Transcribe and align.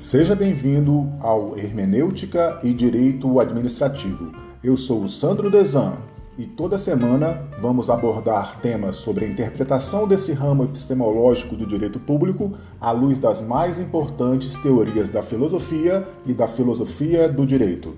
Seja 0.00 0.34
bem-vindo 0.34 1.12
ao 1.20 1.56
Hermenêutica 1.56 2.58
e 2.64 2.72
Direito 2.72 3.38
Administrativo. 3.38 4.32
Eu 4.64 4.74
sou 4.74 5.04
o 5.04 5.08
Sandro 5.10 5.50
Desan 5.50 5.98
e 6.38 6.46
toda 6.46 6.78
semana 6.78 7.46
vamos 7.60 7.90
abordar 7.90 8.58
temas 8.60 8.96
sobre 8.96 9.26
a 9.26 9.28
interpretação 9.28 10.08
desse 10.08 10.32
ramo 10.32 10.64
epistemológico 10.64 11.54
do 11.54 11.66
direito 11.66 12.00
público 12.00 12.56
à 12.80 12.90
luz 12.90 13.18
das 13.18 13.42
mais 13.42 13.78
importantes 13.78 14.56
teorias 14.62 15.10
da 15.10 15.22
filosofia 15.22 16.08
e 16.24 16.32
da 16.32 16.48
filosofia 16.48 17.28
do 17.28 17.46
direito. 17.46 17.94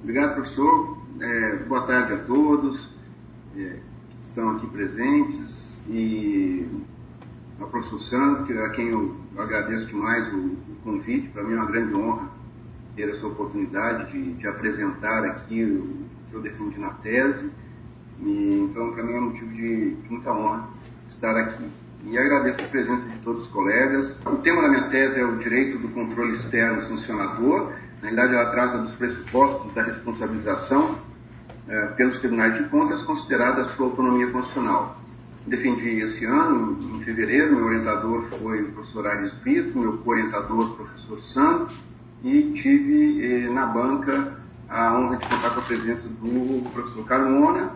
Obrigado, 0.00 0.34
professor. 0.36 0.96
É, 1.20 1.56
boa 1.64 1.82
tarde 1.82 2.12
a 2.14 2.18
todos 2.18 2.88
é, 3.56 3.58
que 3.58 4.24
estão 4.28 4.50
aqui 4.50 4.66
presentes 4.68 5.63
e 5.88 6.66
ao 7.60 7.68
professor 7.68 8.00
Sandro, 8.00 8.64
a 8.64 8.70
quem 8.70 8.88
eu 8.88 9.16
agradeço 9.36 9.86
demais 9.86 10.26
o, 10.32 10.38
o 10.38 10.76
convite. 10.82 11.28
Para 11.28 11.42
mim 11.42 11.54
é 11.54 11.56
uma 11.56 11.66
grande 11.66 11.94
honra 11.94 12.28
ter 12.96 13.08
essa 13.10 13.26
oportunidade 13.26 14.12
de, 14.12 14.34
de 14.34 14.46
apresentar 14.46 15.24
aqui 15.24 15.64
o 15.64 16.04
que 16.30 16.36
eu 16.36 16.40
defendi 16.40 16.78
na 16.78 16.90
tese. 16.90 17.50
E, 18.20 18.68
então, 18.70 18.92
para 18.92 19.02
mim 19.02 19.14
é 19.14 19.18
um 19.18 19.26
motivo 19.26 19.52
de, 19.52 19.94
de 19.94 20.10
muita 20.10 20.32
honra 20.32 20.68
estar 21.06 21.36
aqui. 21.36 21.64
E 22.06 22.18
agradeço 22.18 22.62
a 22.62 22.68
presença 22.68 23.08
de 23.08 23.18
todos 23.18 23.44
os 23.44 23.50
colegas. 23.50 24.16
O 24.26 24.36
tema 24.36 24.62
da 24.62 24.68
minha 24.68 24.88
tese 24.88 25.18
é 25.18 25.24
o 25.24 25.36
direito 25.36 25.78
do 25.78 25.88
controle 25.88 26.34
externo 26.34 26.82
sancionador. 26.82 27.72
Na 28.02 28.10
realidade, 28.10 28.34
ela 28.34 28.50
trata 28.50 28.78
dos 28.78 28.92
pressupostos 28.92 29.72
da 29.72 29.82
responsabilização 29.82 30.98
eh, 31.66 31.86
pelos 31.96 32.18
tribunais 32.18 32.56
de 32.56 32.68
contas, 32.68 33.02
considerada 33.02 33.62
a 33.62 33.64
sua 33.66 33.86
autonomia 33.86 34.30
constitucional 34.30 35.03
defendi 35.46 36.00
esse 36.00 36.24
ano, 36.24 36.96
em 36.96 37.04
fevereiro, 37.04 37.54
meu 37.54 37.66
orientador 37.66 38.24
foi 38.40 38.62
o 38.62 38.72
professor 38.72 39.06
Ares 39.06 39.32
Brito, 39.34 39.78
meu 39.78 39.98
co-orientador, 39.98 40.74
professor 40.74 41.20
Santos, 41.20 41.78
e 42.22 42.52
tive 42.52 43.44
eh, 43.46 43.50
na 43.50 43.66
banca 43.66 44.38
a 44.68 44.98
honra 44.98 45.16
de 45.16 45.26
contar 45.26 45.50
com 45.50 45.60
a 45.60 45.62
presença 45.62 46.08
do 46.08 46.70
professor 46.70 47.04
Carmona, 47.04 47.70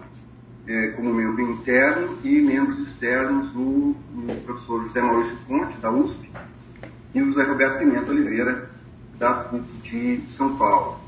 eh, 0.67 0.89
como 0.97 1.13
membro 1.13 1.43
interno, 1.43 2.19
e 2.25 2.41
membros 2.41 2.79
externos, 2.81 3.55
o, 3.55 3.95
o, 4.15 4.43
professor 4.45 4.83
José 4.85 5.03
Maurício 5.03 5.37
Ponte, 5.47 5.77
da 5.79 5.91
USP, 5.91 6.31
e 7.15 7.23
o 7.23 7.27
José 7.27 7.43
Roberto 7.45 7.79
Pimenta 7.79 8.11
Oliveira, 8.11 8.71
da 9.19 9.35
PUC 9.35 10.17
de 10.19 10.31
São 10.31 10.57
Paulo. 10.57 10.99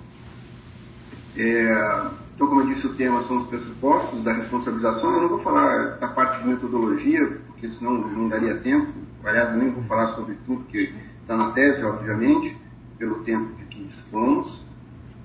É, 1.37 2.11
então, 2.41 2.49
como 2.49 2.63
eu 2.63 2.69
disse, 2.69 2.87
o 2.87 2.95
tema 2.95 3.23
são 3.25 3.37
os 3.37 3.49
pressupostos 3.49 4.25
da 4.25 4.33
responsabilização. 4.33 5.13
Eu 5.13 5.21
não 5.21 5.29
vou 5.29 5.41
falar 5.41 5.99
da 5.99 6.09
parte 6.09 6.41
de 6.41 6.49
metodologia, 6.49 7.37
porque 7.49 7.69
senão 7.69 7.93
não 7.93 8.31
daria 8.31 8.57
tempo. 8.57 8.91
Aliás, 9.23 9.55
nem 9.55 9.71
vou 9.71 9.83
falar 9.83 10.07
sobre 10.15 10.39
tudo 10.47 10.65
que 10.65 10.91
está 11.21 11.37
na 11.37 11.51
tese, 11.51 11.85
obviamente, 11.85 12.57
pelo 12.97 13.17
tempo 13.25 13.55
de 13.57 13.65
que 13.65 13.85
dispomos. 13.85 14.65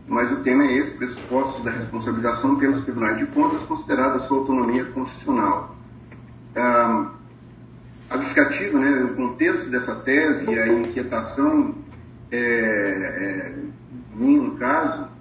Mas 0.05 0.30
o 0.30 0.41
tema 0.41 0.66
é 0.66 0.73
esse, 0.73 0.91
pressupostos 0.91 1.63
da 1.63 1.71
responsabilização 1.71 2.58
pelos 2.58 2.83
tribunais 2.83 3.17
de 3.17 3.27
contas, 3.27 3.63
considerada 3.63 4.19
sua 4.19 4.39
autonomia 4.39 4.83
constitucional. 4.83 5.73
Ah, 6.53 7.11
a 8.09 8.17
justificativa, 8.17 8.77
né, 8.77 9.05
o 9.05 9.16
contexto 9.16 9.69
dessa 9.69 9.95
tese 9.95 10.52
e 10.52 10.59
a 10.59 10.67
inquietação 10.67 11.75
é, 12.30 12.38
é, 12.38 13.55
minha, 14.13 14.41
no 14.41 14.58
caso, 14.58 15.14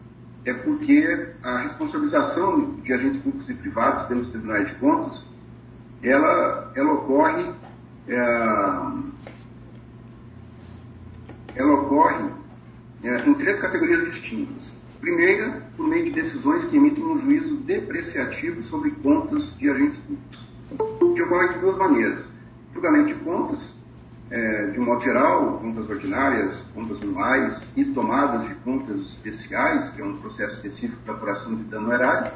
é 0.45 0.53
porque 0.53 1.29
a 1.43 1.59
responsabilização 1.59 2.75
de 2.83 2.93
agentes 2.93 3.21
públicos 3.21 3.49
e 3.49 3.55
privados 3.55 4.07
pelos 4.07 4.29
tribunais 4.29 4.69
de 4.69 4.75
contas, 4.75 5.25
ela, 6.03 6.71
ela 6.75 6.93
ocorre, 6.93 7.51
é, 8.09 8.17
ela 11.55 11.73
ocorre 11.75 12.31
é, 13.03 13.17
em 13.27 13.35
três 13.35 13.59
categorias 13.59 14.05
distintas. 14.11 14.71
Primeira, 15.01 15.63
por 15.77 15.87
meio 15.87 16.05
de 16.05 16.11
decisões 16.11 16.65
que 16.65 16.77
emitem 16.77 17.05
um 17.05 17.19
juízo 17.19 17.57
depreciativo 17.57 18.63
sobre 18.65 18.91
contas 18.91 19.57
de 19.57 19.71
agentes 19.71 19.99
públicos, 19.99 21.15
que 21.15 21.23
ocorre 21.23 21.49
de 21.49 21.59
duas 21.59 21.77
maneiras. 21.77 22.25
Julgamento 22.75 23.09
de 23.09 23.15
contas, 23.15 23.75
é, 24.31 24.67
de 24.67 24.81
um 24.81 24.85
modo 24.85 25.03
geral, 25.03 25.59
contas 25.59 25.89
ordinárias, 25.89 26.59
contas 26.75 27.03
anuais 27.03 27.63
e 27.77 27.85
tomadas 27.85 28.49
de 28.49 28.55
contas 28.57 29.01
especiais, 29.01 29.91
que 29.91 30.01
é 30.01 30.05
um 30.05 30.17
processo 30.17 30.57
específico 30.57 31.01
para 31.05 31.15
apuração 31.15 31.55
de 31.55 31.65
dano 31.65 31.93
erário, 31.93 32.33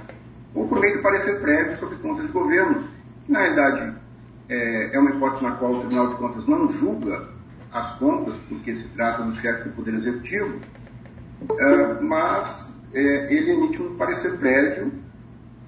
ou 0.54 0.68
por 0.68 0.80
meio 0.80 0.96
do 0.96 1.02
parecer 1.02 1.40
prévio 1.40 1.76
sobre 1.76 1.96
contas 1.96 2.26
de 2.26 2.32
governo, 2.32 2.84
que 3.24 3.32
na 3.32 3.40
realidade 3.40 3.94
é, 4.48 4.94
é 4.94 4.98
uma 4.98 5.10
hipótese 5.10 5.44
na 5.44 5.52
qual 5.52 5.72
o 5.72 5.80
Tribunal 5.80 6.08
de 6.08 6.16
Contas 6.16 6.46
não 6.46 6.68
julga 6.72 7.28
as 7.72 7.94
contas, 7.96 8.34
porque 8.48 8.74
se 8.74 8.88
trata 8.88 9.22
do 9.22 9.34
chefe 9.34 9.68
do 9.68 9.74
Poder 9.74 9.94
Executivo, 9.94 10.58
é, 11.58 12.00
mas 12.00 12.72
é, 12.94 13.32
ele 13.32 13.52
emite 13.52 13.82
um 13.82 13.96
parecer 13.96 14.38
prévio 14.38 14.92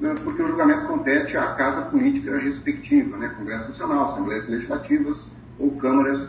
né, 0.01 0.15
porque 0.25 0.43
o 0.43 0.49
julgamento 0.49 0.87
compete 0.87 1.37
à 1.37 1.55
casa 1.55 1.83
política 1.83 2.39
respectiva, 2.39 3.19
né, 3.19 3.29
Congresso 3.37 3.69
Nacional, 3.69 4.07
Assembleias 4.07 4.49
Legislativas, 4.49 5.29
ou 5.60 5.72
câmaras 5.76 6.28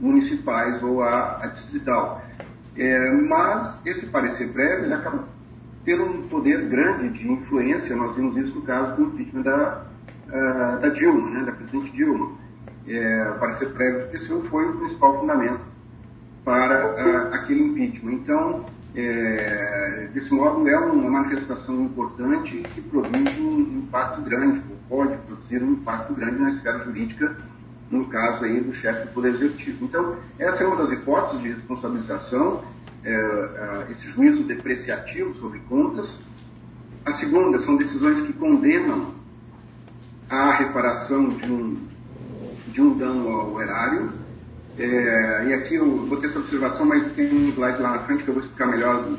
municipais 0.00 0.82
ou 0.82 1.02
a, 1.02 1.44
a 1.44 1.46
distrital. 1.48 2.24
É, 2.76 3.12
mas 3.12 3.80
esse 3.84 4.06
parecer 4.06 4.52
prévio 4.52 4.86
ele 4.86 4.94
acaba 4.94 5.24
tendo 5.84 6.04
um 6.04 6.22
poder 6.28 6.68
grande 6.68 7.08
de 7.10 7.30
influência, 7.30 7.96
nós 7.96 8.14
vimos 8.14 8.36
isso 8.36 8.54
no 8.54 8.62
caso 8.62 8.94
do 8.96 9.04
impeachment 9.04 9.42
da, 9.42 9.84
uh, 10.28 10.80
da 10.80 10.88
Dilma, 10.90 11.30
né, 11.30 11.44
da 11.44 11.52
presidente 11.52 11.90
Dilma. 11.92 12.32
É, 12.86 13.32
o 13.34 13.38
parecer 13.38 13.70
prévio 13.70 14.00
do 14.00 14.06
TCU 14.08 14.42
foi 14.48 14.68
o 14.68 14.78
principal 14.78 15.18
fundamento 15.18 15.60
para 16.44 16.86
uh, 16.86 17.34
aquele 17.34 17.62
impeachment. 17.62 18.12
Então, 18.12 18.66
é, 18.94 20.08
desse 20.12 20.32
modo, 20.32 20.68
é 20.68 20.78
uma 20.78 21.10
manifestação 21.10 21.84
importante 21.84 22.58
que 22.74 22.80
produz 22.80 23.38
um 23.38 23.78
impacto 23.78 24.22
grande, 24.22 24.62
pode 24.88 25.16
produzir 25.18 25.62
um 25.62 25.72
impacto 25.72 26.14
grande 26.14 26.38
na 26.38 26.50
esfera 26.50 26.78
jurídica 26.80 27.36
no 27.90 28.06
caso 28.06 28.44
aí 28.44 28.60
do 28.60 28.72
chefe 28.72 29.06
do 29.06 29.12
Poder 29.12 29.34
Executivo. 29.34 29.84
Então, 29.84 30.16
essa 30.38 30.62
é 30.62 30.66
uma 30.66 30.76
das 30.76 30.92
hipóteses 30.92 31.42
de 31.42 31.48
responsabilização, 31.48 32.62
é, 33.04 33.86
esse 33.90 34.06
juízo 34.08 34.42
depreciativo 34.42 35.34
sobre 35.34 35.58
contas. 35.60 36.18
A 37.04 37.12
segunda 37.12 37.60
são 37.60 37.76
decisões 37.76 38.20
que 38.20 38.32
condenam 38.32 39.14
a 40.28 40.52
reparação 40.52 41.30
de 41.30 41.50
um, 41.50 41.76
de 42.66 42.82
um 42.82 42.98
dano 42.98 43.28
ao 43.28 43.60
erário. 43.62 44.12
É, 44.78 45.46
e 45.48 45.54
aqui 45.54 45.76
eu 45.76 46.06
vou 46.06 46.18
ter 46.18 46.28
essa 46.28 46.38
observação, 46.38 46.84
mas 46.84 47.10
tem 47.12 47.32
um 47.32 47.48
slide 47.48 47.80
lá 47.80 47.92
na 47.92 47.98
frente 48.00 48.22
que 48.22 48.28
eu 48.28 48.34
vou 48.34 48.42
explicar 48.42 48.66
melhor 48.66 49.02
o 49.02 49.16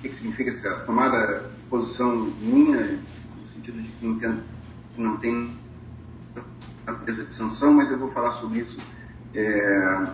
que, 0.00 0.08
que 0.08 0.16
significa 0.16 0.50
essa 0.50 0.70
tomada 0.80 1.50
posição 1.68 2.32
minha, 2.40 2.80
no 2.80 3.48
sentido 3.54 3.80
de 3.82 3.88
que 3.88 5.00
não 5.00 5.16
tem 5.18 5.50
natureza 6.86 7.24
de 7.24 7.34
sanção, 7.34 7.72
mas 7.72 7.90
eu 7.90 7.98
vou 7.98 8.10
falar 8.12 8.32
sobre 8.32 8.60
isso. 8.60 8.78
É... 9.34 10.06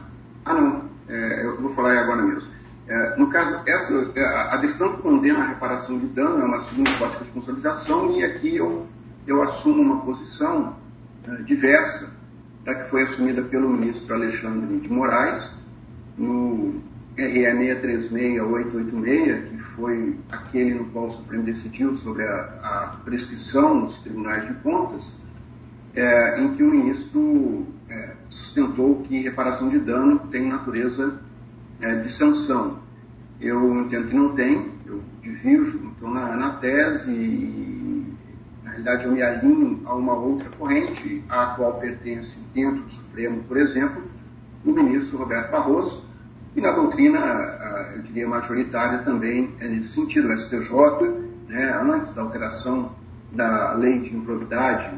Ah, 0.45 0.55
não, 0.55 0.85
é, 1.09 1.45
eu 1.45 1.61
vou 1.61 1.71
falar 1.71 1.99
agora 1.99 2.23
mesmo. 2.23 2.51
É, 2.89 3.17
no 3.17 3.29
caso, 3.29 3.61
essa, 3.65 4.11
é, 4.17 4.25
a 4.25 4.57
decisão 4.57 4.97
que 4.97 5.03
condena 5.03 5.41
a 5.41 5.49
reparação 5.49 5.99
de 5.99 6.07
dano 6.07 6.43
é 6.43 6.45
uma 6.45 6.61
segunda 6.63 6.91
hipótese 6.91 7.19
de 7.19 7.25
responsabilização 7.25 8.17
e 8.17 8.25
aqui 8.25 8.57
eu, 8.57 8.87
eu 9.27 9.41
assumo 9.43 9.81
uma 9.81 10.01
posição 10.01 10.77
é, 11.29 11.37
diversa 11.43 12.11
da 12.65 12.75
que 12.75 12.91
foi 12.91 13.03
assumida 13.03 13.43
pelo 13.43 13.69
ministro 13.69 14.15
Alexandre 14.15 14.79
de 14.79 14.89
Moraes 14.89 15.51
no 16.17 16.81
RE 17.17 17.47
636886, 17.47 19.49
que 19.49 19.57
foi 19.75 20.17
aquele 20.31 20.75
no 20.75 20.85
qual 20.87 21.07
o 21.07 21.11
Supremo 21.11 21.45
decidiu 21.45 21.95
sobre 21.95 22.25
a, 22.25 22.59
a 22.63 22.97
prescrição 23.05 23.83
nos 23.83 23.99
tribunais 23.99 24.47
de 24.47 24.55
contas, 24.55 25.13
é, 25.95 26.41
em 26.41 26.55
que 26.55 26.63
o 26.63 26.71
ministro 26.71 27.67
é, 27.89 28.11
sustentou 28.29 29.03
que 29.03 29.21
reparação 29.21 29.69
de 29.69 29.79
dano 29.79 30.21
tem 30.31 30.49
natureza 30.49 31.21
é, 31.81 31.97
de 31.97 32.11
sanção. 32.11 32.79
Eu 33.41 33.81
entendo 33.81 34.09
que 34.09 34.17
não 34.17 34.35
tem, 34.35 34.71
eu 34.87 35.03
divirjo, 35.21 35.93
então 35.97 36.11
na, 36.11 36.37
na 36.37 36.51
tese, 36.55 37.13
na 38.63 38.71
realidade 38.71 39.05
eu 39.05 39.13
me 39.13 39.23
alinho 39.23 39.83
a 39.85 39.95
uma 39.95 40.15
outra 40.15 40.49
corrente, 40.51 41.23
à 41.29 41.47
qual 41.57 41.79
pertence 41.79 42.37
dentro 42.55 42.83
do 42.83 42.91
Supremo, 42.91 43.43
por 43.45 43.57
exemplo, 43.57 44.03
o 44.65 44.73
ministro 44.73 45.19
Roberto 45.19 45.51
Barroso, 45.51 46.07
e 46.55 46.61
na 46.61 46.71
doutrina, 46.71 47.19
eu 47.97 48.03
diria, 48.03 48.29
majoritária 48.29 48.99
também 48.99 49.55
é 49.59 49.67
nesse 49.69 49.89
sentido, 49.89 50.29
o 50.29 50.37
STJ, 50.37 50.71
né, 51.49 51.81
antes 51.83 52.13
da 52.15 52.23
alteração 52.23 52.93
da 53.33 53.73
lei 53.73 54.01
de 54.01 54.15
improbidade 54.15 54.91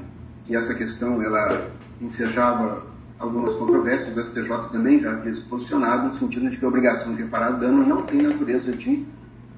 que 0.47 0.55
essa 0.55 0.75
questão 0.75 1.23
ela 1.23 1.71
ensejava 2.01 2.83
algumas 3.19 3.55
controvérsias, 3.55 4.17
o 4.17 4.23
STJ 4.23 4.69
também 4.71 5.01
já 5.01 5.13
havia 5.13 5.35
se 5.35 5.43
posicionado 5.43 6.09
no 6.09 6.15
sentido 6.15 6.51
de 6.51 6.59
que 6.59 6.65
a 6.65 6.69
obrigação 6.69 7.15
de 7.15 7.23
reparar 7.23 7.53
dano 7.53 7.87
não 7.87 8.03
tem 8.03 8.23
natureza 8.23 8.73
de, 8.73 9.07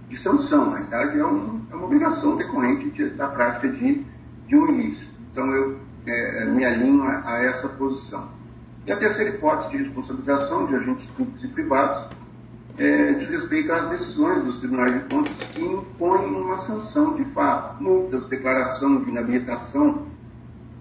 de 0.08 0.16
sanção, 0.16 0.70
na 0.70 0.76
verdade 0.76 1.18
é, 1.18 1.26
um, 1.26 1.60
é 1.70 1.74
uma 1.74 1.84
obrigação 1.84 2.36
decorrente 2.36 2.90
de, 2.90 3.10
da 3.10 3.28
prática 3.28 3.68
de, 3.68 4.04
de 4.46 4.56
um 4.56 4.68
ilícito. 4.68 5.12
Então 5.32 5.50
eu 5.52 5.78
é, 6.06 6.44
me 6.44 6.64
alinho 6.64 7.02
a, 7.02 7.22
a, 7.24 7.42
essa 7.42 7.68
posição. 7.68 8.28
E 8.86 8.92
a 8.92 8.96
terceira 8.96 9.30
hipótese 9.30 9.70
de 9.70 9.78
responsabilização 9.78 10.66
de 10.66 10.76
agentes 10.76 11.06
públicos 11.06 11.42
e 11.42 11.48
privados 11.48 12.06
é, 12.78 13.14
diz 13.14 13.28
respeito 13.28 13.72
às 13.72 13.88
decisões 13.88 14.44
dos 14.44 14.58
tribunais 14.58 14.94
de 14.94 15.00
contas 15.08 15.42
que 15.52 15.60
impõem 15.60 16.26
uma 16.26 16.58
sanção 16.58 17.16
de 17.16 17.24
fato, 17.24 17.82
multas, 17.82 18.26
declaração 18.26 19.00
de 19.00 19.10
inabilitação 19.10 20.06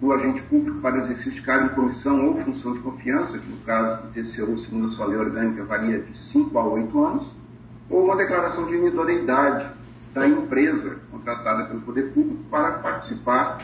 do 0.00 0.12
agente 0.12 0.42
público 0.42 0.80
para 0.80 0.98
exercício 0.98 1.32
de 1.32 1.42
cargo 1.42 1.66
em 1.66 1.74
comissão 1.74 2.26
ou 2.26 2.36
função 2.42 2.74
de 2.74 2.80
confiança, 2.80 3.38
que 3.38 3.48
no 3.48 3.56
caso 3.58 4.02
do 4.02 4.08
TCU, 4.12 4.58
segundo 4.58 4.88
a 4.88 4.90
sua 4.90 5.06
lei 5.06 5.18
orgânica, 5.18 5.64
varia 5.64 6.00
de 6.00 6.16
5 6.18 6.58
a 6.58 6.64
8 6.64 7.04
anos, 7.04 7.26
ou 7.88 8.04
uma 8.04 8.16
declaração 8.16 8.66
de 8.66 8.74
inidoneidade 8.74 9.70
da 10.12 10.28
empresa 10.28 10.98
contratada 11.10 11.64
pelo 11.64 11.80
poder 11.80 12.12
público 12.12 12.42
para 12.50 12.78
participar 12.78 13.58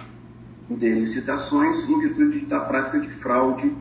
de 0.70 0.90
licitações 0.90 1.88
em 1.88 2.00
virtude 2.00 2.40
da 2.46 2.60
prática 2.60 3.00
de 3.00 3.10
fraude 3.10 3.74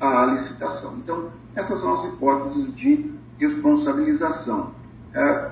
à 0.00 0.26
licitação. 0.26 0.96
Então, 0.98 1.30
essas 1.54 1.80
são 1.80 1.94
as 1.94 2.04
hipóteses 2.04 2.74
de 2.74 3.12
responsabilização. 3.38 4.72
É, 5.12 5.50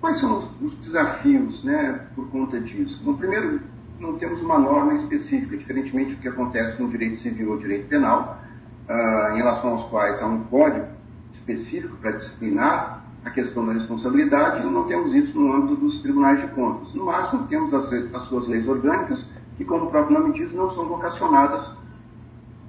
quais 0.00 0.18
são 0.18 0.38
os, 0.38 0.72
os, 0.72 0.78
desafios 0.78 1.62
né, 1.64 2.06
por 2.14 2.28
conta 2.28 2.60
disso? 2.60 3.02
No 3.04 3.16
primeiro, 3.16 3.60
não 3.98 4.14
temos 4.14 4.40
uma 4.40 4.58
norma 4.58 4.94
específica, 4.94 5.56
diferentemente 5.56 6.14
do 6.14 6.20
que 6.20 6.28
acontece 6.28 6.80
no 6.80 6.88
direito 6.88 7.16
civil 7.16 7.50
ou 7.50 7.58
direito 7.58 7.88
penal, 7.88 8.40
uh, 8.88 9.34
em 9.34 9.38
relação 9.38 9.70
aos 9.70 9.84
quais 9.84 10.22
há 10.22 10.26
um 10.26 10.44
código 10.44 10.86
específico 11.32 11.96
para 11.96 12.12
disciplinar 12.12 13.04
a 13.24 13.30
questão 13.30 13.66
da 13.66 13.72
responsabilidade, 13.72 14.64
não 14.64 14.84
temos 14.84 15.14
isso 15.14 15.38
no 15.38 15.52
âmbito 15.52 15.76
dos 15.76 16.00
tribunais 16.00 16.40
de 16.40 16.46
contas. 16.48 16.94
No 16.94 17.06
máximo, 17.06 17.46
temos 17.46 17.74
as, 17.74 17.92
as 17.92 18.22
suas 18.22 18.46
leis 18.46 18.66
orgânicas, 18.66 19.26
que, 19.56 19.64
como 19.64 19.86
o 19.86 19.90
próprio 19.90 20.18
nome 20.18 20.34
diz, 20.34 20.52
não 20.52 20.70
são 20.70 20.86
vocacionadas 20.86 21.68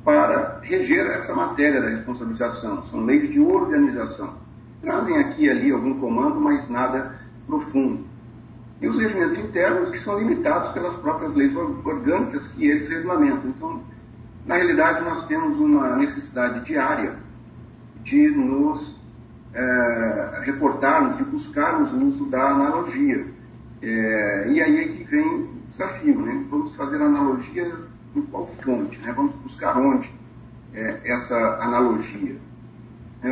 para 0.04 0.60
reger 0.64 1.06
essa 1.08 1.34
matéria 1.36 1.82
da 1.82 1.90
responsabilização. 1.90 2.82
São 2.84 3.06
leis 3.06 3.30
de 3.30 3.40
organização. 3.40 4.34
Trazem 4.82 5.18
aqui 5.18 5.44
e 5.44 5.50
ali 5.50 5.72
algum 5.72 6.00
comando, 6.00 6.42
mas 6.42 6.68
nada 6.70 7.16
profundo. 7.46 8.09
E 8.82 8.88
os 8.88 8.98
regimentos 8.98 9.38
internos 9.38 9.90
que 9.90 10.00
são 10.00 10.18
limitados 10.18 10.72
pelas 10.72 10.96
próprias 10.96 11.36
leis 11.36 11.54
orgânicas 11.56 12.48
que 12.48 12.66
eles 12.66 12.88
regulamentam. 12.88 13.50
Então, 13.50 13.84
na 14.46 14.56
realidade, 14.56 15.04
nós 15.04 15.26
temos 15.28 15.58
uma 15.60 15.96
necessidade 15.98 16.64
diária 16.66 17.16
de 18.04 18.30
nos 18.30 18.98
é, 19.54 20.42
reportarmos, 20.44 21.18
de 21.18 21.24
buscarmos 21.24 21.92
o 21.92 21.98
uso 22.06 22.26
da 22.28 22.52
analogia. 22.52 23.28
É, 23.82 24.50
e 24.50 24.62
aí 24.62 24.78
é 24.78 24.88
que 24.88 25.04
vem 25.04 25.28
o 25.28 25.50
desafio, 25.70 26.22
né? 26.22 26.46
Vamos 26.50 26.76
fazer 26.76 27.02
analogia 27.02 27.72
em 28.16 28.22
qual 28.22 28.50
fonte, 28.64 29.00
né? 29.00 29.12
Vamos 29.12 29.36
buscar 29.36 29.78
onde 29.78 30.12
é, 30.74 31.00
essa 31.04 31.36
analogia. 31.62 32.38
É, 33.24 33.32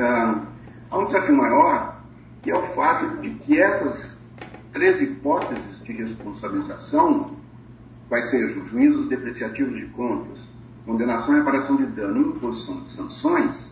há 0.91 0.97
um 0.97 1.05
desafio 1.05 1.35
maior, 1.35 2.01
que 2.41 2.51
é 2.51 2.57
o 2.57 2.63
fato 2.67 3.21
de 3.21 3.29
que 3.31 3.59
essas 3.59 4.16
três 4.77 5.01
hipóteses 5.01 5.83
de 5.83 5.91
responsabilização, 5.91 7.31
quais 8.07 8.27
sejam 8.27 8.63
juízos 8.67 9.07
depreciativos 9.07 9.75
de 9.75 9.87
contas, 9.87 10.47
condenação 10.85 11.33
e 11.33 11.39
reparação 11.39 11.77
de 11.77 11.87
dano 11.87 12.21
e 12.21 12.27
imposição 12.29 12.81
de 12.81 12.91
sanções, 12.91 13.71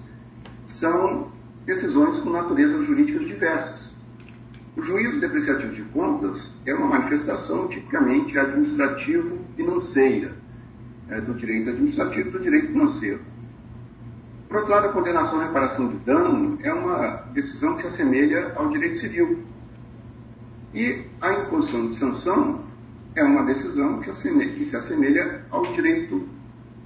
são 0.66 1.32
decisões 1.64 2.18
com 2.18 2.32
naturezas 2.32 2.88
jurídicas 2.88 3.28
diversas. 3.28 3.94
O 4.76 4.82
juízo 4.82 5.20
depreciativo 5.20 5.76
de 5.76 5.84
contas 5.84 6.56
é 6.66 6.74
uma 6.74 6.88
manifestação 6.88 7.68
tipicamente 7.68 8.40
administrativo-financeira, 8.40 10.34
é, 11.08 11.22
do 11.22 11.36
direito 11.36 11.70
administrativo 11.70 12.30
e 12.30 12.32
do 12.32 12.40
direito 12.40 12.70
financeiro. 12.70 13.20
Por 14.48 14.58
outro 14.58 14.72
lado, 14.72 14.88
a 14.88 14.92
condenação 14.92 15.40
e 15.40 15.46
reparação 15.46 15.88
de 15.88 15.98
dano 15.98 16.58
é 16.64 16.74
uma 16.74 17.28
decisão 17.32 17.76
que 17.76 17.84
se 17.84 17.90
assemelha 17.90 18.54
ao 18.56 18.70
direito 18.70 18.98
civil. 18.98 19.46
E 20.76 21.06
a 21.22 21.32
imposição 21.32 21.90
de 21.90 21.96
sanção 21.96 22.66
é 23.16 23.24
uma 23.24 23.44
decisão 23.44 24.02
que, 24.02 24.12
que 24.12 24.66
se 24.66 24.76
assemelha 24.76 25.46
ao 25.50 25.66
direito 25.68 26.28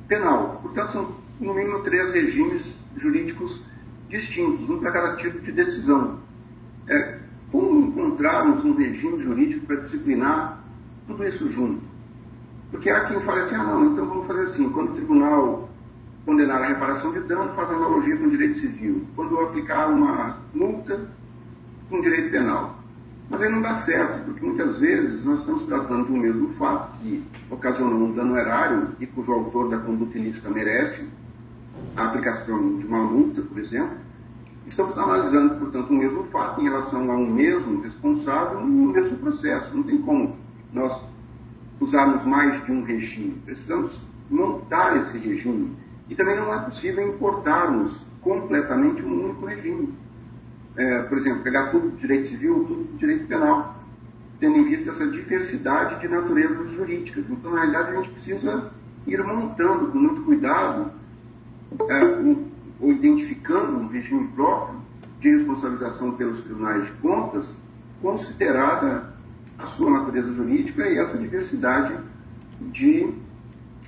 penal. 0.07 0.59
Portanto, 0.61 0.91
são 0.91 1.15
no 1.39 1.55
mínimo 1.55 1.79
três 1.79 2.13
regimes 2.13 2.75
jurídicos 2.95 3.63
distintos, 4.07 4.69
um 4.69 4.77
para 4.77 4.91
cada 4.91 5.15
tipo 5.15 5.39
de 5.39 5.51
decisão. 5.51 6.19
É, 6.87 7.17
como 7.51 7.87
encontrarmos 7.87 8.63
um 8.63 8.75
regime 8.75 9.23
jurídico 9.23 9.65
para 9.65 9.77
disciplinar 9.77 10.63
tudo 11.07 11.25
isso 11.25 11.49
junto? 11.49 11.81
Porque 12.69 12.91
há 12.91 13.05
quem 13.05 13.19
fale 13.21 13.41
assim, 13.41 13.55
ah 13.55 13.63
não, 13.63 13.93
então 13.93 14.05
vamos 14.05 14.27
fazer 14.27 14.41
assim, 14.41 14.69
quando 14.69 14.91
o 14.91 14.93
tribunal 14.93 15.67
condenar 16.25 16.61
a 16.61 16.67
reparação 16.67 17.11
de 17.11 17.21
dano, 17.21 17.55
faz 17.55 17.71
analogia 17.71 18.15
com 18.17 18.25
o 18.25 18.29
direito 18.29 18.59
civil. 18.59 19.07
Quando 19.15 19.39
aplicar 19.39 19.89
uma 19.89 20.37
multa, 20.53 21.09
com 21.89 22.01
direito 22.01 22.29
penal. 22.29 22.78
Mas 23.29 23.41
aí 23.41 23.49
não 23.49 23.61
dá 23.61 23.75
certo, 23.75 24.25
porque 24.25 24.45
muitas 24.45 24.79
vezes 24.79 25.23
nós 25.23 25.39
estamos 25.39 25.63
tratando 25.63 26.11
um 26.11 26.17
mesmo 26.17 26.49
fato 26.53 26.97
que 26.99 27.23
ocasionou 27.49 28.09
um 28.09 28.13
dano 28.13 28.35
erário 28.35 28.89
e 28.99 29.05
cujo 29.05 29.31
autor 29.31 29.69
da 29.69 29.77
conduta 29.77 30.17
ilícita 30.17 30.49
merece 30.49 31.07
a 31.95 32.05
aplicação 32.05 32.77
de 32.77 32.85
uma 32.87 33.03
multa, 33.03 33.41
por 33.41 33.59
exemplo, 33.59 33.97
estamos 34.65 34.97
analisando, 34.97 35.55
portanto, 35.55 35.89
o 35.89 35.93
mesmo 35.93 36.23
fato 36.25 36.61
em 36.61 36.65
relação 36.65 37.11
a 37.11 37.15
um 37.15 37.29
mesmo 37.29 37.81
responsável 37.81 38.61
no 38.61 38.91
mesmo 38.91 39.17
processo. 39.17 39.75
Não 39.75 39.83
tem 39.83 39.97
como 39.99 40.35
nós 40.71 41.01
usarmos 41.79 42.23
mais 42.25 42.63
de 42.65 42.71
um 42.71 42.83
regime. 42.83 43.41
Precisamos 43.45 43.99
montar 44.29 44.97
esse 44.97 45.17
regime. 45.17 45.75
E 46.07 46.15
também 46.15 46.35
não 46.35 46.53
é 46.53 46.59
possível 46.59 47.07
importarmos 47.07 47.99
completamente 48.21 49.03
um 49.03 49.25
único 49.25 49.45
regime. 49.45 49.93
É, 50.79 51.01
por 51.01 51.17
exemplo, 51.17 51.43
pegar 51.43 51.71
tudo 51.71 51.89
do 51.89 51.97
direito 51.97 52.27
civil, 52.27 52.63
tudo 52.65 52.83
do 52.85 52.97
direito 52.97 53.27
penal, 53.27 53.83
tendo 54.39 54.59
em 54.59 54.69
vista 54.69 54.91
essa 54.91 55.05
diversidade 55.07 55.99
de 55.99 56.07
naturezas 56.07 56.71
jurídicas. 56.71 57.25
Então, 57.29 57.51
na 57.51 57.57
realidade, 57.57 57.91
a 57.91 57.95
gente 57.95 58.11
precisa 58.11 58.71
ir 59.05 59.21
montando 59.21 59.87
com 59.87 59.97
muito 59.97 60.21
cuidado 60.21 60.89
é, 61.89 62.01
ou 62.79 62.91
identificando 62.93 63.77
um 63.77 63.87
regime 63.87 64.29
próprio 64.29 64.79
de 65.19 65.29
responsabilização 65.31 66.13
pelos 66.13 66.43
tribunais 66.43 66.85
de 66.85 66.91
contas, 66.93 67.53
considerada 68.01 69.13
a 69.57 69.65
sua 69.65 69.91
natureza 69.91 70.31
jurídica 70.31 70.87
e 70.87 70.97
essa 70.97 71.17
diversidade 71.17 71.93
de, 72.71 73.13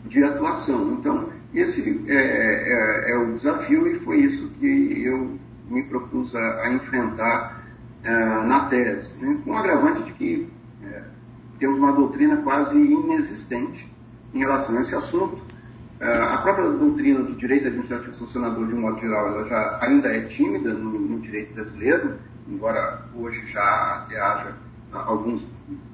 de 0.04 0.24
atuação. 0.26 0.92
Então, 1.00 1.30
esse 1.54 2.04
é, 2.10 2.16
é, 2.16 3.12
é 3.14 3.18
o 3.18 3.34
desafio 3.34 3.88
e 3.88 3.96
foi 3.96 4.24
isso 4.24 4.50
que 4.60 5.06
eu 5.06 5.40
me 5.72 5.84
propus 5.84 6.36
a, 6.36 6.62
a 6.62 6.74
enfrentar 6.74 7.64
é, 8.04 8.12
na 8.12 8.66
tese, 8.66 9.16
né? 9.24 9.40
com 9.44 9.52
o 9.52 9.58
agravante 9.58 10.04
de 10.04 10.14
que 10.14 10.50
é, 10.84 11.04
temos 11.60 11.78
uma 11.78 11.92
doutrina 11.92 12.38
quase 12.38 12.78
inexistente 12.78 13.92
em 14.34 14.40
relação 14.40 14.78
a 14.78 14.82
esse 14.82 14.96
assunto, 14.96 15.42
a 16.02 16.38
própria 16.38 16.68
doutrina 16.68 17.22
do 17.22 17.36
direito 17.36 17.68
administrativo 17.68 18.14
sancionador, 18.14 18.66
de 18.66 18.74
um 18.74 18.82
modo 18.82 19.00
geral, 19.00 19.28
ela 19.28 19.48
já 19.48 19.78
ainda 19.82 20.08
é 20.08 20.22
tímida 20.22 20.74
no, 20.74 20.92
no 21.00 21.20
direito 21.20 21.54
brasileiro, 21.54 22.16
embora 22.48 23.06
hoje 23.14 23.46
já 23.52 24.08
haja 24.10 24.56
alguns 24.92 25.48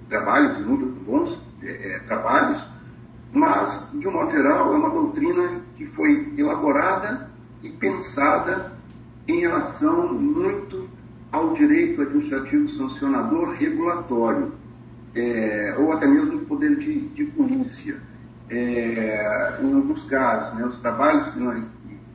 trabalhos, 0.07 0.57
muito 0.65 0.85
bons 1.03 1.41
é, 1.61 1.99
trabalhos, 2.07 2.63
mas, 3.33 3.85
de 3.93 4.07
um 4.07 4.11
modo 4.11 4.31
geral, 4.31 4.73
é 4.73 4.77
uma 4.77 4.89
doutrina 4.89 5.61
que 5.75 5.85
foi 5.85 6.33
elaborada 6.37 7.29
e 7.61 7.69
pensada 7.69 8.76
em 9.27 9.39
relação 9.39 10.13
muito 10.13 10.87
ao 11.31 11.53
direito 11.53 12.01
administrativo 12.01 12.67
sancionador 12.69 13.49
regulatório, 13.51 14.53
é, 15.13 15.75
ou 15.77 15.91
até 15.91 16.07
mesmo 16.07 16.39
do 16.39 16.45
poder 16.45 16.77
de, 16.77 16.99
de 17.09 17.25
polícia 17.25 17.99
é, 18.49 19.59
em 19.61 19.73
alguns 19.73 20.03
casos, 20.05 20.53
né, 20.57 20.65
os 20.65 20.77
trabalhos 20.77 21.27
que, 21.27 21.39
nós, 21.39 21.63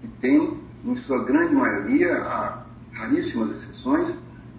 que 0.01 0.09
tem, 0.21 0.59
em 0.85 0.97
sua 0.97 1.25
grande 1.25 1.55
maioria, 1.55 2.23
há 2.23 2.63
raríssimas 2.93 3.51
exceções, 3.51 4.15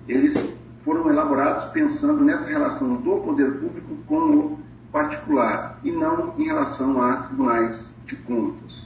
eles 0.08 0.36
foram 0.84 1.10
elaborados 1.10 1.66
pensando 1.72 2.24
nessa 2.24 2.48
relação 2.48 2.96
do 2.96 3.18
poder 3.18 3.52
público 3.54 3.96
com 4.06 4.16
o 4.16 4.60
particular 4.92 5.80
e 5.84 5.92
não 5.92 6.34
em 6.38 6.46
relação 6.46 7.02
a 7.02 7.18
tribunais 7.24 7.86
de 8.06 8.16
contas. 8.18 8.86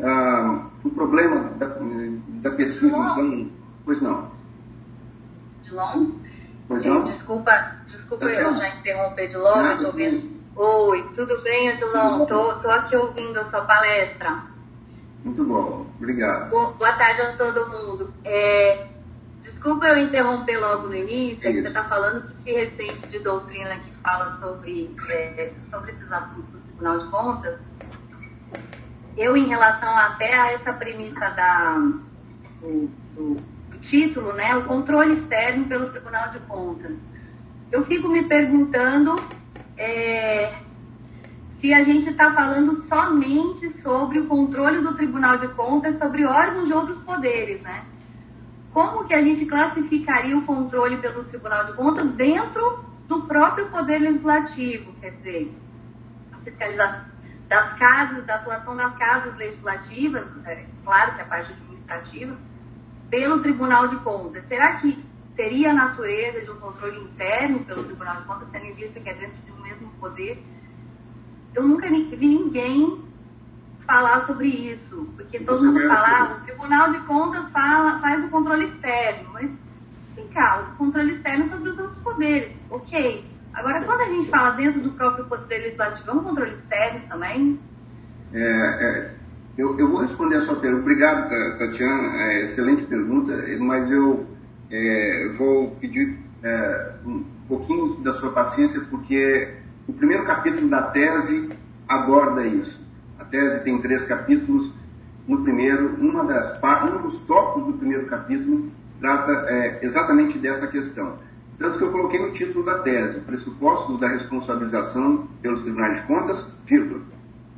Ah, 0.00 0.66
o 0.86 0.90
problema 0.90 1.50
da, 1.58 1.66
da 2.42 2.50
pesquisa, 2.52 2.96
então, 2.96 3.50
pois 3.84 4.00
não. 4.00 4.30
Dilon? 5.64 6.10
Pois 6.68 6.84
não? 6.84 7.02
Desculpa, 7.04 7.76
desculpa 7.88 8.26
tá 8.26 8.32
eu 8.32 8.56
já 8.56 8.68
interromper 8.76 9.28
de 9.28 9.36
logo, 9.36 9.72
estou 9.72 9.92
vendo 9.92 10.36
Oi, 10.56 11.10
tudo 11.14 11.42
bem, 11.42 11.68
Adilon? 11.68 12.22
Estou 12.22 12.70
aqui 12.70 12.96
ouvindo 12.96 13.38
a 13.38 13.44
sua 13.44 13.60
palestra. 13.62 14.42
Muito 15.22 15.44
bom, 15.44 15.86
obrigado. 15.98 16.48
boa 16.50 16.92
tarde 16.92 17.20
a 17.20 17.36
todo 17.36 17.68
mundo. 17.68 18.14
É, 18.24 18.86
desculpa 19.42 19.86
eu 19.88 19.98
interromper 19.98 20.56
logo 20.56 20.86
no 20.86 20.94
início, 20.94 21.46
é 21.46 21.52
que 21.52 21.60
você 21.60 21.68
está 21.68 21.84
falando 21.84 22.28
que 22.28 22.42
se 22.44 22.52
recente 22.52 23.06
de 23.08 23.18
doutrina 23.18 23.76
que 23.80 23.90
fala 24.02 24.38
sobre, 24.40 24.96
é, 25.10 25.52
sobre 25.70 25.92
esses 25.92 26.10
assuntos 26.10 26.48
do 26.48 26.58
Tribunal 26.60 26.98
de 27.00 27.10
Contas, 27.10 27.60
eu, 29.16 29.36
em 29.36 29.46
relação 29.46 29.96
até 29.96 30.34
a 30.34 30.52
essa 30.52 30.72
premissa 30.72 31.30
da, 31.30 31.78
do, 32.60 32.90
do, 33.14 33.34
do 33.70 33.78
título, 33.78 34.32
né, 34.34 34.54
o 34.56 34.64
controle 34.64 35.14
externo 35.14 35.64
pelo 35.64 35.90
Tribunal 35.90 36.30
de 36.30 36.38
Contas, 36.40 36.92
eu 37.72 37.84
fico 37.86 38.08
me 38.08 38.24
perguntando 38.24 39.16
é, 39.76 40.54
se 41.60 41.72
a 41.72 41.82
gente 41.82 42.10
está 42.10 42.32
falando 42.32 42.86
somente 42.86 43.82
sobre 43.82 44.20
o 44.20 44.26
controle 44.26 44.82
do 44.82 44.94
Tribunal 44.94 45.38
de 45.38 45.48
Contas 45.48 45.98
sobre 45.98 46.24
órgãos 46.24 46.66
de 46.66 46.74
outros 46.74 46.98
poderes, 46.98 47.60
né? 47.62 47.84
Como 48.72 49.04
que 49.04 49.14
a 49.14 49.22
gente 49.22 49.46
classificaria 49.46 50.36
o 50.36 50.42
controle 50.42 50.98
pelo 50.98 51.24
Tribunal 51.24 51.64
de 51.64 51.72
Contas 51.72 52.10
dentro 52.12 52.84
do 53.08 53.22
próprio 53.22 53.70
Poder 53.70 53.98
Legislativo? 53.98 54.92
Quer 55.00 55.12
dizer, 55.12 55.54
a 56.32 56.36
fiscalização 56.38 57.15
das 57.48 57.72
casas, 57.74 58.24
da 58.24 58.36
atuação 58.36 58.76
das 58.76 58.96
casas 58.96 59.36
legislativas, 59.36 60.26
é, 60.44 60.64
claro 60.84 61.14
que 61.14 61.20
a 61.20 61.24
parte 61.24 61.52
administrativa, 61.52 62.36
pelo 63.08 63.40
Tribunal 63.40 63.88
de 63.88 63.96
Contas. 63.96 64.44
Será 64.48 64.74
que 64.74 65.04
teria 65.36 65.70
a 65.70 65.74
natureza 65.74 66.40
de 66.40 66.50
um 66.50 66.56
controle 66.56 66.98
interno 66.98 67.60
pelo 67.60 67.84
Tribunal 67.84 68.16
de 68.16 68.24
Contas, 68.24 68.48
tendo 68.50 68.66
em 68.66 68.74
vista 68.74 68.98
que 68.98 69.08
é 69.08 69.14
dentro 69.14 69.36
de 69.44 69.52
um 69.52 69.62
mesmo 69.62 69.90
poder? 70.00 70.42
eu 71.56 71.66
nunca 71.66 71.88
vi 71.88 72.28
ninguém 72.28 73.02
falar 73.86 74.26
sobre 74.26 74.48
isso, 74.48 75.08
porque 75.16 75.40
todo 75.40 75.64
mundo 75.64 75.80
fala, 75.88 76.06
ah, 76.06 76.36
o 76.36 76.44
Tribunal 76.44 76.92
de 76.92 76.98
Contas 77.00 77.50
fala, 77.50 77.98
faz 77.98 78.22
o 78.24 78.28
controle 78.28 78.66
externo, 78.66 79.30
mas 79.32 79.50
vem 80.14 80.28
cá, 80.28 80.60
o 80.60 80.76
controle 80.76 81.14
externo 81.14 81.48
sobre 81.48 81.70
os 81.70 81.78
outros 81.78 81.98
poderes, 82.00 82.52
ok. 82.68 83.24
Agora, 83.56 83.80
quando 83.80 84.02
a 84.02 84.08
gente 84.08 84.28
fala 84.28 84.50
dentro 84.50 84.82
do 84.82 84.90
próprio 84.90 85.24
Poder 85.24 85.58
Legislativo, 85.58 86.10
é 86.10 86.12
um 86.12 86.22
controle 86.22 86.52
externo 86.52 87.00
também? 87.08 87.58
É, 88.34 88.38
é, 88.38 89.10
eu, 89.56 89.78
eu, 89.78 89.90
vou 89.90 90.02
responder 90.02 90.36
a 90.36 90.42
sua 90.42 90.56
pergunta. 90.56 90.82
Obrigado, 90.82 91.30
Tatiana, 91.58 92.22
é, 92.22 92.44
excelente 92.44 92.84
pergunta, 92.84 93.34
mas 93.58 93.90
eu 93.90 94.26
é, 94.70 95.32
vou 95.38 95.70
pedir 95.76 96.18
é, 96.42 96.92
um 97.06 97.24
pouquinho 97.48 97.94
da 98.00 98.12
sua 98.12 98.30
paciência, 98.30 98.78
porque 98.90 99.54
o 99.88 99.92
primeiro 99.94 100.26
capítulo 100.26 100.68
da 100.68 100.82
tese 100.82 101.48
aborda 101.88 102.46
isso. 102.46 102.78
A 103.18 103.24
tese 103.24 103.64
tem 103.64 103.80
três 103.80 104.04
capítulos. 104.04 104.70
No 105.26 105.42
primeiro, 105.42 105.96
uma 105.98 106.24
das, 106.24 106.60
um 106.84 107.02
dos 107.02 107.18
tópicos 107.20 107.72
do 107.72 107.78
primeiro 107.78 108.04
capítulo 108.04 108.70
trata 109.00 109.32
é, 109.48 109.78
exatamente 109.82 110.36
dessa 110.36 110.66
questão. 110.66 111.18
Tanto 111.58 111.78
que 111.78 111.84
eu 111.84 111.90
coloquei 111.90 112.20
no 112.20 112.32
título 112.32 112.64
da 112.64 112.78
tese, 112.80 113.20
pressupostos 113.20 113.98
da 113.98 114.08
responsabilização 114.08 115.26
pelos 115.40 115.62
tribunais 115.62 116.00
de 116.00 116.06
contas, 116.06 116.46
vírgula, 116.66 117.00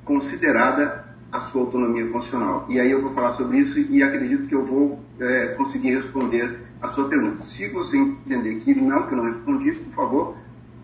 considerada 0.05 1.05
a 1.33 1.41
sua 1.41 1.63
autonomia 1.63 2.07
constitucional. 2.09 2.65
E 2.69 2.81
aí 2.81 2.91
eu 2.91 3.03
vou 3.03 3.13
falar 3.13 3.33
sobre 3.33 3.59
isso 3.59 3.79
e 3.79 4.03
acredito 4.03 4.47
que 4.47 4.55
eu 4.55 4.63
vou 4.63 5.01
é, 5.21 5.49
conseguir 5.49 5.95
responder 5.95 6.61
a 6.81 6.89
sua 6.89 7.09
pergunta. 7.09 7.43
Se 7.43 7.69
você 7.69 7.97
entender 7.99 8.57
que 8.57 8.75
não, 8.75 9.07
que 9.07 9.13
eu 9.13 9.19
não 9.19 9.25
respondi, 9.25 9.73
por 9.73 9.95
favor, 9.95 10.37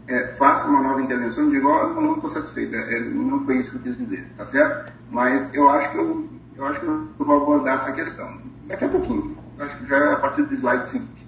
é, 0.07 0.35
faça 0.37 0.69
uma 0.69 0.83
nova 0.83 1.01
intervenção 1.01 1.49
e 1.49 1.53
diga, 1.53 1.67
ó, 1.67 1.95
oh, 1.97 2.01
não 2.01 2.17
estou 2.17 2.31
satisfeito, 2.31 2.75
é, 2.75 3.01
não 3.01 3.45
foi 3.45 3.59
isso 3.59 3.71
que 3.71 3.77
eu 3.77 3.83
quis 3.83 3.97
dizer, 3.97 4.27
tá 4.37 4.45
certo? 4.45 4.93
Mas 5.11 5.53
eu 5.55 5.69
acho 5.71 5.93
que 5.93 5.99
eu, 5.99 6.29
eu 6.57 6.67
acho 6.67 6.81
que 6.81 6.87
eu 6.87 7.09
vou 7.19 7.43
abordar 7.43 7.77
essa 7.77 7.93
questão 7.93 8.39
daqui 8.67 8.85
a 8.85 8.89
pouquinho, 8.89 9.37
acho 9.59 9.79
que 9.79 9.87
já 9.87 9.97
é 9.97 10.13
a 10.13 10.17
partir 10.17 10.43
do 10.43 10.55
slide 10.55 10.87
seguinte. 10.87 11.27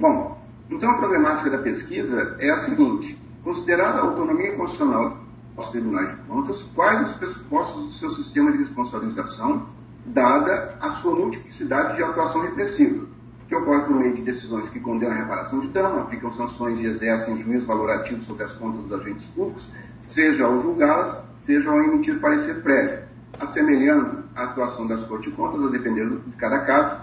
Bom, 0.00 0.38
então 0.70 0.90
a 0.90 0.98
problemática 0.98 1.50
da 1.50 1.58
pesquisa 1.58 2.36
é 2.38 2.50
a 2.50 2.56
seguinte, 2.58 3.18
considerada 3.42 3.98
a 3.98 4.02
autonomia 4.02 4.54
constitucional 4.56 5.18
dos 5.56 5.68
tribunais 5.70 6.10
de 6.10 6.16
contas, 6.22 6.62
quais 6.74 7.08
os 7.08 7.16
pressupostos 7.16 7.84
do 7.84 7.92
seu 7.92 8.10
sistema 8.10 8.52
de 8.52 8.58
responsabilização, 8.58 9.66
dada 10.04 10.76
a 10.80 10.90
sua 10.92 11.14
multiplicidade 11.14 11.96
de 11.96 12.02
atuação 12.02 12.42
repressiva? 12.42 13.06
que 13.48 13.54
ocorre 13.54 13.82
por 13.82 13.94
meio 13.94 14.14
de 14.14 14.22
decisões 14.22 14.68
que 14.68 14.80
condenam 14.80 15.14
a 15.14 15.18
reparação 15.18 15.60
de 15.60 15.68
dano, 15.68 16.00
aplicam 16.00 16.32
sanções 16.32 16.80
e 16.80 16.86
exercem 16.86 17.38
juízo 17.38 17.66
valorativo 17.66 18.22
sobre 18.22 18.44
as 18.44 18.52
contas 18.52 18.80
dos 18.82 19.00
agentes 19.00 19.26
públicos, 19.28 19.68
seja 20.00 20.44
ao 20.44 20.60
julgá-las, 20.60 21.22
seja 21.38 21.70
ao 21.70 21.80
emitir 21.80 22.18
parecer 22.18 22.60
prévio, 22.62 23.04
assemelhando 23.38 24.24
a 24.34 24.44
atuação 24.44 24.86
das 24.86 25.04
Cortes 25.04 25.30
de 25.30 25.36
Contas, 25.36 25.64
a 25.64 25.68
depender 25.68 26.08
de 26.08 26.36
cada 26.36 26.60
caso, 26.60 26.96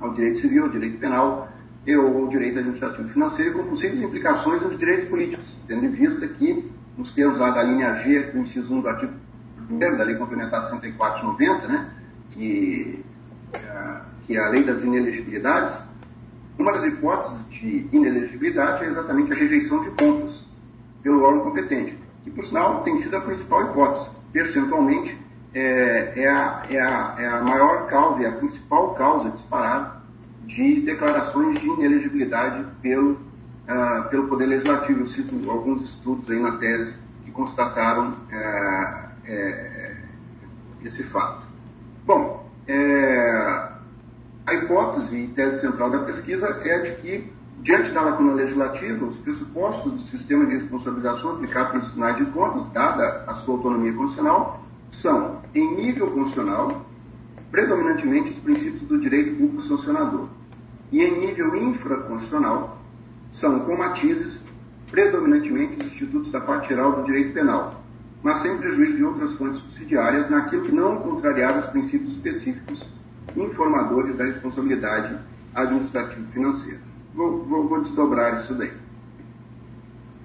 ao 0.00 0.12
direito 0.12 0.40
civil, 0.40 0.64
ao 0.64 0.70
direito 0.70 0.98
penal 0.98 1.48
e 1.86 1.94
ao 1.94 2.28
direito 2.28 2.58
administrativo 2.58 3.08
financeiro, 3.08 3.54
com 3.54 3.64
possíveis 3.64 4.02
implicações 4.02 4.60
nos 4.62 4.78
direitos 4.78 5.08
políticos, 5.08 5.54
tendo 5.66 5.84
em 5.84 5.90
vista 5.90 6.26
que, 6.26 6.70
nos 6.96 7.12
termos 7.12 7.38
lá 7.38 7.50
da 7.50 7.62
linha 7.62 7.94
G, 7.96 8.20
do 8.20 8.38
inciso 8.38 8.74
1 8.74 8.80
do 8.80 8.88
artigo 8.88 9.12
1 9.70 9.78
da 9.78 10.04
Lei 10.04 10.16
Complementar 10.16 10.62
6490, 10.62 11.68
né, 11.68 11.90
que 12.30 13.04
é, 13.52 14.00
que 14.26 14.36
é 14.36 14.40
a 14.40 14.48
lei 14.48 14.62
das 14.62 14.82
inelegibilidades, 14.82 15.82
uma 16.58 16.72
das 16.72 16.84
hipóteses 16.84 17.38
de 17.48 17.88
inelegibilidade 17.90 18.84
é 18.84 18.88
exatamente 18.88 19.32
a 19.32 19.34
rejeição 19.34 19.80
de 19.80 19.90
contas 19.90 20.46
pelo 21.02 21.22
órgão 21.22 21.44
competente, 21.44 21.96
que, 22.22 22.30
por 22.30 22.44
sinal, 22.44 22.82
tem 22.82 22.98
sido 22.98 23.16
a 23.16 23.20
principal 23.22 23.70
hipótese. 23.70 24.10
Percentualmente, 24.30 25.16
é, 25.54 26.12
é, 26.14 26.28
a, 26.28 26.62
é, 26.68 26.80
a, 26.80 27.16
é 27.18 27.26
a 27.26 27.40
maior 27.42 27.86
causa, 27.86 28.22
é 28.22 28.28
a 28.28 28.32
principal 28.32 28.94
causa 28.94 29.30
disparada 29.30 29.99
de 30.50 30.80
declarações 30.80 31.60
de 31.60 31.66
inelegibilidade 31.66 32.66
pelo, 32.82 33.12
uh, 33.12 34.08
pelo 34.10 34.26
Poder 34.26 34.46
Legislativo. 34.46 35.00
Eu 35.00 35.06
cito 35.06 35.48
alguns 35.48 35.82
estudos 35.82 36.28
aí 36.28 36.40
na 36.40 36.56
tese 36.56 36.92
que 37.24 37.30
constataram 37.30 38.08
uh, 38.08 39.06
uh, 39.28 39.96
esse 40.84 41.04
fato. 41.04 41.46
Bom, 42.04 42.50
é, 42.66 43.68
a 44.44 44.54
hipótese 44.54 45.16
e 45.16 45.28
tese 45.28 45.60
central 45.60 45.90
da 45.90 46.00
pesquisa 46.00 46.60
é 46.64 46.78
de 46.80 46.90
que, 46.96 47.32
diante 47.62 47.90
da 47.90 48.00
lacuna 48.00 48.32
legislativa, 48.32 49.04
os 49.04 49.16
pressupostos 49.18 49.92
do 49.92 50.00
sistema 50.00 50.46
de 50.46 50.54
responsabilização 50.54 51.34
aplicado 51.34 51.72
pelos 51.72 51.86
tribunais 51.86 52.16
de 52.16 52.24
contas, 52.32 52.66
dada 52.72 53.24
a 53.28 53.34
sua 53.34 53.54
autonomia 53.54 53.92
constitucional, 53.92 54.64
são, 54.90 55.42
em 55.54 55.76
nível 55.76 56.10
constitucional, 56.10 56.84
predominantemente 57.52 58.30
os 58.30 58.38
princípios 58.38 58.82
do 58.82 58.98
direito 58.98 59.36
público 59.36 59.62
sancionador. 59.62 60.39
E 60.92 61.02
em 61.02 61.20
nível 61.20 61.54
infraconstitucional, 61.56 62.78
são, 63.30 63.60
com 63.60 63.76
matizes, 63.76 64.42
predominantemente 64.90 65.78
os 65.78 65.86
institutos 65.86 66.32
da 66.32 66.40
parte 66.40 66.70
geral 66.70 66.92
do 66.92 67.04
direito 67.04 67.32
penal, 67.32 67.82
mas 68.22 68.38
sem 68.38 68.58
prejuízo 68.58 68.96
de 68.96 69.04
outras 69.04 69.32
fontes 69.34 69.60
subsidiárias 69.60 70.28
naquilo 70.28 70.62
que 70.62 70.72
não 70.72 70.96
contrariava 70.96 71.60
os 71.60 71.66
princípios 71.66 72.12
específicos 72.12 72.84
informadores 73.36 74.16
da 74.16 74.24
responsabilidade 74.24 75.16
administrativo-financeira. 75.54 76.80
Vou, 77.14 77.44
vou, 77.44 77.68
vou, 77.68 77.80
desdobrar 77.82 78.40
isso 78.40 78.54
daí. 78.54 78.72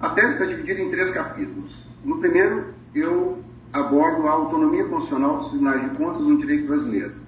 A 0.00 0.10
tese 0.10 0.32
está 0.32 0.44
dividida 0.44 0.80
em 0.80 0.90
três 0.90 1.10
capítulos. 1.10 1.86
No 2.04 2.18
primeiro, 2.18 2.74
eu 2.94 3.38
abordo 3.72 4.26
a 4.26 4.32
autonomia 4.32 4.84
constitucional 4.84 5.38
dos 5.38 5.48
tribunais 5.48 5.82
de 5.82 5.96
contas 5.96 6.22
no 6.22 6.38
direito 6.38 6.66
brasileiro 6.66 7.25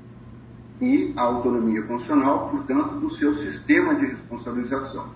e 0.81 1.13
a 1.17 1.23
autonomia 1.23 1.83
constitucional, 1.83 2.51
portanto, 2.51 3.01
do 3.01 3.11
seu 3.11 3.35
sistema 3.35 3.95
de 3.95 4.07
responsabilização. 4.07 5.09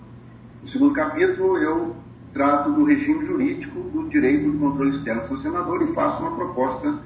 No 0.61 0.67
segundo 0.67 0.93
capítulo, 0.93 1.57
eu 1.57 1.95
trato 2.33 2.71
do 2.71 2.83
regime 2.83 3.23
jurídico 3.25 3.79
do 3.79 4.09
direito 4.09 4.51
do 4.51 4.59
controle 4.59 4.91
externo 4.91 5.23
sancionador 5.25 5.81
e 5.83 5.93
faço 5.93 6.21
uma 6.21 6.35
proposta. 6.35 6.99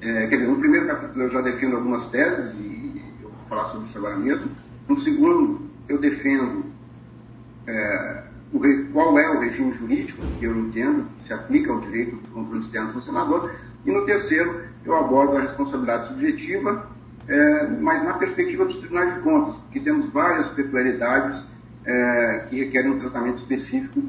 É, 0.00 0.26
quer 0.26 0.36
dizer, 0.36 0.48
no 0.48 0.56
primeiro 0.56 0.86
capítulo 0.86 1.22
eu 1.22 1.30
já 1.30 1.40
defino 1.40 1.76
algumas 1.76 2.06
teses 2.06 2.54
e 2.58 3.02
falar 3.48 3.66
sobre 3.66 3.86
isso 3.86 3.98
agora 3.98 4.16
mesmo. 4.16 4.50
No 4.88 4.96
segundo, 4.96 5.60
eu 5.88 5.98
defendo 5.98 6.64
é, 7.66 8.24
o, 8.52 8.60
qual 8.92 9.18
é 9.18 9.30
o 9.30 9.40
regime 9.40 9.72
jurídico 9.72 10.22
que 10.38 10.44
eu 10.44 10.58
entendo 10.58 11.06
que 11.18 11.24
se 11.24 11.32
aplica 11.32 11.72
ao 11.72 11.80
direito 11.80 12.16
do 12.16 12.28
controle 12.28 12.60
externo 12.60 12.90
sancionador. 12.90 13.50
E 13.86 13.90
no 13.90 14.04
terceiro, 14.04 14.62
eu 14.84 14.96
abordo 14.96 15.36
a 15.36 15.40
responsabilidade 15.40 16.08
subjetiva, 16.08 16.90
é, 17.28 17.68
mas 17.80 18.02
na 18.04 18.14
perspectiva 18.14 18.64
dos 18.64 18.76
tribunais 18.76 19.14
de 19.14 19.20
contas, 19.20 19.56
porque 19.62 19.80
temos 19.80 20.12
várias 20.12 20.48
peculiaridades 20.48 21.44
é, 21.84 22.46
que 22.48 22.56
requerem 22.56 22.92
um 22.92 22.98
tratamento 22.98 23.38
específico 23.38 24.02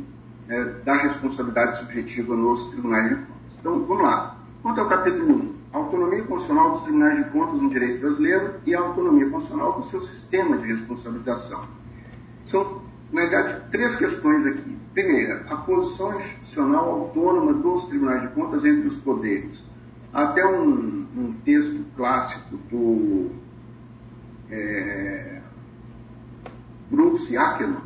é, 0.50 0.64
da 0.84 0.96
responsabilidade 0.96 1.80
subjetiva 1.80 2.36
nos 2.36 2.70
tribunais 2.70 3.10
de 3.10 3.16
contas. 3.16 3.54
Então, 3.60 3.86
vamos 3.86 4.04
lá. 4.04 4.38
Quanto 4.62 4.80
ao 4.82 4.88
capítulo 4.88 5.36
1, 5.36 5.54
a 5.74 5.78
autonomia 5.78 6.24
constitucional 6.24 6.72
dos 6.72 6.84
tribunais 6.84 7.18
de 7.18 7.30
contas 7.32 7.62
no 7.62 7.70
direito 7.70 8.02
brasileiro 8.02 8.56
e 8.66 8.76
a 8.76 8.80
autonomia 8.80 9.30
constitucional 9.30 9.74
do 9.74 9.84
seu 9.88 10.02
sistema 10.02 10.58
de 10.58 10.68
responsabilização. 10.68 11.62
São, 12.46 12.82
na 13.12 13.22
verdade, 13.22 13.62
três 13.72 13.96
questões 13.96 14.46
aqui. 14.46 14.78
Primeira, 14.94 15.46
a 15.50 15.58
posição 15.58 16.16
institucional 16.18 16.90
autônoma 16.90 17.54
dos 17.54 17.86
tribunais 17.86 18.22
de 18.22 18.28
contas 18.30 18.64
entre 18.64 18.88
os 18.88 18.96
poderes. 18.98 19.64
Até 20.14 20.46
um, 20.46 21.08
um 21.18 21.34
texto 21.44 21.84
clássico 21.96 22.56
do 22.70 23.32
é, 24.52 25.42
Bruce 26.92 27.36
Ackerman, 27.36 27.82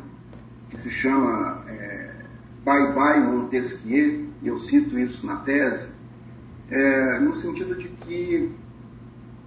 que 0.68 0.78
se 0.78 0.90
chama 0.90 1.64
é, 1.68 2.10
Bye 2.64 2.92
Bye 2.92 3.20
Montesquieu, 3.20 4.28
e 4.42 4.48
eu 4.48 4.58
cito 4.58 4.98
isso 4.98 5.26
na 5.26 5.36
tese, 5.36 5.90
é, 6.70 7.18
no 7.18 7.34
sentido 7.34 7.74
de 7.74 7.88
que 7.88 8.52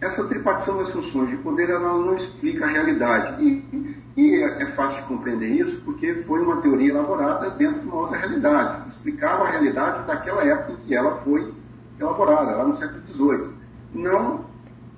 essa 0.02 0.24
tripartição 0.24 0.80
das 0.80 0.90
funções 0.90 1.30
de 1.30 1.38
poder 1.38 1.70
ela 1.70 1.94
não 1.94 2.16
explica 2.16 2.66
a 2.66 2.70
realidade. 2.70 3.44
E, 3.44 4.02
e 4.18 4.36
é, 4.44 4.64
é, 4.64 4.66
fácil 4.66 5.04
de 5.04 5.08
compreender 5.08 5.50
isso 5.50 5.82
porque 5.86 6.16
foi 6.16 6.42
uma 6.42 6.60
teoria 6.62 6.90
elaborada 6.90 7.52
dentro 7.52 7.82
de 7.82 7.86
uma 7.86 7.98
outra 7.98 8.18
realidade. 8.18 8.90
Explicava 8.90 9.44
a 9.44 9.52
realidade 9.52 10.08
daquela 10.08 10.44
época 10.44 10.74
em 10.74 10.88
que 10.88 10.96
ela 10.96 11.22
foi 11.22 11.54
elaborada, 12.02 12.56
lá 12.56 12.66
no 12.66 12.76
século 12.76 13.02
XVIII. 13.08 13.50
Não, 13.94 14.46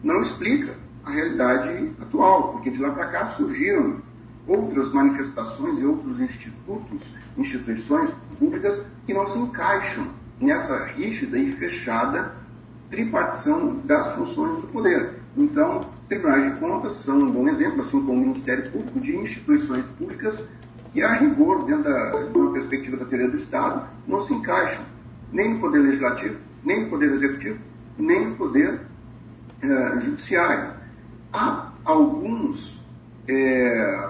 não 0.03 0.21
explica 0.21 0.75
a 1.05 1.11
realidade 1.11 1.91
atual, 2.01 2.53
porque 2.53 2.69
de 2.69 2.81
lá 2.81 2.91
para 2.91 3.07
cá 3.07 3.27
surgiram 3.29 3.97
outras 4.47 4.91
manifestações 4.91 5.79
e 5.79 5.85
outros 5.85 6.19
institutos, 6.19 7.01
instituições 7.37 8.11
públicas 8.37 8.81
que 9.05 9.13
não 9.13 9.25
se 9.25 9.37
encaixam 9.37 10.07
nessa 10.39 10.83
rígida 10.85 11.37
e 11.37 11.51
fechada 11.53 12.33
tripartição 12.89 13.77
das 13.85 14.13
funções 14.13 14.61
do 14.61 14.67
poder. 14.67 15.13
Então, 15.35 15.81
tribunais 16.07 16.53
de 16.53 16.59
contas 16.59 16.95
são 16.95 17.17
um 17.17 17.31
bom 17.31 17.47
exemplo, 17.47 17.81
assim 17.81 17.99
como 18.01 18.13
o 18.13 18.21
Ministério 18.21 18.69
Público, 18.69 18.99
de 18.99 19.15
instituições 19.15 19.85
públicas 19.97 20.43
que, 20.93 21.01
a 21.01 21.13
rigor, 21.13 21.65
dentro 21.65 21.85
da, 21.85 22.11
de 22.11 22.37
uma 22.37 22.53
perspectiva 22.53 22.97
da 22.97 23.05
teoria 23.05 23.29
do 23.29 23.37
Estado, 23.37 23.87
não 24.07 24.21
se 24.21 24.33
encaixam 24.33 24.83
nem 25.31 25.55
no 25.55 25.59
poder 25.59 25.79
legislativo, 25.79 26.37
nem 26.63 26.83
no 26.83 26.89
poder 26.89 27.11
executivo, 27.13 27.59
nem 27.97 28.29
no 28.29 28.35
poder 28.35 28.81
eh, 29.61 29.99
judiciário. 29.99 30.73
Há 31.31 31.71
alguns 31.83 32.81
eh, 33.27 34.09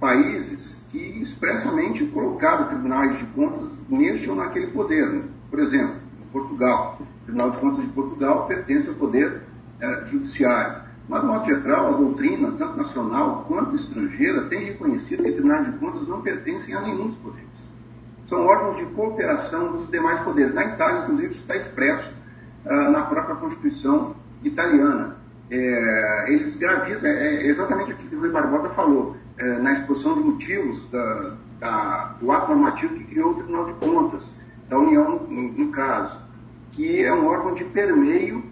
países 0.00 0.80
que 0.90 0.98
expressamente 1.20 2.06
colocaram 2.06 2.68
tribunais 2.68 3.18
de 3.18 3.24
contas 3.26 3.70
neste 3.88 4.28
ou 4.30 4.36
naquele 4.36 4.68
poder. 4.68 5.22
Por 5.50 5.58
exemplo, 5.58 5.96
Portugal. 6.32 6.98
O 7.00 7.24
Tribunal 7.24 7.50
de 7.50 7.58
Contas 7.58 7.84
de 7.84 7.90
Portugal 7.92 8.46
pertence 8.46 8.88
ao 8.88 8.94
poder 8.94 9.42
eh, 9.80 10.04
judiciário. 10.10 10.86
Mas, 11.08 11.20
de 11.20 11.26
modo 11.26 11.44
geral, 11.44 11.94
a 11.94 11.96
doutrina, 11.96 12.52
tanto 12.52 12.76
nacional 12.76 13.44
quanto 13.46 13.76
estrangeira, 13.76 14.46
tem 14.46 14.64
reconhecido 14.64 15.22
que 15.22 15.32
tribunais 15.32 15.66
de 15.66 15.78
contas 15.78 16.06
não 16.08 16.20
pertencem 16.20 16.74
a 16.74 16.80
nenhum 16.80 17.08
dos 17.08 17.16
poderes. 17.18 17.45
São 18.26 18.44
órgãos 18.44 18.76
de 18.76 18.84
cooperação 18.86 19.72
dos 19.72 19.90
demais 19.90 20.20
poderes. 20.20 20.54
Na 20.54 20.64
Itália, 20.64 21.02
inclusive, 21.02 21.28
isso 21.28 21.40
está 21.40 21.56
expresso 21.56 22.12
ah, 22.64 22.90
na 22.90 23.02
própria 23.02 23.36
Constituição 23.36 24.16
italiana. 24.42 25.16
É, 25.48 26.24
eles 26.28 26.56
gravitam, 26.56 27.08
é, 27.08 27.36
é 27.36 27.46
exatamente 27.46 27.92
o 27.92 27.96
que 27.96 28.16
o 28.16 28.20
Rui 28.20 28.30
Barbosa 28.30 28.68
falou, 28.70 29.16
é, 29.38 29.58
na 29.58 29.74
exposição 29.74 30.14
de 30.14 30.20
motivos 30.20 30.90
da, 30.90 31.36
da, 31.60 32.16
do 32.20 32.32
ato 32.32 32.50
normativo 32.50 32.94
que 32.94 33.04
criou 33.04 33.30
o 33.30 33.34
Tribunal 33.34 33.66
de 33.66 33.72
Contas, 33.74 34.32
da 34.68 34.78
União, 34.78 35.24
no, 35.28 35.52
no 35.52 35.68
caso, 35.70 36.18
que 36.72 37.02
é 37.02 37.14
um 37.14 37.26
órgão 37.26 37.54
de 37.54 37.64
permeio 37.64 38.42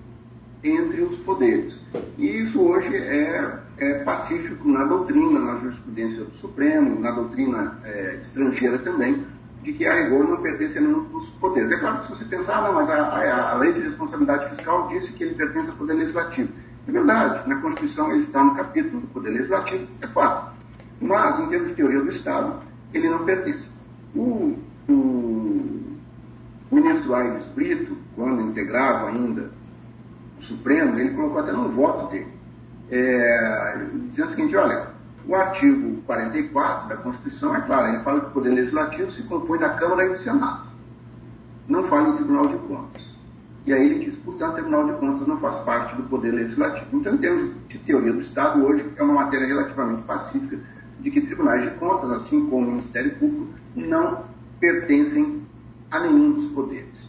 entre 0.62 1.02
os 1.02 1.16
poderes. 1.18 1.78
E 2.16 2.38
isso 2.38 2.62
hoje 2.62 2.96
é, 2.96 3.58
é 3.76 3.94
pacífico 4.04 4.68
na 4.68 4.84
doutrina, 4.84 5.40
na 5.40 5.56
jurisprudência 5.56 6.24
do 6.24 6.34
Supremo, 6.36 7.00
na 7.00 7.10
doutrina 7.10 7.78
é, 7.84 8.18
estrangeira 8.20 8.78
também, 8.78 9.26
de 9.64 9.72
que 9.72 9.86
a 9.86 9.94
rigor 9.94 10.28
não 10.28 10.36
pertence 10.42 10.76
a 10.76 10.80
nenhum 10.80 11.04
dos 11.04 11.26
poderes. 11.30 11.72
É 11.72 11.78
claro 11.78 11.98
que 11.98 12.06
se 12.06 12.12
você 12.12 12.24
pensar, 12.26 12.62
não, 12.62 12.74
mas 12.74 12.88
a, 12.90 12.96
a, 12.96 13.52
a, 13.52 13.54
lei 13.56 13.72
de 13.72 13.80
responsabilidade 13.80 14.50
fiscal 14.50 14.88
disse 14.88 15.14
que 15.14 15.24
ele 15.24 15.34
pertence 15.34 15.70
ao 15.70 15.76
poder 15.76 15.94
legislativo. 15.94 16.52
É 16.86 16.92
verdade, 16.92 17.48
na 17.48 17.56
Constituição 17.56 18.10
ele 18.12 18.20
está 18.20 18.44
no 18.44 18.54
capítulo 18.54 19.00
do 19.00 19.06
poder 19.06 19.30
legislativo, 19.30 19.88
é 20.02 20.06
fato. 20.06 20.52
Mas, 21.00 21.40
em 21.40 21.46
termos 21.46 21.70
de 21.70 21.74
teoria 21.74 22.00
do 22.00 22.10
Estado, 22.10 22.60
ele 22.92 23.08
não 23.08 23.24
pertence. 23.24 23.70
O, 24.14 24.58
o 24.86 25.84
ministro 26.70 27.14
Aires 27.14 27.44
Brito, 27.54 27.96
quando 28.14 28.42
integrava 28.42 29.08
ainda 29.08 29.50
o 30.38 30.42
Supremo, 30.42 30.98
ele 30.98 31.14
colocou 31.14 31.40
até 31.40 31.52
no 31.52 31.70
voto 31.70 32.10
dele, 32.10 32.28
é, 32.90 33.86
dizendo 34.08 34.28
o 34.28 34.30
seguinte, 34.30 34.56
olha, 34.56 34.88
o 35.26 35.34
artigo 35.34 36.02
44 36.02 36.88
da 36.88 36.96
Constituição 36.96 37.54
é 37.54 37.60
claro, 37.62 37.88
ele 37.88 38.02
fala 38.02 38.20
que 38.20 38.26
o 38.26 38.30
Poder 38.30 38.50
Legislativo 38.50 39.10
se 39.10 39.22
compõe 39.22 39.58
da 39.58 39.70
Câmara 39.70 40.04
e 40.04 40.08
do 40.10 40.16
Senado. 40.16 40.66
Não 41.66 41.84
fala 41.84 42.10
em 42.10 42.16
Tribunal 42.16 42.46
de 42.46 42.56
Contas. 42.58 43.14
E 43.66 43.72
aí 43.72 43.86
ele 43.86 44.04
diz, 44.04 44.16
portanto, 44.16 44.52
o 44.52 44.54
Tribunal 44.54 44.86
de 44.86 44.92
Contas 44.98 45.26
não 45.26 45.38
faz 45.38 45.56
parte 45.58 45.96
do 45.96 46.02
Poder 46.02 46.30
Legislativo. 46.30 46.98
Então, 46.98 47.14
em 47.14 47.18
termos 47.18 47.50
de 47.68 47.78
teoria 47.78 48.12
do 48.12 48.20
Estado, 48.20 48.62
hoje 48.62 48.84
é 48.96 49.02
uma 49.02 49.14
matéria 49.14 49.46
relativamente 49.46 50.02
pacífica 50.02 50.58
de 51.00 51.10
que 51.10 51.22
tribunais 51.22 51.64
de 51.64 51.70
contas, 51.78 52.10
assim 52.10 52.46
como 52.46 52.66
o 52.66 52.70
Ministério 52.72 53.14
Público, 53.16 53.48
não 53.74 54.24
pertencem 54.60 55.42
a 55.90 56.00
nenhum 56.00 56.32
dos 56.32 56.46
poderes. 56.46 57.08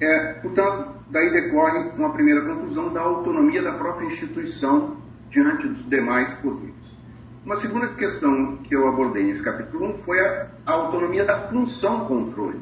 É, 0.00 0.34
portanto, 0.34 0.90
daí 1.10 1.30
decorre 1.30 1.90
uma 1.96 2.10
primeira 2.10 2.40
conclusão 2.42 2.92
da 2.92 3.00
autonomia 3.00 3.62
da 3.62 3.72
própria 3.72 4.06
instituição 4.06 4.96
diante 5.30 5.68
dos 5.68 5.88
demais 5.88 6.32
poderes. 6.34 7.01
Uma 7.44 7.56
segunda 7.56 7.88
questão 7.88 8.58
que 8.58 8.72
eu 8.72 8.86
abordei 8.86 9.24
nesse 9.24 9.42
capítulo 9.42 9.94
1 9.94 9.98
foi 9.98 10.20
a, 10.20 10.46
a 10.64 10.72
autonomia 10.72 11.24
da 11.24 11.48
função 11.48 12.06
controle. 12.06 12.60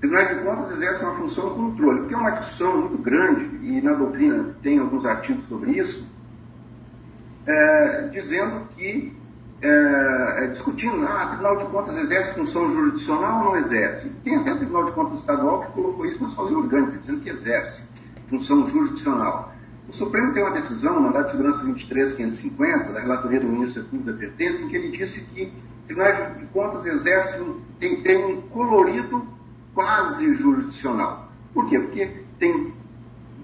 Tribunais 0.00 0.28
de 0.28 0.42
Contas 0.42 0.72
exerce 0.72 1.04
uma 1.04 1.14
função 1.14 1.50
controle, 1.50 2.08
que 2.08 2.14
é 2.14 2.16
uma 2.16 2.30
discussão 2.30 2.80
muito 2.80 2.98
grande, 2.98 3.44
e 3.62 3.80
na 3.80 3.92
doutrina 3.92 4.56
tem 4.60 4.80
alguns 4.80 5.04
artigos 5.04 5.46
sobre 5.46 5.78
isso, 5.78 6.10
é, 7.46 8.08
dizendo 8.08 8.66
que, 8.74 9.16
é, 9.62 10.34
é, 10.38 10.46
discutindo, 10.48 11.06
ah, 11.06 11.26
Tribunal 11.26 11.56
de 11.58 11.64
Contas 11.66 11.96
exerce 11.98 12.34
função 12.34 12.72
jurisdicional 12.72 13.38
ou 13.38 13.44
não 13.52 13.56
exerce? 13.56 14.08
Tem 14.24 14.34
até 14.34 14.52
o 14.52 14.56
Tribunal 14.56 14.84
de 14.86 14.92
Contas 14.92 15.20
Estadual 15.20 15.66
que 15.66 15.72
colocou 15.72 16.06
isso 16.06 16.20
na 16.20 16.30
sua 16.30 16.46
lei 16.46 16.56
orgânica, 16.56 16.98
dizendo 16.98 17.20
que 17.20 17.30
exerce 17.30 17.82
função 18.26 18.68
jurisdicional. 18.68 19.54
O 19.90 19.92
Supremo 19.92 20.32
tem 20.32 20.40
uma 20.40 20.52
decisão, 20.52 20.98
o 20.98 21.02
mandato 21.02 21.26
de 21.26 21.30
segurança 21.32 21.64
23550, 21.64 22.92
da 22.92 23.00
relatoria 23.00 23.40
do 23.40 23.48
Ministro 23.48 23.82
da 23.82 24.12
Pertence, 24.12 24.62
em 24.62 24.68
que 24.68 24.76
ele 24.76 24.92
disse 24.92 25.20
que 25.22 25.52
Tribunais 25.84 26.38
de 26.38 26.46
Contas 26.46 26.86
exercem, 26.86 27.56
tem, 27.80 28.00
tem 28.00 28.24
um 28.24 28.40
colorido 28.42 29.26
quase 29.74 30.32
jurisdicional. 30.36 31.32
Por 31.52 31.68
quê? 31.68 31.80
Porque 31.80 32.22
tem 32.38 32.72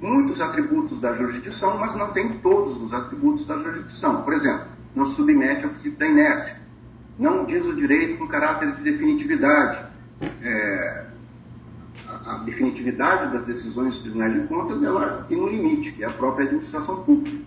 muitos 0.00 0.40
atributos 0.40 1.00
da 1.00 1.14
jurisdição, 1.14 1.78
mas 1.78 1.96
não 1.96 2.12
tem 2.12 2.38
todos 2.38 2.80
os 2.80 2.94
atributos 2.94 3.44
da 3.44 3.58
jurisdição. 3.58 4.22
Por 4.22 4.32
exemplo, 4.32 4.66
não 4.94 5.06
submete 5.06 5.64
ao 5.64 5.70
princípio 5.70 5.98
da 5.98 6.06
inércia, 6.06 6.62
não 7.18 7.44
diz 7.44 7.66
o 7.66 7.74
direito 7.74 8.18
com 8.18 8.28
caráter 8.28 8.70
de 8.76 8.82
definitividade. 8.84 9.84
É, 10.40 11.05
a, 12.26 12.38
definitividade 12.38 13.32
das 13.32 13.46
decisões 13.46 13.94
dos 13.94 14.02
tribunais 14.02 14.34
de 14.34 14.46
contas 14.48 14.82
ela 14.82 15.24
tem 15.28 15.40
um 15.40 15.48
limite, 15.48 15.92
que 15.92 16.02
é 16.02 16.06
a 16.06 16.12
própria 16.12 16.46
administração 16.46 17.02
pública. 17.04 17.38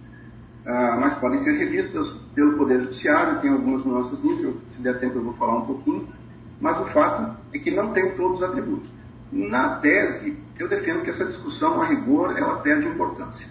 Ah, 0.65 0.97
mas 0.99 1.13
podem 1.15 1.39
ser 1.39 1.53
revistas 1.53 2.09
pelo 2.35 2.57
Poder 2.57 2.81
Judiciário, 2.81 3.39
tem 3.41 3.51
algumas 3.51 3.83
nuances 3.85 4.21
nisso, 4.23 4.55
se 4.71 4.81
der 4.81 4.99
tempo 4.99 5.17
eu 5.17 5.23
vou 5.23 5.33
falar 5.33 5.57
um 5.57 5.65
pouquinho, 5.65 6.07
mas 6.61 6.79
o 6.79 6.85
fato 6.85 7.37
é 7.53 7.59
que 7.59 7.71
não 7.71 7.91
tem 7.91 8.11
todos 8.11 8.39
os 8.39 8.43
atributos. 8.43 8.89
Na 9.31 9.75
tese, 9.77 10.37
eu 10.57 10.67
defendo 10.67 11.03
que 11.03 11.09
essa 11.09 11.25
discussão, 11.25 11.81
a 11.81 11.85
rigor, 11.85 12.37
ela 12.37 12.57
perde 12.57 12.87
importância. 12.87 13.47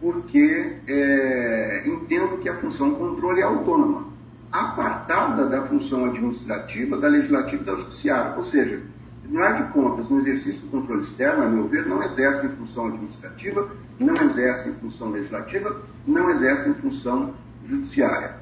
Porque 0.00 0.76
é, 0.86 1.84
entendo 1.86 2.38
que 2.38 2.48
a 2.48 2.56
função 2.56 2.94
controle 2.94 3.40
é 3.40 3.44
autônoma, 3.44 4.08
apartada 4.52 5.46
da 5.46 5.62
função 5.62 6.04
administrativa, 6.04 6.96
da 6.96 7.08
legislativa 7.08 7.62
e 7.62 7.66
da 7.66 7.74
judiciária. 7.74 8.36
Ou 8.36 8.44
seja, 8.44 8.82
Tribunal 9.24 9.54
de 9.54 9.72
Contas, 9.72 10.10
no 10.10 10.18
exercício 10.20 10.60
do 10.60 10.70
controle 10.70 11.00
externo, 11.00 11.44
a 11.44 11.46
meu 11.48 11.66
ver, 11.66 11.86
não 11.86 12.02
exercem 12.02 12.50
função 12.50 12.88
administrativa, 12.88 13.68
não 13.98 14.14
exercem 14.14 14.74
função 14.74 15.10
legislativa, 15.10 15.82
não 16.06 16.30
exercem 16.30 16.74
função 16.74 17.32
judiciária. 17.66 18.36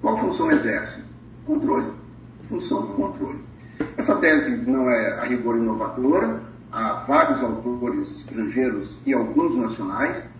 Qual 0.00 0.16
função 0.16 0.50
exercem? 0.50 1.04
Controle. 1.44 1.92
Função 2.40 2.80
do 2.80 2.94
controle. 2.94 3.38
Essa 3.96 4.16
tese 4.16 4.56
não 4.68 4.88
é 4.88 5.20
a 5.20 5.24
rigor 5.24 5.56
inovadora, 5.58 6.40
há 6.72 7.04
vários 7.06 7.42
autores 7.42 8.20
estrangeiros 8.20 8.98
e 9.04 9.12
alguns 9.12 9.54
nacionais 9.54 10.30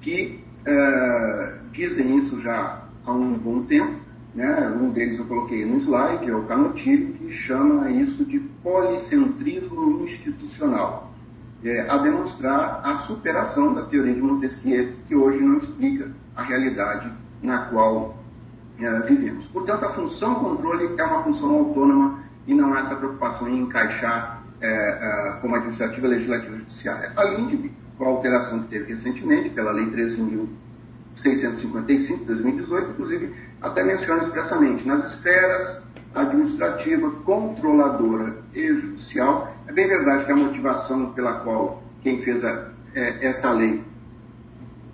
que 0.00 0.42
uh, 0.66 1.70
dizem 1.70 2.18
isso 2.18 2.40
já 2.40 2.82
há 3.04 3.12
um 3.12 3.34
bom 3.34 3.62
tempo. 3.62 4.05
Né? 4.36 4.68
Um 4.78 4.90
deles 4.90 5.18
eu 5.18 5.24
coloquei 5.24 5.64
no 5.64 5.78
slide, 5.78 6.28
é 6.28 6.36
o 6.36 6.42
Canottieri, 6.42 7.16
que 7.18 7.32
chama 7.32 7.90
isso 7.90 8.22
de 8.26 8.38
policentrismo 8.38 10.04
institucional, 10.04 11.10
é, 11.64 11.88
a 11.88 11.96
demonstrar 11.96 12.82
a 12.84 12.98
superação 12.98 13.72
da 13.72 13.86
teoria 13.86 14.12
de 14.12 14.20
Montesquieu, 14.20 14.92
que 15.08 15.16
hoje 15.16 15.40
não 15.40 15.56
explica 15.56 16.10
a 16.36 16.42
realidade 16.42 17.10
na 17.42 17.64
qual 17.64 18.18
uh, 18.78 19.06
vivemos. 19.06 19.46
Portanto, 19.46 19.86
a 19.86 19.88
função 19.88 20.34
controle 20.34 20.90
é 20.98 21.02
uma 21.02 21.22
função 21.22 21.54
autônoma 21.54 22.22
e 22.46 22.52
não 22.54 22.74
há 22.74 22.80
essa 22.80 22.94
preocupação 22.94 23.48
em 23.48 23.62
encaixar 23.62 24.42
é, 24.60 24.68
é, 24.68 25.38
como 25.40 25.54
administrativa, 25.54 26.06
legislativa 26.06 26.56
e 26.56 26.58
judiciária. 26.58 27.10
Além 27.16 27.46
de 27.46 27.70
com 27.96 28.04
a 28.04 28.08
alteração 28.08 28.64
que 28.64 28.68
teve 28.68 28.92
recentemente 28.92 29.48
pela 29.50 29.72
Lei 29.72 29.86
13.655 29.86 32.18
de 32.18 32.24
2018, 32.24 32.90
inclusive 32.90 33.45
até 33.60 33.82
menciona 33.82 34.22
expressamente 34.22 34.86
nas 34.86 35.12
esferas 35.12 35.82
administrativa, 36.14 37.10
controladora 37.24 38.38
e 38.54 38.74
judicial, 38.74 39.54
É 39.66 39.72
bem 39.72 39.86
verdade 39.86 40.24
que 40.24 40.32
a 40.32 40.36
motivação 40.36 41.12
pela 41.12 41.40
qual 41.40 41.82
quem 42.02 42.22
fez 42.22 42.44
a, 42.44 42.68
é, 42.94 43.26
essa 43.26 43.50
lei 43.50 43.82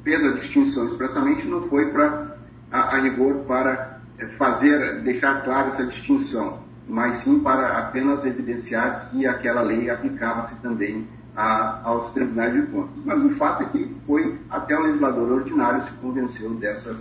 fez 0.02 0.24
a 0.24 0.32
distinção 0.32 0.86
expressamente 0.86 1.46
não 1.46 1.68
foi 1.68 1.90
para, 1.90 2.36
a, 2.70 2.96
a 2.96 3.00
rigor, 3.00 3.44
para 3.46 4.00
é, 4.18 4.26
fazer, 4.26 5.02
deixar 5.02 5.44
clara 5.44 5.68
essa 5.68 5.84
distinção, 5.84 6.60
mas 6.88 7.18
sim 7.18 7.38
para 7.38 7.78
apenas 7.78 8.24
evidenciar 8.24 9.08
que 9.10 9.26
aquela 9.26 9.60
lei 9.60 9.90
aplicava-se 9.90 10.54
também 10.56 11.06
a, 11.36 11.80
aos 11.84 12.12
tribunais 12.12 12.52
de 12.54 12.62
contas. 12.62 13.04
Mas 13.04 13.22
o 13.22 13.30
fato 13.30 13.62
é 13.62 13.66
que 13.66 13.94
foi 14.06 14.38
até 14.50 14.76
o 14.76 14.82
legislador 14.82 15.30
ordinário 15.32 15.82
se 15.82 15.90
convenceu 15.92 16.50
dessa, 16.54 16.96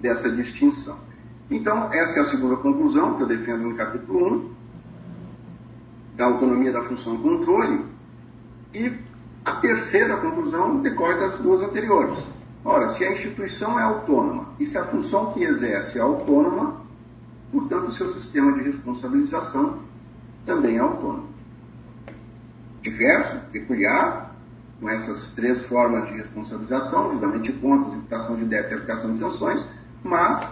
dessa 0.00 0.30
distinção. 0.30 1.05
Então, 1.50 1.92
essa 1.92 2.18
é 2.18 2.22
a 2.22 2.26
segunda 2.26 2.56
conclusão 2.56 3.14
que 3.14 3.22
eu 3.22 3.26
defendo 3.26 3.62
no 3.62 3.74
capítulo 3.76 4.36
1, 4.36 4.50
da 6.16 6.24
autonomia 6.24 6.72
da 6.72 6.82
função 6.82 7.16
controle, 7.18 7.84
e 8.74 8.92
a 9.44 9.52
terceira 9.52 10.16
conclusão 10.16 10.80
decorre 10.80 11.14
das 11.20 11.36
duas 11.36 11.62
anteriores. 11.62 12.18
Ora, 12.64 12.88
se 12.88 13.04
a 13.04 13.12
instituição 13.12 13.78
é 13.78 13.82
autônoma 13.84 14.48
e 14.58 14.66
se 14.66 14.76
a 14.76 14.84
função 14.84 15.32
que 15.32 15.44
exerce 15.44 15.98
é 15.98 16.02
autônoma, 16.02 16.80
portanto, 17.52 17.92
seu 17.92 18.08
sistema 18.08 18.52
de 18.54 18.62
responsabilização 18.62 19.78
também 20.44 20.76
é 20.76 20.80
autônomo. 20.80 21.28
Diverso, 22.82 23.38
peculiar, 23.52 24.34
com 24.80 24.90
essas 24.90 25.28
três 25.28 25.64
formas 25.64 26.08
de 26.08 26.14
responsabilização, 26.14 27.12
julgamento 27.12 27.44
de 27.44 27.52
contas, 27.52 27.94
imputação 27.94 28.34
de 28.34 28.44
débito 28.44 28.72
e 28.72 28.74
aplicação 28.74 29.12
de 29.12 29.20
sanções, 29.20 29.64
mas 30.02 30.44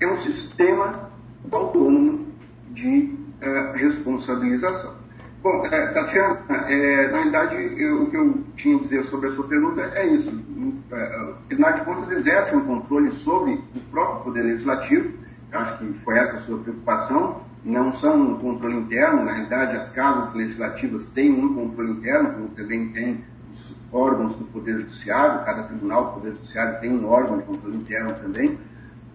é 0.00 0.06
um 0.06 0.16
sistema 0.16 1.10
autônomo 1.50 2.26
de 2.70 3.14
uh, 3.42 3.72
responsabilização. 3.74 4.94
Bom, 5.42 5.66
uh, 5.66 5.70
Tatiana, 5.70 6.40
uh, 6.48 7.30
na 7.30 7.44
eu, 7.54 8.02
o 8.02 8.10
que 8.10 8.16
eu 8.16 8.44
tinha 8.56 8.76
a 8.76 8.80
dizer 8.80 9.04
sobre 9.04 9.28
a 9.28 9.32
sua 9.32 9.46
pergunta 9.46 9.80
é 9.94 10.06
isso. 10.06 10.30
O 10.30 11.34
Tribunal 11.48 11.72
de 11.74 11.80
Contas 11.82 12.10
exerce 12.10 12.54
um 12.54 12.64
controle 12.64 13.10
sobre 13.10 13.54
o 13.74 13.80
próprio 13.90 14.24
Poder 14.24 14.42
Legislativo, 14.42 15.12
acho 15.52 15.78
que 15.78 15.92
foi 16.00 16.18
essa 16.18 16.36
a 16.36 16.40
sua 16.40 16.58
preocupação, 16.58 17.40
não 17.64 17.92
são 17.92 18.20
um 18.20 18.38
controle 18.38 18.76
interno, 18.76 19.24
na 19.24 19.32
realidade 19.32 19.76
as 19.76 19.90
casas 19.90 20.34
legislativas 20.34 21.06
têm 21.06 21.32
um 21.32 21.54
controle 21.54 21.92
interno, 21.92 22.32
como 22.32 22.48
também 22.50 22.88
tem 22.88 23.24
os 23.52 23.76
órgãos 23.92 24.34
do 24.34 24.44
Poder 24.44 24.78
Judiciário, 24.78 25.44
cada 25.44 25.62
tribunal 25.64 26.06
do 26.06 26.12
Poder 26.12 26.32
Judiciário 26.32 26.80
tem 26.80 26.92
um 26.92 27.06
órgão 27.08 27.38
de 27.38 27.44
controle 27.44 27.76
interno 27.76 28.12
também, 28.14 28.58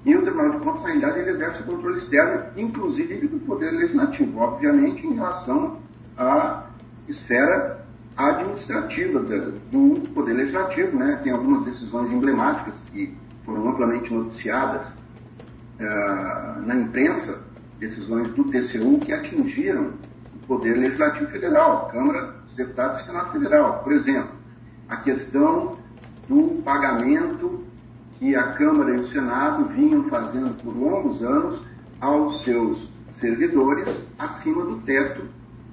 e 0.04 0.16
o 0.16 0.22
Tribunal 0.24 0.52
de 0.52 0.58
Contas, 0.58 0.82
na 0.82 0.88
realidade, 0.88 1.20
ele 1.20 1.30
exerce 1.30 1.62
o 1.62 1.66
controle 1.66 1.98
externo, 1.98 2.44
inclusive 2.58 3.28
do 3.28 3.40
Poder 3.40 3.72
Legislativo, 3.72 4.40
obviamente 4.40 5.06
em 5.06 5.14
relação 5.14 5.78
à 6.18 6.64
esfera 7.08 7.86
administrativa 8.18 9.20
do 9.20 10.02
Poder 10.14 10.34
Legislativo. 10.34 10.98
Né? 10.98 11.20
Tem 11.24 11.32
algumas 11.32 11.66
decisões 11.66 12.10
emblemáticas 12.10 12.74
que 12.92 13.16
foram 13.46 13.70
amplamente 13.70 14.12
noticiadas 14.12 14.88
uh, 14.88 16.62
na 16.66 16.76
imprensa, 16.76 17.40
decisões 17.80 18.30
do 18.32 18.44
TCU 18.46 19.00
que 19.00 19.14
atingiram 19.14 19.92
o 20.36 20.48
Poder 20.48 20.78
Legislativo 20.78 21.30
Federal, 21.30 21.88
a 21.88 21.92
Câmara 21.92 22.34
dos 22.46 22.56
Deputados 22.56 23.02
e 23.02 23.06
Senado 23.06 23.32
Federal. 23.32 23.84
Por 23.84 23.94
exemplo, 23.94 24.32
a 24.90 24.98
questão 24.98 25.78
do 26.28 26.62
pagamento 26.64 27.71
que 28.22 28.36
a 28.36 28.54
Câmara 28.54 28.96
e 28.96 29.00
o 29.00 29.04
Senado 29.04 29.64
vinham 29.70 30.04
fazendo 30.04 30.56
por 30.62 30.78
longos 30.78 31.24
anos 31.24 31.60
aos 32.00 32.44
seus 32.44 32.88
servidores 33.10 33.90
acima 34.20 34.64
do 34.64 34.78
teto 34.82 35.24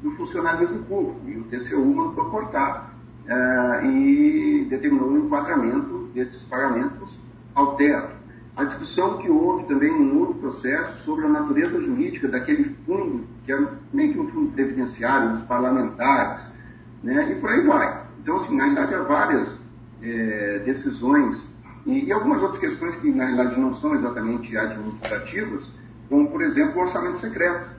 do 0.02 0.12
funcionalismo 0.12 0.82
público. 0.84 1.20
E 1.26 1.36
o 1.36 1.44
TCU 1.44 1.84
mandou 1.84 2.24
cortar 2.30 2.94
uh, 3.26 3.84
e 3.84 4.66
determinou 4.70 5.10
o 5.10 5.18
enquadramento 5.18 6.08
desses 6.14 6.42
pagamentos 6.44 7.18
ao 7.54 7.76
teto. 7.76 8.16
A 8.56 8.64
discussão 8.64 9.18
que 9.18 9.28
houve 9.28 9.66
também 9.66 9.92
no 9.92 10.20
outro 10.20 10.36
processo 10.36 11.04
sobre 11.04 11.26
a 11.26 11.28
natureza 11.28 11.78
jurídica 11.82 12.28
daquele 12.28 12.74
fundo, 12.86 13.26
que 13.44 13.52
era 13.52 13.74
meio 13.92 14.14
que 14.14 14.20
um 14.20 14.26
fundo 14.26 14.52
previdenciário 14.52 15.32
dos 15.32 15.42
parlamentares, 15.42 16.50
né? 17.02 17.30
e 17.30 17.34
por 17.34 17.50
aí 17.50 17.60
vai. 17.60 18.04
Então, 18.22 18.36
assim, 18.36 18.56
na 18.56 18.64
realidade, 18.64 18.94
há 18.94 19.02
várias 19.02 19.60
é, 20.02 20.62
decisões 20.64 21.46
e, 21.88 22.04
e, 22.04 22.12
algumas 22.12 22.42
outras 22.42 22.60
questões 22.60 22.94
que, 22.96 23.10
na 23.10 23.24
realidade, 23.24 23.58
não 23.58 23.72
são 23.72 23.94
exatamente 23.94 24.54
administrativas, 24.56 25.70
como, 26.08 26.30
por 26.30 26.42
exemplo, 26.42 26.76
o 26.76 26.80
orçamento 26.82 27.18
secreto, 27.18 27.70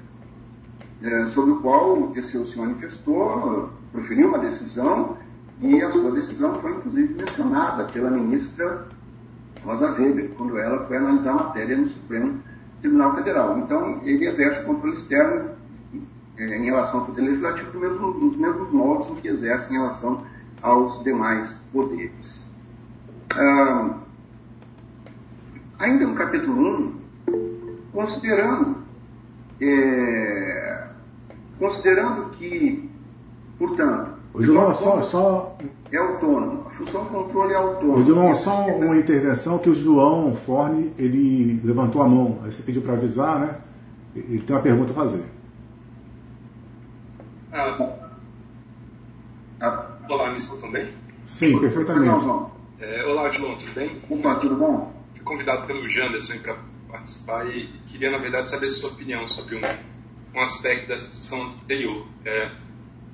é, 1.03 1.27
sobre 1.27 1.51
o 1.51 1.61
qual 1.61 1.97
o 1.97 2.07
TCU 2.11 2.45
se 2.47 2.57
manifestou, 2.57 3.69
proferiu 3.91 4.27
uma 4.27 4.39
decisão, 4.39 5.17
e 5.61 5.79
a 5.81 5.91
sua 5.91 6.11
decisão 6.11 6.55
foi, 6.55 6.71
inclusive, 6.71 7.13
mencionada 7.13 7.83
pela 7.85 8.09
ministra 8.09 8.87
Rosa 9.63 9.91
Weber, 9.91 10.31
quando 10.35 10.57
ela 10.57 10.87
foi 10.87 10.97
analisar 10.97 11.31
a 11.31 11.35
matéria 11.35 11.77
no 11.77 11.85
Supremo 11.85 12.41
Tribunal 12.81 13.13
Federal. 13.15 13.59
Então, 13.59 14.01
ele 14.03 14.25
exerce 14.25 14.63
controle 14.63 14.95
externo 14.95 15.51
é, 16.37 16.57
em 16.57 16.65
relação 16.65 17.01
ao 17.01 17.05
Poder 17.05 17.21
Legislativo 17.21 17.77
nos 17.77 18.35
mesmos 18.37 18.71
moldes 18.71 19.09
em 19.09 19.15
que 19.15 19.27
exerce 19.27 19.69
em 19.69 19.77
relação 19.77 20.23
aos 20.61 21.03
demais 21.03 21.53
poderes. 21.71 22.48
Ah, 23.35 23.95
ainda 25.79 26.07
no 26.07 26.15
capítulo 26.15 26.93
1, 27.27 27.37
considerando, 27.93 28.77
é, 29.61 30.87
considerando 31.57 32.31
que, 32.31 32.89
portanto, 33.57 34.19
Odilon, 34.33 34.73
só, 34.73 35.01
só... 35.01 35.57
é 35.91 35.97
autônomo, 35.97 36.65
a 36.67 36.69
função 36.71 37.03
de 37.03 37.09
controle 37.09 37.53
é 37.53 37.55
autônoma. 37.55 37.99
Odilon, 37.99 38.35
só 38.35 38.67
uma 38.67 38.97
intervenção 38.97 39.57
que 39.59 39.69
o 39.69 39.75
João 39.75 40.35
Forne, 40.35 40.93
ele 40.97 41.61
levantou 41.63 42.01
a 42.01 42.07
mão, 42.07 42.39
aí 42.43 42.51
você 42.51 42.63
pediu 42.63 42.81
para 42.81 42.93
avisar, 42.93 43.39
né? 43.39 43.55
Ele 44.15 44.41
tem 44.41 44.55
uma 44.55 44.61
pergunta 44.61 44.91
a 44.91 44.95
fazer. 44.95 45.23
Ah, 47.51 47.95
ah. 49.61 49.85
Olá, 50.09 50.29
me 50.29 50.37
escutam 50.37 50.71
bem? 50.71 50.89
Sim, 51.25 51.59
perfeitamente. 51.59 52.25
É, 52.81 53.03
olá, 53.03 53.27
Adilon, 53.27 53.57
tudo 53.57 53.73
bem? 53.73 54.01
Opa, 54.09 54.35
tudo 54.35 54.55
bom? 54.55 54.93
Fui 55.13 55.21
convidado 55.25 55.67
pelo 55.67 55.89
Janderson 55.89 56.37
para 56.37 56.57
participar 56.89 57.45
e 57.49 57.67
queria, 57.87 58.09
na 58.09 58.17
verdade, 58.17 58.47
saber 58.47 58.67
a 58.67 58.69
sua 58.69 58.91
opinião 58.91 59.27
sobre 59.27 59.57
um, 59.57 59.61
um 60.33 60.39
aspecto 60.39 60.87
dessa 60.87 61.09
discussão 61.09 61.41
anterior. 61.41 62.07
É, 62.23 62.55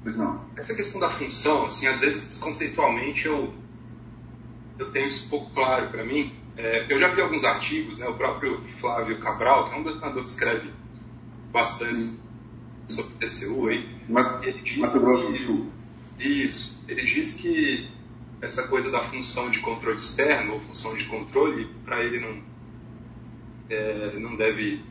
pois 0.04 0.16
não. 0.16 0.46
Essa 0.56 0.76
questão 0.76 1.02
da 1.02 1.10
função, 1.10 1.66
assim, 1.66 1.88
às 1.88 2.00
vezes, 2.00 2.38
conceitualmente, 2.38 3.26
eu, 3.26 3.56
eu 4.78 4.92
tenho 4.92 5.08
isso 5.08 5.28
pouco 5.32 5.50
claro 5.52 5.90
para 5.90 6.06
mim. 6.06 6.32
É, 6.56 6.86
eu 6.88 7.00
já 7.00 7.08
vi 7.08 7.22
alguns 7.22 7.44
artigos, 7.44 7.98
né, 7.98 8.08
o 8.08 8.14
próprio 8.14 8.62
Flávio 8.80 9.20
Cabral, 9.20 9.70
que 9.70 9.76
é 9.76 9.80
um 9.80 9.84
doutorado 9.84 10.22
que 10.22 10.30
escreve 10.30 10.70
bastante 11.52 11.96
Sim. 11.96 12.20
sobre 12.88 13.14
TCU 13.16 13.68
aí. 13.68 13.90
Mato 14.08 15.00
Grosso 15.00 15.32
do 15.32 15.38
Sul. 15.40 15.72
Isso. 16.20 16.86
Ele 16.88 17.04
diz 17.04 17.34
que 17.34 17.95
essa 18.42 18.68
coisa 18.68 18.92
da 18.92 19.04
função 19.04 19.50
de 19.50 19.60
controle 19.60 19.98
externo 19.98 20.54
ou 20.54 20.60
função 20.60 20.96
de 20.96 21.06
controle, 21.06 21.70
para 21.84 22.04
ele 22.04 22.20
não, 22.20 22.42
é, 23.70 24.20
não 24.20 24.36
deve 24.36 24.82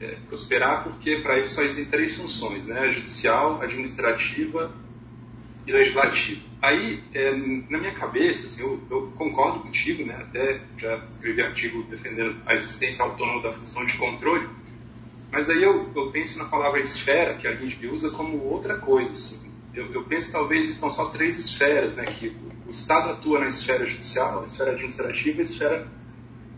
é, 0.00 0.16
prosperar, 0.28 0.84
porque 0.84 1.18
para 1.18 1.38
ele 1.38 1.46
só 1.46 1.62
existem 1.62 1.86
três 1.86 2.16
funções, 2.16 2.66
né? 2.66 2.90
judicial, 2.92 3.60
administrativa 3.60 4.74
e 5.66 5.72
legislativa. 5.72 6.40
Aí, 6.62 7.02
é, 7.12 7.30
na 7.68 7.78
minha 7.78 7.92
cabeça, 7.92 8.46
assim, 8.46 8.62
eu, 8.62 8.80
eu, 8.90 9.12
concordo 9.16 9.60
contigo, 9.60 10.04
né? 10.04 10.16
até 10.16 10.60
já 10.78 10.96
escrevi 11.08 11.42
artigo 11.42 11.82
defendendo 11.84 12.36
a 12.46 12.54
existência 12.54 13.04
autônoma 13.04 13.42
da 13.42 13.52
função 13.52 13.84
de 13.84 13.96
controle, 13.96 14.48
mas 15.30 15.50
aí 15.50 15.62
eu, 15.62 15.90
eu 15.94 16.10
penso 16.10 16.38
na 16.38 16.44
palavra 16.44 16.80
esfera, 16.80 17.34
que 17.34 17.46
a 17.46 17.54
gente 17.54 17.84
usa 17.86 18.10
como 18.10 18.38
outra 18.44 18.78
coisa. 18.78 19.12
Assim. 19.12 19.43
Eu, 19.74 19.92
eu 19.92 20.04
penso 20.04 20.26
que 20.26 20.32
talvez 20.32 20.68
estão 20.68 20.90
só 20.90 21.06
três 21.06 21.38
esferas, 21.38 21.96
né? 21.96 22.04
que 22.04 22.36
o 22.66 22.70
Estado 22.70 23.10
atua 23.10 23.40
na 23.40 23.48
esfera 23.48 23.84
judicial, 23.86 24.40
na 24.40 24.46
esfera 24.46 24.70
administrativa 24.72 25.30
e 25.30 25.36
na 25.36 25.42
esfera 25.42 25.88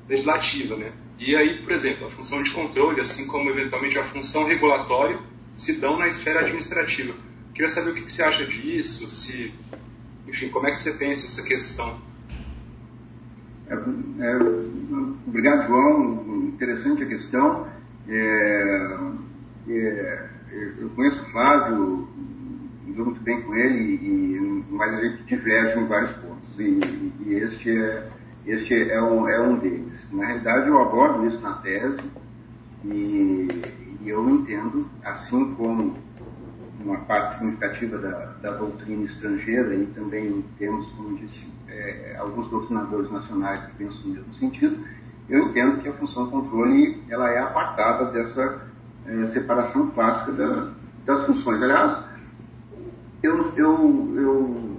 legislativa, 0.09 0.77
né? 0.77 0.93
E 1.19 1.35
aí, 1.35 1.63
por 1.63 1.73
exemplo, 1.73 2.07
a 2.07 2.11
função 2.11 2.43
de 2.43 2.51
controle, 2.51 3.01
assim 3.01 3.27
como 3.27 3.49
eventualmente 3.49 3.99
a 3.99 4.05
função 4.05 4.45
regulatória, 4.45 5.19
se 5.55 5.81
dão 5.81 5.99
na 5.99 6.07
esfera 6.07 6.41
administrativa. 6.41 7.15
Queria 7.55 7.69
saber 7.69 7.91
o 7.91 7.95
que 7.95 8.13
você 8.13 8.23
acha 8.23 8.45
disso, 8.45 9.09
se, 9.09 9.53
enfim, 10.29 10.51
como 10.51 10.69
é 10.69 10.71
que 10.71 10.79
você 10.79 10.93
pensa 10.93 11.25
essa 11.25 11.43
questão? 11.43 11.99
É, 13.67 13.75
é, 13.75 14.37
obrigado, 15.27 15.67
João. 15.67 16.49
Interessante 16.49 17.03
a 17.03 17.07
questão. 17.07 17.67
É, 18.07 18.99
é 19.71 20.29
eu 20.79 20.91
conheço 20.91 21.21
o 21.23 21.25
Flávio 21.27 22.09
muito 23.05 23.21
bem 23.21 23.43
com 23.43 23.55
ele, 23.55 23.95
e, 23.95 24.65
mas 24.71 24.95
a 24.95 25.01
gente 25.03 25.23
diverge 25.25 25.79
em 25.79 25.87
vários 25.87 26.13
pontos. 26.13 26.59
E, 26.59 27.13
e 27.25 27.35
este, 27.35 27.71
é, 27.71 28.09
este 28.47 28.91
é, 28.91 29.03
um, 29.03 29.29
é 29.29 29.41
um 29.41 29.59
deles. 29.59 30.09
Na 30.13 30.27
realidade, 30.27 30.69
eu 30.69 30.81
abordo 30.81 31.27
isso 31.27 31.43
na 31.43 31.55
tese, 31.55 32.01
e, 32.85 33.49
e 34.01 34.09
eu 34.09 34.29
entendo, 34.29 34.87
assim 35.05 35.55
como 35.55 35.97
uma 36.81 36.99
parte 36.99 37.35
significativa 37.35 37.99
da, 37.99 38.27
da, 38.41 38.53
doutrina 38.53 39.05
estrangeira 39.05 39.75
e 39.75 39.87
também 39.87 40.45
temos, 40.59 40.89
como 40.91 41.17
disse, 41.17 41.47
é, 41.69 42.17
alguns 42.19 42.49
doutrinadores 42.49 43.11
nacionais 43.11 43.65
que 43.65 43.73
pensam 43.73 44.09
no 44.09 44.15
mesmo 44.15 44.35
sentido, 44.35 44.79
eu 45.29 45.49
entendo 45.49 45.81
que 45.81 45.89
a 45.89 45.93
função 45.93 46.31
controle 46.31 47.03
ela 47.09 47.29
é 47.31 47.39
apartada 47.39 48.13
dessa 48.13 48.63
é, 49.07 49.27
separação 49.27 49.89
clássica 49.89 50.33
da, 50.33 50.73
das 51.05 51.27
funções. 51.27 51.61
Aliás, 51.61 52.05
eu, 53.27 53.53
eu, 53.57 54.15
eu 54.17 54.77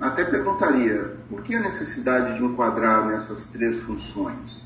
até 0.00 0.24
perguntaria 0.24 1.16
por 1.28 1.42
que 1.42 1.54
a 1.54 1.60
necessidade 1.60 2.38
de 2.38 2.44
enquadrar 2.44 3.06
nessas 3.06 3.46
três 3.46 3.78
funções? 3.80 4.62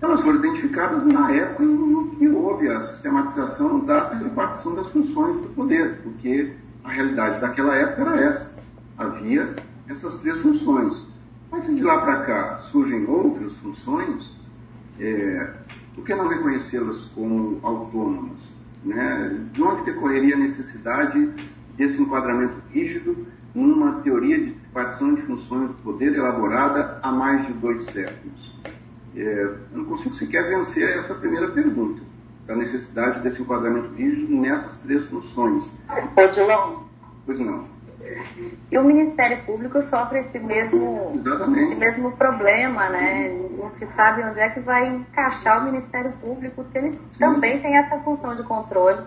Elas 0.00 0.20
foram 0.20 0.38
identificadas 0.38 1.04
na 1.06 1.30
época 1.32 1.64
em 1.64 2.08
que 2.16 2.28
houve 2.28 2.68
a 2.68 2.80
sistematização 2.82 3.80
da 3.80 4.12
repartição 4.14 4.74
das 4.74 4.88
funções 4.88 5.40
do 5.40 5.48
poder, 5.54 6.00
porque 6.02 6.52
a 6.84 6.90
realidade 6.90 7.40
daquela 7.40 7.74
época 7.74 8.02
era 8.02 8.20
essa. 8.20 8.52
Havia 8.96 9.56
essas 9.88 10.18
três 10.18 10.38
funções. 10.38 11.04
Mas 11.50 11.64
se 11.64 11.74
de 11.74 11.82
lá 11.82 12.00
para 12.00 12.22
cá 12.22 12.58
surgem 12.58 13.06
outras 13.06 13.56
funções, 13.56 14.36
é, 15.00 15.52
por 15.94 16.04
que 16.04 16.14
não 16.14 16.28
reconhecê-las 16.28 17.04
como 17.14 17.58
autônomas? 17.62 18.50
Né? 18.84 19.46
De 19.52 19.62
onde 19.62 19.84
decorreria 19.84 20.36
a 20.36 20.38
necessidade 20.38 21.28
desse 21.78 22.02
enquadramento 22.02 22.56
rígido 22.70 23.26
numa 23.54 24.00
teoria 24.02 24.38
de 24.38 24.50
repartição 24.50 25.14
de 25.14 25.22
funções 25.22 25.68
do 25.68 25.74
poder 25.74 26.14
elaborada 26.14 26.98
há 27.02 27.10
mais 27.10 27.46
de 27.46 27.52
dois 27.54 27.84
séculos? 27.84 28.54
É, 29.16 29.42
eu 29.44 29.58
não 29.72 29.84
consigo 29.86 30.14
sequer 30.14 30.48
vencer 30.48 30.98
essa 30.98 31.14
primeira 31.14 31.48
pergunta, 31.48 32.02
da 32.46 32.54
necessidade 32.54 33.20
desse 33.20 33.40
enquadramento 33.40 33.94
rígido 33.94 34.34
nessas 34.34 34.78
três 34.80 35.06
funções. 35.06 35.64
Odilon? 36.16 36.82
Pois 37.24 37.38
não. 37.38 37.78
E 38.70 38.78
o 38.78 38.84
Ministério 38.84 39.38
Público 39.44 39.82
sofre 39.82 40.20
esse 40.20 40.38
mesmo, 40.38 41.20
esse 41.56 41.74
mesmo 41.74 42.12
problema, 42.12 42.88
né? 42.88 43.28
Não 43.58 43.70
se 43.72 43.86
sabe 43.94 44.22
onde 44.22 44.40
é 44.40 44.48
que 44.48 44.60
vai 44.60 44.88
encaixar 44.88 45.60
o 45.60 45.64
Ministério 45.64 46.12
Público, 46.20 46.62
porque 46.62 46.78
ele 46.78 46.92
Sim. 46.92 47.18
também 47.18 47.60
tem 47.60 47.76
essa 47.76 47.98
função 47.98 48.34
de 48.34 48.42
controle. 48.44 49.02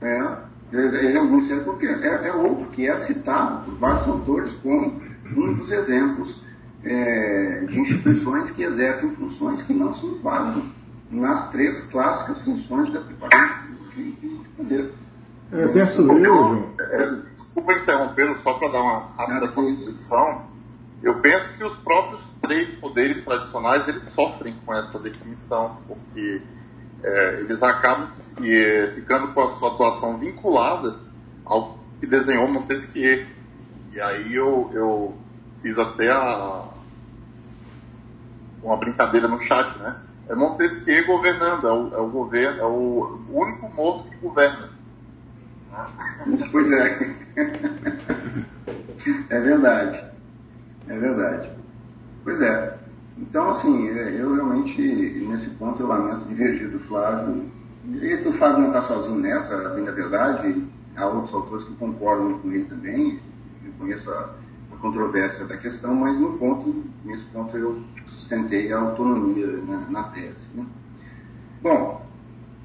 É, 0.00 0.36
ele 0.72 1.16
é 1.16 1.20
um 1.20 1.30
Ministério 1.30 1.64
Público, 1.64 1.84
é, 1.84 2.28
é 2.28 2.32
outro 2.32 2.66
que 2.66 2.86
é 2.86 2.96
citado 2.96 3.64
por 3.64 3.74
vários 3.78 4.08
autores 4.08 4.52
como 4.54 5.02
um 5.36 5.54
dos 5.54 5.70
exemplos 5.70 6.40
é, 6.84 7.64
de 7.68 7.78
instituições 7.78 8.50
que 8.50 8.62
exercem 8.62 9.10
funções 9.10 9.62
que 9.62 9.72
não 9.72 9.92
se 9.92 10.06
enquadram 10.06 10.64
nas 11.10 11.50
três 11.50 11.82
clássicas 11.82 12.40
funções 12.40 12.92
da 12.92 13.00
preparação 13.00 13.72
de 13.94 14.48
poder. 14.56 14.92
É, 15.52 15.68
penso 15.68 16.10
eu. 16.10 16.74
É, 16.80 17.16
desculpa 17.34 17.72
interrompê-lo, 17.74 18.36
só 18.42 18.54
para 18.54 18.68
dar 18.68 18.80
uma 18.80 19.08
rápida 19.16 19.48
contribuição. 19.48 20.46
Eu 21.02 21.20
penso 21.20 21.44
que 21.58 21.64
os 21.64 21.76
próprios 21.76 22.22
três 22.40 22.68
poderes 22.78 23.22
tradicionais 23.22 23.86
eles 23.86 24.02
sofrem 24.14 24.54
com 24.64 24.72
essa 24.72 24.98
definição, 24.98 25.76
porque 25.86 26.42
é, 27.02 27.40
eles 27.40 27.62
acabam 27.62 28.08
e, 28.40 28.92
ficando 28.94 29.32
com 29.32 29.40
a 29.40 29.58
sua 29.58 29.74
atuação 29.74 30.18
vinculada 30.18 30.96
ao 31.44 31.78
que 32.00 32.06
desenhou 32.06 32.48
Montesquieu. 32.48 33.26
E 33.92 34.00
aí 34.00 34.34
eu, 34.34 34.70
eu 34.72 35.14
fiz 35.60 35.78
até 35.78 36.10
a, 36.10 36.64
uma 38.62 38.76
brincadeira 38.76 39.28
no 39.28 39.38
chat, 39.40 39.78
né? 39.78 40.00
É 40.28 40.34
Montesquieu 40.34 41.06
governando, 41.06 41.66
é 41.66 41.72
o, 41.72 41.94
é 41.94 42.00
o 42.00 42.08
governo, 42.08 42.60
é 42.60 42.64
o 42.64 43.20
único 43.28 43.68
morto 43.74 44.08
que 44.08 44.16
governa. 44.16 44.70
Pois 46.50 46.70
é. 46.70 47.14
É 49.30 49.40
verdade. 49.40 50.04
É 50.88 50.98
verdade. 50.98 51.50
Pois 52.22 52.40
é. 52.40 52.78
Então, 53.18 53.50
assim, 53.50 53.88
é, 53.88 54.20
eu 54.20 54.34
realmente, 54.34 54.80
nesse 54.82 55.50
ponto, 55.50 55.82
eu 55.82 55.86
lamento 55.86 56.26
divergir 56.28 56.68
do 56.68 56.78
Flávio. 56.80 57.44
E 57.86 58.14
o 58.14 58.32
Flávio 58.32 58.60
não 58.60 58.68
está 58.68 58.82
sozinho 58.82 59.18
nessa, 59.18 59.70
bem 59.70 59.84
da 59.84 59.92
verdade. 59.92 60.64
Há 60.96 61.06
outros 61.06 61.34
autores 61.34 61.64
que 61.64 61.74
concordam 61.74 62.38
com 62.38 62.50
ele 62.50 62.64
também. 62.64 63.18
Eu 63.64 63.72
conheço 63.78 64.10
a, 64.10 64.30
a 64.72 64.76
controvérsia 64.76 65.44
da 65.44 65.56
questão, 65.56 65.94
mas 65.94 66.18
no 66.18 66.34
ponto, 66.38 66.84
nesse 67.04 67.24
ponto 67.26 67.56
eu 67.56 67.82
sustentei 68.06 68.72
a 68.72 68.78
autonomia 68.78 69.46
na, 69.88 70.04
tese. 70.04 70.46
Né? 70.54 70.64
Bom, 71.62 72.06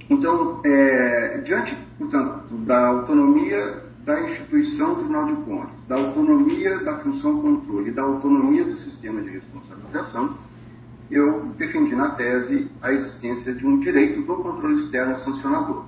então, 0.10 0.62
é, 0.64 1.40
diante, 1.40 1.76
portanto, 1.98 2.54
da 2.66 2.88
autonomia 2.88 3.87
da 4.08 4.22
instituição 4.22 4.96
Tribunal 4.96 5.26
de 5.26 5.36
Contas, 5.44 5.84
da 5.86 5.96
autonomia 5.98 6.80
da 6.80 6.98
função 7.00 7.42
controle, 7.42 7.92
da 7.92 8.04
autonomia 8.04 8.64
do 8.64 8.78
sistema 8.78 9.22
de 9.22 9.32
responsabilização, 9.32 10.38
eu 11.12 11.52
defendi 11.58 11.94
na 11.94 12.12
tese 12.12 12.70
a 12.82 12.94
existência 12.94 13.54
de 13.54 13.68
um 13.68 13.78
direito 13.80 14.22
do 14.22 14.38
controle 14.38 14.78
externo 14.78 15.20
sancionador. 15.20 15.84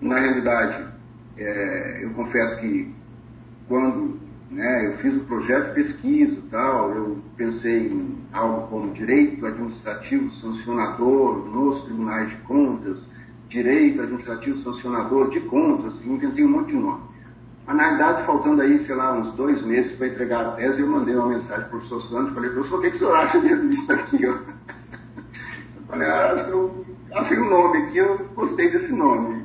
Na 0.00 0.18
realidade, 0.18 0.82
é, 1.36 2.00
eu 2.02 2.10
confesso 2.14 2.58
que 2.58 2.90
quando 3.68 4.18
né, 4.50 4.86
eu 4.86 4.96
fiz 4.96 5.14
o 5.14 5.20
projeto 5.20 5.68
de 5.68 5.74
pesquisa 5.74 6.38
e 6.38 6.48
tal, 6.50 6.90
eu 6.92 7.18
pensei 7.36 7.88
em 7.88 8.16
algo 8.32 8.66
como 8.68 8.94
direito 8.94 9.44
administrativo 9.44 10.30
sancionador 10.30 11.46
nos 11.50 11.82
tribunais 11.82 12.30
de 12.30 12.36
contas, 12.36 12.98
direito 13.50 14.00
administrativo 14.00 14.56
sancionador 14.56 15.28
de 15.28 15.40
contas, 15.40 15.92
e 16.02 16.08
inventei 16.08 16.46
um 16.46 16.48
monte 16.48 16.68
de 16.68 16.78
nome. 16.78 17.11
Mas, 17.66 17.76
na 17.76 17.82
realidade, 17.82 18.26
faltando 18.26 18.62
aí, 18.62 18.78
sei 18.80 18.94
lá, 18.94 19.12
uns 19.12 19.32
dois 19.34 19.62
meses 19.62 19.92
para 19.96 20.08
entregar 20.08 20.46
a 20.46 20.50
tese, 20.52 20.80
eu 20.80 20.86
mandei 20.86 21.14
uma 21.14 21.28
mensagem 21.28 21.68
para 21.68 21.76
o 21.76 21.80
professor 21.80 22.00
Santos, 22.00 22.34
falei, 22.34 22.50
professor, 22.50 22.78
o 22.78 22.82
que, 22.82 22.90
que 22.90 22.96
o 22.96 22.98
senhor 22.98 23.16
acha 23.16 23.40
disso 23.40 23.92
aqui? 23.92 24.26
Ó? 24.26 24.30
Eu 24.30 24.42
falei, 25.88 26.08
ah, 26.08 26.46
eu 26.48 26.84
achei 27.14 27.38
um 27.38 27.48
nome 27.48 27.78
aqui, 27.78 27.98
eu 27.98 28.18
gostei 28.34 28.70
desse 28.70 28.94
nome, 28.94 29.44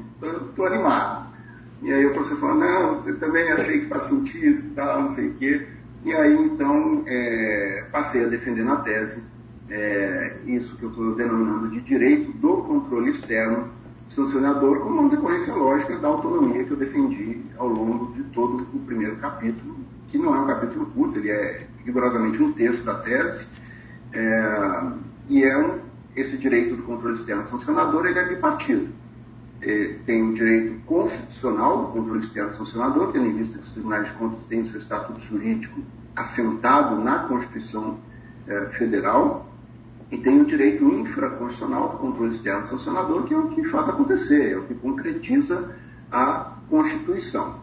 estou 0.49 0.65
animado. 0.65 1.27
E 1.81 1.93
aí 1.93 2.05
o 2.05 2.13
professor 2.13 2.39
falou, 2.39 2.55
não, 2.55 3.07
eu 3.07 3.19
também 3.19 3.51
achei 3.51 3.81
que 3.81 3.85
faz 3.87 4.05
sentido, 4.05 4.73
tal, 4.73 5.03
não 5.03 5.09
sei 5.11 5.27
o 5.27 5.33
quê. 5.35 5.67
E 6.03 6.13
aí, 6.13 6.33
então, 6.33 7.03
é, 7.05 7.85
passei 7.91 8.23
a 8.23 8.27
defender 8.27 8.63
na 8.63 8.77
tese 8.77 9.21
é, 9.69 10.37
isso 10.45 10.75
que 10.77 10.83
eu 10.83 10.89
estou 10.89 11.15
denominando 11.15 11.69
de 11.69 11.81
direito 11.81 12.31
do 12.31 12.63
controle 12.63 13.11
externo 13.11 13.69
sancionador 14.09 14.79
como 14.79 15.01
uma 15.01 15.09
decorrência 15.09 15.53
lógica 15.53 15.97
da 15.97 16.07
autonomia 16.07 16.63
que 16.63 16.71
eu 16.71 16.77
defendi 16.77 17.41
ao 17.57 17.67
longo 17.67 18.13
de 18.13 18.23
todo 18.25 18.67
o 18.73 18.79
primeiro 18.79 19.17
capítulo, 19.17 19.77
que 20.07 20.17
não 20.17 20.35
é 20.35 20.39
um 20.39 20.47
capítulo 20.47 20.85
curto, 20.87 21.19
ele 21.19 21.29
é 21.29 21.67
rigorosamente 21.85 22.41
um 22.41 22.51
terço 22.53 22.83
da 22.83 22.95
tese, 22.95 23.45
é, 24.13 24.91
e 25.29 25.43
é 25.43 25.57
um, 25.57 25.79
esse 26.15 26.37
direito 26.37 26.75
do 26.75 26.83
controle 26.83 27.15
externo 27.15 27.45
sancionador 27.45 28.05
ele 28.05 28.19
é 28.19 28.27
bipartido. 28.27 28.89
É, 29.61 29.95
tem 30.05 30.21
o 30.21 30.33
direito 30.33 30.79
constitucional 30.85 31.85
do 31.85 31.87
controle 31.87 32.19
externo 32.19 32.53
sancionador, 32.53 33.11
tendo 33.11 33.25
em 33.25 33.37
vista 33.37 33.57
que 33.57 33.63
os 33.63 33.71
tribunais 33.71 34.07
de 34.07 34.13
contas 34.13 34.43
têm 34.43 34.63
seu 34.65 34.79
estatuto 34.79 35.19
jurídico 35.19 35.81
assentado 36.15 36.95
na 37.03 37.19
Constituição 37.19 37.97
é, 38.47 38.67
Federal, 38.67 39.47
e 40.11 40.17
tem 40.17 40.41
o 40.41 40.45
direito 40.45 40.85
infraconstitucional 40.85 41.89
do 41.89 41.97
controle 41.97 42.31
externo 42.31 42.65
sancionador, 42.65 43.23
que 43.23 43.33
é 43.33 43.37
o 43.37 43.49
que 43.49 43.63
faz 43.65 43.89
acontecer, 43.89 44.53
é 44.53 44.57
o 44.57 44.63
que 44.63 44.73
concretiza 44.75 45.75
a 46.11 46.53
Constituição. 46.69 47.55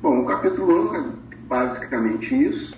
Bom, 0.00 0.20
o 0.20 0.26
capítulo 0.26 0.90
1 0.90 0.94
é 0.94 1.04
basicamente 1.48 2.34
isso, 2.34 2.74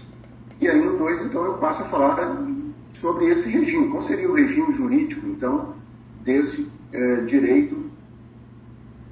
e 0.61 0.69
aí 0.69 0.83
no 0.83 0.97
2, 0.97 1.27
então, 1.27 1.45
eu 1.45 1.55
passo 1.55 1.83
a 1.83 1.87
falar 1.87 2.47
sobre 2.95 3.27
esse 3.27 3.49
regime. 3.49 3.89
Qual 3.89 4.03
seria 4.03 4.31
o 4.31 4.35
regime 4.35 4.73
jurídico, 4.73 5.27
então, 5.27 5.75
desse 6.23 6.67
é, 6.93 7.17
direito 7.23 7.91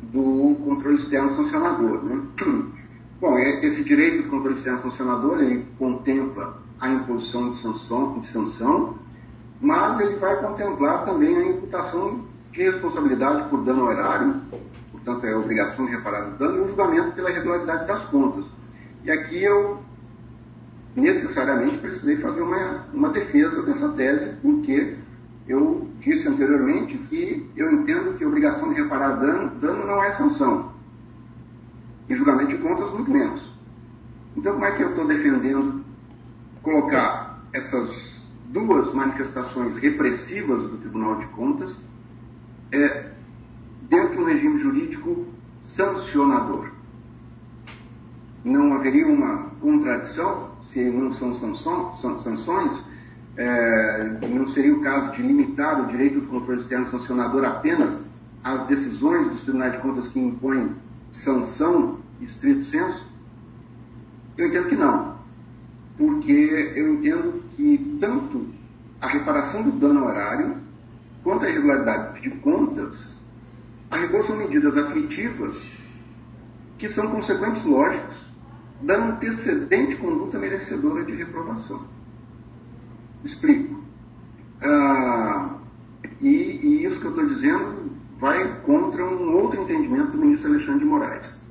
do 0.02 0.56
controle 0.64 0.96
externo 0.96 1.30
sancionador? 1.30 2.02
Né? 2.04 2.22
Bom, 3.20 3.38
é, 3.38 3.64
esse 3.64 3.84
direito 3.84 4.22
do 4.22 4.30
controle 4.30 4.54
externo 4.54 4.78
sancionador, 4.78 5.42
ele 5.42 5.66
contempla 5.78 6.62
a 6.80 6.88
imposição 6.90 7.50
de 7.50 7.58
sanção, 7.58 8.18
de 8.18 8.26
sanção 8.26 9.01
mas 9.62 10.00
ele 10.00 10.16
vai 10.16 10.36
contemplar 10.40 11.04
também 11.04 11.36
a 11.36 11.44
imputação 11.44 12.24
de 12.50 12.62
responsabilidade 12.64 13.48
por 13.48 13.62
dano 13.62 13.84
ao 13.84 13.92
erário, 13.92 14.34
portanto 14.90 15.24
é 15.24 15.32
a 15.32 15.38
obrigação 15.38 15.86
de 15.86 15.92
reparar 15.92 16.28
o 16.28 16.30
dano, 16.32 16.58
e 16.58 16.60
o 16.62 16.68
julgamento 16.68 17.12
pela 17.12 17.30
irregularidade 17.30 17.86
das 17.86 18.04
contas. 18.06 18.44
E 19.04 19.10
aqui 19.10 19.40
eu 19.40 19.78
necessariamente 20.96 21.78
precisei 21.78 22.16
fazer 22.16 22.42
uma, 22.42 22.86
uma 22.92 23.10
defesa 23.10 23.62
dessa 23.62 23.88
tese, 23.90 24.34
porque 24.42 24.96
eu 25.46 25.88
disse 26.00 26.26
anteriormente 26.28 26.98
que 26.98 27.48
eu 27.56 27.72
entendo 27.72 28.18
que 28.18 28.24
a 28.24 28.28
obrigação 28.28 28.68
de 28.68 28.82
reparar 28.82 29.12
dano, 29.12 29.48
dano 29.60 29.86
não 29.86 30.02
é 30.02 30.10
sanção. 30.10 30.72
E 32.08 32.16
julgamento 32.16 32.50
de 32.50 32.58
contas, 32.58 32.90
muito 32.90 33.10
menos. 33.10 33.48
Então, 34.36 34.54
como 34.54 34.64
é 34.64 34.72
que 34.72 34.82
eu 34.82 34.90
estou 34.90 35.06
defendendo 35.06 35.84
colocar 36.62 37.40
essas 37.52 38.11
duas 38.52 38.92
manifestações 38.92 39.76
repressivas 39.76 40.62
do 40.64 40.76
Tribunal 40.76 41.16
de 41.16 41.26
Contas 41.26 41.74
é, 42.70 43.10
dentro 43.88 44.12
de 44.12 44.18
um 44.20 44.24
regime 44.24 44.58
jurídico 44.58 45.26
sancionador. 45.62 46.70
Não 48.44 48.74
haveria 48.74 49.06
uma 49.06 49.50
contradição 49.60 50.50
se 50.68 50.84
não 50.90 51.12
são 51.12 51.34
sanções? 52.18 52.84
É, 53.34 54.18
não 54.28 54.46
seria 54.46 54.74
o 54.74 54.82
caso 54.82 55.12
de 55.12 55.22
limitar 55.22 55.82
o 55.82 55.86
direito 55.86 56.20
do 56.20 56.26
controle 56.26 56.60
externo 56.60 56.86
sancionador 56.86 57.44
apenas 57.44 58.02
às 58.44 58.66
decisões 58.66 59.28
dos 59.30 59.42
tribunais 59.42 59.72
de 59.72 59.78
contas 59.78 60.08
que 60.08 60.20
impõem 60.20 60.72
sanção 61.10 61.98
estrito 62.20 62.64
senso? 62.64 63.10
Eu 64.36 64.48
entendo 64.48 64.68
que 64.68 64.76
não, 64.76 65.11
porque 65.96 66.72
eu 66.74 66.94
entendo 66.94 67.42
que 67.56 67.96
tanto 68.00 68.46
a 69.00 69.08
reparação 69.08 69.62
do 69.62 69.72
dano 69.72 70.04
ao 70.04 70.10
erário 70.10 70.56
quanto 71.22 71.44
a 71.44 71.50
irregularidade 71.50 72.20
de 72.20 72.30
contas, 72.30 73.16
a 73.90 73.96
rigor 73.96 74.24
são 74.24 74.36
medidas 74.36 74.76
aflitivas 74.76 75.62
que 76.78 76.88
são 76.88 77.08
consequentes 77.10 77.64
lógicos 77.64 78.32
da 78.82 78.96
antecedente 78.96 79.96
conduta 79.96 80.38
merecedora 80.38 81.04
de 81.04 81.14
reprovação. 81.14 81.82
Explico. 83.24 83.80
Ah, 84.60 85.56
e, 86.20 86.28
e, 86.28 86.84
isso 86.84 87.00
que 87.00 87.06
eu 87.06 87.10
estou 87.10 87.26
dizendo 87.26 87.92
vai 88.16 88.60
contra 88.62 89.04
um 89.04 89.36
outro 89.36 89.60
entendimento 89.60 90.12
do 90.12 90.18
ministro 90.18 90.50
Alexandre 90.50 90.80
de 90.80 90.86
Moraes, 90.86 91.41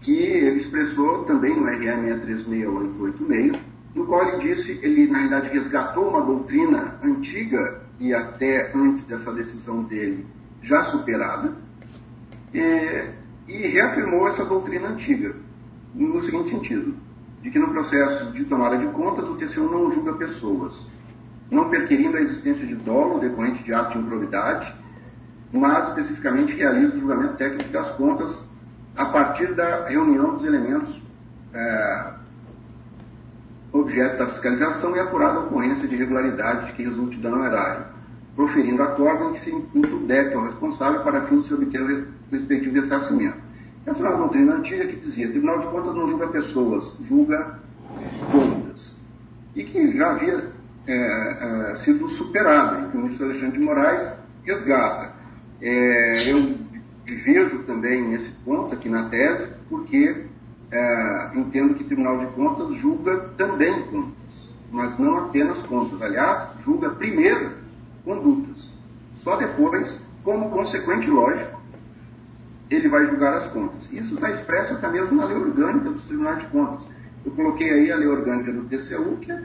que 0.00 0.16
ele 0.16 0.56
expressou 0.56 1.24
também 1.24 1.54
no 1.54 1.66
RE 1.66 1.78
636886, 1.78 3.52
no 3.94 4.06
qual 4.06 4.28
ele 4.28 4.38
disse, 4.38 4.78
ele 4.82 5.06
na 5.06 5.18
realidade 5.18 5.48
resgatou 5.50 6.08
uma 6.08 6.22
doutrina 6.22 6.98
antiga 7.02 7.82
e 7.98 8.14
até 8.14 8.72
antes 8.74 9.04
dessa 9.04 9.32
decisão 9.32 9.82
dele 9.82 10.26
já 10.62 10.84
superada, 10.84 11.52
e, 12.52 13.04
e 13.48 13.56
reafirmou 13.68 14.28
essa 14.28 14.44
doutrina 14.44 14.88
antiga, 14.88 15.34
no 15.94 16.20
seguinte 16.22 16.50
sentido, 16.50 16.94
de 17.42 17.50
que 17.50 17.58
no 17.58 17.68
processo 17.68 18.32
de 18.32 18.44
tomada 18.44 18.76
de 18.78 18.86
contas 18.88 19.28
o 19.28 19.36
TCU 19.36 19.70
não 19.70 19.90
julga 19.90 20.12
pessoas, 20.14 20.86
não 21.50 21.68
perquirindo 21.68 22.16
a 22.16 22.20
existência 22.20 22.66
de 22.66 22.74
dolo 22.74 23.18
decorrente 23.18 23.62
de 23.62 23.72
ato 23.72 23.98
de 23.98 24.04
improbidade, 24.04 24.72
mas 25.52 25.88
especificamente 25.88 26.54
realiza 26.54 26.94
o 26.94 27.00
julgamento 27.00 27.36
técnico 27.36 27.70
das 27.70 27.90
contas 27.92 28.49
a 28.96 29.06
partir 29.06 29.54
da 29.54 29.86
reunião 29.86 30.34
dos 30.34 30.44
elementos 30.44 31.00
é, 31.52 32.04
objeto 33.72 34.18
da 34.18 34.26
fiscalização 34.26 34.96
e 34.96 35.00
apurada 35.00 35.38
a 35.38 35.42
ocorrência 35.44 35.86
de 35.86 35.94
irregularidade 35.94 36.72
que 36.72 36.82
resulte 36.82 37.16
dano 37.18 37.44
erário, 37.44 37.84
proferindo 38.34 38.82
acordo 38.82 39.30
em 39.30 39.32
que 39.32 39.40
se 39.40 39.54
imputa 39.54 39.94
o 39.94 40.00
débito 40.00 40.38
ao 40.38 40.44
responsável 40.44 41.00
para 41.02 41.22
fim 41.22 41.40
de 41.40 41.46
se 41.46 41.54
obter 41.54 41.82
o 41.82 42.06
respectivo 42.30 42.74
ressarcimento. 42.74 43.38
Essa 43.86 44.00
era 44.00 44.10
uma 44.10 44.18
doutrina 44.18 44.54
antiga 44.54 44.86
que 44.86 44.96
dizia 44.96 45.26
o 45.26 45.30
Tribunal 45.30 45.58
de 45.60 45.66
Contas 45.66 45.94
não 45.94 46.08
julga 46.08 46.28
pessoas, 46.28 46.96
julga 47.08 47.58
contas. 48.30 48.94
E 49.54 49.64
que 49.64 49.96
já 49.96 50.10
havia 50.10 50.50
é, 50.86 51.70
é, 51.72 51.74
sido 51.76 52.08
superada, 52.08 52.88
e 52.92 52.96
o 52.96 53.00
ministro 53.00 53.26
Alexandre 53.26 53.58
de 53.58 53.64
Moraes 53.64 54.12
resgata. 54.44 55.12
É, 55.62 56.30
eu 56.30 56.56
diviso 57.10 57.58
também 57.64 58.02
nesse 58.08 58.30
ponto 58.44 58.74
aqui 58.74 58.88
na 58.88 59.08
tese, 59.08 59.48
porque 59.68 60.24
é, 60.70 61.30
entendo 61.34 61.74
que 61.74 61.82
o 61.82 61.86
Tribunal 61.86 62.18
de 62.18 62.26
Contas 62.28 62.76
julga 62.76 63.18
também 63.36 63.82
contas, 63.86 64.52
mas 64.70 64.98
não 64.98 65.18
apenas 65.18 65.60
contas. 65.62 66.00
Aliás, 66.00 66.48
julga 66.64 66.90
primeiro 66.90 67.50
condutas. 68.04 68.70
Só 69.16 69.36
depois, 69.36 70.00
como 70.22 70.50
consequente 70.50 71.10
lógico, 71.10 71.60
ele 72.70 72.88
vai 72.88 73.04
julgar 73.04 73.34
as 73.34 73.48
contas. 73.48 73.92
Isso 73.92 74.14
está 74.14 74.30
expresso 74.30 74.74
até 74.74 74.88
mesmo 74.88 75.16
na 75.16 75.24
lei 75.24 75.36
orgânica 75.36 75.90
dos 75.90 76.04
tribunais 76.04 76.38
de 76.38 76.46
contas. 76.46 76.86
Eu 77.24 77.32
coloquei 77.32 77.70
aí 77.70 77.92
a 77.92 77.96
lei 77.96 78.06
orgânica 78.06 78.52
do 78.52 78.62
TCU, 78.62 79.16
que 79.20 79.32
é 79.32 79.42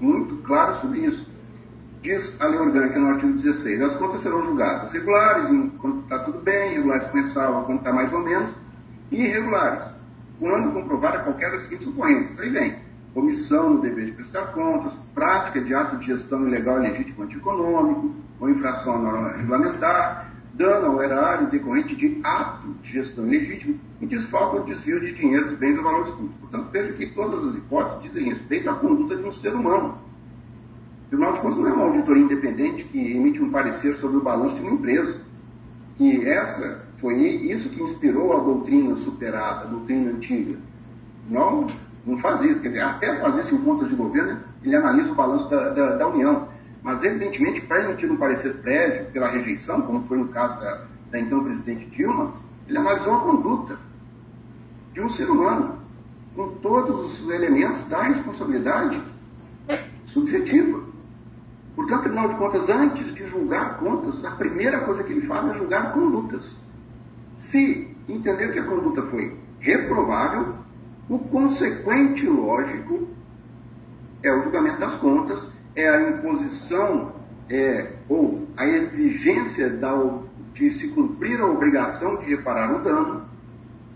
muito 0.00 0.36
claro 0.44 0.76
sobre 0.76 1.00
isso. 1.00 1.28
Diz 2.02 2.40
a 2.40 2.46
lei 2.46 2.58
orgânica 2.60 2.98
no 2.98 3.08
artigo 3.08 3.32
16: 3.32 3.82
as 3.82 3.96
contas 3.96 4.22
serão 4.22 4.44
julgadas 4.44 4.92
regulares, 4.92 5.48
quando 5.78 6.02
está 6.02 6.20
tudo 6.20 6.38
bem, 6.38 6.72
irregulares 6.72 7.06
com 7.08 7.18
ressalva, 7.18 7.64
quando 7.64 7.78
está 7.78 7.92
mais 7.92 8.12
ou 8.12 8.20
menos, 8.20 8.54
e 9.10 9.22
irregulares, 9.22 9.84
quando 10.38 10.72
comprovada 10.72 11.18
qualquer 11.20 11.50
das 11.50 11.62
seguintes 11.62 11.88
ocorrências. 11.88 12.38
Aí 12.38 12.50
vem 12.50 12.76
omissão 13.14 13.70
no 13.70 13.80
dever 13.80 14.06
de 14.06 14.12
prestar 14.12 14.52
contas, 14.52 14.96
prática 15.12 15.60
de 15.60 15.74
ato 15.74 15.96
de 15.96 16.06
gestão 16.06 16.46
ilegal, 16.46 16.78
ilegítimo 16.78 17.24
antieconômico, 17.24 18.14
ou 18.38 18.48
infração 18.48 18.94
à 18.94 18.98
norma 18.98 19.30
regulamentar, 19.30 20.32
dano 20.54 20.86
ao 20.86 21.02
erário 21.02 21.48
decorrente 21.48 21.96
de 21.96 22.20
ato 22.22 22.74
de 22.80 22.92
gestão 22.92 23.26
ilegítimo 23.26 23.78
e 24.00 24.06
desfalco 24.06 24.58
ou 24.58 24.64
desvio 24.64 25.00
de 25.00 25.12
dinheiros, 25.12 25.52
bens 25.52 25.76
ou 25.76 25.82
valores 25.82 26.10
públicos. 26.10 26.36
Portanto, 26.40 26.68
veja 26.70 26.92
que 26.92 27.06
todas 27.08 27.44
as 27.44 27.54
hipóteses 27.56 28.02
dizem 28.02 28.28
respeito 28.28 28.70
à 28.70 28.74
conduta 28.74 29.16
de 29.16 29.24
um 29.24 29.32
ser 29.32 29.54
humano. 29.54 29.98
O 31.08 31.10
Tribunal 31.10 31.32
de 31.32 31.40
Contas 31.40 31.58
não 31.58 31.68
é 31.68 31.72
uma 31.72 31.84
auditoria 31.86 32.22
independente 32.22 32.84
que 32.84 32.98
emite 32.98 33.42
um 33.42 33.50
parecer 33.50 33.94
sobre 33.94 34.18
o 34.18 34.20
balanço 34.20 34.56
de 34.56 34.60
uma 34.60 34.72
empresa. 34.72 35.18
E 35.98 36.20
essa 36.26 36.84
foi 36.98 37.14
isso 37.16 37.70
que 37.70 37.82
inspirou 37.82 38.36
a 38.36 38.40
doutrina 38.40 38.94
superada, 38.94 39.62
a 39.62 39.64
doutrina 39.68 40.10
antiga. 40.10 40.58
Não, 41.30 41.66
não 42.04 42.18
faz 42.18 42.42
isso. 42.42 42.60
Quer 42.60 42.68
dizer, 42.68 42.80
até 42.82 43.16
fazer 43.20 43.40
isso 43.40 43.54
em 43.54 43.88
de 43.88 43.94
governo, 43.94 44.38
ele 44.62 44.76
analisa 44.76 45.10
o 45.10 45.14
balanço 45.14 45.48
da, 45.48 45.70
da, 45.70 45.96
da 45.96 46.08
União. 46.08 46.46
Mas, 46.82 47.02
evidentemente, 47.02 47.62
para 47.62 47.84
emitir 47.84 48.12
um 48.12 48.18
parecer 48.18 48.58
prévio 48.58 49.06
pela 49.10 49.28
rejeição, 49.28 49.80
como 49.80 50.02
foi 50.02 50.18
no 50.18 50.28
caso 50.28 50.60
da, 50.60 50.82
da 51.10 51.18
então 51.18 51.42
presidente 51.42 51.86
Dilma, 51.86 52.34
ele 52.68 52.76
analisou 52.76 53.14
a 53.14 53.20
conduta 53.20 53.78
de 54.92 55.00
um 55.00 55.08
ser 55.08 55.30
humano, 55.30 55.78
com 56.36 56.50
todos 56.56 57.22
os 57.22 57.30
elementos 57.30 57.82
da 57.86 58.02
responsabilidade 58.02 59.00
subjetiva. 60.04 60.87
Portanto, 61.78 62.00
Tribunal 62.00 62.28
de 62.28 62.34
Contas, 62.34 62.68
antes 62.68 63.14
de 63.14 63.24
julgar 63.24 63.78
contas, 63.78 64.24
a 64.24 64.32
primeira 64.32 64.80
coisa 64.80 65.04
que 65.04 65.12
ele 65.12 65.20
faz 65.20 65.48
é 65.48 65.54
julgar 65.54 65.92
condutas. 65.92 66.58
Se 67.38 67.94
entender 68.08 68.52
que 68.52 68.58
a 68.58 68.64
conduta 68.64 69.02
foi 69.02 69.38
reprovável, 69.60 70.56
o 71.08 71.20
consequente 71.20 72.26
lógico 72.26 73.06
é 74.24 74.34
o 74.34 74.42
julgamento 74.42 74.80
das 74.80 74.96
contas 74.96 75.46
é 75.76 75.88
a 75.88 76.10
imposição 76.10 77.12
é, 77.48 77.92
ou 78.08 78.48
a 78.56 78.66
exigência 78.66 79.70
da, 79.70 79.94
de 80.52 80.72
se 80.72 80.88
cumprir 80.88 81.40
a 81.40 81.46
obrigação 81.46 82.16
de 82.16 82.24
reparar 82.24 82.74
o 82.74 82.82
dano 82.82 83.22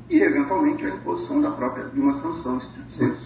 e, 0.09 0.21
eventualmente, 0.21 0.87
a 0.87 0.91
imposição 0.91 1.41
da 1.41 1.51
própria 1.51 1.87
de 1.87 1.99
uma 1.99 2.15
sanção 2.15 2.61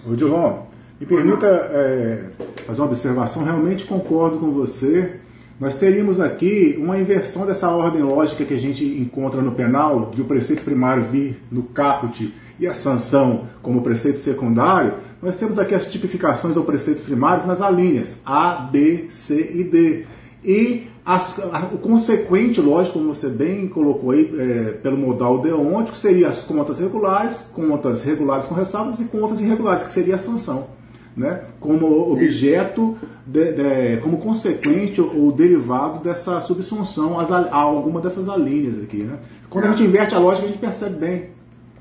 Ô, 0.03 0.15
Dilon, 0.15 0.63
me 0.99 1.05
permita 1.05 1.47
é, 1.47 2.23
fazer 2.65 2.81
uma 2.81 2.87
observação. 2.87 3.43
Realmente 3.43 3.85
concordo 3.85 4.37
com 4.39 4.51
você. 4.51 5.19
Nós 5.59 5.75
teríamos 5.75 6.19
aqui 6.21 6.75
uma 6.77 6.99
inversão 6.99 7.45
dessa 7.45 7.69
ordem 7.69 8.03
lógica 8.03 8.45
que 8.45 8.53
a 8.53 8.59
gente 8.59 8.85
encontra 8.85 9.41
no 9.41 9.53
penal, 9.53 10.11
de 10.13 10.21
o 10.21 10.25
preceito 10.25 10.63
primário 10.63 11.03
vir 11.03 11.41
no 11.51 11.63
caput 11.63 12.31
e 12.59 12.67
a 12.67 12.73
sanção 12.73 13.47
como 13.61 13.81
preceito 13.81 14.19
secundário, 14.19 14.93
nós 15.21 15.35
temos 15.35 15.57
aqui 15.57 15.73
as 15.73 15.91
tipificações 15.91 16.55
ou 16.57 16.63
preceitos 16.63 17.03
primários 17.03 17.45
nas 17.45 17.61
alíneas 17.61 18.21
A, 18.25 18.67
B, 18.71 19.07
C 19.09 19.51
e 19.55 19.63
D. 19.63 20.05
E 20.43 20.87
as, 21.03 21.39
a, 21.39 21.69
o 21.73 21.77
consequente, 21.79 22.61
lógico, 22.61 22.99
como 22.99 23.13
você 23.13 23.29
bem 23.29 23.67
colocou 23.67 24.11
aí, 24.11 24.31
é, 24.37 24.71
pelo 24.73 24.97
modal 24.97 25.41
deontico, 25.41 25.97
seria 25.97 26.29
as 26.29 26.43
contas 26.43 26.79
regulares, 26.79 27.41
contas 27.53 28.03
regulares 28.03 28.45
com 28.45 28.53
ressalvas 28.53 28.99
e 28.99 29.05
contas 29.05 29.41
irregulares, 29.41 29.83
que 29.83 29.91
seria 29.91 30.15
a 30.15 30.19
sanção. 30.19 30.76
Né, 31.17 31.45
como 31.59 32.11
objeto, 32.11 32.95
de, 33.25 33.51
de, 33.51 33.97
como 34.01 34.19
consequente 34.19 35.01
ou 35.01 35.31
derivado 35.31 36.03
dessa 36.03 36.39
subsunção 36.41 37.19
a 37.19 37.55
alguma 37.55 37.99
dessas 37.99 38.29
alíneas 38.29 38.83
aqui. 38.83 39.01
Né? 39.01 39.17
Quando 39.49 39.65
é. 39.65 39.67
a 39.69 39.71
gente 39.71 39.83
inverte 39.83 40.13
a 40.13 40.19
lógica, 40.19 40.45
a 40.45 40.49
gente 40.49 40.59
percebe 40.59 40.95
bem. 40.97 41.29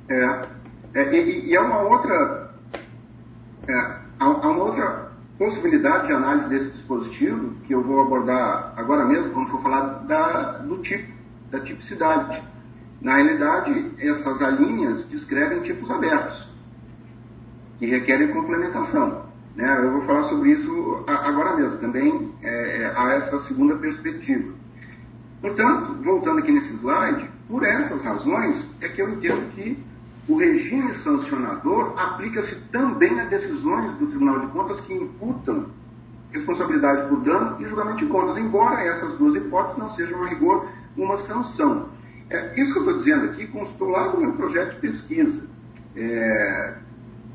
É, 0.09 0.41
é 0.95 1.15
e, 1.15 1.51
e 1.51 1.55
é 1.55 1.61
uma 1.61 1.83
outra 1.83 2.47
é, 3.69 3.75
há, 3.75 4.25
há 4.27 4.49
uma 4.49 4.65
outra 4.65 5.13
possibilidade 5.39 6.07
de 6.07 6.13
análise 6.13 6.49
desse 6.49 6.71
dispositivo, 6.71 7.55
que 7.65 7.75
eu 7.75 7.83
vou 7.83 8.01
abordar 8.01 8.73
agora 8.77 9.05
mesmo, 9.05 9.31
quando 9.31 9.51
for 9.51 9.63
falar 9.63 10.05
da, 10.07 10.53
do 10.59 10.79
tipo, 10.79 11.13
da 11.51 11.61
tipicidade. 11.61 12.43
Na 13.01 13.17
realidade, 13.17 13.93
essas 13.99 14.41
alíneas 14.41 15.07
descrevem 15.09 15.61
tipos 15.63 15.91
abertos, 15.91 16.49
que 17.79 17.87
requerem 17.87 18.29
complementação. 18.29 19.26
Né? 19.57 19.79
Eu 19.79 19.91
vou 19.91 20.03
falar 20.03 20.25
sobre 20.25 20.53
isso 20.53 21.03
agora 21.07 21.57
mesmo, 21.57 21.79
também 21.79 22.31
é, 22.43 22.83
é, 22.83 22.93
há 22.95 23.15
essa 23.15 23.39
segunda 23.41 23.75
perspectiva. 23.77 24.53
Portanto, 25.41 25.97
voltando 26.03 26.39
aqui 26.41 26.53
nesse 26.53 26.75
slide, 26.75 27.31
por 27.49 27.65
essas 27.65 28.03
razões 28.03 28.71
é 28.81 28.89
que 28.89 29.01
eu 29.01 29.09
entendo 29.09 29.51
que 29.55 29.83
o 30.29 30.37
regime 30.37 30.95
sancionador 30.95 31.95
aplica-se 31.97 32.57
também 32.73 33.19
a 33.21 33.25
decisões 33.25 33.93
do 33.93 34.07
Tribunal 34.09 34.41
de 34.41 34.49
Contas 34.49 34.81
que 34.81 34.93
imputam 34.93 35.67
responsabilidade 36.33 37.09
por 37.09 37.21
dano 37.21 37.57
e 37.61 37.67
julgamento 37.67 37.99
de 37.99 38.07
contas, 38.07 38.37
embora 38.37 38.83
essas 38.83 39.15
duas 39.17 39.37
hipóteses 39.37 39.79
não 39.79 39.89
sejam 39.89 40.23
a 40.25 40.29
rigor 40.29 40.69
uma 40.97 41.17
sanção. 41.17 41.89
É, 42.29 42.61
isso 42.61 42.73
que 42.73 42.79
eu 42.81 42.83
estou 42.83 42.97
dizendo 42.97 43.27
aqui 43.27 43.47
constou 43.47 43.89
lá 43.89 44.13
no 44.13 44.21
meu 44.21 44.33
projeto 44.33 44.75
de 44.75 44.81
pesquisa, 44.81 45.45
é, 45.95 46.75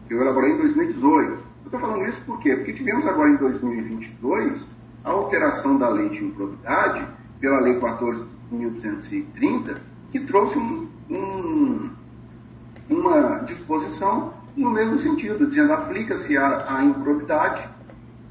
que 0.08 0.14
eu 0.14 0.22
elaborei 0.22 0.52
em 0.52 0.58
2018. 0.58 1.51
Estou 1.72 1.80
falando 1.80 2.06
isso 2.10 2.20
por 2.26 2.38
quê? 2.42 2.54
Porque 2.54 2.74
tivemos 2.74 3.08
agora 3.08 3.30
em 3.30 3.38
2022 3.38 4.68
a 5.06 5.10
alteração 5.10 5.78
da 5.78 5.88
lei 5.88 6.10
de 6.10 6.22
improbidade 6.22 7.02
pela 7.40 7.62
Lei 7.62 7.80
14.230, 7.80 9.78
que 10.12 10.20
trouxe 10.20 10.58
um, 10.60 10.90
um, 11.10 11.90
uma 12.90 13.38
disposição 13.46 14.34
no 14.54 14.70
mesmo 14.70 15.00
sentido, 15.00 15.48
dizendo 15.48 15.72
aplica-se 15.72 16.38
à 16.38 16.84
improbidade 16.84 17.64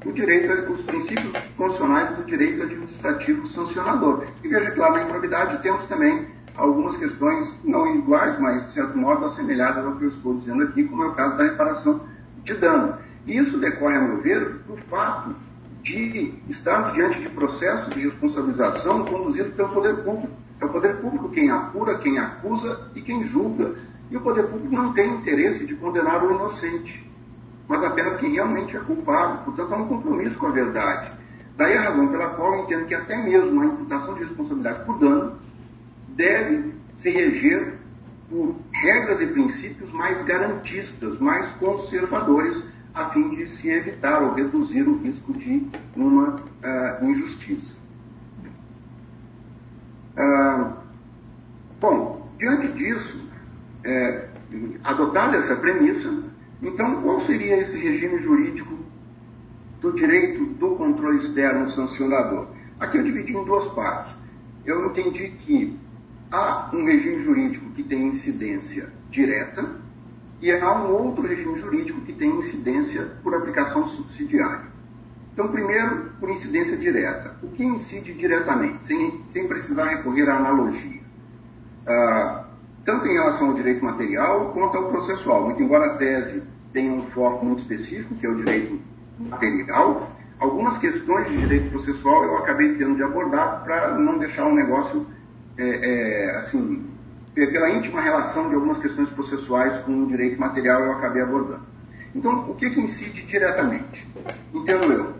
o 0.05 0.11
direito, 0.11 0.71
os 0.71 0.83
princípios 0.83 1.31
constitucionais 1.57 2.15
do 2.15 2.23
direito 2.23 2.61
administrativo 2.61 3.47
sancionador. 3.47 4.23
E 4.43 4.47
veja 4.47 4.69
que 4.69 4.79
lá 4.79 4.91
na 4.91 5.01
improbidade 5.01 5.63
temos 5.63 5.83
também 5.85 6.27
algumas 6.55 6.95
questões 6.95 7.51
não 7.63 7.95
iguais, 7.95 8.39
mas 8.39 8.65
de 8.65 8.71
certo 8.71 8.95
modo 8.95 9.25
assemelhadas 9.25 9.83
ao 9.83 9.95
que 9.95 10.03
eu 10.03 10.09
estou 10.09 10.37
dizendo 10.37 10.61
aqui, 10.61 10.83
como 10.83 11.05
é 11.05 11.07
o 11.07 11.15
caso 11.15 11.37
da 11.37 11.45
reparação 11.45 12.01
de 12.43 12.53
dano. 12.53 13.09
Isso 13.25 13.59
decorre, 13.59 13.97
a 13.97 14.01
meu 14.01 14.21
ver, 14.21 14.59
do 14.67 14.77
fato 14.89 15.35
de 15.83 16.33
estarmos 16.49 16.93
diante 16.93 17.19
de 17.19 17.29
processo 17.29 17.89
de 17.91 18.01
responsabilização 18.01 19.05
conduzido 19.05 19.51
pelo 19.51 19.69
poder 19.69 20.03
público. 20.03 20.33
É 20.59 20.65
o 20.65 20.69
poder 20.69 20.97
público 20.97 21.29
quem 21.29 21.49
apura, 21.49 21.97
quem 21.97 22.19
acusa 22.19 22.89
e 22.95 23.01
quem 23.01 23.23
julga. 23.23 23.75
E 24.09 24.17
o 24.17 24.21
poder 24.21 24.43
público 24.47 24.75
não 24.75 24.93
tem 24.93 25.09
interesse 25.15 25.65
de 25.65 25.75
condenar 25.75 26.23
o 26.23 26.35
inocente, 26.35 27.09
mas 27.67 27.83
apenas 27.83 28.17
quem 28.17 28.33
realmente 28.33 28.75
é 28.75 28.79
culpado. 28.79 29.43
Portanto, 29.45 29.73
há 29.73 29.77
um 29.77 29.87
compromisso 29.87 30.37
com 30.37 30.47
a 30.47 30.51
verdade. 30.51 31.11
Daí 31.55 31.77
a 31.77 31.81
razão 31.81 32.07
pela 32.07 32.29
qual 32.29 32.55
eu 32.55 32.63
entendo 32.63 32.85
que 32.85 32.93
até 32.93 33.17
mesmo 33.17 33.61
a 33.61 33.65
imputação 33.65 34.13
de 34.13 34.21
responsabilidade 34.21 34.85
por 34.85 34.99
dano 34.99 35.35
deve 36.09 36.73
se 36.93 37.09
reger 37.09 37.79
por 38.29 38.55
regras 38.71 39.21
e 39.21 39.27
princípios 39.27 39.91
mais 39.91 40.23
garantistas, 40.23 41.19
mais 41.19 41.47
conservadores, 41.53 42.63
a 42.93 43.09
fim 43.09 43.29
de 43.35 43.47
se 43.49 43.69
evitar 43.69 44.21
ou 44.21 44.33
reduzir 44.33 44.87
o 44.87 44.97
risco 44.97 45.33
de 45.33 45.67
uma 45.95 46.35
uh, 46.35 47.05
injustiça. 47.05 47.77
Uh, 50.17 50.73
bom, 51.79 52.29
diante 52.37 52.67
disso, 52.73 53.29
é, 53.83 54.27
adotada 54.83 55.37
essa 55.37 55.55
premissa, 55.55 56.23
então 56.61 57.01
qual 57.01 57.19
seria 57.21 57.57
esse 57.57 57.77
regime 57.77 58.19
jurídico 58.19 58.77
do 59.79 59.93
direito 59.93 60.45
do 60.45 60.75
controle 60.75 61.17
externo 61.17 61.67
sancionador? 61.67 62.47
Aqui 62.79 62.97
eu 62.97 63.03
dividi 63.03 63.35
em 63.35 63.45
duas 63.45 63.65
partes. 63.73 64.13
Eu 64.65 64.87
entendi 64.87 65.29
que 65.29 65.77
há 66.31 66.69
um 66.73 66.85
regime 66.85 67.23
jurídico 67.23 67.69
que 67.71 67.83
tem 67.83 68.07
incidência 68.07 68.91
direta 69.09 69.79
e 70.41 70.51
há 70.51 70.73
um 70.73 70.91
outro 70.91 71.27
regime 71.27 71.55
jurídico 71.57 72.01
que 72.01 72.13
tem 72.13 72.39
incidência 72.39 73.11
por 73.23 73.35
aplicação 73.35 73.85
subsidiária. 73.85 74.71
Então, 75.33 75.47
primeiro, 75.47 76.11
por 76.19 76.29
incidência 76.29 76.75
direta. 76.75 77.35
O 77.41 77.49
que 77.49 77.63
incide 77.63 78.13
diretamente, 78.13 78.83
sem, 78.85 79.21
sem 79.27 79.47
precisar 79.47 79.85
recorrer 79.85 80.29
à 80.29 80.37
analogia? 80.37 81.01
Ah, 81.87 82.45
tanto 82.83 83.07
em 83.07 83.13
relação 83.13 83.49
ao 83.49 83.53
direito 83.53 83.83
material 83.85 84.51
quanto 84.51 84.77
ao 84.77 84.89
processual. 84.89 85.45
Muito 85.45 85.61
embora 85.61 85.93
a 85.93 85.97
tese 85.97 86.43
tenha 86.73 86.91
um 86.91 87.03
foco 87.07 87.45
muito 87.45 87.59
específico, 87.59 88.15
que 88.15 88.25
é 88.25 88.29
o 88.29 88.35
direito 88.35 88.79
material, 89.19 90.11
algumas 90.39 90.77
questões 90.79 91.29
de 91.29 91.37
direito 91.37 91.69
processual 91.69 92.23
eu 92.23 92.37
acabei 92.37 92.75
tendo 92.75 92.95
de 92.95 93.03
abordar 93.03 93.63
para 93.63 93.97
não 93.97 94.17
deixar 94.17 94.45
um 94.45 94.55
negócio 94.55 95.05
é, 95.57 95.67
é, 95.67 96.37
assim, 96.37 96.83
pela 97.33 97.69
íntima 97.69 98.01
relação 98.01 98.49
de 98.49 98.55
algumas 98.55 98.79
questões 98.79 99.09
processuais 99.09 99.77
com 99.83 100.03
o 100.03 100.07
direito 100.07 100.39
material, 100.39 100.83
eu 100.83 100.91
acabei 100.93 101.21
abordando. 101.21 101.61
Então, 102.13 102.49
o 102.49 102.55
que, 102.55 102.69
que 102.69 102.81
incide 102.81 103.23
diretamente? 103.23 104.05
Entendo 104.53 104.91
eu, 104.91 105.13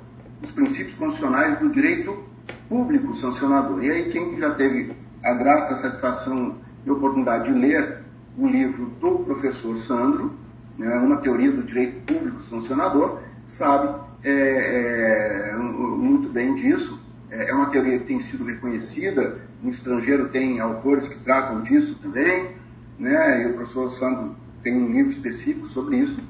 os 0.44 0.52
princípios 0.52 0.96
constitucionais 0.96 1.58
do 1.60 1.70
direito 1.70 2.24
público 2.68 3.14
sancionador. 3.16 3.84
E 3.84 3.92
aí, 3.92 4.12
quem 4.12 4.38
já 4.38 4.54
teve 4.56 4.94
a 5.24 5.34
grata 5.34 5.76
satisfação 5.76 6.58
e 6.86 6.92
oportunidade 6.92 7.52
de 7.52 7.58
ler 7.58 8.00
o 8.38 8.48
livro 8.48 8.86
do 9.00 9.20
professor 9.20 9.78
Sandro, 9.78 10.34
né, 10.78 10.96
Uma 10.96 11.18
Teoria 11.18 11.52
do 11.52 11.64
Direito 11.64 12.02
Público 12.14 12.42
Sancionador, 12.44 13.20
sabe 13.48 14.02
é, 14.24 15.52
é, 15.52 15.56
muito 15.58 16.30
bem 16.30 16.56
disso. 16.56 17.02
É, 17.30 17.50
é 17.50 17.54
uma 17.54 17.68
teoria 17.68 18.00
que 18.00 18.06
tem 18.06 18.20
sido 18.20 18.44
reconhecida 18.44 19.40
no 19.62 19.70
estrangeiro 19.70 20.30
tem 20.30 20.60
autores 20.60 21.08
que 21.08 21.20
tratam 21.20 21.62
disso 21.62 21.96
também, 22.02 22.52
né? 22.98 23.44
e 23.44 23.48
o 23.48 23.54
professor 23.54 23.92
Sandro 23.92 24.36
tem 24.64 24.76
um 24.76 24.92
livro 24.92 25.12
específico 25.12 25.68
sobre 25.68 25.98
isso, 25.98 26.22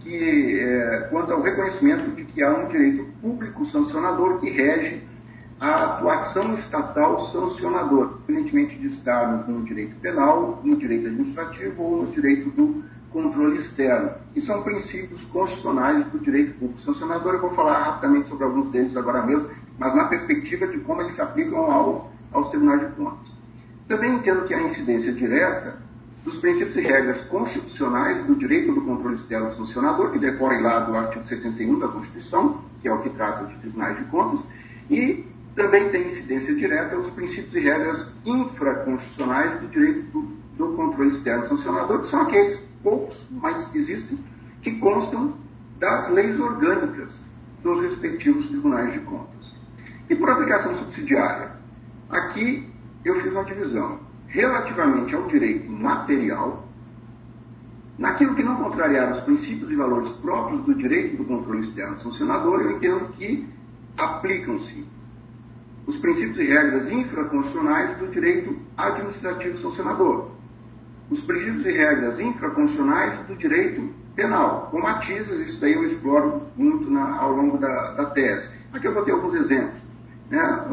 que 0.00 0.58
é, 0.60 1.08
quanto 1.10 1.32
ao 1.32 1.42
reconhecimento 1.42 2.10
de 2.14 2.24
que 2.24 2.42
há 2.42 2.50
um 2.50 2.68
direito 2.68 3.06
público 3.20 3.64
sancionador 3.64 4.38
que 4.38 4.50
rege 4.50 5.02
a 5.58 5.84
atuação 5.84 6.54
estatal 6.54 7.18
sancionadora, 7.20 8.12
independentemente 8.28 8.78
de 8.78 8.86
estarmos 8.86 9.46
no 9.46 9.62
direito 9.62 9.94
penal, 9.96 10.60
no 10.64 10.76
direito 10.76 11.06
administrativo 11.06 11.82
ou 11.82 12.04
no 12.04 12.12
direito 12.12 12.48
do 12.50 12.82
controle 13.10 13.58
externo. 13.58 14.12
E 14.34 14.40
são 14.40 14.62
princípios 14.62 15.22
constitucionais 15.26 16.06
do 16.06 16.18
direito 16.18 16.58
público 16.58 16.80
sancionador. 16.80 17.34
Eu 17.34 17.40
vou 17.40 17.50
falar 17.50 17.82
rapidamente 17.82 18.28
sobre 18.28 18.44
alguns 18.44 18.70
deles 18.70 18.96
agora 18.96 19.22
mesmo, 19.26 19.50
mas 19.78 19.94
na 19.94 20.04
perspectiva 20.04 20.66
de 20.66 20.78
como 20.78 21.02
eles 21.02 21.12
se 21.12 21.20
aplicam 21.20 21.58
ao 21.58 22.09
aos 22.32 22.48
tribunais 22.48 22.80
de 22.80 22.94
contas. 22.94 23.32
Também 23.88 24.14
entendo 24.14 24.44
que 24.44 24.54
a 24.54 24.62
incidência 24.62 25.12
direta 25.12 25.76
dos 26.24 26.36
princípios 26.36 26.76
e 26.76 26.80
regras 26.80 27.22
constitucionais 27.22 28.24
do 28.26 28.34
direito 28.34 28.72
do 28.72 28.82
controle 28.82 29.16
externo 29.16 29.50
sancionador, 29.50 30.10
que 30.10 30.18
decorre 30.18 30.60
lá 30.60 30.80
do 30.80 30.94
artigo 30.94 31.24
71 31.24 31.78
da 31.78 31.88
Constituição, 31.88 32.62
que 32.80 32.88
é 32.88 32.92
o 32.92 33.02
que 33.02 33.10
trata 33.10 33.46
de 33.46 33.54
tribunais 33.56 33.96
de 33.96 34.04
contas, 34.04 34.44
e 34.90 35.24
também 35.54 35.88
tem 35.88 36.06
incidência 36.06 36.54
direta 36.54 36.96
os 36.96 37.10
princípios 37.10 37.54
e 37.54 37.60
regras 37.60 38.12
infraconstitucionais 38.24 39.60
do 39.60 39.68
direito 39.68 40.02
do, 40.10 40.22
do 40.56 40.76
controle 40.76 41.10
externo 41.10 41.44
sancionador, 41.46 42.00
que 42.00 42.06
são 42.08 42.22
aqueles 42.22 42.60
poucos, 42.82 43.20
mas 43.30 43.74
existem, 43.74 44.18
que 44.62 44.72
constam 44.72 45.34
das 45.78 46.10
leis 46.10 46.38
orgânicas 46.38 47.18
dos 47.62 47.80
respectivos 47.82 48.46
tribunais 48.48 48.92
de 48.92 49.00
contas. 49.00 49.54
E 50.08 50.14
por 50.14 50.30
aplicação 50.30 50.74
subsidiária, 50.74 51.52
Aqui 52.10 52.68
eu 53.04 53.20
fiz 53.20 53.32
uma 53.32 53.44
divisão 53.44 54.00
relativamente 54.26 55.14
ao 55.14 55.26
direito 55.26 55.70
material, 55.70 56.66
naquilo 57.96 58.34
que 58.34 58.42
não 58.42 58.56
contrariar 58.56 59.12
os 59.12 59.20
princípios 59.20 59.70
e 59.70 59.76
valores 59.76 60.10
próprios 60.10 60.60
do 60.64 60.74
direito 60.74 61.16
do 61.16 61.24
controle 61.24 61.60
externo 61.60 61.96
sancionador, 61.98 62.62
eu 62.62 62.72
entendo 62.72 63.12
que 63.12 63.48
aplicam-se 63.96 64.84
os 65.86 65.96
princípios 65.98 66.38
e 66.38 66.44
regras 66.44 66.90
infraconstitucionais 66.90 67.96
do 67.96 68.08
direito 68.08 68.58
administrativo 68.76 69.56
sancionador, 69.56 70.30
os 71.10 71.20
princípios 71.20 71.64
e 71.66 71.70
regras 71.72 72.18
infraconstitucionais 72.18 73.18
do 73.26 73.36
direito 73.36 73.88
penal. 74.16 74.68
Com 74.70 74.80
matizes, 74.80 75.48
isso 75.48 75.60
daí 75.60 75.74
eu 75.74 75.84
exploro 75.84 76.42
muito 76.56 76.90
na, 76.90 77.18
ao 77.18 77.32
longo 77.32 77.58
da, 77.58 77.92
da 77.92 78.06
tese. 78.06 78.48
Aqui 78.72 78.86
eu 78.86 78.94
vou 78.94 79.04
ter 79.04 79.12
alguns 79.12 79.34
exemplos 79.34 79.89
né, 80.30 80.64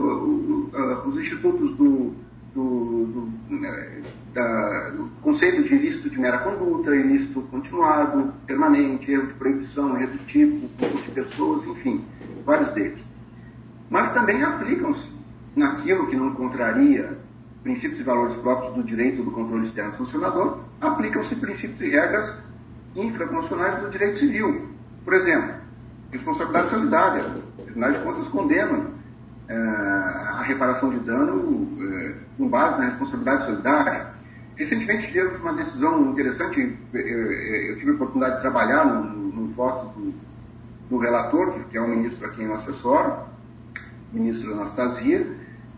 os 1.06 1.18
institutos 1.18 1.76
do, 1.76 2.14
do, 2.54 3.06
do, 3.06 3.56
né, 3.56 4.04
da, 4.34 4.90
do, 4.92 5.10
conceito 5.22 5.64
de 5.64 5.76
ilícito 5.76 6.10
de 6.10 6.20
mera 6.20 6.38
conduta, 6.38 6.96
ilícito 6.96 7.42
continuado, 7.50 8.34
permanente, 8.46 9.12
erro 9.12 9.28
de 9.28 9.34
proibição, 9.34 10.00
erro 10.00 10.12
de 10.12 10.26
tipo, 10.26 10.70
concurso 10.78 11.06
de 11.06 11.12
pessoas, 11.12 11.68
enfim, 11.68 12.06
vários 12.46 12.70
deles. 12.70 13.04
Mas 13.90 14.14
também 14.14 14.44
aplicam-se 14.44 15.10
naquilo 15.56 16.08
que 16.08 16.16
não 16.16 16.34
contraria 16.36 17.18
princípios 17.64 18.00
e 18.00 18.04
valores 18.04 18.36
próprios 18.36 18.74
do 18.76 18.84
direito 18.84 19.24
do 19.24 19.32
controle 19.32 19.64
externo 19.64 19.94
sancionador, 19.94 20.60
aplicam-se 20.80 21.36
princípios 21.36 21.82
e 21.82 21.90
regras 21.90 22.38
infraconstitucionais 22.96 23.82
do 23.82 23.90
direito 23.90 24.18
civil. 24.18 24.68
Por 25.04 25.14
exemplo, 25.14 25.56
responsabilidade 26.12 26.70
solidária. 26.70 27.26
Tribunais 27.64 27.98
de 27.98 28.04
Contas 28.04 28.28
condenam 28.28 28.78
é, 28.78 28.97
a 29.50 30.42
reparação 30.44 30.90
de 30.90 31.00
dano 31.00 31.68
é, 31.82 32.14
com 32.38 32.48
base 32.48 32.80
na 32.80 32.86
responsabilidade 32.86 33.46
solidária. 33.46 34.08
Recentemente 34.56 35.08
tivemos 35.08 35.40
uma 35.40 35.54
decisão 35.54 36.12
interessante, 36.12 36.76
eu 36.94 37.78
tive 37.78 37.92
a 37.92 37.94
oportunidade 37.94 38.36
de 38.38 38.42
trabalhar 38.42 38.86
no, 38.86 39.04
no 39.04 39.48
voto 39.50 40.00
do, 40.00 40.14
do, 40.90 40.98
relator, 40.98 41.54
que 41.70 41.78
é 41.78 41.82
o 41.82 41.88
ministro 41.88 42.28
a 42.28 42.32
quem 42.32 42.46
eu 42.46 42.56
assessoro, 42.56 43.20
ministro 44.12 44.54
Anastasia, 44.54 45.28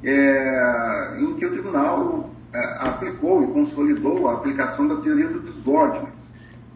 é, 0.04 1.18
em 1.20 1.34
que 1.36 1.46
o 1.46 1.52
tribunal 1.52 2.30
é, 2.54 2.78
aplicou 2.80 3.44
e 3.44 3.48
consolidou 3.48 4.30
a 4.30 4.36
aplicação 4.36 4.88
da 4.88 4.96
teoria 4.98 5.28
do 5.28 5.42
disgorgement. 5.42 6.10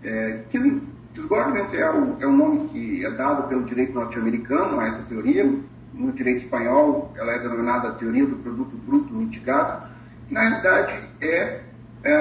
É, 0.04 0.42
que 0.50 0.82
disgorgement 1.14 1.70
é 1.74 1.90
o, 1.90 2.18
é 2.20 2.28
o 2.28 2.32
nome 2.32 2.68
que 2.68 3.06
é 3.06 3.12
dado 3.12 3.48
pelo 3.48 3.64
direito 3.64 3.94
norte-americano 3.94 4.80
a 4.80 4.88
essa 4.88 5.02
teoria, 5.04 5.50
no 5.94 6.12
direito 6.12 6.44
espanhol, 6.44 7.14
ela 7.16 7.34
é 7.34 7.40
denominada 7.40 7.92
teoria 7.94 8.26
do 8.26 8.38
produto 8.38 8.76
bruto 8.86 9.14
mitigado, 9.14 9.88
Na 10.30 10.42
realidade, 10.42 10.94
é, 11.22 11.62
é 12.04 12.14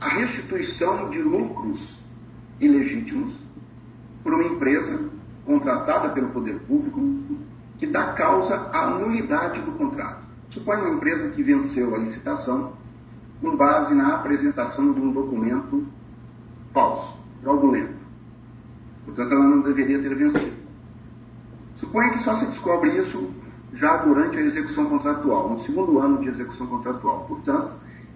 a 0.00 0.08
restituição 0.08 1.08
de 1.10 1.22
lucros 1.22 1.96
ilegítimos 2.60 3.32
por 4.22 4.34
uma 4.34 4.44
empresa 4.44 5.08
contratada 5.44 6.08
pelo 6.10 6.28
poder 6.30 6.58
público 6.60 7.00
que 7.78 7.86
dá 7.86 8.12
causa 8.12 8.70
à 8.72 8.86
nulidade 8.86 9.60
do 9.60 9.72
contrato. 9.72 10.22
Suponha 10.50 10.82
uma 10.82 10.94
empresa 10.94 11.28
que 11.30 11.42
venceu 11.42 11.94
a 11.94 11.98
licitação 11.98 12.74
com 13.40 13.56
base 13.56 13.94
na 13.94 14.14
apresentação 14.16 14.92
de 14.92 15.00
um 15.00 15.12
documento 15.12 15.86
falso, 16.72 17.18
fraudulento. 17.42 17.94
Portanto, 19.04 19.32
ela 19.32 19.44
não 19.44 19.60
deveria 19.62 20.00
ter 20.00 20.14
vencido. 20.14 20.61
Suponha 21.82 22.12
que 22.12 22.22
só 22.22 22.36
se 22.36 22.46
descobre 22.46 22.96
isso 22.96 23.28
já 23.72 23.96
durante 23.96 24.38
a 24.38 24.42
execução 24.42 24.86
contratual, 24.86 25.50
no 25.50 25.58
segundo 25.58 25.98
ano 25.98 26.20
de 26.20 26.28
execução 26.28 26.68
contratual. 26.68 27.24
Portanto, 27.26 27.72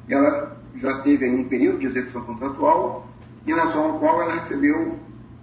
ela 0.09 0.57
já 0.77 1.01
teve 1.01 1.29
um 1.29 1.49
período 1.49 1.79
de 1.81 1.87
execução 1.87 2.23
contratual 2.23 3.09
em 3.45 3.53
relação 3.53 3.85
ao 3.87 3.99
qual 3.99 4.23
ela 4.23 4.35
recebeu 4.35 4.97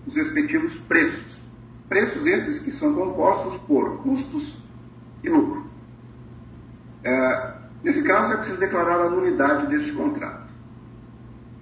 os 0.08 0.16
respectivos 0.16 0.76
preços. 0.76 1.42
Preços 1.90 2.26
esses 2.26 2.60
que 2.60 2.72
são 2.72 2.94
compostos 2.96 3.58
por 3.68 3.98
custos 4.02 4.58
e 5.22 5.28
lucro. 5.28 5.66
É, 7.04 7.54
nesse 7.84 8.04
caso, 8.04 8.32
é 8.32 8.38
preciso 8.38 8.58
declarar 8.58 9.02
a 9.02 9.10
nulidade 9.10 9.68
deste 9.68 9.92
contrato. 9.92 10.48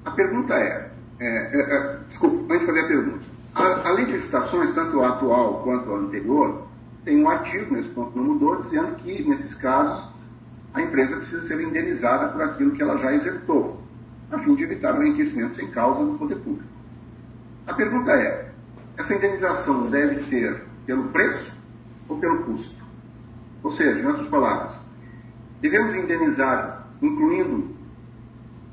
A 0.05 0.11
pergunta 0.11 0.53
é, 0.53 0.91
é, 1.19 1.27
é, 1.27 1.75
é 1.75 1.99
desculpa, 2.07 2.53
antes 2.53 2.59
de 2.59 2.65
fazer 2.67 2.81
a 2.81 2.87
pergunta. 2.87 3.30
A, 3.53 3.89
a 3.89 3.91
lei 3.91 4.05
de 4.05 4.13
licitações, 4.13 4.73
tanto 4.73 5.01
a 5.01 5.09
atual 5.09 5.61
quanto 5.63 5.91
a 5.91 5.97
anterior, 5.97 6.67
tem 7.03 7.21
um 7.21 7.29
artigo, 7.29 7.73
nesse 7.73 7.89
ponto 7.89 8.17
não 8.17 8.23
mudou, 8.23 8.61
dizendo 8.61 8.95
que, 8.95 9.27
nesses 9.27 9.53
casos, 9.55 10.07
a 10.73 10.81
empresa 10.81 11.17
precisa 11.17 11.41
ser 11.41 11.61
indenizada 11.61 12.29
por 12.29 12.41
aquilo 12.41 12.71
que 12.71 12.81
ela 12.81 12.97
já 12.97 13.13
executou, 13.13 13.81
a 14.31 14.39
fim 14.39 14.55
de 14.55 14.63
evitar 14.63 14.97
o 14.97 15.03
enriquecimento 15.03 15.55
sem 15.55 15.69
causa 15.71 16.05
do 16.05 16.17
poder 16.17 16.35
público. 16.35 16.69
A 17.67 17.73
pergunta 17.73 18.11
é: 18.11 18.51
essa 18.97 19.13
indenização 19.13 19.89
deve 19.89 20.15
ser 20.15 20.63
pelo 20.85 21.09
preço 21.09 21.55
ou 22.07 22.17
pelo 22.17 22.43
custo? 22.43 22.81
Ou 23.63 23.71
seja, 23.71 23.99
em 23.99 24.05
outras 24.05 24.27
palavras, 24.27 24.73
devemos 25.59 25.93
indenizar 25.95 26.87
incluindo 27.01 27.75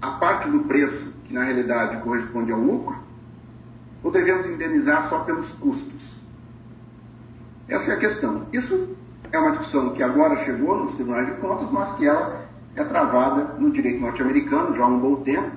a 0.00 0.12
parte 0.12 0.48
do 0.48 0.60
preço 0.60 1.12
que 1.24 1.34
na 1.34 1.42
realidade 1.42 2.00
corresponde 2.02 2.52
ao 2.52 2.60
lucro, 2.60 2.96
ou 4.02 4.10
devemos 4.10 4.46
indenizar 4.46 5.08
só 5.08 5.20
pelos 5.20 5.50
custos? 5.52 6.18
Essa 7.68 7.92
é 7.92 7.94
a 7.94 7.98
questão. 7.98 8.46
Isso 8.52 8.96
é 9.30 9.38
uma 9.38 9.50
discussão 9.50 9.90
que 9.90 10.02
agora 10.02 10.36
chegou 10.44 10.84
nos 10.84 10.94
tribunais 10.94 11.26
de 11.26 11.32
contas, 11.40 11.70
mas 11.70 11.92
que 11.96 12.06
ela 12.06 12.46
é 12.74 12.84
travada 12.84 13.54
no 13.58 13.70
direito 13.70 14.00
norte-americano 14.00 14.74
já 14.74 14.84
há 14.84 14.86
um 14.86 14.98
bom 14.98 15.16
tempo 15.16 15.50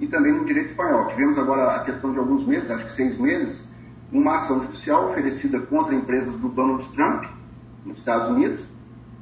e 0.00 0.06
também 0.06 0.32
no 0.32 0.44
direito 0.44 0.70
espanhol. 0.70 1.06
Tivemos 1.08 1.38
agora 1.38 1.76
a 1.76 1.84
questão 1.84 2.12
de 2.12 2.18
alguns 2.18 2.46
meses, 2.46 2.70
acho 2.70 2.86
que 2.86 2.92
seis 2.92 3.18
meses, 3.18 3.68
uma 4.12 4.36
ação 4.36 4.62
judicial 4.62 5.08
oferecida 5.08 5.60
contra 5.60 5.94
empresas 5.94 6.34
do 6.34 6.48
Donald 6.48 6.84
Trump, 6.92 7.24
nos 7.84 7.98
Estados 7.98 8.28
Unidos, 8.28 8.66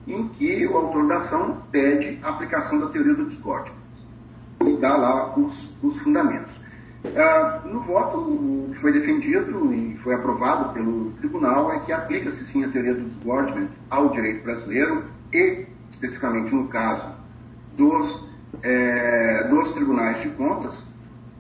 em 0.06 0.28
que 0.28 0.66
o 0.66 0.76
autor 0.76 1.08
da 1.08 1.16
ação 1.16 1.62
pede 1.70 2.20
a 2.22 2.28
aplicação 2.28 2.78
da 2.78 2.86
teoria 2.86 3.14
do 3.14 3.26
discórdia 3.26 3.72
e 4.64 4.76
dá 4.76 4.96
lá 4.96 5.36
os, 5.36 5.68
os 5.82 5.96
fundamentos. 5.98 6.58
Ah, 7.16 7.62
no 7.64 7.80
voto, 7.80 8.18
o 8.18 8.70
que 8.72 8.78
foi 8.78 8.92
defendido 8.92 9.72
e 9.72 9.96
foi 9.98 10.14
aprovado 10.14 10.72
pelo 10.72 11.10
tribunal 11.12 11.72
é 11.72 11.80
que 11.80 11.92
aplica-se 11.92 12.44
sim 12.46 12.64
a 12.64 12.68
teoria 12.68 12.94
do 12.94 13.04
disgorgement 13.04 13.68
ao 13.90 14.10
direito 14.10 14.42
brasileiro 14.42 15.04
e, 15.32 15.66
especificamente 15.90 16.54
no 16.54 16.68
caso 16.68 17.08
dos, 17.76 18.28
é, 18.62 19.44
dos 19.48 19.72
tribunais 19.72 20.20
de 20.22 20.30
contas, 20.30 20.84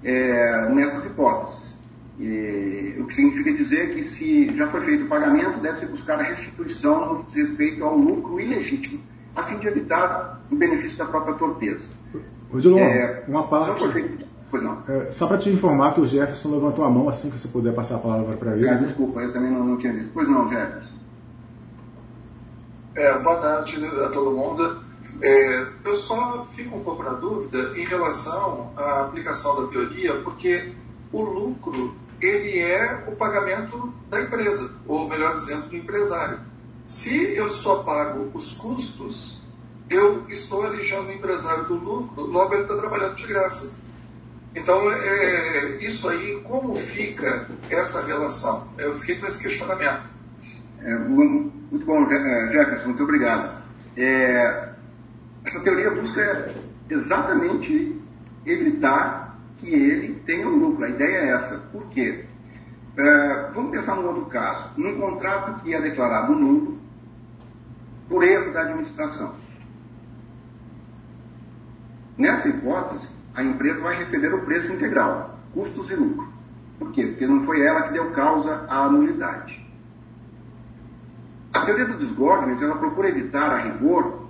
é, 0.04 0.68
nessas 0.70 1.04
hipóteses. 1.04 1.76
E, 2.18 2.96
o 2.98 3.06
que 3.06 3.14
significa 3.14 3.52
dizer 3.52 3.94
que 3.94 4.02
se 4.02 4.54
já 4.56 4.66
foi 4.68 4.80
feito 4.82 5.04
o 5.04 5.08
pagamento, 5.08 5.60
deve-se 5.60 5.86
buscar 5.86 6.18
a 6.18 6.22
restituição 6.22 7.14
no 7.14 7.24
que 7.24 7.32
diz 7.32 7.48
respeito 7.48 7.84
ao 7.84 7.96
lucro 7.96 8.40
ilegítimo, 8.40 9.00
a 9.34 9.42
fim 9.42 9.58
de 9.58 9.68
evitar 9.68 10.42
o 10.50 10.56
benefício 10.56 10.98
da 10.98 11.04
própria 11.04 11.34
torpeza. 11.34 11.88
Odilon, 12.52 12.78
é, 12.78 13.24
uma 13.28 13.42
parte... 13.46 14.25
Pois 14.50 14.62
não. 14.62 14.82
É, 14.88 15.10
só 15.12 15.26
para 15.26 15.38
te 15.38 15.50
informar 15.50 15.94
que 15.94 16.00
o 16.00 16.06
Jefferson 16.06 16.50
levantou 16.50 16.84
a 16.84 16.90
mão 16.90 17.08
assim 17.08 17.30
que 17.30 17.38
você 17.38 17.48
puder 17.48 17.74
passar 17.74 17.96
a 17.96 17.98
palavra 17.98 18.36
para 18.36 18.56
ele. 18.56 18.68
É, 18.68 18.74
desculpa, 18.76 19.20
eu 19.20 19.32
também 19.32 19.50
não, 19.50 19.64
não, 19.64 19.76
tinha 19.76 19.92
visto. 19.92 20.10
Pois 20.14 20.28
não, 20.28 20.48
Jefferson. 20.48 20.94
É, 22.94 23.18
boa 23.18 23.36
tarde 23.36 23.84
a 23.84 24.08
todo 24.08 24.36
mundo. 24.36 24.84
É, 25.20 25.66
eu 25.84 25.94
só 25.94 26.44
fico 26.44 26.76
um 26.76 26.84
pouco 26.84 27.02
na 27.02 27.12
dúvida 27.12 27.76
em 27.76 27.84
relação 27.84 28.70
à 28.76 29.02
aplicação 29.02 29.62
da 29.62 29.68
teoria, 29.68 30.14
porque 30.20 30.72
o 31.12 31.22
lucro 31.22 31.94
ele 32.20 32.58
é 32.58 33.04
o 33.06 33.16
pagamento 33.16 33.92
da 34.08 34.20
empresa, 34.20 34.70
ou 34.86 35.08
melhor 35.08 35.32
dizendo, 35.34 35.68
do 35.68 35.76
empresário. 35.76 36.40
Se 36.86 37.34
eu 37.34 37.50
só 37.50 37.82
pago 37.82 38.30
os 38.32 38.52
custos, 38.52 39.42
eu 39.90 40.24
estou 40.28 40.64
alijando 40.64 41.08
o 41.08 41.12
empresário 41.12 41.64
do 41.64 41.74
lucro, 41.74 42.26
logo 42.26 42.54
ele 42.54 42.62
está 42.62 42.76
trabalhando 42.76 43.16
de 43.16 43.26
graça. 43.26 43.74
Então, 44.56 44.90
é, 44.90 45.76
isso 45.84 46.08
aí, 46.08 46.40
como 46.42 46.74
fica 46.74 47.46
essa 47.68 48.06
relação? 48.06 48.66
Eu 48.78 48.94
fiquei 48.94 49.16
com 49.16 49.26
esse 49.26 49.42
questionamento. 49.42 50.08
É, 50.80 50.98
muito 50.98 51.84
bom, 51.84 52.10
é, 52.10 52.48
Jefferson, 52.50 52.88
muito 52.88 53.02
obrigado. 53.02 53.62
É, 53.94 54.70
essa 55.44 55.60
teoria 55.60 55.90
busca 55.90 56.54
exatamente 56.88 58.00
evitar 58.46 59.38
que 59.58 59.68
ele 59.68 60.14
tenha 60.24 60.48
um 60.48 60.56
lucro. 60.56 60.86
A 60.86 60.88
ideia 60.88 61.16
é 61.18 61.28
essa. 61.28 61.58
Por 61.70 61.86
quê? 61.90 62.24
É, 62.96 63.50
vamos 63.54 63.72
pensar 63.72 63.94
num 63.96 64.06
outro 64.06 64.24
caso. 64.24 64.70
Num 64.78 64.98
contrato 64.98 65.62
que 65.62 65.74
é 65.74 65.80
declarado 65.82 66.34
nulo 66.34 66.78
por 68.08 68.24
erro 68.24 68.54
da 68.54 68.62
administração. 68.62 69.34
Nessa 72.16 72.48
hipótese, 72.48 73.10
a 73.36 73.42
empresa 73.42 73.80
vai 73.82 73.98
receber 73.98 74.34
o 74.34 74.40
preço 74.40 74.72
integral, 74.72 75.38
custos 75.52 75.90
e 75.90 75.94
lucro. 75.94 76.26
Por 76.78 76.90
quê? 76.92 77.06
Porque 77.06 77.26
não 77.26 77.42
foi 77.42 77.60
ela 77.60 77.82
que 77.82 77.92
deu 77.92 78.10
causa 78.10 78.64
à 78.68 78.84
anuidade. 78.84 79.64
A 81.52 81.60
teoria 81.60 81.86
do 81.86 81.98
desgorgement, 81.98 82.60
ela 82.60 82.76
procura 82.76 83.08
evitar 83.08 83.50
a 83.50 83.58
rigor, 83.58 84.28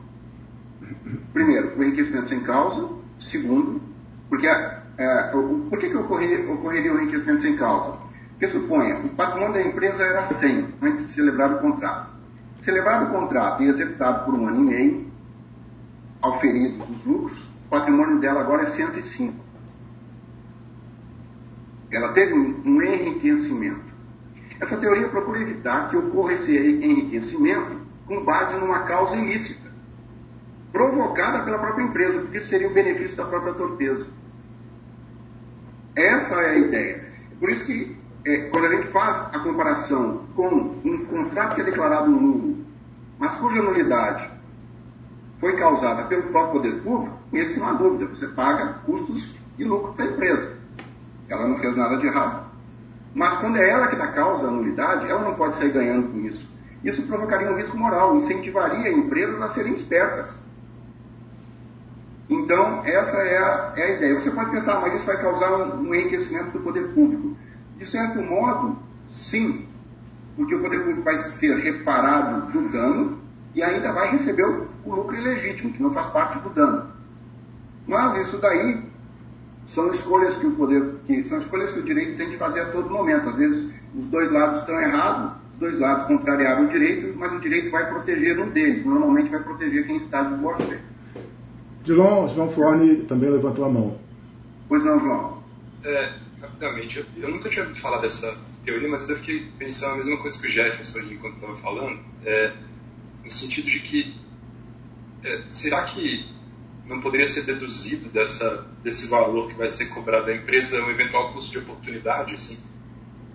primeiro, 1.33 1.79
o 1.79 1.83
enriquecimento 1.83 2.29
sem 2.29 2.41
causa, 2.41 2.89
segundo, 3.19 3.81
porque 4.29 4.47
é, 4.47 5.31
por 5.31 5.79
que, 5.79 5.89
que 5.89 5.97
ocorreria, 5.97 6.53
ocorreria 6.53 6.93
o 6.93 7.01
enriquecimento 7.01 7.43
sem 7.43 7.57
causa? 7.57 7.99
Porque 8.31 8.49
suponha, 8.49 8.99
o 8.99 9.09
patrimônio 9.11 9.55
da 9.55 9.63
empresa 9.63 10.03
era 10.03 10.25
100 10.25 10.75
antes 10.83 11.07
de 11.07 11.13
celebrar 11.13 11.55
o 11.55 11.59
contrato. 11.59 12.11
Celebrado 12.61 13.07
o 13.07 13.11
contrato 13.11 13.63
e 13.63 13.69
executado 13.69 14.25
por 14.25 14.35
um 14.35 14.49
ano 14.49 14.63
e 14.63 14.67
meio, 14.67 15.07
auferidos 16.21 16.89
os 16.91 17.05
lucros, 17.05 17.56
o 17.67 17.69
patrimônio 17.69 18.21
dela 18.21 18.41
agora 18.41 18.63
é 18.63 18.67
105. 18.67 19.35
Ela 21.91 22.13
teve 22.13 22.33
um 22.33 22.81
enriquecimento. 22.81 23.85
Essa 24.61 24.77
teoria 24.77 25.09
procura 25.09 25.41
evitar 25.41 25.91
que 25.91 25.97
ocorra 25.97 26.33
esse 26.35 26.57
enriquecimento 26.57 27.81
com 28.07 28.25
base 28.25 28.57
numa 28.57 28.81
causa 28.81 29.17
ilícita, 29.17 29.69
provocada 30.73 31.43
pela 31.45 31.59
própria 31.59 31.83
empresa, 31.83 32.21
porque 32.21 32.41
seria 32.41 32.69
o 32.69 32.73
benefício 32.73 33.17
da 33.17 33.25
própria 33.25 33.53
torpeza. 33.55 34.07
Essa 35.97 36.37
é 36.37 36.51
a 36.51 36.59
ideia. 36.59 37.05
Por 37.41 37.51
isso 37.51 37.67
que, 37.67 37.97
é, 38.25 38.49
quando 38.51 38.67
a 38.67 38.75
gente 38.77 38.87
faz 38.89 39.35
a 39.35 39.41
comparação 39.41 40.27
com 40.37 40.79
um 40.85 41.05
contrato 41.07 41.57
que 41.57 41.63
é 41.63 41.65
declarado 41.65 42.11
nulo, 42.11 42.65
mas 43.19 43.35
cuja 43.35 43.61
nulidade 43.61 44.36
foi 45.41 45.57
causada 45.57 46.05
pelo 46.05 46.25
próprio 46.25 46.61
poder 46.61 46.83
público, 46.83 47.17
esse 47.33 47.59
não 47.59 47.69
há 47.69 47.73
dúvida, 47.75 48.07
você 48.07 48.27
paga 48.29 48.81
custos 48.85 49.35
e 49.59 49.65
lucro 49.65 49.93
para 49.93 50.05
a 50.07 50.09
empresa. 50.09 50.57
Ela 51.29 51.49
não 51.49 51.57
fez 51.57 51.77
nada 51.77 51.97
de 51.99 52.07
errado. 52.07 52.47
Mas 53.15 53.39
quando 53.39 53.57
é 53.57 53.69
ela 53.69 53.89
que 53.89 53.97
dá 53.97 54.09
causa 54.09 54.47
à 54.47 54.51
nulidade, 54.51 55.09
ela 55.09 55.23
não 55.23 55.35
pode 55.35 55.57
sair 55.57 55.71
ganhando 55.71 56.09
com 56.09 56.21
isso. 56.21 56.49
Isso 56.85 57.03
provocaria 57.03 57.51
um 57.51 57.57
risco 57.57 57.77
moral, 57.77 58.17
incentivaria 58.17 58.93
empresas 58.93 59.41
a 59.41 59.49
serem 59.49 59.75
espertas. 59.75 60.39
Então, 62.29 62.83
essa 62.85 63.17
é 63.19 63.39
a, 63.39 63.73
é 63.77 63.83
a 63.83 63.97
ideia. 63.97 64.21
Você 64.21 64.31
pode 64.31 64.51
pensar, 64.51 64.81
mas 64.81 64.95
isso 64.95 65.07
vai 65.07 65.21
causar 65.21 65.51
um, 65.53 65.89
um 65.89 65.95
enriquecimento 65.95 66.51
do 66.51 66.61
poder 66.61 66.93
público. 66.93 67.37
De 67.77 67.87
certo 67.87 68.23
modo, 68.23 68.79
sim, 69.09 69.67
porque 70.37 70.55
o 70.55 70.61
poder 70.61 70.81
público 70.81 71.03
vai 71.03 71.19
ser 71.19 71.57
reparado 71.57 72.53
do 72.53 72.69
dano 72.69 73.26
e 73.57 73.63
ainda 73.63 73.91
vai 73.91 74.11
receber 74.11 74.45
o, 74.45 74.69
o 74.85 74.95
lucro 74.95 75.17
ilegítimo, 75.17 75.73
que 75.73 75.83
não 75.83 75.91
faz 75.91 76.09
parte 76.09 76.39
do 76.41 76.51
dano. 76.51 76.93
Mas 77.87 78.27
isso 78.27 78.37
daí 78.37 78.83
são 79.67 79.91
escolhas 79.91 80.37
que 80.37 80.47
o 80.47 80.53
poder, 80.53 80.97
que 81.07 81.25
são 81.25 81.39
escolhas 81.39 81.73
que 81.73 81.81
o 81.81 81.83
direito 81.83 82.19
tem 82.19 82.29
de 82.29 82.37
fazer 82.37 82.61
a 82.61 82.71
todo 82.71 82.91
momento. 82.91 83.31
Às 83.31 83.37
vezes 83.37 83.73
os 83.97 84.05
dois 84.07 84.31
lados 84.31 84.61
estão 84.61 84.79
errados, 84.79 85.33
os 85.55 85.59
dois 85.59 85.79
lados 85.79 86.07
contrariaram 86.07 86.67
o 86.67 86.69
direito, 86.69 87.19
mas 87.19 87.33
o 87.33 87.41
direito 87.41 87.71
vai 87.71 87.89
proteger 87.89 88.39
um 88.39 88.51
deles. 88.51 88.85
Normalmente 88.85 89.31
vai 89.31 89.43
proteger 89.43 89.87
quem 89.87 89.97
está 89.97 90.23
de 90.23 90.35
boa 90.35 90.59
fé. 90.59 90.79
João, 91.83 92.29
João 92.29 92.51
Forne 92.51 92.97
também 93.05 93.31
levantou 93.31 93.65
a 93.65 93.71
mão. 93.71 93.99
Pois 94.69 94.85
não, 94.85 95.01
João. 95.01 95.43
É, 95.83 96.13
rapidamente, 96.43 96.99
eu, 96.99 97.07
eu, 97.23 97.31
nunca 97.31 97.49
tinha 97.49 97.63
ouvido 97.63 97.81
falar 97.81 98.03
dessa 98.03 98.37
teoria, 98.65 98.89
mas 98.89 99.09
eu 99.09 99.17
fiquei 99.17 99.47
pensando 99.59 99.95
a 99.95 99.97
mesma 99.97 100.19
coisa 100.19 100.39
que 100.39 100.47
o 100.47 100.51
Jefferson 100.51 100.99
enquanto 101.11 101.35
estava 101.37 101.57
falando, 101.57 101.99
é, 102.25 102.53
no 103.27 103.31
sentido 103.31 103.69
de 103.69 103.81
que 103.81 104.15
é, 105.25 105.43
será 105.49 105.83
que 105.83 106.25
não 106.87 107.01
poderia 107.01 107.27
ser 107.27 107.43
deduzido 107.43 108.09
dessa, 108.09 108.65
desse 108.85 109.09
valor 109.09 109.49
que 109.49 109.55
vai 109.55 109.67
ser 109.67 109.87
cobrado 109.87 110.27
da 110.27 110.35
empresa 110.35 110.81
um 110.81 110.91
eventual 110.91 111.33
custo 111.33 111.51
de 111.51 111.59
oportunidade, 111.59 112.33
assim, 112.33 112.57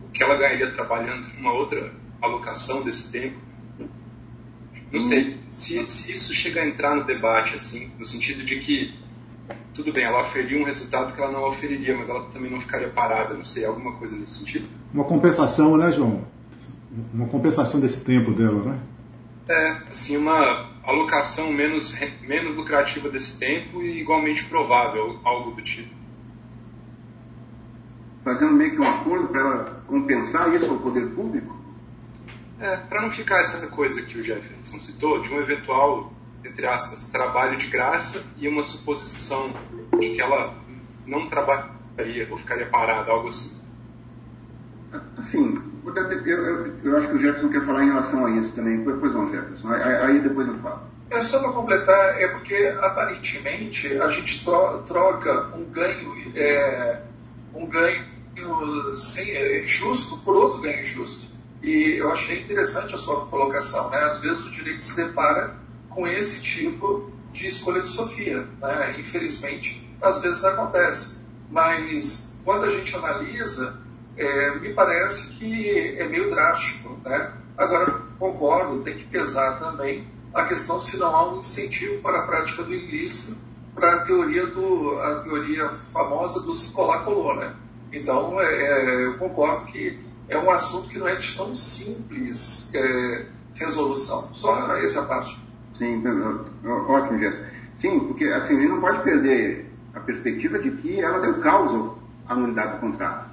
o 0.08 0.10
que 0.10 0.24
ela 0.24 0.38
ganharia 0.38 0.72
trabalhando 0.72 1.28
uma 1.38 1.52
outra 1.52 1.94
alocação 2.22 2.84
desse 2.84 3.12
tempo? 3.12 3.38
Não 4.89 5.02
sei 5.02 5.38
se, 5.50 5.86
se 5.89 6.14
isso 6.14 6.34
chega 6.34 6.62
a 6.62 6.68
entrar 6.68 6.96
no 6.96 7.04
debate, 7.04 7.56
assim, 7.56 7.92
no 8.00 8.06
sentido 8.06 8.46
de 8.46 8.58
que 8.60 8.94
tudo 9.74 9.92
bem, 9.92 10.06
ela 10.06 10.22
oferia 10.22 10.58
um 10.58 10.64
resultado 10.64 11.14
que 11.14 11.22
ela 11.22 11.32
não 11.32 11.44
oferiria, 11.44 11.98
mas 11.98 12.08
ela 12.08 12.24
também 12.30 12.50
não 12.50 12.62
ficaria 12.62 12.88
parada, 12.89 13.34
não 13.34 13.44
sei, 13.44 13.66
alguma 13.66 13.94
coisa 13.98 14.16
nesse 14.16 14.39
sentido? 14.39 14.68
Uma 14.94 15.04
compensação, 15.04 15.76
né, 15.76 15.92
João? 15.92 16.26
Uma 17.14 17.28
compensação 17.28 17.80
desse 17.82 18.04
tempo 18.04 18.32
dela, 18.32 18.64
né? 18.64 18.80
É, 19.52 19.82
assim, 19.89 20.16
uma 20.16 20.70
alocação 20.84 21.52
menos, 21.52 21.93
menos 22.22 22.56
lucrativa 22.56 23.10
desse 23.10 23.38
tempo 23.38 23.82
e 23.82 23.99
igualmente 23.99 24.45
provável, 24.45 25.20
algo 25.24 25.52
do 25.52 25.62
tipo. 25.62 25.93
Fazendo 28.24 28.54
meio 28.54 28.72
que 28.72 28.80
um 28.80 28.89
acordo 28.89 29.28
para 29.28 29.39
ela 29.41 29.84
compensar 29.88 30.54
isso 30.56 30.70
ao 30.70 30.78
poder 30.78 31.10
público? 31.10 31.60
É, 32.60 32.78
para 32.78 33.02
não 33.02 33.12
ficar 33.12 33.39
essa 33.39 33.68
coisa 33.68 34.02
que 34.04 34.20
o 34.20 34.24
Jefferson 34.24 34.80
citou, 34.80 35.22
de 35.22 35.34
um 35.34 35.41
eventual 35.41 36.14
entre 36.45 36.66
aspas, 36.68 37.10
trabalho 37.10 37.58
de 37.58 37.68
graça 37.68 38.24
e 38.38 38.47
uma 38.47 38.64
suposição 38.64 39.54
de 39.99 40.10
que 40.10 40.22
ela 40.22 40.56
não 41.06 41.30
trabalharia 41.30 42.28
ou 42.30 42.38
ficaria 42.38 42.66
parada, 42.66 43.12
algo 43.12 43.28
assim. 43.28 43.60
Assim, 45.18 45.54
eu, 45.86 46.46
eu, 46.46 46.74
eu, 46.84 46.98
acho 46.98 47.08
que 47.08 47.16
o 47.16 47.20
Jefferson 47.20 47.50
quer 47.50 47.66
falar 47.66 47.84
em 47.84 47.88
relação 47.88 48.26
a 48.26 48.32
isso 48.32 48.54
também. 48.54 48.84
Pois 48.84 49.14
não, 49.14 49.30
Jefferson. 49.30 49.70
Aí, 49.70 50.20
depois 50.20 50.48
eu 50.48 50.58
falo. 50.60 50.82
É 51.10 51.22
só 51.22 51.40
para 51.40 51.52
completar, 51.52 52.22
é 52.22 52.28
porque 52.30 52.74
aparentemente 52.82 54.00
a 54.00 54.08
gente 54.08 54.46
tro 54.46 54.82
troca 54.84 55.50
um 55.56 55.66
ganho, 55.66 56.16
é, 56.36 57.02
um 57.54 57.66
ganho 57.66 58.06
sem, 58.96 59.36
é, 59.36 59.66
justo 59.66 60.18
por 60.20 60.36
outro 60.36 60.62
ganho 60.62 60.86
justo. 60.86 61.32
E 61.62 61.98
eu 62.00 62.12
achei 62.12 62.40
interessante 62.40 62.96
a 62.96 62.98
sua 62.98 63.26
colocação. 63.28 63.90
Né? 63.90 64.00
Às 64.00 64.20
vezes 64.20 64.46
o 64.46 64.52
direito 64.52 64.82
se 64.82 64.96
depara 64.96 65.56
com 65.90 66.08
esse 66.08 66.42
tipo 66.42 67.12
de 67.34 67.48
escolha 67.48 67.82
de 67.82 67.90
Sofia. 67.90 68.48
Né? 68.62 68.96
Infelizmente, 68.98 69.88
às 70.02 70.22
vezes 70.22 70.44
acontece. 70.46 71.18
Mas 71.50 72.34
quando 72.44 72.66
a 72.66 72.70
gente 72.70 72.96
analisa, 72.96 73.78
é, 74.18 74.55
me 74.55 74.74
parece 74.74 75.34
que 75.34 75.97
é 75.97 76.07
meio 76.07 76.30
drástico. 76.30 76.97
Né? 77.03 77.34
Agora, 77.57 78.01
concordo, 78.18 78.84
tem 78.84 78.95
que 78.95 79.05
pesar 79.05 79.59
também 79.59 80.07
a 80.34 80.45
questão 80.45 80.80
se 80.80 80.97
não 80.97 81.16
há 81.16 81.34
um 81.34 81.39
incentivo 81.39 82.01
para 82.01 82.20
a 82.20 82.22
prática 82.24 82.64
do 82.64 82.74
ilícito 82.74 83.36
para 83.76 83.95
a 83.95 83.99
teoria, 84.01 84.45
do, 84.47 84.99
a 84.99 85.20
teoria 85.20 85.70
famosa 85.70 86.41
do 86.41 86.53
se 86.53 86.74
colar 86.74 87.03
colou. 87.03 87.36
Né? 87.36 87.53
Então, 87.91 88.39
é, 88.39 88.45
é, 88.45 89.05
eu 89.05 89.18
concordo 89.18 89.66
que 89.66 89.99
é 90.30 90.38
um 90.38 90.49
assunto 90.49 90.89
que 90.89 90.99
não 90.99 91.07
é 91.07 91.16
de 91.16 91.36
tão 91.36 91.53
simples 91.55 92.72
é, 92.74 93.26
resolução. 93.55 94.30
Só 94.34 94.76
essa 94.78 95.03
parte. 95.03 95.39
Sim, 95.78 96.03
ótimo, 96.88 97.20
Jéssica. 97.20 97.51
Sim, 97.76 97.99
porque 97.99 98.26
assim, 98.26 98.55
ele 98.55 98.68
não 98.68 98.82
pode 98.82 99.01
perder 99.01 99.72
a 99.93 99.99
perspectiva 99.99 100.59
de 100.59 100.72
que 100.72 100.99
ela 100.99 101.20
deu 101.20 101.39
causa 101.41 101.95
à 102.28 102.36
nulidade 102.36 102.76
do 102.76 102.80
contrato. 102.82 103.31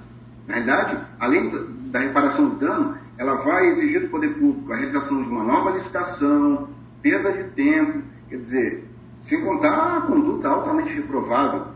Na 0.49 0.55
realidade, 0.55 0.97
além 1.19 1.51
da 1.91 1.99
reparação 1.99 2.49
do 2.49 2.55
dano, 2.55 2.97
ela 3.19 3.35
vai 3.35 3.67
exigir 3.67 4.01
do 4.01 4.07
poder 4.07 4.29
público 4.29 4.73
a 4.73 4.77
realização 4.77 5.21
de 5.21 5.29
uma 5.29 5.43
nova 5.43 5.69
licitação, 5.69 6.69
perda 7.03 7.31
de 7.31 7.43
tempo, 7.51 8.01
quer 8.27 8.37
dizer, 8.37 8.89
sem 9.21 9.45
contar 9.45 9.97
a 9.97 10.01
conduta 10.01 10.47
altamente 10.47 10.95
reprovável 10.95 11.67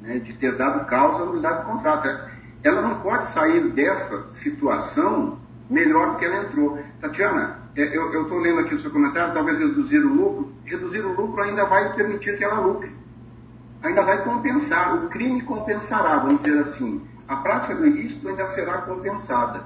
né, 0.00 0.18
de 0.18 0.32
ter 0.32 0.56
dado 0.56 0.86
causa 0.86 1.24
à 1.24 1.26
nulidade 1.26 1.60
do 1.60 1.72
contrato. 1.72 2.08
Ela 2.62 2.80
não 2.80 3.00
pode 3.00 3.26
sair 3.26 3.70
dessa 3.72 4.32
situação 4.32 5.38
melhor 5.68 6.12
do 6.12 6.16
que 6.16 6.24
ela 6.24 6.38
entrou. 6.38 6.78
Tatiana, 6.98 7.58
é, 7.76 7.94
eu 7.94 8.22
estou 8.22 8.38
lendo 8.38 8.60
aqui 8.60 8.74
o 8.74 8.78
seu 8.78 8.90
comentário, 8.90 9.34
talvez 9.34 9.58
reduzir 9.58 9.98
o 9.98 10.08
lucro. 10.08 10.52
Reduzir 10.64 11.00
o 11.00 11.12
lucro 11.12 11.42
ainda 11.42 11.66
vai 11.66 11.92
permitir 11.92 12.38
que 12.38 12.44
ela 12.44 12.60
lucre. 12.60 12.90
Ainda 13.82 14.00
vai 14.00 14.24
compensar. 14.24 15.04
O 15.04 15.08
crime 15.10 15.42
compensará, 15.42 16.16
vamos 16.16 16.40
dizer 16.40 16.58
assim. 16.60 17.06
A 17.28 17.36
prática 17.36 17.74
do 17.74 17.86
ilícito 17.86 18.28
ainda 18.28 18.46
será 18.46 18.78
compensada. 18.78 19.64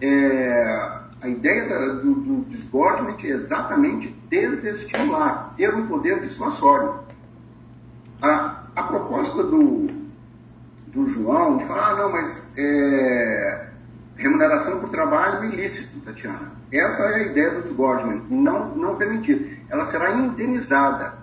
É, 0.00 1.00
a 1.20 1.28
ideia 1.28 1.68
da, 1.68 1.86
do, 1.94 2.14
do 2.14 3.26
é 3.26 3.26
exatamente 3.26 4.08
desestimular, 4.28 5.52
ter 5.56 5.74
um 5.74 5.86
poder 5.86 6.20
dissuasório. 6.20 7.00
A, 8.22 8.62
a 8.74 8.82
proposta 8.84 9.42
do, 9.42 9.88
do 10.86 11.04
João 11.10 11.58
de 11.58 11.64
falar, 11.64 11.90
ah, 11.90 11.96
não, 11.96 12.12
mas 12.12 12.50
é, 12.56 13.66
remuneração 14.16 14.78
por 14.80 14.90
trabalho 14.90 15.44
ilícito, 15.44 15.98
Tatiana. 16.00 16.52
Essa 16.72 17.02
é 17.02 17.14
a 17.14 17.22
ideia 17.22 17.50
do 17.50 17.62
disgorgement, 17.62 18.22
não, 18.30 18.68
não 18.76 18.96
permitir. 18.96 19.64
Ela 19.68 19.86
será 19.86 20.12
indenizada. 20.12 21.14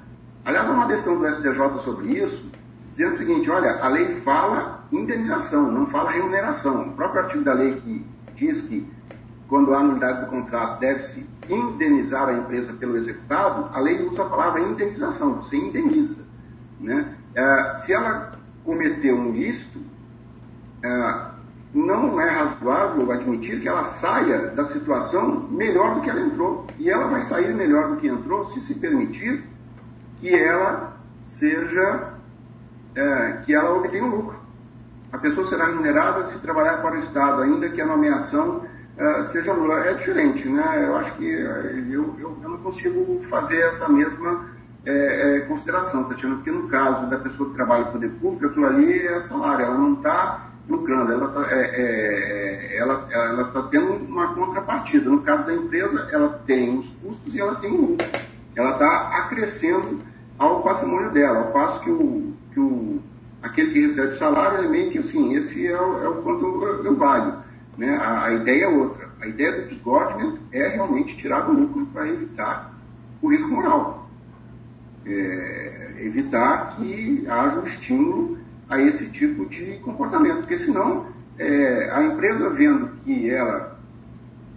Aliás, 0.44 0.68
há 0.68 0.72
uma 0.72 0.88
decisão 0.88 1.18
do 1.18 1.28
STJ 1.28 1.80
sobre 1.80 2.08
isso, 2.20 2.50
dizendo 2.92 3.14
o 3.14 3.18
seguinte, 3.18 3.50
olha, 3.50 3.80
a 3.82 3.88
lei 3.88 4.16
fala 4.22 4.77
indenização, 4.92 5.72
não 5.72 5.88
fala 5.88 6.12
remuneração. 6.12 6.90
O 6.90 6.92
próprio 6.94 7.24
artigo 7.24 7.44
da 7.44 7.54
lei 7.54 7.76
que 7.76 8.06
diz 8.36 8.62
que 8.62 8.88
quando 9.48 9.74
há 9.74 9.82
nulidade 9.82 10.22
do 10.22 10.28
contrato 10.28 10.80
deve-se 10.80 11.26
indenizar 11.50 12.28
a 12.28 12.34
empresa 12.34 12.74
pelo 12.74 12.98
executado, 12.98 13.70
a 13.74 13.80
lei 13.80 14.06
usa 14.06 14.24
a 14.24 14.30
palavra 14.30 14.62
indenização, 14.62 15.36
você 15.36 15.56
indeniza. 15.56 16.18
Né? 16.80 17.16
É, 17.34 17.76
se 17.76 17.94
ela 17.94 18.34
cometeu 18.66 19.16
um 19.16 19.34
ilícito, 19.34 19.80
é, 20.84 21.28
não 21.74 22.20
é 22.20 22.30
razoável 22.30 23.12
admitir 23.12 23.62
que 23.62 23.68
ela 23.68 23.86
saia 23.86 24.48
da 24.48 24.66
situação 24.66 25.48
melhor 25.50 25.96
do 25.96 26.02
que 26.02 26.10
ela 26.10 26.22
entrou. 26.22 26.66
E 26.78 26.90
ela 26.90 27.08
vai 27.08 27.22
sair 27.22 27.54
melhor 27.54 27.90
do 27.90 27.98
que 27.98 28.08
entrou 28.08 28.44
se 28.44 28.60
se 28.60 28.76
permitir 28.76 29.44
que 30.18 30.34
ela 30.34 30.98
seja, 31.24 32.14
é, 32.96 33.42
que 33.46 33.54
ela 33.54 33.76
obtenha 33.76 34.04
um 34.04 34.10
lucro. 34.10 34.37
A 35.12 35.18
pessoa 35.18 35.48
será 35.48 35.66
remunerada 35.66 36.26
se 36.26 36.38
trabalhar 36.40 36.82
para 36.82 36.96
o 36.96 37.00
Estado, 37.00 37.42
ainda 37.42 37.70
que 37.70 37.82
a 37.82 37.86
nomeação 37.86 38.66
é, 38.98 39.24
seja 39.24 39.54
nula. 39.54 39.86
É 39.86 39.94
diferente, 39.94 40.48
né? 40.50 40.86
Eu 40.86 40.96
acho 40.98 41.14
que 41.14 41.34
é, 41.34 41.86
eu, 41.90 42.16
eu, 42.20 42.38
eu 42.42 42.50
não 42.50 42.58
consigo 42.58 43.22
fazer 43.30 43.60
essa 43.60 43.88
mesma 43.88 44.46
é, 44.86 45.38
é, 45.38 45.40
consideração, 45.42 46.06
Tatiana, 46.06 46.36
porque 46.36 46.52
no 46.52 46.68
caso 46.68 47.08
da 47.08 47.18
pessoa 47.18 47.50
que 47.50 47.56
trabalha 47.56 47.86
no 47.86 47.92
poder 47.92 48.10
público, 48.22 48.48
aquilo 48.48 48.66
ali 48.66 49.00
é 49.00 49.20
salário, 49.20 49.66
ela 49.66 49.78
não 49.78 49.94
está 49.94 50.48
lucrando, 50.68 51.12
ela 51.12 51.28
está 51.28 51.56
é, 51.56 51.62
é, 51.76 52.78
ela, 52.78 53.08
ela 53.12 53.46
tá 53.46 53.64
tendo 53.64 53.94
uma 53.94 54.34
contrapartida. 54.34 55.10
No 55.10 55.22
caso 55.22 55.46
da 55.46 55.54
empresa, 55.54 56.08
ela 56.12 56.42
tem 56.46 56.78
os 56.78 56.90
custos 56.96 57.34
e 57.34 57.40
ela 57.40 57.56
tem 57.56 57.72
o 57.72 57.82
lucro. 57.82 58.08
Ela 58.56 58.72
está 58.72 59.10
acrescendo 59.20 60.02
ao 60.38 60.62
patrimônio 60.62 61.12
dela, 61.12 61.40
ao 61.40 61.52
passo 61.52 61.82
que 61.82 61.92
o, 61.92 62.34
que 62.54 62.60
o 62.60 63.00
aquele 63.48 63.72
que 63.72 63.88
recebe 63.88 64.16
salário 64.16 64.66
é 64.66 64.68
meio 64.68 64.92
que 64.92 65.00
assim, 65.00 65.34
esse 65.36 65.66
é 65.66 65.82
o, 65.82 66.04
é 66.04 66.10
o 66.10 66.22
quanto 66.22 66.46
eu, 66.86 66.96
valho. 66.96 67.40
Né? 67.78 67.96
A, 67.96 68.26
a, 68.26 68.34
ideia 68.34 68.66
é 68.66 68.68
outra. 68.68 69.10
A 69.20 69.28
ideia 69.28 69.52
do 69.54 69.68
desgorgement 69.70 70.38
é 70.52 70.68
realmente 70.68 71.18
tirar 71.18 71.42
do 71.42 71.54
lucro 71.54 71.86
para 71.88 72.08
evitar 72.08 72.74
o 73.22 73.30
risco 73.30 73.50
moral. 73.50 74.10
É, 75.06 75.96
evitar 76.00 76.76
que 76.76 77.26
haja 77.28 77.60
um 77.60 77.64
estímulo 77.64 78.38
a 78.70 78.82
esse 78.82 79.10
tipo 79.10 79.46
de 79.46 79.78
comportamento, 79.78 80.40
porque 80.40 80.58
senão 80.58 81.08
é, 81.40 81.90
a 81.92 82.04
empresa 82.04 82.50
vendo 82.50 82.90
que 83.04 83.30
ela, 83.30 83.80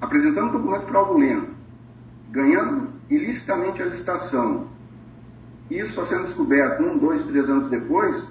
apresentando 0.00 0.48
um 0.48 0.52
documento 0.52 0.86
fraudulento, 0.86 1.50
ganhando 2.30 2.88
ilicitamente 3.08 3.80
a 3.82 3.86
licitação, 3.86 4.66
isso 5.70 5.92
só 5.92 6.04
sendo 6.04 6.24
descoberto 6.24 6.82
um, 6.82 6.98
dois, 6.98 7.22
três 7.22 7.48
anos 7.48 7.66
depois, 7.66 8.24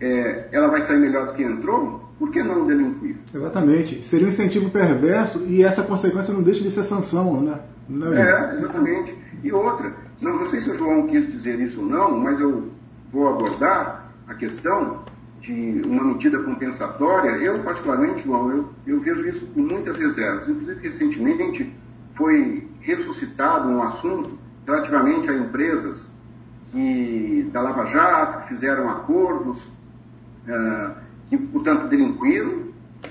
é, 0.00 0.48
ela 0.52 0.68
vai 0.68 0.82
sair 0.82 0.98
melhor 0.98 1.28
do 1.28 1.32
que 1.34 1.42
entrou, 1.42 2.04
por 2.18 2.30
que 2.30 2.42
não 2.42 2.66
delinquir? 2.66 3.16
Exatamente. 3.34 4.06
Seria 4.06 4.26
um 4.26 4.30
incentivo 4.30 4.70
perverso 4.70 5.44
e 5.46 5.62
essa 5.62 5.82
consequência 5.82 6.32
não 6.32 6.42
deixa 6.42 6.62
de 6.62 6.70
ser 6.70 6.84
sanção, 6.84 7.40
né? 7.40 7.60
Não 7.88 8.14
é, 8.14 8.20
é 8.20 8.58
exatamente. 8.58 9.16
E 9.42 9.52
outra, 9.52 9.92
não, 10.20 10.38
não 10.38 10.46
sei 10.46 10.60
se 10.60 10.70
o 10.70 10.76
João 10.76 11.06
quis 11.06 11.30
dizer 11.30 11.60
isso 11.60 11.80
ou 11.80 11.86
não, 11.86 12.18
mas 12.18 12.40
eu 12.40 12.70
vou 13.12 13.28
abordar 13.28 14.10
a 14.26 14.34
questão 14.34 15.02
de 15.40 15.82
uma 15.84 16.02
medida 16.04 16.38
compensatória, 16.38 17.32
eu 17.32 17.58
particularmente, 17.58 18.24
João, 18.24 18.50
eu, 18.50 18.68
eu 18.86 19.00
vejo 19.00 19.28
isso 19.28 19.46
com 19.48 19.60
muitas 19.60 19.96
reservas. 19.98 20.48
Inclusive, 20.48 20.80
recentemente 20.80 21.74
foi 22.14 22.66
ressuscitado 22.80 23.68
um 23.68 23.82
assunto 23.82 24.38
relativamente 24.66 25.28
a 25.28 25.34
empresas 25.34 26.08
que, 26.72 27.48
da 27.52 27.60
Lava 27.60 27.84
Jato, 27.84 28.42
que 28.42 28.48
fizeram 28.48 28.88
acordos, 28.88 29.68
uh, 30.48 30.94
que, 31.28 31.36
portanto, 31.36 31.88
delinquiram, 31.88 32.64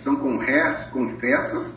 são 0.03 0.15
confessas, 0.15 1.75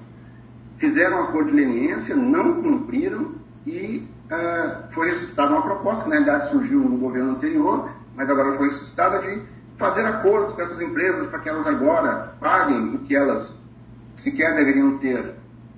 fizeram 0.78 1.22
acordo 1.22 1.50
de 1.50 1.56
leniência, 1.56 2.14
não 2.14 2.62
cumpriram 2.62 3.32
e 3.66 4.08
uh, 4.30 4.90
foi 4.92 5.10
ressuscitada 5.10 5.52
uma 5.52 5.62
proposta, 5.62 6.04
que 6.04 6.10
na 6.10 6.16
realidade 6.16 6.50
surgiu 6.50 6.80
no 6.80 6.96
governo 6.96 7.32
anterior, 7.32 7.90
mas 8.14 8.28
agora 8.28 8.52
foi 8.54 8.68
ressuscitada 8.68 9.20
de 9.20 9.42
fazer 9.76 10.06
acordos 10.06 10.54
com 10.54 10.62
essas 10.62 10.80
empresas 10.80 11.26
para 11.26 11.38
que 11.38 11.48
elas 11.48 11.66
agora 11.66 12.34
paguem 12.40 12.94
o 12.94 12.98
que 13.00 13.14
elas 13.14 13.54
sequer 14.16 14.54
deveriam 14.56 14.98
ter 14.98 15.34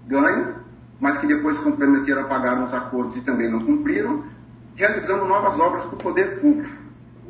ganho, 0.06 0.54
mas 1.00 1.18
que 1.18 1.26
depois 1.26 1.56
se 1.56 1.62
comprometeram 1.62 2.22
a 2.22 2.24
pagar 2.24 2.56
nos 2.56 2.72
acordos 2.72 3.16
e 3.16 3.20
também 3.20 3.50
não 3.50 3.60
cumpriram, 3.60 4.24
realizando 4.74 5.24
novas 5.24 5.58
obras 5.58 5.84
para 5.84 5.94
o 5.94 5.98
poder 5.98 6.40
público. 6.40 6.76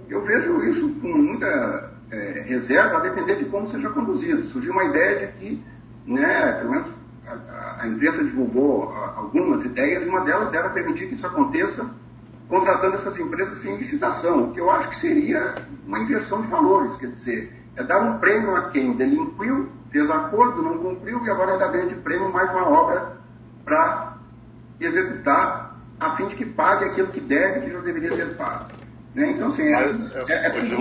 Eu 0.09 0.23
vejo 0.23 0.63
isso 0.65 0.89
com 1.01 1.09
muita 1.09 1.93
é, 2.11 2.45
reserva, 2.47 2.99
a 2.99 3.01
depender 3.01 3.37
de 3.37 3.45
como 3.47 3.69
seja 3.69 3.91
conduzido. 3.91 4.43
Surgiu 4.45 4.73
uma 4.73 4.85
ideia 4.85 5.27
de 5.27 5.33
que, 5.39 5.65
né, 6.07 6.53
pelo 6.53 6.71
menos 6.71 6.89
a, 7.27 7.83
a 7.83 7.89
imprensa 7.89 8.25
divulgou 8.25 8.93
algumas 9.17 9.65
ideias, 9.65 10.03
e 10.03 10.09
uma 10.09 10.21
delas 10.21 10.53
era 10.53 10.69
permitir 10.71 11.09
que 11.09 11.15
isso 11.15 11.27
aconteça 11.27 11.89
contratando 12.49 12.95
essas 12.95 13.19
empresas 13.19 13.59
sem 13.59 13.77
licitação, 13.77 14.45
o 14.45 14.53
que 14.53 14.61
eu 14.61 14.71
acho 14.71 14.89
que 14.89 14.97
seria 14.97 15.55
uma 15.87 15.99
inversão 15.99 16.41
de 16.41 16.49
valores, 16.49 16.97
quer 16.97 17.09
dizer, 17.09 17.53
é 17.77 17.83
dar 17.85 18.01
um 18.01 18.19
prêmio 18.19 18.57
a 18.57 18.71
quem 18.71 18.95
delinquiu, 18.95 19.69
fez 19.91 20.11
acordo, 20.11 20.63
não 20.63 20.79
cumpriu 20.79 21.25
e 21.25 21.31
agora 21.31 21.53
ainda 21.53 21.69
ganha 21.69 21.87
de 21.87 21.95
prêmio 21.97 22.33
mais 22.33 22.51
uma 22.51 22.67
obra 22.67 23.19
para 23.65 24.17
executar, 24.81 25.79
a 26.01 26.17
fim 26.17 26.27
de 26.27 26.37
que 26.37 26.45
pague 26.47 26.87
aquilo 26.87 27.09
que 27.09 27.21
deve, 27.21 27.61
que 27.61 27.73
já 27.73 27.81
deveria 27.81 28.17
ter 28.17 28.35
pago. 28.35 28.67
Né? 29.15 29.33
Então, 29.33 29.49
assim, 29.49 29.63
é, 29.63 29.83
é, 30.29 30.47
é 30.47 30.51
preciso 30.51 30.77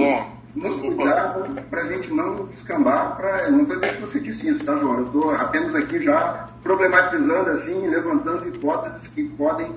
muito 0.58 0.95
cuidado 0.95 1.62
para 1.70 1.84
a 1.84 1.88
gente 1.88 2.12
não 2.12 2.45
descambar 2.47 3.16
para. 3.16 3.51
Não 3.51 3.62
estou 3.62 3.76
dizendo 3.76 3.95
que 3.95 4.01
você 4.01 4.20
disse 4.20 4.49
isso, 4.49 4.66
tá, 4.66 4.76
João? 4.78 4.99
Eu 4.99 5.05
estou 5.05 5.32
apenas 5.36 5.76
aqui 5.76 6.01
já 6.01 6.47
problematizando, 6.64 7.51
assim, 7.51 7.88
levantando 7.88 8.47
hipóteses 8.47 9.08
que 9.08 9.24
podem 9.30 9.72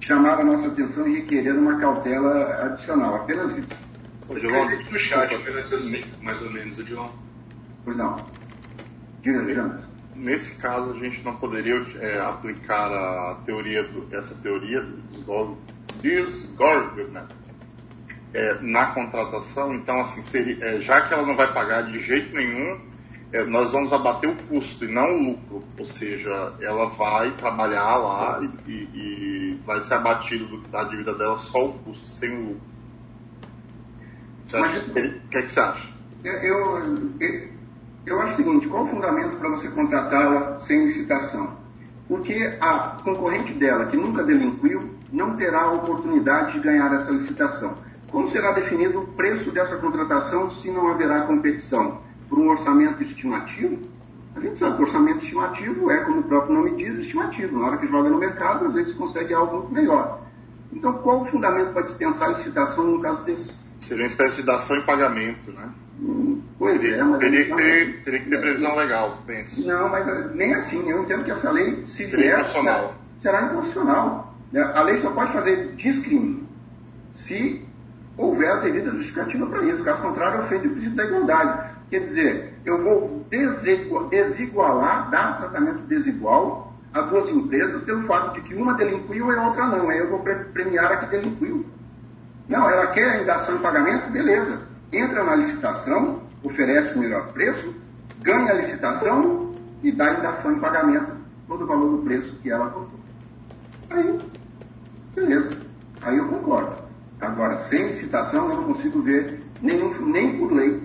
chamar 0.00 0.40
a 0.40 0.44
nossa 0.44 0.68
atenção 0.68 1.08
e 1.08 1.16
requerer 1.16 1.54
uma 1.54 1.78
cautela 1.78 2.64
adicional. 2.64 3.16
Apenas 3.16 3.56
isso. 3.56 3.68
O 4.28 4.38
João, 4.38 4.68
no 4.68 4.98
chat, 4.98 5.34
apenas 5.34 5.72
assim, 5.72 6.04
mais 6.22 6.40
ou 6.42 6.50
menos, 6.50 6.78
o 6.78 6.86
João. 6.86 7.10
Pois 7.84 7.96
não. 7.96 8.16
Diga, 9.22 9.42
diga. 9.42 9.90
Nesse 10.14 10.54
caso, 10.56 10.92
a 10.92 10.94
gente 10.98 11.24
não 11.24 11.36
poderia 11.36 11.82
é, 11.98 12.20
aplicar 12.20 12.92
a 12.92 13.38
teoria 13.46 13.82
do, 13.82 14.06
essa 14.14 14.34
teoria 14.36 14.82
do 14.82 15.56
desgovernment 16.00 17.28
é, 18.34 18.58
na 18.60 18.86
contratação. 18.86 19.74
Então, 19.74 20.00
assim, 20.00 20.22
seria, 20.22 20.64
é, 20.64 20.80
já 20.80 21.00
que 21.02 21.12
ela 21.12 21.26
não 21.26 21.36
vai 21.36 21.52
pagar 21.52 21.82
de 21.82 21.98
jeito 21.98 22.34
nenhum, 22.34 22.78
é, 23.32 23.44
nós 23.44 23.70
vamos 23.70 23.92
abater 23.92 24.28
o 24.28 24.36
custo 24.44 24.84
e 24.84 24.88
não 24.88 25.12
o 25.12 25.22
lucro. 25.30 25.64
Ou 25.78 25.86
seja, 25.86 26.52
ela 26.60 26.86
vai 26.86 27.32
trabalhar 27.32 27.96
lá 27.96 28.40
e, 28.42 28.70
e, 28.70 28.74
e 28.74 29.60
vai 29.64 29.80
ser 29.80 29.94
abatido 29.94 30.58
da 30.68 30.84
dívida 30.84 31.14
dela 31.14 31.38
só 31.38 31.66
o 31.66 31.72
custo, 31.74 32.06
sem 32.06 32.30
o 32.30 32.40
lucro. 32.48 32.70
Mas, 34.52 34.88
o 34.88 34.92
que, 34.92 35.36
é 35.36 35.42
que 35.42 35.48
você 35.48 35.60
acha? 35.60 35.88
Eu, 36.24 36.34
eu, 36.34 37.48
eu 38.04 38.20
acho 38.20 38.34
o 38.34 38.36
seguinte, 38.36 38.66
qual 38.66 38.84
o 38.84 38.88
fundamento 38.88 39.36
para 39.36 39.48
você 39.48 39.68
contratá-la 39.68 40.58
sem 40.60 40.86
licitação? 40.86 41.56
Porque 42.08 42.56
a 42.60 42.96
concorrente 43.04 43.52
dela, 43.52 43.86
que 43.86 43.96
nunca 43.96 44.24
delinquiu, 44.24 44.98
não 45.12 45.36
terá 45.36 45.62
a 45.62 45.72
oportunidade 45.72 46.54
de 46.54 46.60
ganhar 46.60 46.92
essa 46.92 47.12
licitação. 47.12 47.74
Como 48.10 48.28
será 48.28 48.52
definido 48.52 49.00
o 49.00 49.06
preço 49.06 49.50
dessa 49.50 49.76
contratação 49.76 50.50
se 50.50 50.70
não 50.70 50.88
haverá 50.88 51.22
competição? 51.22 52.00
Por 52.28 52.38
um 52.38 52.48
orçamento 52.48 53.02
estimativo? 53.02 53.78
A 54.34 54.40
gente 54.40 54.58
sabe 54.58 54.76
que 54.76 54.82
orçamento 54.82 55.18
estimativo 55.24 55.90
é, 55.90 56.04
como 56.04 56.20
o 56.20 56.22
próprio 56.24 56.54
nome 56.54 56.76
diz, 56.76 56.98
estimativo. 56.98 57.58
Na 57.58 57.66
hora 57.66 57.78
que 57.78 57.86
joga 57.86 58.08
no 58.08 58.18
mercado, 58.18 58.66
às 58.66 58.74
vezes 58.74 58.94
consegue 58.94 59.34
algo 59.34 59.68
melhor. 59.72 60.20
Então, 60.72 60.92
qual 60.94 61.22
o 61.22 61.26
fundamento 61.26 61.72
para 61.72 61.82
dispensar 61.82 62.28
a 62.28 62.32
licitação 62.32 62.84
no 62.84 63.00
caso 63.00 63.22
desse? 63.24 63.50
Seria 63.80 64.04
uma 64.04 64.08
espécie 64.08 64.36
de 64.36 64.42
dação 64.44 64.76
em 64.76 64.82
pagamento, 64.82 65.50
né? 65.52 65.68
Hum, 66.00 66.40
pois 66.58 66.80
teria, 66.80 66.96
é, 66.96 67.04
mas. 67.04 67.18
Teria 67.18 67.44
que, 67.44 67.54
ter, 67.54 68.04
teria 68.04 68.20
que 68.20 68.30
ter 68.30 68.40
previsão 68.40 68.76
legal, 68.76 69.18
penso. 69.26 69.66
Não, 69.66 69.88
mas 69.88 70.34
nem 70.34 70.54
assim. 70.54 70.88
Eu 70.88 71.02
entendo 71.02 71.24
que 71.24 71.30
essa 71.30 71.50
lei, 71.50 71.84
se 71.86 72.06
Seria 72.06 72.36
vier, 72.36 72.44
será, 72.44 72.90
será 73.18 73.42
inconstitucional. 73.46 74.34
A 74.74 74.82
lei 74.82 74.96
só 74.96 75.10
pode 75.10 75.32
fazer 75.32 75.74
discrime 75.76 76.48
se 77.12 77.64
houver 78.20 78.50
a 78.50 78.56
devida 78.56 78.90
justificativa 78.90 79.46
para 79.46 79.64
isso. 79.64 79.82
Caso 79.82 80.02
contrário, 80.02 80.40
ofende 80.40 80.68
o 80.68 80.70
princípio 80.70 80.96
da 80.96 81.04
igualdade. 81.04 81.70
Quer 81.88 82.00
dizer, 82.00 82.54
eu 82.64 82.82
vou 82.82 83.26
desigualar, 84.08 85.10
dar 85.10 85.38
tratamento 85.38 85.82
desigual 85.86 86.72
a 86.92 87.00
duas 87.02 87.28
empresas 87.28 87.82
pelo 87.82 88.02
fato 88.02 88.34
de 88.34 88.42
que 88.42 88.54
uma 88.54 88.74
delinquiu 88.74 89.32
e 89.32 89.36
a 89.36 89.46
outra 89.48 89.66
não. 89.66 89.88
Aí 89.88 89.98
eu 89.98 90.08
vou 90.08 90.20
premiar 90.20 90.92
a 90.92 90.96
que 90.98 91.06
delinquiu. 91.06 91.64
Não, 92.48 92.68
ela 92.68 92.88
quer 92.88 93.22
indação 93.22 93.56
em 93.56 93.60
pagamento? 93.60 94.10
Beleza. 94.10 94.60
Entra 94.92 95.24
na 95.24 95.36
licitação, 95.36 96.22
oferece 96.42 96.96
o 96.96 96.98
melhor 96.98 97.28
preço, 97.28 97.74
ganha 98.20 98.50
a 98.50 98.54
licitação 98.54 99.54
e 99.82 99.92
dá 99.92 100.14
indação 100.14 100.52
em 100.52 100.58
pagamento 100.58 101.12
todo 101.46 101.64
o 101.64 101.66
valor 101.66 101.96
do 101.96 102.02
preço 102.02 102.36
que 102.42 102.50
ela 102.50 102.66
contou. 102.70 102.98
Aí, 103.88 104.18
beleza. 105.14 105.50
Aí 106.02 106.16
eu 106.16 106.28
concordo. 106.28 106.89
Agora, 107.40 107.56
sem 107.56 107.86
licitação, 107.86 108.50
eu 108.50 108.56
não 108.56 108.64
consigo 108.64 109.00
ver 109.00 109.40
nenhum, 109.62 109.94
nem 110.04 110.36
por 110.36 110.52
lei 110.52 110.78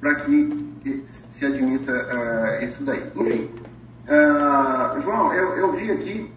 para 0.00 0.14
que 0.14 0.48
se 1.34 1.44
admita 1.44 1.92
uh, 1.92 2.64
isso 2.64 2.82
daí. 2.84 3.12
Enfim, 3.14 3.50
uh, 4.08 4.98
João, 5.02 5.30
eu, 5.34 5.56
eu, 5.56 5.72
vi 5.72 5.90
aqui 5.90 6.32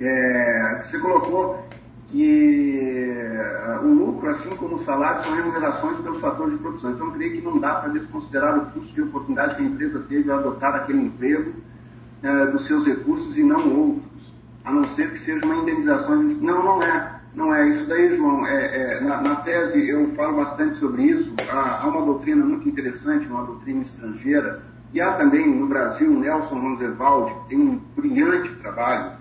é, 0.00 0.82
você 0.82 0.98
colocou 0.98 1.68
que 2.06 3.36
uh, 3.78 3.84
o 3.84 3.92
lucro, 3.92 4.30
assim 4.30 4.48
como 4.56 4.76
o 4.76 4.78
salário, 4.78 5.22
são 5.22 5.34
remunerações 5.34 5.98
pelos 5.98 6.18
fatores 6.18 6.54
de 6.54 6.60
produção. 6.60 6.92
Então, 6.92 7.08
eu 7.08 7.12
creio 7.12 7.32
que 7.32 7.42
não 7.42 7.58
dá 7.58 7.74
para 7.74 7.90
desconsiderar 7.90 8.56
o 8.56 8.70
custo 8.70 8.94
de 8.94 9.02
oportunidade 9.02 9.56
que 9.56 9.62
a 9.62 9.66
empresa 9.66 10.02
teve 10.08 10.30
ao 10.30 10.38
adotar 10.38 10.74
aquele 10.76 11.02
emprego 11.02 11.52
dos 12.52 12.64
seus 12.64 12.86
recursos 12.86 13.36
e 13.36 13.42
não 13.42 13.68
outros, 13.68 14.32
a 14.64 14.72
não 14.72 14.84
ser 14.84 15.10
que 15.10 15.18
seja 15.18 15.44
uma 15.44 15.56
indenização. 15.56 16.22
Não, 16.22 16.62
não 16.62 16.82
é. 16.82 17.11
Não 17.34 17.54
é 17.54 17.68
isso 17.68 17.86
daí, 17.86 18.14
João. 18.14 18.46
É, 18.46 18.96
é 18.96 19.00
na, 19.00 19.22
na, 19.22 19.36
tese 19.36 19.88
eu 19.88 20.08
falo 20.10 20.36
bastante 20.36 20.76
sobre 20.76 21.04
isso. 21.04 21.34
Há, 21.50 21.82
há, 21.82 21.88
uma 21.88 22.04
doutrina 22.04 22.44
muito 22.44 22.68
interessante, 22.68 23.26
uma 23.26 23.44
doutrina 23.44 23.80
estrangeira, 23.80 24.62
e 24.92 25.00
há 25.00 25.12
também 25.12 25.48
no 25.48 25.66
Brasil 25.66 26.10
Nelson 26.10 26.58
Roosevelt, 26.58 27.32
tem 27.48 27.58
um 27.58 27.80
brilhante 27.96 28.50
trabalho 28.56 29.12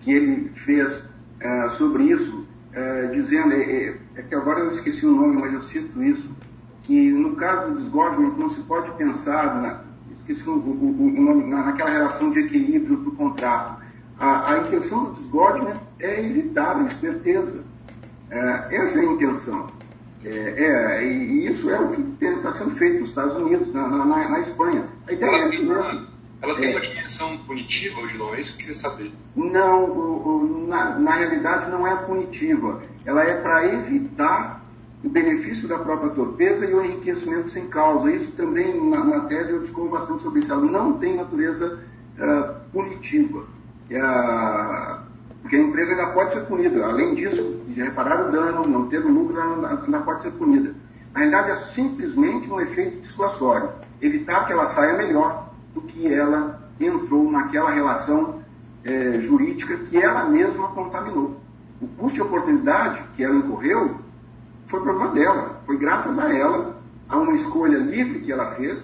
que 0.00 0.12
ele 0.12 0.50
fez 0.50 1.02
é, 1.40 1.70
sobre 1.70 2.04
isso, 2.04 2.46
é, 2.72 3.06
dizendo, 3.06 3.54
é, 3.54 3.62
é, 3.62 3.96
é, 4.16 4.22
que 4.22 4.34
agora 4.34 4.60
eu 4.60 4.70
esqueci 4.70 5.06
o 5.06 5.12
nome, 5.12 5.40
mas 5.40 5.54
eu 5.54 5.62
cito 5.62 6.02
isso, 6.02 6.30
que 6.82 7.10
no 7.10 7.34
caso 7.36 7.72
do 7.72 7.78
desgorgement 7.78 8.34
não 8.36 8.50
se 8.50 8.60
pode 8.60 8.90
pensar, 8.92 9.60
na, 9.62 9.80
esqueci 10.18 10.46
o, 10.46 10.52
o, 10.52 11.06
o 11.16 11.22
nome, 11.22 11.46
naquela 11.46 11.90
relação 11.90 12.30
de 12.30 12.40
equilíbrio 12.40 12.98
do 12.98 13.12
contrato 13.12 13.85
a, 14.18 14.52
a 14.52 14.58
intenção 14.58 15.04
do 15.04 15.12
desgorgement 15.12 15.76
é 15.98 16.24
evitar 16.24 16.76
a 16.76 16.86
esperteza. 16.86 17.64
É, 18.30 18.76
essa 18.76 18.98
é 18.98 19.02
a 19.02 19.04
intenção. 19.04 19.66
É, 20.24 20.28
é, 20.28 21.06
e 21.06 21.46
isso 21.46 21.70
é 21.70 21.78
o 21.78 21.90
que 21.92 22.24
está 22.24 22.52
sendo 22.52 22.72
feito 22.72 23.00
nos 23.00 23.10
Estados 23.10 23.36
Unidos, 23.36 23.72
na, 23.72 23.86
na, 23.88 24.28
na 24.28 24.40
Espanha. 24.40 24.86
A 25.06 25.12
ideia 25.12 25.30
ela 25.30 25.44
é 25.44 25.48
tem, 25.50 25.64
uma, 25.64 26.08
ela 26.42 26.56
tem 26.56 26.68
é, 26.68 26.70
uma 26.70 26.80
dimensão 26.80 27.38
punitiva, 27.38 28.00
Odilon? 28.00 28.34
É 28.34 28.40
isso 28.40 28.48
que 28.50 28.54
eu 28.54 28.58
queria 28.58 28.74
saber. 28.74 29.12
Não, 29.36 29.84
o, 29.84 30.28
o, 30.28 30.66
na, 30.66 30.98
na 30.98 31.14
realidade 31.14 31.70
não 31.70 31.86
é 31.86 31.94
punitiva. 31.94 32.82
Ela 33.04 33.22
é 33.22 33.40
para 33.40 33.66
evitar 33.66 34.64
o 35.04 35.08
benefício 35.08 35.68
da 35.68 35.78
própria 35.78 36.10
torpeza 36.10 36.64
e 36.64 36.74
o 36.74 36.84
enriquecimento 36.84 37.50
sem 37.50 37.68
causa. 37.68 38.10
Isso 38.10 38.32
também, 38.32 38.90
na, 38.90 39.04
na 39.04 39.20
tese, 39.20 39.52
eu 39.52 39.60
discorro 39.60 39.90
bastante 39.90 40.22
sobre 40.22 40.40
isso. 40.40 40.50
Ela 40.50 40.64
não 40.64 40.94
tem 40.94 41.14
natureza 41.14 41.78
uh, 42.18 42.70
punitiva 42.72 43.55
a, 43.94 45.02
porque 45.42 45.56
a 45.56 45.60
empresa 45.60 45.92
ainda 45.92 46.06
pode 46.08 46.32
ser 46.32 46.40
punida. 46.40 46.84
Além 46.84 47.14
disso, 47.14 47.60
de 47.68 47.80
reparar 47.80 48.28
o 48.28 48.32
dano, 48.32 48.66
não 48.66 48.88
ter 48.88 48.98
o 48.98 49.08
lucro, 49.08 49.40
ainda 49.40 50.00
pode 50.00 50.22
ser 50.22 50.32
punida. 50.32 50.74
Na 51.12 51.20
realidade, 51.20 51.50
é 51.52 51.54
simplesmente 51.54 52.50
um 52.50 52.60
efeito 52.60 53.00
dissuasório. 53.00 53.70
Evitar 54.02 54.46
que 54.46 54.52
ela 54.52 54.66
saia 54.66 54.96
melhor 54.96 55.50
do 55.72 55.80
que 55.82 56.12
ela 56.12 56.60
entrou 56.80 57.30
naquela 57.30 57.70
relação 57.70 58.40
é, 58.84 59.20
jurídica 59.20 59.76
que 59.76 59.96
ela 59.96 60.24
mesma 60.24 60.68
contaminou. 60.68 61.40
O 61.80 61.86
custo 61.86 62.16
de 62.16 62.22
oportunidade 62.22 63.02
que 63.14 63.22
ela 63.22 63.36
incorreu 63.36 63.96
foi 64.66 64.82
problema 64.82 65.12
dela. 65.12 65.60
Foi 65.64 65.76
graças 65.76 66.18
a 66.18 66.34
ela, 66.34 66.76
a 67.08 67.16
uma 67.18 67.34
escolha 67.34 67.78
livre 67.78 68.20
que 68.20 68.32
ela 68.32 68.52
fez 68.52 68.82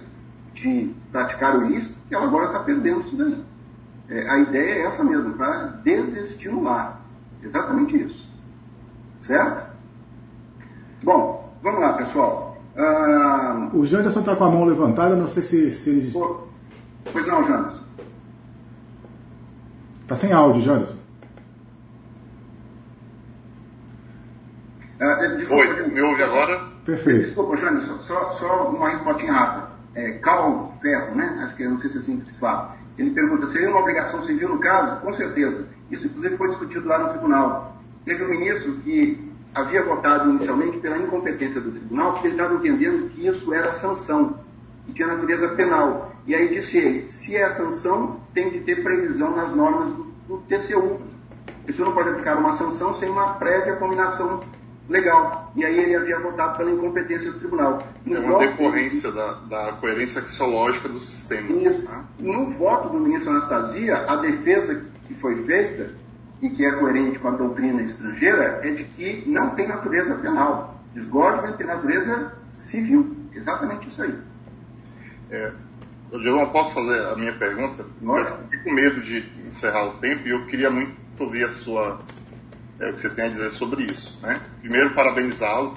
de 0.53 0.93
praticar 1.11 1.57
o 1.57 1.65
ilícito, 1.65 1.95
que 2.07 2.15
ela 2.15 2.25
agora 2.25 2.45
está 2.47 2.59
perdendo 2.59 3.01
isso 3.01 3.15
daí. 3.15 3.43
É, 4.09 4.29
a 4.29 4.37
ideia 4.39 4.71
é 4.73 4.81
essa 4.85 5.03
mesmo, 5.03 5.33
para 5.33 5.67
desestimular. 5.83 7.01
Exatamente 7.41 7.97
isso. 8.01 8.29
Certo? 9.21 9.63
Bom, 11.03 11.53
vamos 11.61 11.81
lá, 11.81 11.93
pessoal. 11.93 12.57
Ah, 12.75 13.69
O 13.73 13.85
Janderson 13.85 14.21
está 14.21 14.35
com 14.35 14.43
a 14.45 14.49
mão 14.51 14.65
levantada, 14.65 15.15
não 15.15 15.27
sei 15.27 15.43
se, 15.43 15.71
se 15.71 15.89
ele. 15.89 16.11
pois 17.11 17.27
não, 17.27 17.43
Janos. 17.47 17.81
Está 20.01 20.15
sem 20.15 20.31
áudio, 20.33 20.61
Janderson. 20.61 20.97
Ah, 24.99 25.15
desculpa, 25.37 25.63
Oi, 25.63 25.87
me 25.87 26.01
ouve 26.01 26.23
agora? 26.23 26.65
Perfeito. 26.85 27.25
Desculpa, 27.25 27.57
Janos, 27.57 27.85
só, 28.03 28.31
só, 28.31 28.69
uma 28.69 28.89
respostinha 28.89 29.33
rápida. 29.33 29.67
É, 29.95 30.11
Cal 30.13 30.73
Ferro, 30.81 31.15
né? 31.15 31.41
Acho 31.43 31.55
que 31.55 31.63
eu 31.63 31.71
não 31.71 31.77
sei 31.77 31.89
se 31.89 31.97
é 31.97 31.99
assim 31.99 32.19
que 32.19 32.31
se 32.31 32.39
fala. 32.39 32.75
Ele 32.97 33.11
pergunta, 33.11 33.47
seria 33.47 33.69
uma 33.69 33.79
obrigação 33.79 34.21
civil 34.21 34.49
no 34.49 34.59
caso? 34.59 35.01
Com 35.01 35.11
certeza. 35.13 35.67
Isso, 35.89 36.07
inclusive, 36.07 36.37
foi 36.37 36.49
discutido 36.49 36.87
lá 36.87 36.99
no 36.99 37.09
tribunal. 37.09 37.77
Teve 38.05 38.23
um 38.23 38.29
ministro 38.29 38.73
que 38.83 39.31
havia 39.53 39.83
votado 39.83 40.29
inicialmente 40.29 40.77
pela 40.79 40.97
incompetência 40.97 41.61
do 41.61 41.71
tribunal, 41.71 42.13
porque 42.13 42.27
ele 42.27 42.35
estava 42.35 42.55
entendendo 42.55 43.09
que 43.09 43.27
isso 43.27 43.53
era 43.53 43.71
sanção, 43.73 44.39
e 44.87 44.91
tinha 44.91 45.07
natureza 45.07 45.49
penal. 45.49 46.13
E 46.25 46.33
aí 46.33 46.47
disse 46.49 46.77
ele, 46.77 47.01
se 47.01 47.35
é 47.35 47.49
sanção, 47.49 48.19
tem 48.33 48.49
de 48.49 48.59
ter 48.61 48.83
previsão 48.83 49.35
nas 49.35 49.53
normas 49.55 49.89
do, 49.89 50.03
do 50.27 50.37
TCU. 50.47 50.99
Isso 51.67 51.83
não 51.83 51.93
pode 51.93 52.09
aplicar 52.09 52.37
uma 52.37 52.53
sanção 52.53 52.93
sem 52.93 53.09
uma 53.09 53.33
prévia 53.33 53.75
combinação 53.75 54.41
legal. 54.89 55.51
E 55.55 55.63
aí 55.65 55.79
ele 55.79 55.95
havia 55.95 56.19
votado 56.19 56.57
pela 56.57 56.71
incompetência 56.71 57.31
do 57.31 57.39
tribunal. 57.39 57.79
No 58.05 58.15
É 58.15 58.19
uma 58.19 58.31
voto- 58.33 58.45
decorrência 58.47 59.11
da, 59.11 59.33
da 59.33 59.71
coerência 59.73 60.21
axiológica 60.21 60.89
do 60.89 60.99
sistema. 60.99 61.49
Né? 61.55 62.03
No 62.19 62.49
voto 62.51 62.89
do 62.89 62.99
ministro 62.99 63.31
Anastasia, 63.31 64.05
a 64.07 64.15
defesa 64.17 64.85
que 65.07 65.13
foi 65.13 65.43
feita, 65.43 65.91
e 66.41 66.49
que 66.49 66.65
é 66.65 66.71
coerente 66.73 67.19
com 67.19 67.29
a 67.29 67.31
doutrina 67.31 67.81
estrangeira, 67.81 68.59
é 68.63 68.71
de 68.71 68.83
que 68.83 69.23
não 69.25 69.51
tem 69.51 69.67
natureza 69.67 70.15
penal. 70.15 70.81
Desgógio 70.93 71.53
tem 71.53 71.65
natureza 71.65 72.33
civil. 72.51 73.15
Exatamente 73.33 73.87
isso 73.87 74.03
aí. 74.03 74.13
É, 75.31 75.51
eu 76.11 76.19
não 76.19 76.49
posso 76.49 76.73
fazer 76.73 76.99
a 77.07 77.15
minha 77.15 77.33
pergunta? 77.33 77.85
Lógico. 78.01 78.37
Eu 78.43 78.47
fico 78.49 78.63
com 78.65 78.71
medo 78.73 79.01
de 79.01 79.23
encerrar 79.47 79.85
o 79.87 79.93
tempo 79.99 80.27
e 80.27 80.31
eu 80.31 80.45
queria 80.45 80.69
muito 80.69 80.93
ouvir 81.17 81.45
a 81.45 81.49
sua, 81.49 81.99
é, 82.83 82.89
o 82.89 82.93
que 82.93 83.01
você 83.01 83.09
tem 83.09 83.25
a 83.25 83.29
dizer 83.29 83.51
sobre 83.51 83.83
isso. 83.85 84.17
Né? 84.21 84.39
Primeiro, 84.61 84.91
parabenizá-lo 84.91 85.75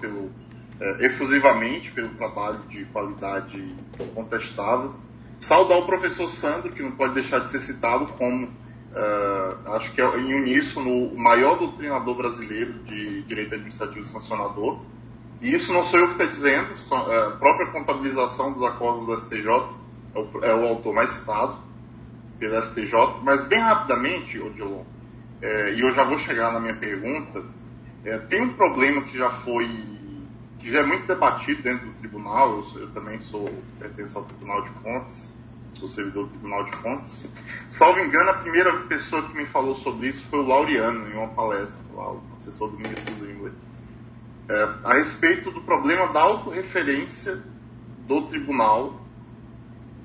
é, 0.80 1.06
efusivamente 1.06 1.90
pelo 1.92 2.08
trabalho 2.10 2.58
de 2.68 2.84
qualidade 2.86 3.66
contestável. 4.14 4.94
Saudar 5.40 5.78
o 5.78 5.86
professor 5.86 6.28
Sandro, 6.28 6.70
que 6.70 6.82
não 6.82 6.92
pode 6.92 7.14
deixar 7.14 7.40
de 7.40 7.50
ser 7.50 7.60
citado 7.60 8.06
como, 8.14 8.48
é, 8.94 9.54
acho 9.76 9.92
que 9.92 10.00
é, 10.00 10.04
em 10.18 10.34
uníssono, 10.42 11.08
o 11.12 11.18
maior 11.18 11.58
doutrinador 11.58 12.14
brasileiro 12.16 12.72
de 12.84 13.22
direito 13.22 13.54
administrativo 13.54 14.04
sancionador. 14.04 14.80
E 15.42 15.52
isso 15.54 15.72
não 15.72 15.84
sou 15.84 16.00
eu 16.00 16.06
que 16.06 16.12
estou 16.14 16.26
dizendo, 16.28 16.76
só- 16.78 17.12
é, 17.12 17.26
a 17.26 17.30
própria 17.32 17.66
contabilização 17.66 18.52
dos 18.52 18.62
acordos 18.62 19.06
do 19.06 19.14
STJ 19.18 19.48
é 20.14 20.18
o, 20.18 20.44
é 20.44 20.54
o 20.54 20.66
autor 20.68 20.94
mais 20.94 21.10
citado 21.10 21.58
pelo 22.38 22.56
STJ. 22.62 23.20
Mas, 23.22 23.44
bem 23.44 23.60
rapidamente, 23.60 24.40
Odilon, 24.40 24.82
é, 25.42 25.74
e 25.74 25.80
eu 25.80 25.90
já 25.92 26.04
vou 26.04 26.18
chegar 26.18 26.52
na 26.52 26.60
minha 26.60 26.74
pergunta, 26.74 27.44
é, 28.04 28.18
tem 28.18 28.42
um 28.42 28.54
problema 28.54 29.02
que 29.02 29.16
já 29.16 29.30
foi, 29.30 29.68
que 30.58 30.70
já 30.70 30.80
é 30.80 30.86
muito 30.86 31.06
debatido 31.06 31.62
dentro 31.62 31.86
do 31.86 31.94
tribunal, 31.94 32.64
eu, 32.74 32.82
eu 32.82 32.90
também 32.90 33.18
sou, 33.18 33.52
pertenço 33.78 34.18
ao 34.18 34.24
Tribunal 34.24 34.62
de 34.62 34.70
Contas, 34.70 35.34
sou 35.74 35.88
servidor 35.88 36.24
do 36.24 36.30
Tribunal 36.30 36.64
de 36.64 36.76
Contas. 36.78 37.28
Salvo 37.68 38.00
engano, 38.00 38.30
a 38.30 38.34
primeira 38.34 38.72
pessoa 38.84 39.22
que 39.22 39.36
me 39.36 39.46
falou 39.46 39.74
sobre 39.74 40.08
isso 40.08 40.26
foi 40.28 40.38
o 40.38 40.46
Laureano, 40.46 41.08
em 41.10 41.14
uma 41.14 41.28
palestra 41.28 41.78
lá, 41.94 42.12
o 42.12 42.22
assessor 42.36 42.70
do 42.70 42.78
ministro 42.78 43.14
Zingler 43.14 43.52
é, 44.48 44.68
a 44.84 44.94
respeito 44.94 45.50
do 45.50 45.60
problema 45.62 46.12
da 46.12 46.20
autorreferência 46.20 47.42
do 48.06 48.22
tribunal, 48.22 49.04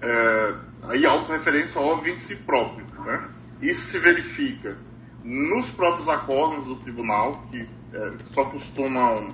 é, 0.02 0.56
aí 0.84 1.06
autorreferência 1.06 1.80
óbvia 1.80 2.14
em 2.14 2.18
si 2.18 2.36
próprio. 2.38 2.86
Né? 3.06 3.30
Isso 3.62 3.92
se 3.92 4.00
verifica 4.00 4.78
nos 5.24 5.70
próprios 5.70 6.08
acordos 6.10 6.66
do 6.66 6.76
tribunal, 6.78 7.44
que 7.52 7.68
é, 7.94 8.14
só 8.34 8.46
costumam, 8.46 9.30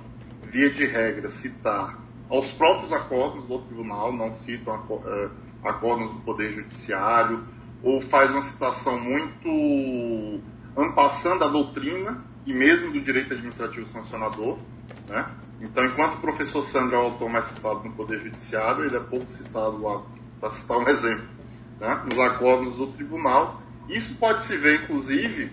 via 0.50 0.70
de 0.70 0.86
regra, 0.86 1.28
citar 1.28 1.98
aos 2.28 2.50
próprios 2.50 2.92
acordos 2.92 3.44
do 3.46 3.58
tribunal, 3.60 4.12
não 4.12 4.32
citam 4.32 4.74
aco- 4.74 5.02
é, 5.06 5.28
acordos 5.64 6.10
do 6.12 6.20
Poder 6.20 6.52
Judiciário, 6.52 7.42
ou 7.82 8.00
faz 8.00 8.30
uma 8.30 8.42
citação 8.42 8.98
muito 9.00 10.40
ampassando 10.76 11.44
a 11.44 11.48
doutrina 11.48 12.22
e 12.44 12.52
mesmo 12.52 12.92
do 12.92 13.00
direito 13.00 13.32
administrativo 13.32 13.86
sancionador. 13.86 14.58
Né? 15.08 15.26
Então, 15.60 15.84
enquanto 15.84 16.14
o 16.14 16.20
professor 16.20 16.62
Sandro 16.62 16.96
é 16.96 16.98
o 16.98 17.02
autor 17.02 17.30
mais 17.30 17.46
citado 17.46 17.82
no 17.84 17.92
Poder 17.92 18.20
Judiciário, 18.20 18.84
ele 18.84 18.96
é 18.96 19.00
pouco 19.00 19.26
citado 19.28 19.82
lá, 19.82 20.02
para 20.40 20.50
citar 20.50 20.78
um 20.78 20.86
exemplo, 20.88 21.26
né? 21.80 22.02
nos 22.08 22.18
acordos 22.18 22.76
do 22.76 22.86
tribunal. 22.88 23.60
Isso 23.88 24.14
pode 24.16 24.42
se 24.42 24.56
ver, 24.56 24.82
inclusive, 24.82 25.50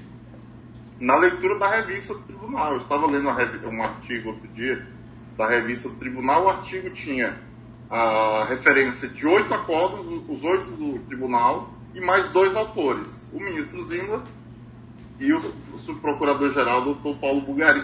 na 1.00 1.16
leitura 1.18 1.58
da 1.60 1.70
revista 1.70 2.14
do 2.14 2.22
tribunal. 2.22 2.74
Eu 2.74 2.80
estava 2.80 3.06
lendo 3.08 3.28
um 3.70 3.84
artigo 3.84 4.30
outro 4.30 4.48
dia 4.50 4.86
da 5.38 5.48
revista 5.48 5.90
do 5.90 5.96
tribunal, 5.96 6.46
o 6.46 6.50
artigo 6.50 6.90
tinha 6.92 7.38
a 7.90 8.46
referência 8.48 9.08
de 9.08 9.28
oito 9.28 9.54
acordos, 9.54 10.24
os 10.28 10.44
oito 10.44 10.72
do 10.72 11.00
tribunal, 11.00 11.74
e 11.94 12.02
mais 12.02 12.30
dois 12.30 12.56
autores, 12.56 13.30
o 13.34 13.40
ministro 13.40 13.84
Zimmer 13.86 14.20
e 15.20 15.32
o, 15.32 15.54
o 15.74 15.80
subprocurador-geral, 15.80 16.84
doutor 16.84 17.18
Paulo 17.18 17.42
Bugarin. 17.42 17.84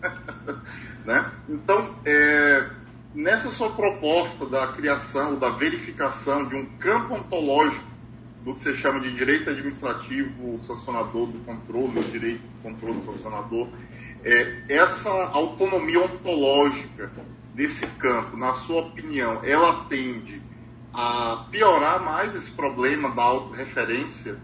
né? 1.04 1.30
Então, 1.48 1.94
é, 2.04 2.70
nessa 3.14 3.50
sua 3.50 3.70
proposta 3.70 4.46
da 4.46 4.68
criação, 4.68 5.38
da 5.38 5.50
verificação 5.50 6.46
de 6.46 6.56
um 6.56 6.64
campo 6.78 7.14
ontológico 7.14 7.93
do 8.44 8.54
que 8.54 8.60
você 8.60 8.74
chama 8.74 9.00
de 9.00 9.14
direito 9.14 9.48
administrativo 9.48 10.60
sancionador 10.64 11.28
do 11.28 11.38
controle, 11.44 11.98
o 11.98 12.02
direito 12.02 12.42
do 12.42 12.62
controle 12.62 13.00
sancionador, 13.00 13.68
é, 14.22 14.64
essa 14.68 15.10
autonomia 15.10 16.00
ontológica 16.00 17.10
desse 17.54 17.86
campo, 17.98 18.36
na 18.36 18.52
sua 18.52 18.82
opinião, 18.82 19.40
ela 19.42 19.86
tende 19.88 20.42
a 20.92 21.46
piorar 21.50 22.02
mais 22.02 22.34
esse 22.34 22.50
problema 22.50 23.10
da 23.10 23.22
autorreferência 23.22 24.36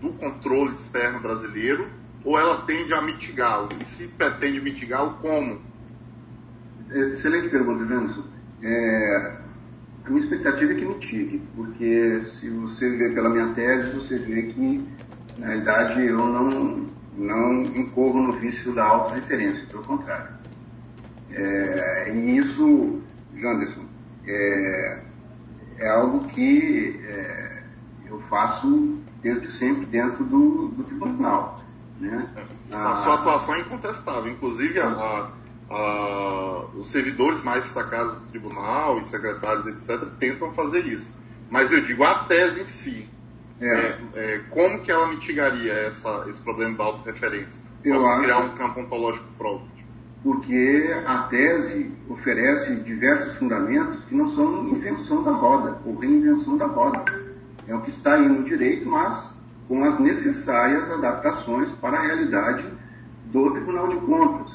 do 0.00 0.10
controle 0.14 0.74
externo 0.74 1.20
brasileiro 1.20 1.88
ou 2.24 2.38
ela 2.38 2.62
tende 2.62 2.92
a 2.94 3.02
mitigá-lo? 3.02 3.68
E 3.80 3.84
se 3.84 4.08
pretende 4.08 4.60
mitigá-lo, 4.60 5.14
como? 5.20 5.60
Excelente 6.90 7.48
pergunta, 7.48 7.86
Janderson. 7.86 8.24
É, 8.62 9.41
a 10.04 10.10
minha 10.10 10.22
expectativa 10.22 10.72
é 10.72 10.74
que 10.74 10.84
mitigue, 10.84 11.42
porque 11.54 12.20
se 12.22 12.48
você 12.50 12.90
vê 12.90 13.10
pela 13.10 13.30
minha 13.30 13.48
tese, 13.54 13.90
você 13.90 14.18
vê 14.18 14.42
que, 14.42 14.84
na 15.38 15.46
realidade, 15.46 16.04
eu 16.04 16.18
não, 16.18 16.86
não 17.16 17.62
incorro 17.62 18.20
no 18.20 18.32
vício 18.32 18.72
da 18.74 18.84
autorreferência, 18.84 19.64
pelo 19.66 19.84
contrário. 19.84 20.28
É, 21.30 22.12
e 22.14 22.36
isso, 22.36 23.00
Janderson, 23.36 23.84
é, 24.26 25.02
é 25.78 25.88
algo 25.88 26.26
que 26.28 27.00
é, 27.06 27.62
eu 28.06 28.20
faço 28.22 28.98
desde 29.22 29.50
sempre 29.52 29.86
dentro 29.86 30.24
do, 30.24 30.68
do 30.68 30.84
tribunal. 30.84 31.62
Né? 32.00 32.28
A 32.72 32.96
sua 32.96 33.14
atuação 33.14 33.54
é 33.54 33.60
incontestável. 33.60 34.30
Inclusive, 34.32 34.80
a, 34.80 34.88
a, 34.88 35.30
a, 35.74 36.64
os 36.76 36.86
servidores 36.90 37.42
mais 37.42 37.64
destacados 37.64 38.14
do 38.14 38.20
tribunal 38.28 38.98
e 38.98 39.04
secretários, 39.04 39.66
etc., 39.66 40.08
tentam 40.18 40.52
fazer 40.52 40.86
isso. 40.86 41.08
Mas 41.50 41.72
eu 41.72 41.80
digo, 41.82 42.04
a 42.04 42.14
tese 42.24 42.62
em 42.62 42.66
si, 42.66 43.08
É. 43.60 43.66
é, 43.68 43.98
é, 44.14 44.38
como 44.50 44.80
que 44.82 44.90
ela 44.90 45.06
mitigaria 45.08 45.72
essa, 45.72 46.24
esse 46.28 46.40
problema 46.42 46.76
da 46.76 46.84
autorreferência? 46.84 47.62
Eu 47.84 48.04
acho- 48.06 48.22
criar 48.22 48.38
um 48.38 48.50
campo 48.56 48.80
ontológico 48.80 49.26
próprio? 49.38 49.72
porque 50.22 50.94
a 51.04 51.24
tese 51.24 51.90
oferece 52.08 52.76
diversos 52.76 53.34
fundamentos 53.38 54.04
que 54.04 54.14
não 54.14 54.28
são 54.28 54.68
invenção 54.68 55.24
da 55.24 55.32
roda 55.32 55.78
ou 55.84 55.96
reinvenção 55.98 56.56
da 56.56 56.66
roda. 56.66 57.02
É 57.66 57.74
o 57.74 57.80
que 57.80 57.90
está 57.90 58.14
aí 58.14 58.28
no 58.28 58.44
direito, 58.44 58.88
mas 58.88 59.28
com 59.66 59.82
as 59.82 59.98
necessárias 59.98 60.88
adaptações 60.92 61.72
para 61.72 61.96
a 61.98 62.02
realidade 62.02 62.64
do 63.32 63.50
Tribunal 63.50 63.88
de 63.88 63.96
Contas. 63.96 64.52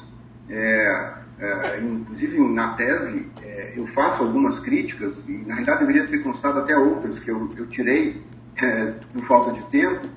É, 0.50 1.12
é, 1.40 1.80
inclusive, 1.80 2.38
na 2.40 2.74
tese, 2.74 3.26
é, 3.42 3.74
eu 3.76 3.86
faço 3.86 4.24
algumas 4.24 4.58
críticas, 4.58 5.14
e 5.28 5.32
na 5.32 5.54
realidade 5.54 5.80
deveria 5.80 6.06
ter 6.06 6.18
constado 6.18 6.58
até 6.58 6.76
outras 6.76 7.18
que 7.18 7.30
eu, 7.30 7.48
eu 7.56 7.66
tirei 7.66 8.22
é, 8.56 8.94
por 9.12 9.22
falta 9.24 9.52
de 9.52 9.64
tempo, 9.66 10.08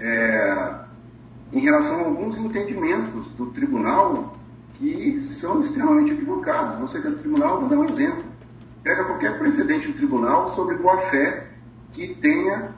é, 0.00 0.74
em 1.52 1.60
relação 1.60 2.00
a 2.00 2.04
alguns 2.04 2.38
entendimentos 2.38 3.28
do 3.32 3.46
tribunal 3.46 4.32
que 4.78 5.22
são 5.24 5.60
extremamente 5.60 6.12
equivocados. 6.12 6.78
Você 6.80 7.00
que 7.00 7.08
é 7.08 7.10
do 7.10 7.18
tribunal, 7.18 7.60
vou 7.60 7.68
dar 7.68 7.76
um 7.76 7.84
exemplo. 7.84 8.24
Pega 8.82 9.04
qualquer 9.04 9.38
precedente 9.38 9.88
do 9.88 9.94
tribunal 9.94 10.48
sobre 10.50 10.76
boa-fé 10.76 11.48
que 11.92 12.14
tenha 12.14 12.70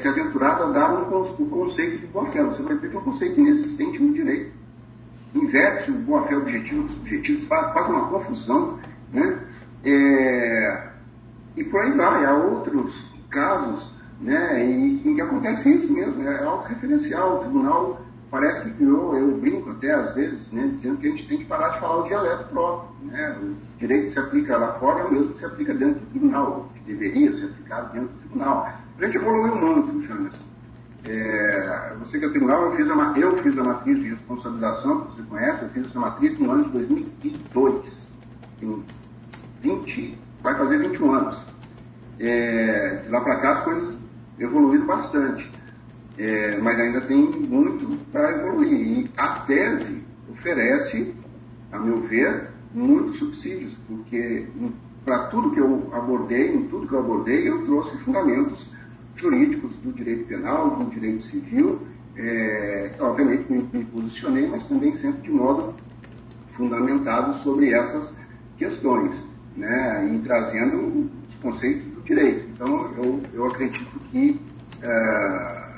se 0.00 0.06
aventurado 0.06 0.64
a 0.64 0.66
dar 0.70 0.92
um 0.92 1.20
o 1.20 1.46
conceito 1.46 1.98
de 1.98 2.06
boa-fé. 2.08 2.42
Você 2.42 2.62
vai 2.62 2.74
ver 2.74 2.90
que 2.90 2.96
é 2.96 2.98
um 2.98 3.02
conceito 3.02 3.40
inexistente 3.40 4.02
no 4.02 4.12
direito. 4.12 4.57
Inverte-se 5.34 5.90
o 5.90 5.94
boa-fé 5.94 6.36
objetivo 6.36 6.82
dos 6.82 6.92
subjetivos, 6.92 7.44
faz, 7.44 7.88
uma 7.88 8.08
confusão, 8.08 8.78
né? 9.12 9.38
É, 9.84 10.88
e 11.56 11.64
por 11.64 11.80
aí 11.80 11.92
vai, 11.92 12.24
há 12.24 12.34
outros 12.34 13.10
casos 13.30 13.92
né, 14.20 14.64
em, 14.64 14.96
em 15.08 15.14
que 15.14 15.20
acontece 15.20 15.70
isso 15.70 15.92
mesmo, 15.92 16.22
é 16.22 16.42
autorreferencial, 16.44 17.36
o 17.36 17.38
tribunal 17.40 18.00
parece 18.30 18.60
que 18.62 18.70
criou, 18.72 19.16
eu 19.16 19.36
brinco 19.38 19.70
até 19.70 19.92
às 19.92 20.14
vezes, 20.14 20.50
né, 20.52 20.68
dizendo 20.72 20.98
que 20.98 21.06
a 21.06 21.10
gente 21.10 21.26
tem 21.26 21.38
que 21.38 21.44
parar 21.46 21.70
de 21.70 21.80
falar 21.80 22.00
o 22.00 22.02
dialeto 22.02 22.44
próprio. 22.50 22.90
Né? 23.06 23.38
O 23.40 23.78
direito 23.78 24.04
que 24.06 24.10
se 24.10 24.18
aplica 24.18 24.56
lá 24.56 24.72
fora 24.74 25.00
é 25.00 25.04
o 25.04 25.12
mesmo 25.12 25.32
que 25.32 25.38
se 25.38 25.44
aplica 25.44 25.72
dentro 25.72 26.00
do 26.00 26.06
tribunal, 26.06 26.70
que 26.74 26.92
deveria 26.92 27.32
ser 27.32 27.46
aplicado 27.46 27.92
dentro 27.92 28.08
do 28.08 28.18
tribunal. 28.18 28.68
A 28.98 29.04
gente 29.04 29.16
evoluiu 29.16 29.56
muito, 29.56 30.02
Jamerson. 30.02 30.44
É, 31.04 31.94
você 31.98 32.18
que 32.18 32.24
é 32.24 32.28
tribunal, 32.28 32.64
eu 32.64 32.76
fiz, 32.76 32.90
a, 32.90 33.18
eu 33.18 33.36
fiz 33.38 33.58
a 33.58 33.64
matriz 33.64 33.98
de 33.98 34.08
responsabilização, 34.10 35.02
que 35.02 35.16
você 35.16 35.22
conhece, 35.22 35.62
eu 35.62 35.68
fiz 35.70 35.86
essa 35.86 36.00
matriz 36.00 36.38
no 36.38 36.50
ano 36.50 36.64
de 36.64 36.70
2002. 36.70 38.08
Tem 38.60 38.84
20, 39.62 40.18
vai 40.42 40.56
fazer 40.56 40.78
21 40.78 41.12
anos. 41.12 41.38
É, 42.18 43.02
de 43.04 43.10
lá 43.10 43.20
para 43.20 43.36
cá 43.36 43.52
as 43.52 43.60
coisas 43.62 43.94
evoluíram 44.38 44.86
bastante. 44.86 45.50
É, 46.18 46.58
mas 46.58 46.78
ainda 46.80 47.00
tem 47.02 47.16
muito 47.16 47.96
para 48.10 48.32
evoluir. 48.32 48.72
E 48.72 49.10
a 49.16 49.40
tese 49.40 50.02
oferece, 50.30 51.14
a 51.70 51.78
meu 51.78 52.00
ver, 52.02 52.50
muitos 52.74 53.18
subsídios, 53.18 53.76
porque 53.86 54.48
para 55.04 55.28
tudo 55.28 55.52
que 55.52 55.60
eu 55.60 55.88
abordei, 55.92 56.54
em 56.54 56.66
tudo 56.66 56.86
que 56.86 56.92
eu 56.92 56.98
abordei, 56.98 57.48
eu 57.48 57.64
trouxe 57.64 57.96
fundamentos 57.98 58.68
jurídicos 59.18 59.76
do 59.76 59.92
direito 59.92 60.26
penal, 60.26 60.76
do 60.76 60.90
direito 60.90 61.22
civil. 61.22 61.86
É, 62.16 62.92
obviamente 62.98 63.50
me, 63.50 63.68
me 63.72 63.84
posicionei, 63.84 64.46
mas 64.48 64.66
também 64.66 64.92
sempre 64.94 65.22
de 65.22 65.30
modo 65.30 65.74
fundamentado 66.46 67.36
sobre 67.36 67.72
essas 67.72 68.12
questões, 68.56 69.14
né, 69.56 70.10
e 70.12 70.18
trazendo 70.20 71.10
os 71.28 71.36
conceitos 71.36 71.84
do 71.84 72.00
direito. 72.02 72.48
Então, 72.52 72.92
eu, 72.96 73.20
eu 73.32 73.46
acredito 73.46 73.98
que 74.10 74.40
é, 74.82 75.68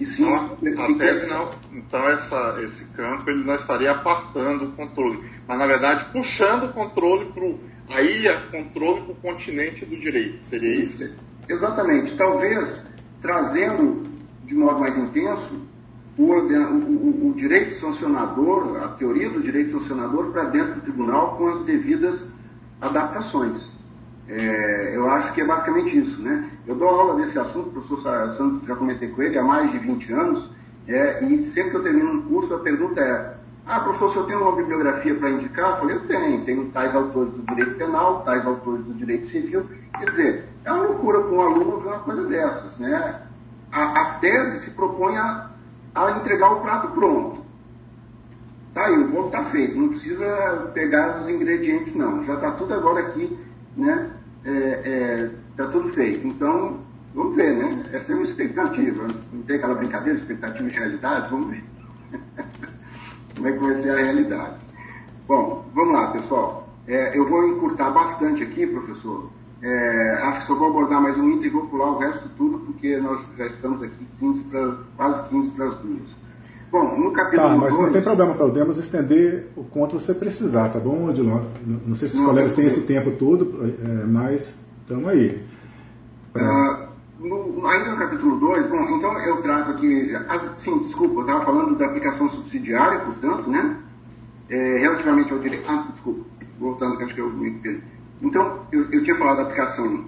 e 0.00 0.04
sim, 0.04 0.26
então, 0.62 0.98
tese 0.98 1.26
não. 1.26 1.50
Então 1.72 2.08
essa, 2.08 2.60
esse 2.62 2.84
campo 2.86 3.30
ele 3.30 3.44
não 3.44 3.54
estaria 3.54 3.92
apartando 3.92 4.66
o 4.66 4.72
controle, 4.72 5.22
mas 5.46 5.58
na 5.58 5.66
verdade 5.66 6.06
puxando 6.12 6.64
o 6.64 6.72
controle 6.72 7.26
para 7.26 7.96
a 7.96 8.02
ilha, 8.02 8.40
controle 8.50 9.02
para 9.02 9.12
o 9.12 9.16
continente 9.16 9.84
do 9.84 9.96
direito. 9.96 10.42
Seria 10.44 10.82
isso? 10.82 11.14
Exatamente. 11.48 12.16
Talvez 12.16 12.80
trazendo 13.20 14.02
de 14.44 14.54
modo 14.54 14.80
mais 14.80 14.96
intenso 14.96 15.62
o, 16.16 16.24
o, 16.24 17.30
o, 17.30 17.34
direito 17.34 17.74
sancionador, 17.74 18.82
a 18.82 18.88
teoria 18.88 19.28
do 19.28 19.40
direito 19.40 19.72
sancionador 19.72 20.30
para 20.30 20.44
dentro 20.44 20.74
do 20.74 20.80
tribunal 20.82 21.36
com 21.36 21.48
as 21.48 21.60
devidas 21.62 22.24
adaptações. 22.80 23.72
É, 24.28 24.92
eu 24.94 25.08
acho 25.10 25.32
que 25.32 25.40
é 25.40 25.44
basicamente 25.44 25.98
isso, 25.98 26.22
né? 26.22 26.48
Eu 26.66 26.76
dou 26.76 26.88
aula 26.88 27.20
desse 27.20 27.38
assunto, 27.38 27.68
o 27.68 27.72
professor 27.72 28.32
Santos, 28.34 28.66
já 28.66 28.76
comentei 28.76 29.08
com 29.08 29.22
ele, 29.22 29.36
há 29.38 29.42
mais 29.42 29.70
de 29.70 29.78
20 29.78 30.12
anos, 30.12 30.50
é, 30.86 31.24
e 31.24 31.44
sempre 31.46 31.72
que 31.72 31.76
eu 31.76 31.82
termino 31.82 32.12
um 32.12 32.22
curso, 32.22 32.54
a 32.54 32.58
pergunta 32.58 33.00
é, 33.00 33.34
ah, 33.66 33.80
professor, 33.80 34.08
o 34.08 34.12
senhor 34.12 34.26
tem 34.26 34.36
uma 34.36 34.54
bibliografia 34.54 35.14
para 35.14 35.30
indicar? 35.30 35.72
Eu 35.72 35.76
falei, 35.78 35.96
eu 35.96 36.06
tenho, 36.06 36.44
tenho 36.44 36.66
tais 36.66 36.94
autores 36.94 37.32
do 37.32 37.42
direito 37.42 37.76
penal, 37.76 38.22
tais 38.22 38.46
autores 38.46 38.84
do 38.84 38.92
direito 38.92 39.26
civil. 39.26 39.64
Quer 39.98 40.10
dizer, 40.10 40.44
é 40.64 40.72
uma 40.72 40.84
loucura 40.84 41.20
para 41.20 41.32
um 41.32 41.40
aluno 41.40 41.80
ver 41.80 41.88
uma 41.88 41.98
coisa 42.00 42.24
dessas, 42.24 42.78
né? 42.78 43.22
A, 43.70 44.00
a 44.00 44.04
tese 44.18 44.64
se 44.64 44.70
propõe 44.70 45.16
a, 45.16 45.50
a 45.94 46.10
entregar 46.12 46.52
o 46.52 46.60
prato 46.60 46.88
pronto. 46.88 47.44
Tá 48.72 48.86
aí, 48.86 48.98
o 48.98 49.08
bolo 49.08 49.26
está 49.26 49.44
feito, 49.44 49.78
não 49.78 49.88
precisa 49.90 50.70
pegar 50.74 51.20
os 51.20 51.28
ingredientes, 51.28 51.94
não. 51.94 52.24
Já 52.24 52.34
está 52.34 52.50
tudo 52.52 52.74
agora 52.74 53.00
aqui 53.00 53.38
né? 53.76 54.10
É, 54.44 55.30
é, 55.56 55.64
tudo 55.66 55.88
feito. 55.90 56.26
Então, 56.26 56.80
vamos 57.14 57.36
ver, 57.36 57.54
né? 57.54 57.82
Essa 57.92 58.12
é 58.12 58.14
uma 58.14 58.24
expectativa. 58.24 59.06
Não 59.32 59.42
tem 59.42 59.56
aquela 59.56 59.74
brincadeira, 59.74 60.18
expectativa 60.18 60.68
e 60.68 60.72
realidade? 60.72 61.30
Vamos 61.30 61.50
ver. 61.50 61.64
Como 63.34 63.48
é 63.48 63.52
que 63.52 63.58
vai 63.58 63.76
ser 63.76 63.90
a 63.90 63.96
realidade? 63.96 64.60
Bom, 65.26 65.66
vamos 65.74 65.94
lá, 65.94 66.08
pessoal. 66.08 66.68
É, 66.86 67.16
eu 67.18 67.26
vou 67.28 67.48
encurtar 67.48 67.90
bastante 67.90 68.42
aqui, 68.42 68.66
professor. 68.66 69.30
É, 69.64 70.18
acho 70.24 70.40
que 70.40 70.46
só 70.48 70.54
vou 70.54 70.68
abordar 70.68 71.00
mais 71.00 71.16
um 71.16 71.26
item 71.30 71.46
e 71.46 71.48
vou 71.48 71.66
pular 71.68 71.92
o 71.92 71.98
resto 71.98 72.28
tudo, 72.36 72.58
porque 72.66 72.98
nós 72.98 73.18
já 73.38 73.46
estamos 73.46 73.82
aqui 73.82 74.06
15 74.20 74.40
pra, 74.40 74.76
quase 74.94 75.28
15 75.30 75.50
para 75.52 75.68
as 75.68 75.76
duas. 75.76 76.16
Bom, 76.70 76.98
no 76.98 77.12
capítulo 77.12 77.48
Tá, 77.48 77.56
mas 77.56 77.70
dois... 77.72 77.86
não 77.86 77.92
tem 77.94 78.02
problema, 78.02 78.34
podemos 78.34 78.76
estender 78.76 79.48
o 79.56 79.64
quanto 79.64 79.98
você 79.98 80.12
precisar, 80.12 80.68
tá 80.68 80.78
bom, 80.78 81.08
Odilon? 81.08 81.44
Não 81.86 81.94
sei 81.94 82.08
se 82.08 82.16
os 82.16 82.20
não, 82.20 82.28
colegas 82.28 82.52
têm 82.52 82.66
esse 82.66 82.82
tempo 82.82 83.12
todo, 83.12 83.74
é, 83.82 84.04
mas 84.04 84.54
estamos 84.82 85.08
aí. 85.08 85.42
Pra... 86.34 86.90
Uh, 87.22 87.26
no, 87.26 87.66
ainda 87.66 87.90
no 87.92 87.96
capítulo 87.96 88.38
2, 88.38 88.68
bom, 88.68 88.98
então 88.98 89.18
eu 89.20 89.40
trato 89.40 89.70
aqui, 89.70 90.14
ah, 90.14 90.52
sim, 90.58 90.78
desculpa, 90.80 91.20
eu 91.20 91.20
estava 91.22 91.42
falando 91.42 91.78
da 91.78 91.86
aplicação 91.86 92.28
subsidiária, 92.28 92.98
portanto, 92.98 93.48
né, 93.48 93.78
é, 94.50 94.78
relativamente 94.80 95.32
ao 95.32 95.38
direito, 95.38 95.64
ah, 95.70 95.88
desculpa, 95.90 96.20
voltando, 96.60 96.98
que 96.98 97.04
acho 97.04 97.14
que 97.14 97.20
eu 97.22 97.30
me 97.30 97.50
perdi. 97.52 97.93
Então, 98.22 98.66
eu, 98.72 98.90
eu 98.90 99.02
tinha 99.02 99.16
falado 99.16 99.36
da 99.36 99.42
aplicação 99.42 100.04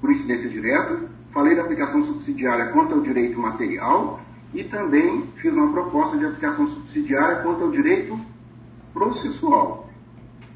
por 0.00 0.10
incidência 0.10 0.48
direta, 0.48 1.00
falei 1.32 1.54
da 1.54 1.62
aplicação 1.62 2.02
subsidiária 2.02 2.66
quanto 2.66 2.94
ao 2.94 3.00
direito 3.00 3.38
material, 3.38 4.20
e 4.52 4.64
também 4.64 5.24
fiz 5.36 5.54
uma 5.54 5.72
proposta 5.72 6.18
de 6.18 6.26
aplicação 6.26 6.66
subsidiária 6.66 7.36
quanto 7.36 7.64
ao 7.64 7.70
direito 7.70 8.18
processual. 8.92 9.88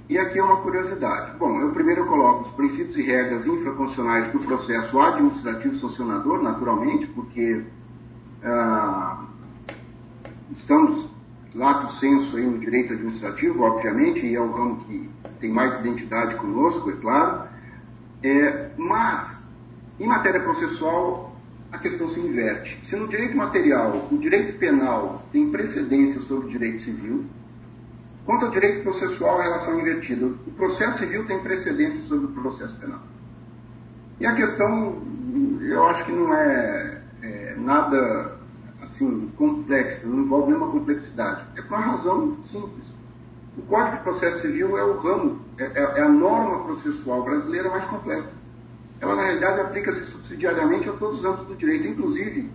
E 0.08 0.18
aqui 0.18 0.38
é 0.38 0.44
uma 0.44 0.58
curiosidade. 0.58 1.36
Bom, 1.36 1.60
eu 1.60 1.70
primeiro 1.70 2.06
coloco 2.06 2.42
os 2.42 2.50
princípios 2.50 2.96
e 2.96 3.02
regras 3.02 3.46
infraconstitucionais 3.46 4.30
do 4.30 4.38
processo 4.38 5.00
administrativo 5.00 5.74
sancionador, 5.74 6.42
naturalmente, 6.42 7.06
porque 7.08 7.64
ah, 8.44 9.24
estamos 10.52 11.08
lato 11.54 11.92
senso 11.94 12.36
aí 12.36 12.46
no 12.46 12.58
direito 12.58 12.92
administrativo, 12.92 13.62
obviamente, 13.62 14.24
e 14.24 14.36
é 14.36 14.40
o 14.40 14.52
ramo 14.52 14.76
que 14.84 15.08
tem 15.40 15.50
mais 15.50 15.78
identidade 15.80 16.34
conosco, 16.36 16.90
é 16.90 16.94
claro. 16.94 17.48
É, 18.22 18.70
mas, 18.76 19.38
em 20.00 20.06
matéria 20.06 20.40
processual, 20.40 21.36
a 21.70 21.78
questão 21.78 22.08
se 22.08 22.20
inverte. 22.20 22.80
Se 22.84 22.96
no 22.96 23.08
direito 23.08 23.36
material 23.36 24.08
o 24.10 24.16
direito 24.18 24.58
penal 24.58 25.24
tem 25.32 25.50
precedência 25.50 26.20
sobre 26.22 26.46
o 26.46 26.48
direito 26.48 26.80
civil, 26.80 27.24
quanto 28.24 28.46
ao 28.46 28.50
direito 28.50 28.82
processual 28.82 29.38
a 29.38 29.42
relação 29.42 29.74
é 29.74 29.80
invertida. 29.80 30.26
O 30.26 30.50
processo 30.56 30.98
civil 30.98 31.26
tem 31.26 31.38
precedência 31.40 32.02
sobre 32.02 32.26
o 32.26 32.28
processo 32.28 32.74
penal. 32.76 33.00
E 34.18 34.26
a 34.26 34.34
questão, 34.34 35.02
eu 35.60 35.86
acho 35.86 36.04
que 36.04 36.12
não 36.12 36.34
é, 36.34 37.02
é 37.22 37.54
nada 37.58 38.36
assim 38.82 39.30
complexa, 39.36 40.06
não 40.06 40.20
envolve 40.20 40.48
nenhuma 40.48 40.70
complexidade. 40.70 41.44
É 41.56 41.62
por 41.62 41.76
uma 41.76 41.86
razão 41.86 42.36
simples. 42.44 42.86
O 43.56 43.62
Código 43.62 43.96
de 43.96 44.02
Processo 44.02 44.40
Civil 44.40 44.76
é 44.76 44.84
o 44.84 44.98
ramo, 44.98 45.40
é, 45.58 45.64
é, 45.64 45.92
é 45.96 46.02
a 46.02 46.08
norma 46.08 46.64
processual 46.64 47.22
brasileira 47.24 47.70
mais 47.70 47.84
completa 47.86 48.36
ela 49.00 49.14
na 49.14 49.22
realidade 49.24 49.60
aplica-se 49.60 50.06
subsidiariamente 50.06 50.88
a 50.88 50.92
todos 50.92 51.18
os 51.18 51.24
âmbitos 51.24 51.46
do 51.46 51.56
direito, 51.56 51.86
inclusive 51.86 52.50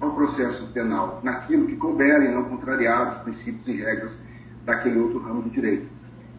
ao 0.00 0.12
processo 0.12 0.66
penal, 0.68 1.20
naquilo 1.22 1.66
que 1.66 1.76
couberem, 1.76 2.34
não 2.34 2.44
contrariar 2.44 3.12
os 3.12 3.22
princípios 3.22 3.66
e 3.68 3.82
regras 3.82 4.12
daquele 4.64 4.98
outro 4.98 5.20
ramo 5.20 5.42
do 5.42 5.50
direito. 5.50 5.86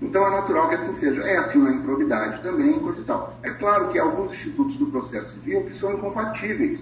Então 0.02 0.28
é 0.28 0.30
natural 0.30 0.70
que 0.70 0.76
assim 0.76 0.94
seja. 0.94 1.22
É 1.24 1.38
assim 1.38 1.60
na 1.60 1.72
improbidade 1.72 2.42
também, 2.44 2.78
coisa 2.80 3.02
e 3.02 3.04
tal. 3.04 3.36
É 3.42 3.50
claro 3.50 3.88
que 3.88 3.98
há 3.98 4.04
alguns 4.04 4.32
institutos 4.32 4.76
do 4.76 4.88
processo 4.88 5.34
civil 5.34 5.64
que 5.64 5.76
são 5.76 5.94
incompatíveis 5.94 6.82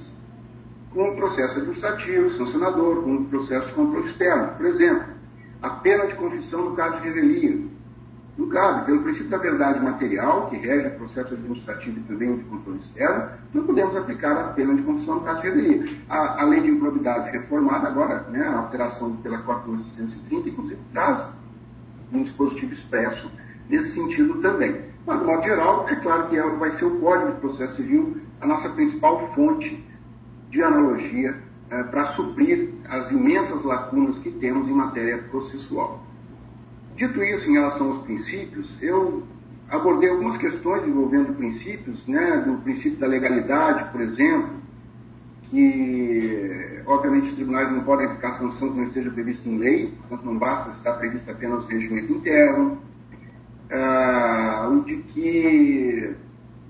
com 0.93 1.11
o 1.11 1.15
processo 1.15 1.59
administrativo, 1.59 2.29
sancionador, 2.31 3.03
com 3.03 3.15
o 3.15 3.25
processo 3.25 3.67
de 3.67 3.73
controle 3.73 4.05
externo. 4.05 4.53
Por 4.57 4.65
exemplo, 4.65 5.14
a 5.61 5.69
pena 5.69 6.07
de 6.07 6.15
confissão 6.15 6.69
no 6.69 6.75
caso 6.75 7.01
de 7.01 7.07
revelia, 7.07 7.59
não 8.37 8.49
cabe, 8.49 8.85
pelo 8.85 9.01
princípio 9.01 9.29
da 9.29 9.37
verdade 9.37 9.79
material, 9.79 10.49
que 10.49 10.57
rege 10.57 10.87
o 10.87 10.91
processo 10.91 11.33
administrativo 11.33 11.99
e 11.99 12.03
também 12.03 12.35
de 12.35 12.43
controle 12.43 12.79
externo, 12.79 13.29
não 13.53 13.65
podemos 13.65 13.95
aplicar 13.95 14.37
a 14.37 14.49
pena 14.49 14.75
de 14.75 14.83
confissão 14.83 15.15
no 15.15 15.21
caso 15.21 15.41
de 15.41 15.49
revelia. 15.49 15.97
A, 16.09 16.41
a 16.41 16.45
lei 16.45 16.59
de 16.59 16.69
improbidade 16.69 17.31
reformada, 17.31 17.87
agora, 17.87 18.23
né, 18.29 18.45
a 18.45 18.57
alteração 18.57 19.15
pela 19.17 19.37
1430, 19.37 20.49
inclusive, 20.49 20.79
traz 20.91 21.25
um 22.11 22.23
dispositivo 22.23 22.73
expresso 22.73 23.31
nesse 23.69 23.93
sentido 23.93 24.41
também. 24.41 24.83
Mas, 25.05 25.19
de 25.19 25.25
modo 25.25 25.43
geral, 25.43 25.85
é 25.87 25.95
claro 25.95 26.27
que 26.27 26.37
é, 26.37 26.49
vai 26.49 26.71
ser 26.71 26.85
o 26.85 26.99
Código 26.99 27.31
de 27.31 27.39
Processo 27.39 27.75
Civil 27.75 28.17
a 28.41 28.47
nossa 28.47 28.69
principal 28.69 29.31
fonte 29.33 29.83
de 30.49 30.61
analogia 30.61 31.37
é, 31.69 31.83
para 31.83 32.07
suprir 32.07 32.69
as 32.87 33.11
imensas 33.11 33.63
lacunas 33.63 34.17
que 34.19 34.31
temos 34.31 34.67
em 34.67 34.73
matéria 34.73 35.17
processual. 35.17 36.03
Dito 36.95 37.23
isso, 37.23 37.49
em 37.49 37.53
relação 37.53 37.89
aos 37.89 38.03
princípios, 38.03 38.81
eu 38.81 39.23
abordei 39.69 40.09
algumas 40.09 40.37
questões 40.37 40.87
envolvendo 40.87 41.33
princípios, 41.35 42.05
né, 42.07 42.43
do 42.45 42.61
princípio 42.61 42.99
da 42.99 43.07
legalidade, 43.07 43.91
por 43.91 44.01
exemplo, 44.01 44.49
que 45.49 46.65
obviamente, 46.85 47.29
os 47.29 47.35
tribunais 47.35 47.71
não 47.71 47.81
podem 47.81 48.05
aplicar 48.05 48.33
sanção 48.33 48.69
que 48.69 48.77
não 48.77 48.83
esteja 48.83 49.09
prevista 49.09 49.49
em 49.49 49.57
lei, 49.57 49.93
portanto, 49.99 50.25
não 50.25 50.37
basta 50.37 50.69
estar 50.69 50.93
previsto 50.93 51.29
apenas 51.29 51.63
o 51.63 51.67
regimento 51.67 52.13
interno. 52.13 52.77
Ah, 53.71 54.69
o 54.71 54.83
de 54.83 54.97
que 54.97 56.15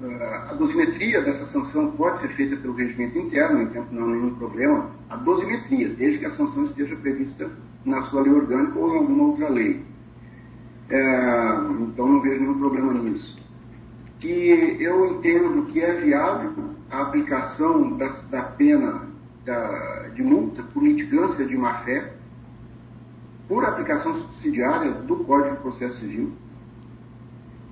a 0.03 0.53
dosimetria 0.53 1.21
dessa 1.21 1.45
sanção 1.45 1.91
pode 1.91 2.19
ser 2.19 2.27
feita 2.29 2.57
pelo 2.57 2.73
regimento 2.73 3.17
interno, 3.17 3.61
então 3.61 3.85
não 3.91 4.03
há 4.03 4.07
nenhum 4.07 4.35
problema. 4.35 4.91
A 5.09 5.15
dosimetria, 5.15 5.89
desde 5.89 6.19
que 6.19 6.25
a 6.25 6.29
sanção 6.29 6.63
esteja 6.63 6.95
prevista 6.97 7.49
na 7.85 8.01
sua 8.01 8.21
lei 8.21 8.33
orgânica 8.33 8.77
ou 8.77 8.93
em 8.93 8.97
alguma 8.97 9.23
outra 9.23 9.47
lei. 9.47 9.85
É, 10.89 11.55
então 11.79 12.07
não 12.07 12.21
vejo 12.21 12.41
nenhum 12.41 12.59
problema 12.59 12.93
nisso. 12.93 13.37
Que 14.19 14.77
eu 14.79 15.13
entendo 15.13 15.65
que 15.67 15.79
é 15.79 15.93
viável 15.93 16.51
a 16.91 17.01
aplicação 17.01 17.95
da, 17.97 18.07
da 18.29 18.41
pena 18.43 19.03
da, 19.45 20.09
de 20.13 20.21
multa 20.21 20.61
por 20.63 20.83
litigância 20.83 21.45
de 21.45 21.55
má-fé 21.55 22.13
por 23.47 23.63
aplicação 23.63 24.13
subsidiária 24.15 24.91
do 24.91 25.17
Código 25.17 25.55
de 25.55 25.61
Processo 25.61 25.99
Civil. 25.99 26.33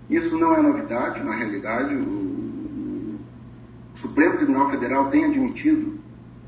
Isso 0.10 0.38
não 0.38 0.54
é 0.54 0.62
novidade, 0.62 1.24
na 1.24 1.34
realidade, 1.34 1.95
o, 1.95 2.34
Supremo 3.95 4.36
Tribunal 4.36 4.70
Federal 4.70 5.10
tem 5.10 5.24
admitido 5.24 5.97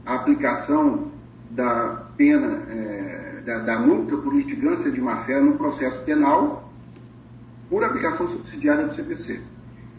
a 0.06 0.16
aplicação 0.16 1.12
da 1.50 2.04
pena, 2.18 2.64
é, 2.70 3.42
da, 3.46 3.60
da, 3.60 3.80
multa 3.80 4.18
por 4.18 4.36
litigância 4.36 4.92
de 4.92 5.00
má-fé 5.00 5.40
no 5.40 5.54
processo 5.54 6.02
penal 6.02 6.70
por 7.70 7.82
aplicação 7.82 8.28
subsidiária 8.28 8.86
do 8.86 8.94
CPC. 8.94 9.40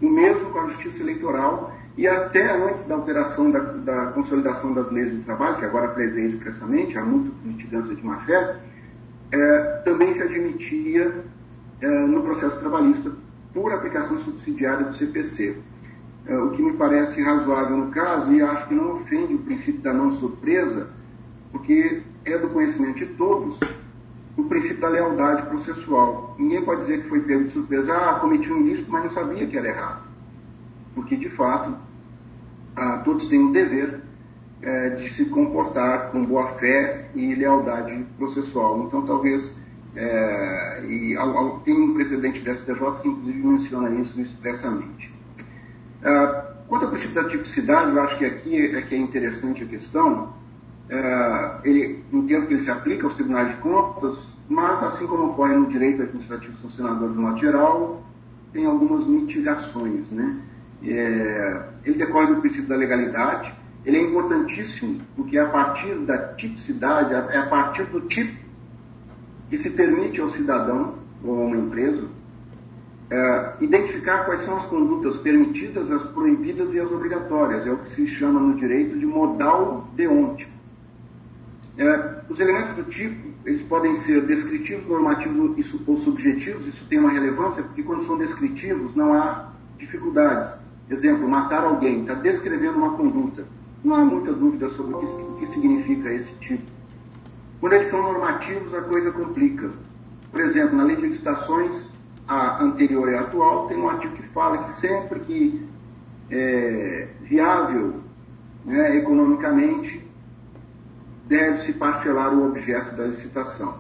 O 0.02 0.10
mesmo 0.10 0.50
com 0.50 0.60
a 0.60 0.66
Justiça 0.66 1.02
Eleitoral 1.02 1.74
e 1.96 2.06
até 2.06 2.54
antes 2.54 2.84
da 2.84 2.94
alteração 2.94 3.50
da, 3.50 3.58
da 3.58 4.06
consolidação 4.08 4.74
das 4.74 4.90
leis 4.90 5.10
do 5.10 5.24
trabalho, 5.24 5.56
que 5.56 5.64
agora 5.64 5.88
prevê 5.88 6.26
expressamente 6.26 6.98
a 6.98 7.04
multa 7.04 7.30
por 7.30 7.48
litigância 7.48 7.94
de 7.94 8.04
má-fé, 8.04 8.56
é, 9.32 9.58
também 9.82 10.12
se 10.12 10.22
admitia 10.22 11.24
é, 11.80 11.88
no 12.06 12.22
processo 12.22 12.60
trabalhista 12.60 13.10
por 13.56 13.72
aplicação 13.72 14.18
subsidiária 14.18 14.84
do 14.84 14.94
CPC. 14.94 15.56
É, 16.26 16.36
o 16.36 16.50
que 16.50 16.60
me 16.60 16.74
parece 16.74 17.22
razoável 17.22 17.78
no 17.78 17.90
caso, 17.90 18.30
e 18.30 18.42
acho 18.42 18.68
que 18.68 18.74
não 18.74 18.96
ofende 18.96 19.32
o 19.32 19.38
princípio 19.38 19.80
da 19.80 19.94
não 19.94 20.10
surpresa, 20.10 20.90
porque 21.50 22.02
é 22.26 22.36
do 22.36 22.50
conhecimento 22.50 22.98
de 22.98 23.06
todos 23.06 23.58
o 24.36 24.44
princípio 24.44 24.82
da 24.82 24.88
lealdade 24.88 25.46
processual. 25.46 26.36
Ninguém 26.38 26.62
pode 26.62 26.82
dizer 26.82 27.02
que 27.02 27.08
foi 27.08 27.20
pego 27.20 27.44
de 27.44 27.52
surpresa, 27.52 27.96
ah, 27.96 28.18
cometi 28.20 28.52
um 28.52 28.60
ilícito, 28.60 28.92
mas 28.92 29.04
não 29.04 29.10
sabia 29.10 29.46
que 29.46 29.56
era 29.56 29.68
errado. 29.68 30.02
Porque, 30.94 31.16
de 31.16 31.30
fato, 31.30 31.74
todos 33.04 33.26
têm 33.28 33.42
o 33.42 33.52
dever 33.52 34.02
é, 34.60 34.90
de 34.90 35.08
se 35.08 35.24
comportar 35.26 36.10
com 36.10 36.22
boa 36.22 36.48
fé 36.56 37.08
e 37.14 37.34
lealdade 37.34 38.04
processual. 38.18 38.84
Então, 38.86 39.06
talvez, 39.06 39.50
é, 39.96 40.84
e 40.84 41.16
tem 41.64 41.74
um 41.74 41.94
precedente 41.94 42.42
da 42.42 42.54
STJ 42.54 43.00
que, 43.00 43.08
inclusive, 43.08 43.46
menciona 43.46 44.00
isso 44.00 44.20
expressamente. 44.20 45.12
Ah, 46.04 46.52
quanto 46.68 46.84
ao 46.84 46.90
princípio 46.90 47.22
da 47.22 47.28
tipicidade, 47.28 47.96
eu 47.96 48.02
acho 48.02 48.18
que 48.18 48.24
aqui 48.24 48.76
é 48.76 48.82
que 48.82 48.94
é 48.94 48.98
interessante 48.98 49.64
a 49.64 49.66
questão, 49.66 50.34
é, 50.88 51.50
ele, 51.64 52.04
entendo 52.12 52.46
que 52.46 52.54
ele 52.54 52.62
se 52.62 52.70
aplica 52.70 53.06
aos 53.06 53.14
tribunais 53.14 53.48
de 53.48 53.56
contas, 53.56 54.36
mas, 54.48 54.82
assim 54.82 55.06
como 55.06 55.30
ocorre 55.30 55.56
no 55.56 55.66
direito 55.66 56.02
administrativo 56.02 56.56
sancionador 56.58 57.08
do 57.08 57.20
modo 57.20 57.38
geral, 57.38 58.04
tem 58.52 58.66
algumas 58.66 59.06
mitigações. 59.06 60.10
Né? 60.10 60.36
É, 60.84 61.62
ele 61.84 61.96
decorre 61.98 62.26
do 62.26 62.40
princípio 62.40 62.68
da 62.68 62.76
legalidade, 62.76 63.52
ele 63.84 63.96
é 63.96 64.02
importantíssimo, 64.02 65.00
porque 65.16 65.38
é 65.38 65.40
a 65.40 65.48
partir 65.48 65.94
da 65.94 66.34
tipicidade, 66.34 67.14
é 67.14 67.38
a 67.38 67.46
partir 67.46 67.84
do 67.84 68.00
tipo 68.02 68.45
que 69.48 69.56
se 69.56 69.70
permite 69.70 70.20
ao 70.20 70.28
cidadão 70.28 70.94
ou 71.24 71.42
a 71.42 71.46
uma 71.46 71.56
empresa 71.56 72.08
é, 73.10 73.52
identificar 73.60 74.24
quais 74.24 74.42
são 74.42 74.56
as 74.56 74.66
condutas 74.66 75.16
permitidas, 75.16 75.90
as 75.90 76.04
proibidas 76.06 76.72
e 76.74 76.80
as 76.80 76.90
obrigatórias. 76.90 77.66
É 77.66 77.70
o 77.70 77.78
que 77.78 77.90
se 77.90 78.06
chama 78.06 78.40
no 78.40 78.56
direito 78.56 78.98
de 78.98 79.06
modal 79.06 79.88
deontico. 79.94 80.50
É, 81.78 82.20
os 82.28 82.40
elementos 82.40 82.74
do 82.74 82.84
tipo, 82.84 83.28
eles 83.44 83.62
podem 83.62 83.94
ser 83.96 84.22
descritivos, 84.22 84.86
normativos 84.86 85.74
ou 85.86 85.96
subjetivos, 85.96 86.66
isso 86.66 86.84
tem 86.88 86.98
uma 86.98 87.10
relevância, 87.10 87.62
porque 87.62 87.82
quando 87.82 88.02
são 88.02 88.16
descritivos 88.18 88.94
não 88.94 89.12
há 89.12 89.52
dificuldades. 89.78 90.52
Exemplo, 90.88 91.28
matar 91.28 91.64
alguém, 91.64 92.00
está 92.00 92.14
descrevendo 92.14 92.78
uma 92.78 92.96
conduta. 92.96 93.44
Não 93.84 93.94
há 93.94 94.04
muita 94.04 94.32
dúvida 94.32 94.68
sobre 94.70 94.94
o 94.94 94.98
que, 94.98 95.06
o 95.06 95.36
que 95.38 95.46
significa 95.48 96.12
esse 96.12 96.32
tipo. 96.36 96.75
Quando 97.60 97.72
eles 97.72 97.88
são 97.88 98.02
normativos, 98.02 98.74
a 98.74 98.82
coisa 98.82 99.10
complica. 99.10 99.70
Por 100.30 100.40
exemplo, 100.40 100.76
na 100.76 100.84
lei 100.84 100.96
de 100.96 101.02
licitações, 101.06 101.88
a 102.28 102.62
anterior 102.62 103.10
e 103.10 103.14
a 103.14 103.20
atual, 103.20 103.68
tem 103.68 103.78
um 103.78 103.88
artigo 103.88 104.16
que 104.16 104.28
fala 104.28 104.64
que 104.64 104.72
sempre 104.72 105.20
que 105.20 105.66
é 106.30 107.08
viável 107.22 108.00
né, 108.64 108.96
economicamente, 108.96 110.04
deve-se 111.26 111.72
parcelar 111.72 112.34
o 112.34 112.46
objeto 112.46 112.96
da 112.96 113.06
licitação. 113.06 113.78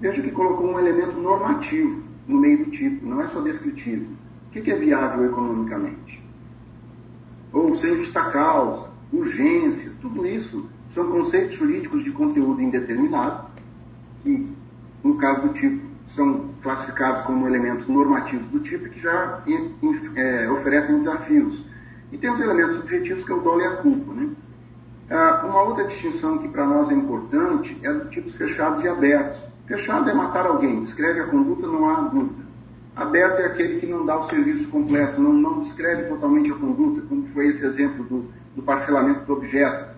Veja 0.00 0.20
que 0.20 0.30
colocou 0.30 0.66
um 0.66 0.78
elemento 0.78 1.18
normativo 1.20 2.02
no 2.26 2.38
meio 2.38 2.64
do 2.64 2.70
tipo, 2.70 3.06
não 3.06 3.20
é 3.20 3.28
só 3.28 3.40
descritivo. 3.40 4.06
O 4.48 4.50
que 4.50 4.70
é 4.70 4.76
viável 4.76 5.24
economicamente? 5.24 6.22
Ou 7.52 7.74
sem 7.74 7.96
justa 7.96 8.24
causa, 8.30 8.88
urgência, 9.12 9.92
tudo 10.00 10.26
isso 10.26 10.68
são 10.94 11.10
conceitos 11.10 11.54
jurídicos 11.54 12.04
de 12.04 12.10
conteúdo 12.10 12.60
indeterminado, 12.60 13.46
que, 14.20 14.48
no 15.02 15.16
caso 15.16 15.48
do 15.48 15.48
tipo, 15.54 15.82
são 16.14 16.50
classificados 16.62 17.22
como 17.22 17.46
elementos 17.46 17.88
normativos 17.88 18.46
do 18.48 18.60
tipo 18.60 18.88
que 18.88 19.00
já 19.00 19.42
é, 20.14 20.50
oferecem 20.50 20.98
desafios. 20.98 21.64
E 22.10 22.18
tem 22.18 22.30
os 22.30 22.40
elementos 22.40 22.76
subjetivos, 22.76 23.24
que 23.24 23.32
é 23.32 23.34
o 23.34 23.40
dolo 23.40 23.62
e 23.62 23.66
a 23.66 23.76
culpa. 23.76 24.12
Né? 24.12 24.28
Ah, 25.10 25.44
uma 25.46 25.62
outra 25.62 25.84
distinção 25.84 26.38
que 26.38 26.48
para 26.48 26.66
nós 26.66 26.90
é 26.90 26.94
importante 26.94 27.78
é 27.82 27.92
dos 27.92 28.10
tipos 28.10 28.34
fechados 28.34 28.84
e 28.84 28.88
abertos. 28.88 29.40
Fechado 29.66 30.10
é 30.10 30.12
matar 30.12 30.44
alguém, 30.44 30.80
descreve 30.80 31.20
a 31.20 31.26
conduta, 31.26 31.66
não 31.66 31.88
há 31.88 32.00
dúvida. 32.02 32.42
Aberto 32.94 33.40
é 33.40 33.46
aquele 33.46 33.80
que 33.80 33.86
não 33.86 34.04
dá 34.04 34.18
o 34.18 34.24
serviço 34.24 34.68
completo, 34.68 35.18
não, 35.18 35.32
não 35.32 35.60
descreve 35.60 36.04
totalmente 36.08 36.52
a 36.52 36.54
conduta, 36.54 37.00
como 37.08 37.26
foi 37.28 37.48
esse 37.48 37.64
exemplo 37.64 38.04
do, 38.04 38.26
do 38.54 38.62
parcelamento 38.62 39.24
do 39.24 39.32
objeto. 39.32 39.91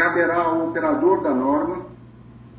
Caberá 0.00 0.44
ao 0.44 0.68
operador 0.68 1.20
da 1.20 1.34
norma, 1.34 1.84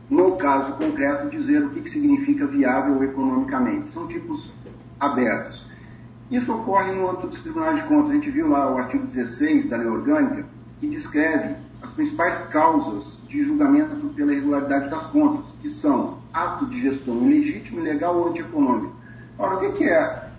no 0.08 0.38
caso 0.38 0.74
concreto, 0.74 1.28
dizer 1.28 1.64
o 1.64 1.72
que, 1.72 1.82
que 1.82 1.90
significa 1.90 2.46
viável 2.46 3.04
economicamente. 3.04 3.90
São 3.90 4.08
tipos 4.08 4.54
abertos. 5.00 5.66
Isso 6.30 6.54
ocorre 6.54 6.92
no 6.92 7.10
âmbito 7.10 7.30
dos 7.30 7.42
tribunais 7.42 7.82
de 7.82 7.88
contas. 7.88 8.12
A 8.12 8.14
gente 8.14 8.30
viu 8.30 8.48
lá 8.48 8.72
o 8.72 8.78
artigo 8.78 9.08
16 9.08 9.68
da 9.68 9.78
lei 9.78 9.88
orgânica, 9.88 10.46
que 10.80 10.86
descreve 10.86 11.56
as 11.82 11.90
principais 11.90 12.38
causas 12.50 13.18
de 13.28 13.44
julgamento 13.44 13.96
pela 14.10 14.34
irregularidade 14.34 14.92
das 14.92 15.08
contas, 15.08 15.52
que 15.64 15.70
são 15.70 16.20
ato 16.32 16.68
de 16.68 16.80
gestão 16.80 17.28
ilegítimo, 17.28 17.80
ilegal 17.80 18.18
ou 18.18 18.30
antieconômico. 18.30 18.94
Ora, 19.40 19.56
o 19.56 19.74
que 19.74 19.86
é 19.86 20.30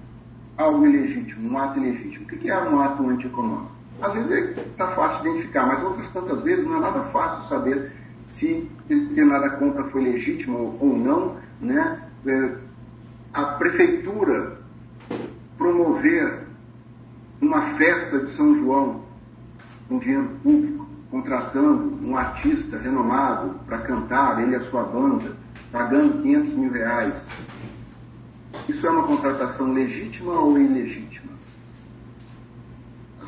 algo 0.57 0.87
ilegítimo, 0.87 1.51
um 1.51 1.59
ato 1.59 1.81
ilegítimo? 1.81 2.27
O 2.27 2.29
que 2.29 2.49
é 2.49 2.57
um 2.57 2.81
ato 2.81 3.05
antieconômico? 3.09 3.82
Às 4.03 4.13
vezes 4.15 4.59
está 4.59 4.89
fácil 4.89 5.23
de 5.23 5.29
identificar, 5.29 5.67
mas 5.67 5.83
outras 5.83 6.09
tantas 6.11 6.43
vezes 6.43 6.65
não 6.67 6.77
é 6.77 6.81
nada 6.81 7.05
fácil 7.05 7.49
saber 7.49 7.93
se 8.27 8.69
determinada 8.89 9.51
compra 9.51 9.85
foi 9.85 10.03
legítima 10.03 10.59
ou 10.59 10.99
não. 10.99 11.37
Né? 11.61 12.03
É, 12.27 12.55
a 13.33 13.45
prefeitura 13.45 14.59
promover 15.57 16.41
uma 17.41 17.63
festa 17.77 18.19
de 18.19 18.31
São 18.31 18.57
João 18.57 19.03
com 19.89 19.99
dinheiro 19.99 20.29
público 20.43 20.83
contratando 21.13 21.99
um 22.03 22.17
artista 22.17 22.79
renomado 22.79 23.61
para 23.67 23.79
cantar, 23.79 24.43
ele 24.43 24.53
e 24.53 24.55
a 24.57 24.63
sua 24.63 24.83
banda, 24.83 25.37
pagando 25.71 26.23
500 26.23 26.53
mil 26.55 26.73
reais. 26.73 27.27
Isso 28.67 28.87
é 28.87 28.91
uma 28.91 29.07
contratação 29.07 29.75
legítima 29.75 30.33
ou 30.33 30.59
ilegítima? 30.59 31.12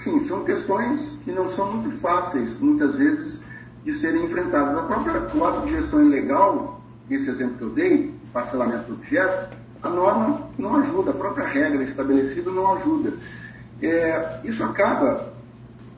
Assim, 0.05 0.23
são 0.27 0.45
questões 0.45 1.19
que 1.25 1.33
não 1.33 1.49
são 1.49 1.73
muito 1.73 1.99
fáceis, 1.99 2.59
muitas 2.59 2.95
vezes, 2.95 3.41
de 3.87 3.95
serem 3.95 4.27
enfrentadas. 4.27 4.77
A 4.77 4.83
própria, 4.83 5.49
ato 5.49 5.67
de 5.67 5.73
gestão 5.73 6.05
ilegal, 6.05 6.83
esse 7.09 7.31
exemplo 7.31 7.57
que 7.57 7.63
eu 7.63 7.71
dei, 7.71 8.15
parcelamento 8.31 8.85
do 8.85 8.95
objeto, 8.97 9.57
a 9.83 9.89
norma 9.89 10.47
não 10.59 10.77
ajuda, 10.77 11.11
a 11.11 11.15
própria 11.15 11.47
regra 11.47 11.83
estabelecida 11.85 12.51
não 12.51 12.75
ajuda. 12.75 13.15
É, 13.81 14.41
isso 14.45 14.63
acaba 14.63 15.33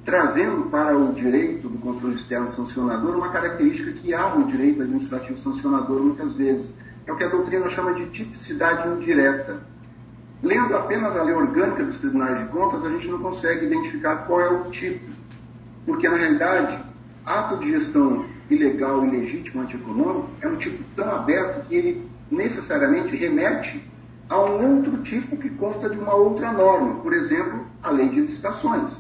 trazendo 0.05 0.71
para 0.71 0.97
o 0.97 1.13
direito 1.13 1.69
do 1.69 1.79
controle 1.79 2.15
externo 2.15 2.53
sancionador 2.53 3.17
uma 3.17 3.31
característica 3.31 3.91
que 3.91 4.15
há 4.15 4.37
no 4.37 4.45
direito 4.45 4.83
administrativo 4.83 5.41
sancionador 5.41 6.01
muitas 6.01 6.33
vezes. 6.35 6.71
É 7.05 7.13
o 7.13 7.17
que 7.17 7.25
a 7.25 7.29
doutrina 7.29 7.69
chama 7.71 7.93
de 7.93 8.07
tipicidade 8.07 8.89
indireta. 8.89 9.63
Lendo 10.43 10.77
apenas 10.77 11.17
a 11.17 11.23
lei 11.23 11.35
orgânica 11.35 11.85
dos 11.85 11.99
tribunais 11.99 12.39
de 12.41 12.47
contas, 12.49 12.85
a 12.85 12.91
gente 12.91 13.09
não 13.09 13.19
consegue 13.19 13.67
identificar 13.67 14.17
qual 14.27 14.41
é 14.41 14.51
o 14.51 14.71
tipo, 14.71 15.07
porque 15.87 16.09
na 16.09 16.17
realidade 16.17 16.79
ato 17.25 17.57
de 17.59 17.71
gestão 17.71 18.27
ilegal, 18.51 19.05
ilegítimo, 19.05 19.63
antieconômico 19.63 20.29
é 20.41 20.49
um 20.49 20.57
tipo 20.57 20.83
tão 20.95 21.11
aberto 21.11 21.67
que 21.67 21.75
ele 21.75 22.11
necessariamente 22.31 23.17
remete 23.17 23.83
a 24.29 24.41
um 24.41 24.77
outro 24.77 24.99
tipo 25.03 25.37
que 25.37 25.49
consta 25.51 25.89
de 25.89 25.99
uma 25.99 26.15
outra 26.15 26.53
norma, 26.53 26.97
por 26.97 27.13
exemplo, 27.13 27.65
a 27.83 27.91
lei 27.91 28.09
de 28.09 28.21
licitações. 28.21 28.93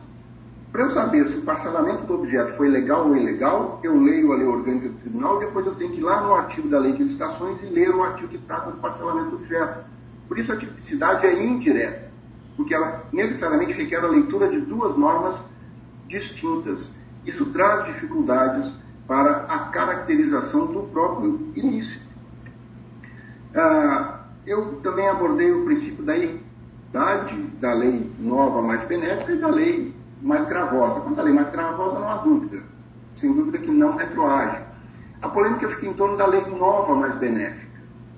Para 0.72 0.82
eu 0.82 0.90
saber 0.90 1.26
se 1.28 1.38
o 1.38 1.42
parcelamento 1.42 2.04
do 2.04 2.14
objeto 2.14 2.52
foi 2.52 2.68
legal 2.68 3.08
ou 3.08 3.16
ilegal, 3.16 3.80
eu 3.82 3.98
leio 4.00 4.32
a 4.32 4.36
lei 4.36 4.46
orgânica 4.46 4.88
do 4.88 4.98
tribunal, 4.98 5.38
depois 5.38 5.66
eu 5.66 5.74
tenho 5.74 5.90
que 5.90 5.98
ir 5.98 6.02
lá 6.02 6.20
no 6.20 6.34
artigo 6.34 6.68
da 6.68 6.78
lei 6.78 6.92
de 6.92 7.04
licitações 7.04 7.60
e 7.62 7.66
ler 7.66 7.90
o 7.90 8.02
artigo 8.02 8.28
que 8.28 8.38
trata 8.38 8.70
do 8.70 8.78
parcelamento 8.78 9.30
do 9.30 9.36
objeto. 9.36 9.84
Por 10.28 10.38
isso 10.38 10.52
a 10.52 10.56
tipicidade 10.56 11.26
é 11.26 11.42
indireta, 11.42 12.10
porque 12.56 12.74
ela 12.74 13.04
necessariamente 13.12 13.72
requer 13.72 14.04
a 14.04 14.08
leitura 14.08 14.48
de 14.48 14.60
duas 14.60 14.96
normas 14.96 15.36
distintas. 16.08 16.92
Isso 17.24 17.46
traz 17.46 17.86
dificuldades 17.86 18.72
para 19.06 19.44
a 19.48 19.58
caracterização 19.70 20.66
do 20.66 20.82
próprio 20.84 21.52
ilícito. 21.54 22.06
Ah, 23.54 24.20
eu 24.46 24.80
também 24.82 25.08
abordei 25.08 25.50
o 25.50 25.64
princípio 25.64 26.04
da 26.04 26.16
idade 26.16 27.36
da 27.60 27.72
lei 27.72 28.10
nova 28.18 28.62
mais 28.62 28.82
benéfica 28.84 29.32
e 29.32 29.38
da 29.38 29.48
lei 29.48 29.94
mais 30.20 30.44
gravosa. 30.46 31.00
Quanto 31.00 31.20
à 31.20 31.22
lei 31.22 31.32
mais 31.32 31.50
gravosa, 31.50 31.98
não 31.98 32.08
há 32.08 32.16
dúvida. 32.16 32.62
Sem 33.14 33.32
dúvida 33.32 33.58
que 33.58 33.70
não 33.70 33.96
retroage. 33.96 34.60
A 35.22 35.28
polêmica 35.28 35.68
fica 35.68 35.86
em 35.86 35.94
torno 35.94 36.16
da 36.16 36.26
lei 36.26 36.44
nova 36.46 36.94
mais 36.94 37.14
benéfica. 37.16 37.65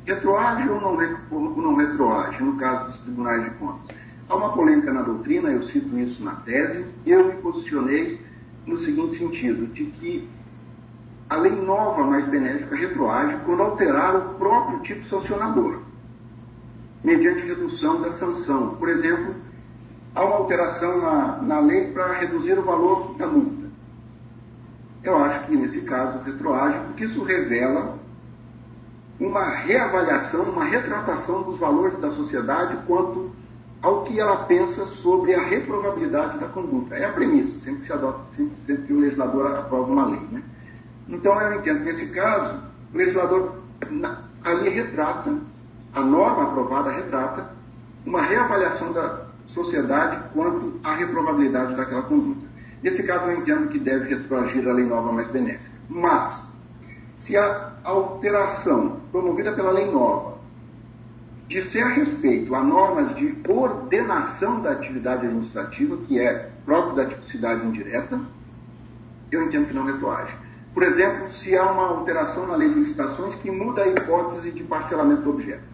Retroage 0.08 0.66
ou 0.70 0.80
não, 0.80 0.96
ou 1.30 1.62
não 1.62 1.74
retroage, 1.74 2.42
no 2.42 2.56
caso 2.56 2.86
dos 2.86 2.96
tribunais 3.00 3.44
de 3.44 3.50
contas? 3.50 3.94
Há 4.26 4.36
uma 4.36 4.54
polêmica 4.54 4.90
na 4.90 5.02
doutrina, 5.02 5.50
eu 5.50 5.60
cito 5.60 5.98
isso 5.98 6.24
na 6.24 6.32
tese, 6.32 6.86
eu 7.04 7.26
me 7.26 7.34
posicionei 7.42 8.18
no 8.64 8.78
seguinte 8.78 9.16
sentido, 9.16 9.66
de 9.66 9.84
que 9.84 10.26
a 11.28 11.36
lei 11.36 11.52
nova 11.52 12.04
mais 12.04 12.26
benéfica 12.26 12.74
retroage 12.74 13.36
quando 13.44 13.62
alterar 13.62 14.16
o 14.16 14.34
próprio 14.36 14.78
tipo 14.80 15.04
sancionador, 15.04 15.82
mediante 17.04 17.42
redução 17.42 18.00
da 18.00 18.10
sanção. 18.10 18.76
Por 18.76 18.88
exemplo, 18.88 19.34
há 20.14 20.24
uma 20.24 20.36
alteração 20.36 21.02
na, 21.02 21.42
na 21.42 21.60
lei 21.60 21.92
para 21.92 22.14
reduzir 22.14 22.58
o 22.58 22.62
valor 22.62 23.14
da 23.18 23.26
multa. 23.26 23.66
Eu 25.02 25.18
acho 25.18 25.44
que 25.44 25.54
nesse 25.54 25.82
caso 25.82 26.20
retroage, 26.24 26.78
porque 26.86 27.04
isso 27.04 27.22
revela 27.24 27.97
uma 29.20 29.44
reavaliação, 29.48 30.42
uma 30.44 30.64
retratação 30.64 31.42
dos 31.42 31.58
valores 31.58 31.98
da 31.98 32.10
sociedade 32.10 32.78
quanto 32.86 33.30
ao 33.82 34.04
que 34.04 34.18
ela 34.18 34.44
pensa 34.44 34.86
sobre 34.86 35.34
a 35.34 35.42
reprovabilidade 35.42 36.38
da 36.38 36.46
conduta. 36.48 36.94
É 36.94 37.04
a 37.04 37.12
premissa, 37.12 37.58
sempre 37.58 37.80
que 37.80 37.86
se 37.86 37.92
adota, 37.92 38.20
sempre, 38.32 38.56
sempre 38.66 38.82
que 38.84 38.92
o 38.92 39.00
legislador 39.00 39.46
aprova 39.56 39.92
uma 39.92 40.06
lei. 40.06 40.20
Né? 40.30 40.42
Então, 41.08 41.40
eu 41.40 41.58
entendo 41.58 41.78
que 41.78 41.84
nesse 41.84 42.06
caso, 42.08 42.60
o 42.92 42.96
legislador 42.96 43.54
ali 44.44 44.68
retrata, 44.68 45.36
a 45.94 46.00
norma 46.00 46.44
aprovada 46.44 46.90
retrata, 46.90 47.50
uma 48.04 48.22
reavaliação 48.22 48.92
da 48.92 49.26
sociedade 49.46 50.22
quanto 50.32 50.78
à 50.82 50.94
reprovabilidade 50.94 51.74
daquela 51.74 52.02
conduta. 52.02 52.46
Nesse 52.82 53.02
caso, 53.02 53.26
eu 53.26 53.38
entendo 53.38 53.68
que 53.68 53.78
deve 53.78 54.08
retroagir 54.14 54.66
a 54.68 54.72
lei 54.72 54.84
nova 54.84 55.12
mais 55.12 55.28
benéfica. 55.28 55.70
Mas, 55.88 56.46
se 57.28 57.36
a 57.36 57.72
alteração 57.84 59.00
promovida 59.12 59.52
pela 59.52 59.70
lei 59.70 59.90
nova 59.90 60.38
disser 61.46 61.86
respeito 61.88 62.54
a 62.54 62.62
normas 62.62 63.14
de 63.16 63.36
ordenação 63.46 64.62
da 64.62 64.70
atividade 64.70 65.26
administrativa, 65.26 65.98
que 65.98 66.18
é 66.18 66.50
próprio 66.64 66.96
da 66.96 67.04
tipicidade 67.04 67.66
indireta, 67.66 68.18
eu 69.30 69.42
entendo 69.42 69.66
que 69.66 69.74
não 69.74 69.84
retroage. 69.84 70.34
Por 70.72 70.82
exemplo, 70.82 71.28
se 71.28 71.54
há 71.54 71.70
uma 71.70 71.88
alteração 71.88 72.46
na 72.46 72.56
lei 72.56 72.70
de 72.70 72.80
licitações 72.80 73.34
que 73.34 73.50
muda 73.50 73.82
a 73.82 73.88
hipótese 73.88 74.50
de 74.50 74.64
parcelamento 74.64 75.20
do 75.20 75.30
objeto. 75.30 75.68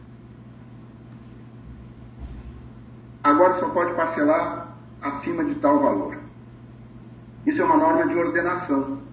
Agora 3.23 3.55
só 3.55 3.69
pode 3.69 3.95
parcelar 3.95 4.77
acima 5.01 5.45
de 5.45 5.55
tal 5.55 5.79
valor. 5.79 6.19
Isso 7.47 7.63
é 7.63 7.65
uma 7.65 7.77
norma 7.77 8.09
de 8.09 8.19
ordenação. 8.19 9.04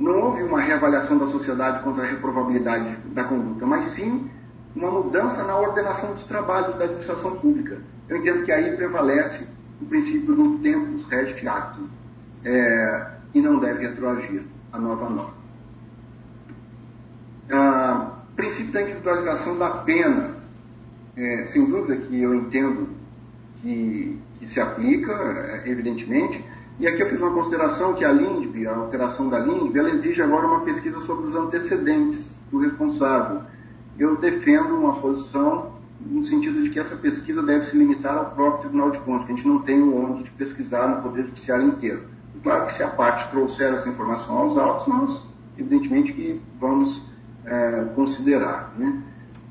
Não 0.00 0.18
houve 0.18 0.42
uma 0.42 0.62
reavaliação 0.62 1.18
da 1.18 1.26
sociedade 1.26 1.82
contra 1.84 2.04
a 2.04 2.06
reprovabilidade 2.06 2.96
da 3.12 3.22
conduta, 3.22 3.66
mas 3.66 3.90
sim 3.90 4.30
uma 4.74 4.90
mudança 4.90 5.44
na 5.44 5.54
ordenação 5.58 6.14
dos 6.14 6.24
trabalhos 6.24 6.78
da 6.78 6.84
administração 6.84 7.36
pública. 7.36 7.76
Eu 8.08 8.16
entendo 8.16 8.42
que 8.42 8.50
aí 8.50 8.74
prevalece 8.74 9.46
o 9.78 9.84
princípio 9.84 10.34
do 10.34 10.58
tempus 10.60 11.04
rest 11.04 11.46
actum 11.46 11.86
é, 12.42 13.08
e 13.34 13.42
não 13.42 13.58
deve 13.58 13.86
retroagir 13.86 14.42
a 14.72 14.78
nova 14.78 15.10
norma. 15.10 15.34
Ah, 17.50 18.12
princípio 18.34 18.72
da 18.72 18.80
individualização 18.80 19.58
da 19.58 19.68
pena, 19.68 20.36
é, 21.14 21.44
sem 21.48 21.66
dúvida 21.66 21.96
que 21.96 22.22
eu 22.22 22.34
entendo 22.34 22.88
que, 23.60 24.18
que 24.38 24.46
se 24.46 24.58
aplica, 24.58 25.12
é, 25.12 25.70
evidentemente, 25.70 26.42
e 26.80 26.88
aqui 26.88 27.02
eu 27.02 27.08
fiz 27.10 27.20
uma 27.20 27.30
consideração 27.30 27.92
que 27.92 28.02
a 28.06 28.10
LINDB, 28.10 28.66
a 28.66 28.74
alteração 28.74 29.28
da 29.28 29.38
LINDB, 29.38 29.78
ela 29.78 29.90
exige 29.90 30.22
agora 30.22 30.46
uma 30.46 30.60
pesquisa 30.60 30.98
sobre 31.02 31.28
os 31.28 31.36
antecedentes 31.36 32.34
do 32.50 32.58
responsável. 32.58 33.42
Eu 33.98 34.16
defendo 34.16 34.74
uma 34.78 34.94
posição 34.94 35.72
no 36.00 36.24
sentido 36.24 36.62
de 36.62 36.70
que 36.70 36.78
essa 36.78 36.96
pesquisa 36.96 37.42
deve 37.42 37.66
se 37.66 37.76
limitar 37.76 38.16
ao 38.16 38.30
próprio 38.30 38.60
Tribunal 38.60 38.90
de 38.92 38.98
Contas, 39.00 39.26
que 39.26 39.32
a 39.32 39.36
gente 39.36 39.46
não 39.46 39.58
tem 39.58 39.82
o 39.82 39.94
ônus 39.94 40.24
de 40.24 40.30
pesquisar 40.30 40.88
no 40.88 41.02
Poder 41.02 41.24
Judiciário 41.24 41.68
inteiro. 41.68 42.04
Claro 42.42 42.64
que 42.64 42.72
se 42.72 42.82
a 42.82 42.88
parte 42.88 43.30
trouxer 43.30 43.74
essa 43.74 43.86
informação 43.86 44.38
aos 44.38 44.56
autos, 44.56 44.86
nós, 44.86 45.22
evidentemente, 45.58 46.14
que 46.14 46.40
vamos 46.58 47.02
é, 47.44 47.84
considerar. 47.94 48.72
Né? 48.78 49.02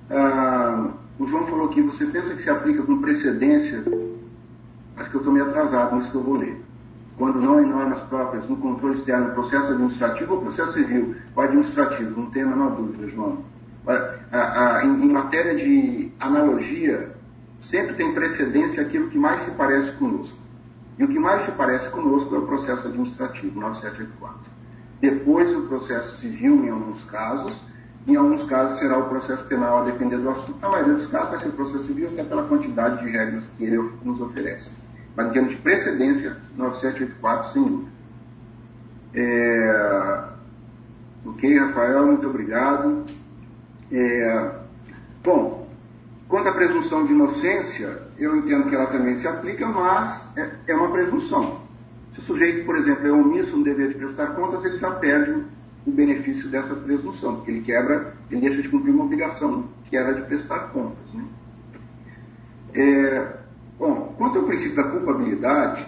Ah, 0.09 0.87
o 1.19 1.27
João 1.27 1.45
falou 1.45 1.67
que 1.67 1.83
você 1.83 2.07
pensa 2.07 2.33
que 2.33 2.41
se 2.41 2.49
aplica 2.49 2.81
com 2.81 2.99
precedência, 2.99 3.83
acho 4.97 5.11
que 5.11 5.15
eu 5.15 5.19
estou 5.19 5.31
meio 5.31 5.45
atrasado 5.45 5.95
nisso 5.95 6.09
que 6.09 6.15
eu 6.15 6.23
vou 6.23 6.35
ler. 6.35 6.68
Quando 7.19 7.41
não 7.41 7.61
em 7.61 7.65
normas 7.65 7.99
próprias, 8.03 8.47
no 8.47 8.55
controle 8.55 8.95
externo, 8.95 9.33
processo 9.33 9.73
administrativo 9.73 10.35
ou 10.35 10.41
processo 10.41 10.71
civil, 10.71 11.17
ou 11.35 11.43
administrativo, 11.43 12.17
não 12.17 12.31
tem 12.31 12.43
a 12.43 12.45
menor 12.45 12.71
dúvida, 12.77 13.09
João. 13.09 13.43
em, 14.85 14.87
em 14.87 15.09
matéria 15.11 15.53
de 15.53 16.13
analogia, 16.17 17.13
sempre 17.59 17.95
tem 17.95 18.13
precedência 18.13 18.81
aquilo 18.81 19.09
que 19.09 19.17
mais 19.17 19.41
se 19.41 19.51
parece 19.51 19.91
conosco. 19.97 20.37
E 20.97 21.03
o 21.03 21.09
que 21.09 21.19
mais 21.19 21.41
se 21.41 21.51
parece 21.51 21.89
conosco 21.89 22.33
é 22.33 22.39
o 22.39 22.47
processo 22.47 22.87
administrativo, 22.87 23.59
9784. 23.59 24.39
Depois, 25.01 25.53
o 25.53 25.63
processo 25.63 26.17
civil, 26.19 26.63
em 26.63 26.69
alguns 26.69 27.03
casos, 27.03 27.61
em 28.07 28.15
alguns 28.15 28.43
casos 28.43 28.79
será 28.79 28.97
o 28.97 29.09
processo 29.09 29.43
penal, 29.43 29.79
a 29.79 29.83
depender 29.83 30.19
do 30.19 30.29
assunto. 30.29 30.57
Na 30.61 30.69
maioria 30.69 30.93
dos 30.93 31.07
casos 31.07 31.31
vai 31.31 31.39
ser 31.39 31.49
o 31.49 31.51
processo 31.51 31.83
civil, 31.83 32.07
até 32.07 32.23
pela 32.23 32.43
quantidade 32.43 33.03
de 33.03 33.09
regras 33.09 33.47
que 33.57 33.65
ele 33.65 33.91
nos 34.05 34.21
oferece. 34.21 34.71
Termos 35.15 35.51
de 35.51 35.57
precedência, 35.57 36.37
9784, 36.55 37.51
sem 37.51 37.63
dúvida. 37.63 37.89
É... 39.13 40.23
Ok, 41.25 41.57
Rafael, 41.57 42.05
muito 42.05 42.27
obrigado. 42.27 43.05
É... 43.91 44.51
Bom, 45.23 45.59
Quanto 46.29 46.47
à 46.47 46.51
presunção 46.51 47.07
de 47.07 47.11
inocência, 47.11 48.03
eu 48.15 48.37
entendo 48.37 48.69
que 48.69 48.75
ela 48.75 48.85
também 48.85 49.15
se 49.15 49.27
aplica, 49.27 49.65
mas 49.65 50.21
é, 50.37 50.47
é 50.67 50.75
uma 50.75 50.91
presunção. 50.91 51.61
Se 52.13 52.19
o 52.19 52.23
sujeito, 52.23 52.67
por 52.67 52.77
exemplo, 52.77 53.07
é 53.07 53.11
omisso 53.11 53.57
no 53.57 53.63
dever 53.63 53.87
de 53.89 53.95
prestar 53.95 54.27
contas, 54.35 54.63
ele 54.63 54.77
já 54.77 54.91
perde 54.91 55.43
o 55.87 55.91
benefício 55.91 56.47
dessa 56.47 56.75
presunção, 56.75 57.37
porque 57.37 57.49
ele 57.49 57.61
quebra, 57.61 58.13
ele 58.29 58.41
deixa 58.41 58.61
de 58.61 58.69
cumprir 58.69 58.93
uma 58.93 59.05
obrigação 59.05 59.69
que 59.85 59.97
era 59.97 60.13
de 60.13 60.21
prestar 60.21 60.71
contas. 60.71 61.11
Né? 61.15 61.23
É, 62.75 63.33
bom, 63.79 64.13
quanto 64.17 64.39
ao 64.39 64.45
princípio 64.45 64.75
da 64.75 64.83
culpabilidade, 64.83 65.87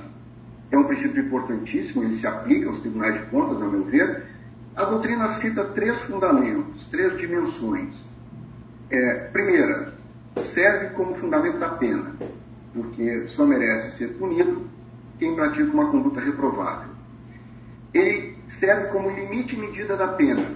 é 0.71 0.77
um 0.77 0.85
princípio 0.85 1.23
importantíssimo, 1.23 2.03
ele 2.03 2.15
se 2.15 2.25
aplica 2.25 2.69
aos 2.69 2.79
tribunais 2.79 3.19
de 3.19 3.25
contas, 3.27 3.61
a 3.61 3.65
meu 3.67 3.83
ver. 3.83 4.23
A 4.73 4.85
doutrina 4.85 5.27
cita 5.27 5.65
três 5.65 5.99
fundamentos, 5.99 6.87
três 6.87 7.17
dimensões. 7.17 8.05
É, 8.89 9.15
primeira, 9.33 9.93
serve 10.41 10.95
como 10.95 11.13
fundamento 11.15 11.59
da 11.59 11.69
pena, 11.69 12.15
porque 12.73 13.27
só 13.27 13.45
merece 13.45 13.97
ser 13.97 14.13
punido 14.13 14.65
quem 15.19 15.35
pratica 15.35 15.71
uma 15.71 15.91
conduta 15.91 16.21
reprovável. 16.21 16.89
Ele 17.93 18.37
serve 18.47 18.87
como 18.87 19.09
limite 19.09 19.55
e 19.55 19.59
medida 19.59 19.97
da 19.97 20.07
pena, 20.07 20.51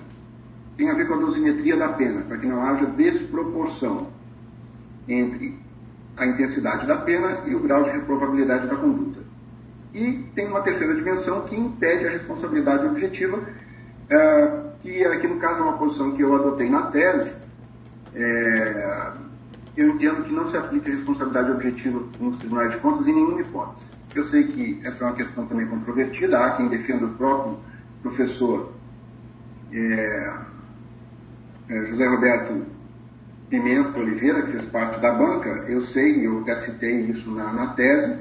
tem 0.78 0.90
a 0.90 0.94
ver 0.94 1.07
com 1.07 1.16
a 1.16 1.18
dosimetria 1.18 1.76
da 1.76 1.90
pena, 1.90 2.22
para 2.22 2.38
que 2.38 2.48
não 2.48 2.64
haja 2.64 2.86
desproporção 2.86 4.07
entre 5.07 5.57
a 6.18 6.26
intensidade 6.26 6.86
da 6.86 6.96
pena 6.96 7.42
e 7.46 7.56
o 7.56 7.60
grau 7.60 7.84
de 7.84 7.92
reprovabilidade 7.92 8.68
da 8.68 8.76
conduta. 8.76 9.20
E 9.94 10.30
tem 10.36 10.48
uma 10.48 10.62
terceira 10.62 10.94
dimensão 10.94 11.42
que 11.42 11.56
impede 11.56 12.08
a 12.08 12.12
responsabilidade 12.12 12.86
objetiva, 12.86 13.40
é, 14.10 14.52
que 14.82 15.04
aqui 15.06 15.28
no 15.28 15.38
caso 15.38 15.60
é 15.60 15.62
uma 15.62 15.78
posição 15.78 16.12
que 16.12 16.22
eu 16.22 16.36
adotei 16.36 16.70
na 16.70 16.84
tese, 16.84 17.34
é, 18.14 19.12
eu 19.76 19.90
entendo 19.90 20.24
que 20.24 20.32
não 20.32 20.48
se 20.48 20.56
aplica 20.56 20.90
a 20.90 20.96
responsabilidade 20.96 21.52
objetiva 21.52 22.02
nos 22.20 22.38
tribunais 22.38 22.72
de 22.72 22.78
contas 22.78 23.08
em 23.08 23.14
nenhuma 23.14 23.42
hipótese. 23.42 23.86
Eu 24.14 24.24
sei 24.24 24.44
que 24.44 24.80
essa 24.86 25.04
é 25.04 25.08
uma 25.08 25.16
questão 25.16 25.46
também 25.46 25.68
controvertida, 25.68 26.40
há 26.40 26.52
quem 26.52 26.70
defenda 26.70 27.06
o 27.06 27.10
próprio 27.10 27.60
professor 28.02 28.74
é, 29.74 30.34
é, 31.68 31.86
José 31.86 32.08
Roberto 32.08 32.66
Pimenta 33.50 34.00
Oliveira, 34.00 34.42
que 34.44 34.52
fez 34.52 34.66
parte 34.66 35.00
da 35.00 35.12
banca, 35.12 35.50
eu 35.68 35.82
sei, 35.82 36.26
eu 36.26 36.40
até 36.40 36.56
citei 36.56 37.02
isso 37.02 37.30
na, 37.32 37.54
na 37.54 37.68
tese, 37.68 38.18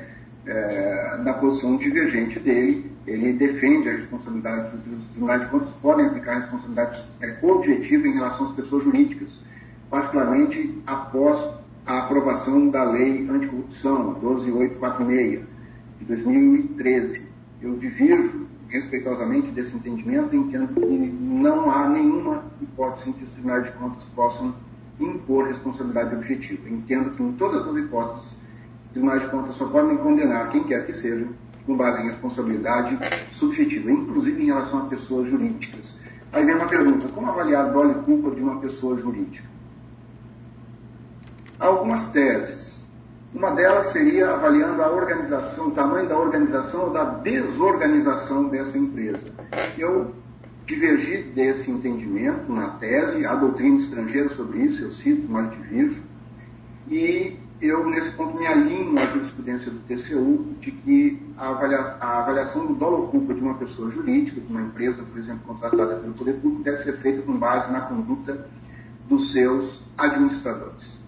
é, 0.47 1.19
da 1.25 1.33
posição 1.35 1.77
divergente 1.77 2.39
dele. 2.39 2.93
Ele 3.07 3.33
defende 3.33 3.89
a 3.89 3.93
responsabilidade, 3.93 4.77
os 4.97 5.07
tribunais 5.09 5.43
de 5.43 5.49
contas 5.49 5.71
podem 5.83 6.07
aplicar 6.07 6.41
responsabilidade 6.41 7.05
é, 7.21 7.37
objetiva 7.43 8.07
em 8.07 8.13
relação 8.13 8.49
às 8.49 8.53
pessoas 8.55 8.85
jurídicas, 8.85 9.41
particularmente 9.91 10.83
após 10.87 11.55
a 11.87 12.05
aprovação 12.05 12.69
da 12.69 12.85
lei 12.85 13.29
anticorrupção 13.29 14.15
12846 14.15 15.43
de 15.99 16.05
2013. 16.05 17.23
Eu 17.61 17.77
divirjo 17.77 18.47
respeitosamente 18.69 19.51
desse 19.51 19.77
entendimento, 19.77 20.35
entendo 20.35 20.75
que 20.75 20.87
não 20.87 21.71
há 21.71 21.89
nenhuma 21.89 22.45
hipótese 22.61 23.11
em 23.11 23.13
que 23.13 23.25
os 23.25 23.31
tribunais 23.31 23.65
de 23.65 23.73
contas 23.73 24.03
possam 24.15 24.55
impor 25.01 25.49
responsabilidade 25.49 26.15
objetiva. 26.15 26.69
Entendo 26.69 27.11
que 27.11 27.23
em 27.23 27.33
todas 27.33 27.67
as 27.67 27.77
hipóteses, 27.77 28.33
os 28.87 28.91
tribunais 28.93 29.23
de 29.23 29.29
contas 29.29 29.55
só 29.57 29.67
podem 29.67 29.97
condenar 29.97 30.51
quem 30.51 30.65
quer 30.65 30.87
que 30.87 30.93
seja 30.93 31.27
com 31.67 31.77
base 31.77 32.03
em 32.03 32.07
responsabilidade 32.07 32.99
subjetiva, 33.31 33.91
inclusive 33.91 34.43
em 34.43 34.47
relação 34.47 34.81
a 34.81 34.87
pessoas 34.87 35.29
jurídicas. 35.29 35.95
Aí 36.33 36.45
vem 36.45 36.55
uma 36.55 36.67
pergunta: 36.67 37.09
como 37.09 37.31
avaliar 37.31 37.73
dolo 37.73 37.93
e 37.93 38.05
culpa 38.05 38.31
de 38.31 38.43
uma 38.43 38.61
pessoa 38.61 38.97
jurídica? 38.97 39.49
Há 41.59 41.67
algumas 41.67 42.11
teses. 42.11 42.75
Uma 43.33 43.51
delas 43.51 43.89
seria 43.89 44.31
avaliando 44.31 44.81
a 44.81 44.91
organização, 44.91 45.69
o 45.69 45.71
tamanho 45.73 46.09
da 46.09 46.17
organização 46.17 46.85
ou 46.85 46.91
da 46.91 47.05
desorganização 47.05 48.45
dessa 48.45 48.79
empresa. 48.79 49.27
Eu 49.77 50.15
divergi 50.67 51.19
desse 51.19 51.71
entendimento 51.71 52.51
na 52.53 52.69
tese, 52.71 53.27
há 53.27 53.35
doutrina 53.35 53.77
estrangeira 53.77 54.29
sobre 54.31 54.61
isso, 54.61 54.83
eu 54.83 54.93
cito, 54.93 55.27
mas 55.29 55.51
divirjo, 55.51 56.01
e 56.89 57.37
eu, 57.61 57.89
nesse 57.89 58.11
ponto, 58.11 58.37
me 58.39 58.47
alinho 58.47 58.99
à 58.99 59.07
jurisprudência 59.07 59.71
do 59.71 59.79
TCU 59.81 60.55
de 60.61 60.71
que 60.71 61.23
a, 61.37 61.49
avalia, 61.49 61.79
a 62.01 62.19
avaliação 62.19 62.67
do 62.67 62.75
dolo 62.75 63.09
culpa 63.09 63.33
de 63.33 63.41
uma 63.41 63.55
pessoa 63.55 63.91
jurídica, 63.91 64.41
de 64.41 64.53
uma 64.53 64.63
empresa, 64.63 65.03
por 65.03 65.19
exemplo, 65.19 65.43
contratada 65.47 65.97
pelo 65.97 66.13
poder 66.13 66.35
público, 66.35 66.63
deve 66.63 66.79
ser 66.79 66.99
feita 66.99 67.23
com 67.23 67.37
base 67.39 67.73
na 67.73 67.83
conduta 67.83 68.47
dos 69.09 69.33
seus 69.33 69.81
administradores. 69.97 70.99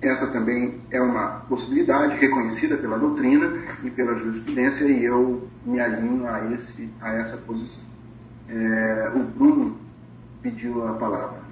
Essa 0.00 0.28
também 0.28 0.80
é 0.90 1.00
uma 1.00 1.40
possibilidade 1.48 2.16
reconhecida 2.16 2.76
pela 2.76 2.98
doutrina 2.98 3.52
e 3.82 3.90
pela 3.90 4.14
jurisprudência, 4.14 4.84
e 4.84 5.04
eu 5.04 5.48
me 5.66 5.80
alinho 5.80 6.28
a, 6.28 6.52
esse, 6.52 6.88
a 7.00 7.12
essa 7.14 7.36
posição. 7.38 7.87
É, 8.48 9.12
o 9.14 9.18
Bruno 9.24 9.78
pediu 10.42 10.86
a 10.88 10.94
palavra. 10.94 11.42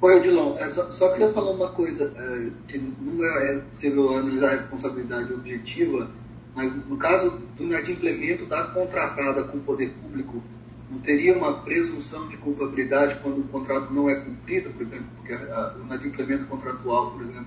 Oi, 0.00 0.16
Odilon, 0.16 0.56
é 0.58 0.68
só, 0.68 0.90
só, 0.90 1.12
que 1.12 1.18
você 1.18 1.38
uma 1.38 1.68
coisa, 1.68 2.12
é, 2.16 2.50
que 2.66 2.78
não 2.78 3.24
é 3.24 3.58
possível 3.58 4.16
analisar 4.16 4.48
a 4.48 4.56
responsabilidade 4.56 5.32
objetiva, 5.32 6.10
mas 6.54 6.72
no 6.88 6.96
caso 6.96 7.38
do 7.56 7.64
inadimplemento 7.64 8.46
da 8.46 8.64
contratada 8.64 9.44
com 9.44 9.58
o 9.58 9.60
poder 9.60 9.90
público, 10.02 10.42
não 10.90 10.98
teria 10.98 11.36
uma 11.36 11.60
presunção 11.60 12.28
de 12.28 12.36
culpabilidade 12.38 13.18
quando 13.22 13.40
o 13.40 13.44
contrato 13.44 13.92
não 13.92 14.10
é 14.10 14.14
cumprido, 14.16 14.70
por 14.70 14.82
exemplo, 14.82 15.06
porque 15.16 15.34
a, 15.34 15.76
o 15.78 15.84
inadimplemento 15.84 16.46
contratual, 16.46 17.12
por 17.12 17.22
exemplo, 17.22 17.46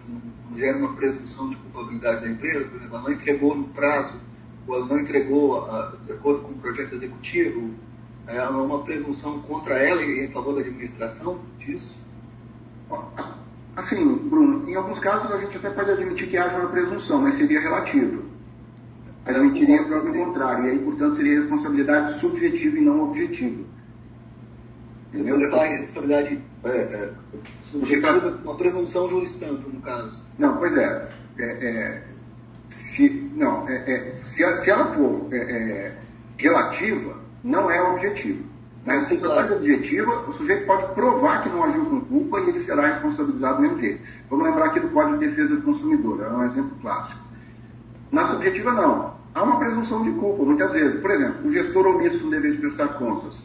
não 0.49 0.57
gera 0.57 0.77
uma 0.77 0.93
presunção 0.93 1.49
de 1.49 1.55
culpabilidade 1.57 2.21
da 2.21 2.29
empresa, 2.29 2.65
por 2.69 2.77
exemplo, 2.77 2.95
ela 2.95 3.03
não 3.03 3.11
entregou 3.11 3.55
no 3.55 3.65
prazo, 3.65 4.19
ou 4.67 4.75
ela 4.75 4.85
não 4.85 4.99
entregou 4.99 5.65
a, 5.69 5.93
de 6.05 6.13
acordo 6.13 6.41
com 6.41 6.53
o 6.53 6.55
projeto 6.55 6.95
executivo, 6.95 7.71
é 8.27 8.41
uma 8.47 8.83
presunção 8.83 9.39
contra 9.41 9.75
ela 9.75 10.01
e 10.01 10.25
em 10.25 10.31
favor 10.31 10.55
da 10.55 10.61
administração 10.61 11.39
disso? 11.59 11.95
Assim, 13.75 14.15
Bruno, 14.15 14.69
em 14.69 14.75
alguns 14.75 14.99
casos 14.99 15.31
a 15.31 15.37
gente 15.37 15.57
até 15.57 15.69
pode 15.69 15.91
admitir 15.91 16.29
que 16.29 16.37
haja 16.37 16.57
uma 16.57 16.69
presunção, 16.69 17.21
mas 17.21 17.35
seria 17.35 17.59
relativa. 17.59 18.23
Admitiria 19.25 19.83
para 19.83 19.99
o 19.99 20.13
contrário, 20.13 20.67
e 20.67 20.69
aí, 20.69 20.79
portanto, 20.79 21.15
seria 21.15 21.39
responsabilidade 21.39 22.13
subjetiva 22.19 22.77
e 22.77 22.81
não 22.81 23.09
objetiva. 23.09 23.63
Entendeu? 25.11 25.35
Levar 25.37 25.65
em 25.67 25.77
responsabilidade 25.81 26.39
é, 26.63 26.69
é, 26.69 27.11
subjetiva, 27.63 28.39
uma 28.43 28.55
presunção 28.55 29.09
juris 29.09 29.35
tanto, 29.35 29.67
no 29.67 29.81
caso. 29.81 30.23
Não, 30.37 30.57
pois 30.57 30.77
é. 30.77 31.09
é, 31.39 31.43
é 31.43 32.03
se, 32.69 33.09
não, 33.35 33.67
é, 33.67 33.75
é, 33.75 34.15
se, 34.21 34.57
se, 34.57 34.69
ela 34.69 34.93
for 34.93 35.27
relativa, 36.37 37.24
não 37.45 37.69
é 37.69 37.79
objetivo. 37.81 38.43
Né? 38.83 39.01
Se 39.01 39.17
for 39.19 39.51
objetiva, 39.51 40.11
o 40.27 40.33
sujeito 40.33 40.65
pode 40.65 40.93
provar 40.93 41.43
que 41.43 41.49
não 41.49 41.63
agiu 41.63 41.85
com 41.85 42.01
culpa 42.01 42.39
e 42.39 42.49
ele 42.49 42.59
será 42.59 42.87
responsabilizado 42.87 43.57
do 43.57 43.61
mesmo 43.61 43.77
jeito. 43.77 44.01
Vamos 44.29 44.45
lembrar 44.45 44.65
aqui 44.65 44.79
do 44.79 44.89
Código 44.89 45.19
de 45.19 45.27
Defesa 45.27 45.55
do 45.55 45.61
Consumidor, 45.61 46.23
é 46.23 46.29
um 46.29 46.45
exemplo 46.45 46.71
clássico. 46.81 47.21
Na 48.11 48.27
subjetiva, 48.27 48.71
não. 48.71 49.13
Há 49.33 49.43
uma 49.43 49.59
presunção 49.59 50.03
de 50.03 50.11
culpa, 50.11 50.43
muitas 50.43 50.71
vezes. 50.71 50.99
Por 51.01 51.11
exemplo, 51.11 51.47
o 51.47 51.51
gestor 51.51 51.85
omisso 51.87 52.23
no 52.23 52.31
dever 52.31 52.53
de 52.53 52.57
prestar 52.57 52.87
contas. 52.89 53.37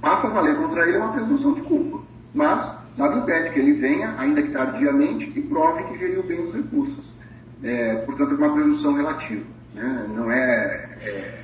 Passa 0.00 0.26
a 0.26 0.30
valer 0.30 0.56
contra 0.56 0.88
ele 0.88 0.96
uma 0.96 1.12
presunção 1.12 1.52
de 1.52 1.60
culpa. 1.62 2.00
Mas 2.32 2.72
nada 2.96 3.16
impede 3.16 3.50
que 3.50 3.60
ele 3.60 3.74
venha, 3.74 4.14
ainda 4.18 4.40
que 4.40 4.50
tardiamente, 4.50 5.30
e 5.38 5.42
prove 5.42 5.84
que 5.84 5.98
geriu 5.98 6.22
bem 6.22 6.42
os 6.42 6.54
recursos. 6.54 7.14
É, 7.62 7.96
portanto, 7.96 8.32
é 8.32 8.36
uma 8.36 8.54
presunção 8.54 8.94
relativa. 8.94 9.44
Né? 9.74 10.06
Não 10.14 10.30
é, 10.30 10.88
é 11.02 11.40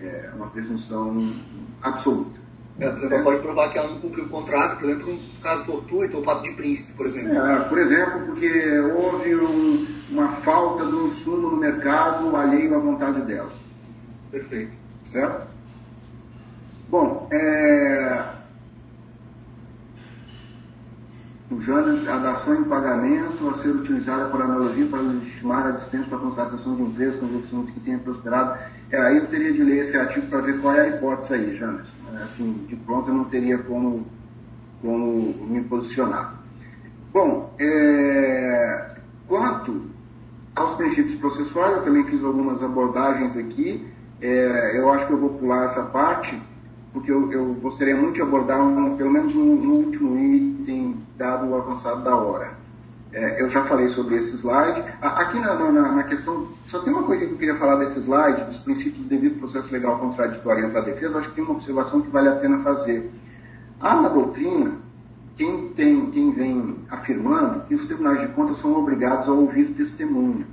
é 0.00 0.30
uma 0.34 0.48
presunção 0.48 1.34
absoluta. 1.82 2.38
É, 2.80 2.84
ela 2.84 3.22
pode 3.24 3.42
provar 3.42 3.72
que 3.72 3.78
ela 3.78 3.88
não 3.88 4.00
cumpriu 4.00 4.24
o 4.24 4.28
contrato, 4.28 4.78
por 4.78 4.88
exemplo, 4.88 5.12
um 5.12 5.40
caso 5.42 5.64
fortuito 5.64 6.16
ou 6.18 6.22
fato 6.22 6.42
de 6.44 6.52
príncipe, 6.52 6.92
por 6.92 7.06
exemplo. 7.06 7.36
É, 7.36 7.60
por 7.60 7.78
exemplo, 7.78 8.26
porque 8.26 8.78
houve 8.78 9.34
um, 9.34 9.86
uma 10.10 10.28
falta 10.36 10.86
de 10.86 10.94
um 10.94 11.06
insumo 11.06 11.50
no 11.50 11.56
mercado 11.56 12.36
alheio 12.36 12.76
à 12.76 12.78
vontade 12.78 13.20
dela. 13.22 13.50
Perfeito. 14.30 14.72
Certo? 15.02 15.48
Bom, 16.88 17.28
é, 17.32 18.24
o 21.66 22.10
a 22.10 22.18
dação 22.18 22.54
em 22.54 22.64
pagamento 22.64 23.48
a 23.48 23.54
ser 23.54 23.70
utilizada 23.70 24.26
por 24.26 24.40
analogia 24.40 24.86
para 24.86 25.00
legitimar 25.00 25.66
a 25.66 25.70
dispensa 25.72 26.08
da 26.08 26.16
contratação 26.16 26.76
de 26.76 26.82
empresas 26.82 27.16
com 27.16 27.26
investimentos 27.26 27.74
que 27.74 27.80
tenha 27.80 27.98
prosperado. 27.98 28.58
É, 28.90 28.98
aí 28.98 29.16
eu 29.16 29.26
teria 29.26 29.52
de 29.52 29.62
ler 29.62 29.82
esse 29.82 29.96
artigo 29.96 30.26
para 30.28 30.40
ver 30.40 30.60
qual 30.60 30.74
é 30.74 30.82
a 30.82 30.88
hipótese 30.88 31.34
aí, 31.34 31.56
Janes. 31.56 31.88
É, 32.14 32.22
assim, 32.22 32.64
de 32.68 32.76
pronto 32.76 33.10
eu 33.10 33.14
não 33.14 33.24
teria 33.24 33.58
como, 33.58 34.06
como 34.80 35.34
me 35.46 35.62
posicionar. 35.64 36.34
Bom, 37.12 37.52
é, 37.58 38.96
quanto 39.26 39.82
aos 40.54 40.74
princípios 40.76 41.16
processuais, 41.16 41.78
eu 41.78 41.82
também 41.82 42.04
fiz 42.04 42.22
algumas 42.22 42.62
abordagens 42.62 43.36
aqui. 43.36 43.86
É, 44.20 44.78
eu 44.78 44.92
acho 44.92 45.06
que 45.06 45.12
eu 45.12 45.18
vou 45.18 45.30
pular 45.30 45.66
essa 45.66 45.82
parte 45.82 46.40
porque 46.98 47.10
eu, 47.10 47.32
eu 47.32 47.54
gostaria 47.54 47.96
muito 47.96 48.16
de 48.16 48.22
abordar, 48.22 48.60
um, 48.60 48.96
pelo 48.96 49.10
menos 49.10 49.34
no, 49.34 49.44
no, 49.44 49.74
último 49.74 50.18
item, 50.18 50.96
dado 51.16 51.48
o 51.48 51.56
avançado 51.56 52.02
da 52.02 52.14
hora. 52.14 52.52
É, 53.12 53.40
eu 53.40 53.48
já 53.48 53.64
falei 53.64 53.88
sobre 53.88 54.16
esse 54.16 54.36
slide. 54.36 54.82
Aqui 55.00 55.40
na, 55.40 55.54
na, 55.54 55.92
na, 55.92 56.02
questão, 56.02 56.48
só 56.66 56.80
tem 56.80 56.92
uma 56.92 57.04
coisa 57.04 57.24
que 57.24 57.32
eu 57.32 57.38
queria 57.38 57.56
falar 57.56 57.76
desse 57.76 58.00
slide, 58.00 58.44
dos 58.44 58.58
princípios 58.58 59.02
do 59.04 59.08
devido 59.08 59.38
processo 59.38 59.72
legal 59.72 59.98
contraditório 59.98 60.64
e 60.64 60.66
ampla 60.66 60.82
defesa, 60.82 61.14
eu 61.14 61.18
acho 61.18 61.28
que 61.30 61.36
tem 61.36 61.44
uma 61.44 61.54
observação 61.54 62.00
que 62.02 62.10
vale 62.10 62.28
a 62.28 62.36
pena 62.36 62.58
fazer. 62.58 63.10
Há 63.80 63.94
na 64.00 64.08
doutrina 64.08 64.72
quem, 65.36 65.68
tem, 65.70 66.10
quem 66.10 66.32
vem 66.32 66.76
afirmando 66.90 67.60
que 67.66 67.74
os 67.74 67.86
tribunais 67.86 68.20
de 68.20 68.28
contas 68.28 68.58
são 68.58 68.76
obrigados 68.76 69.28
a 69.28 69.32
ouvir 69.32 69.68
testemunha. 69.68 70.46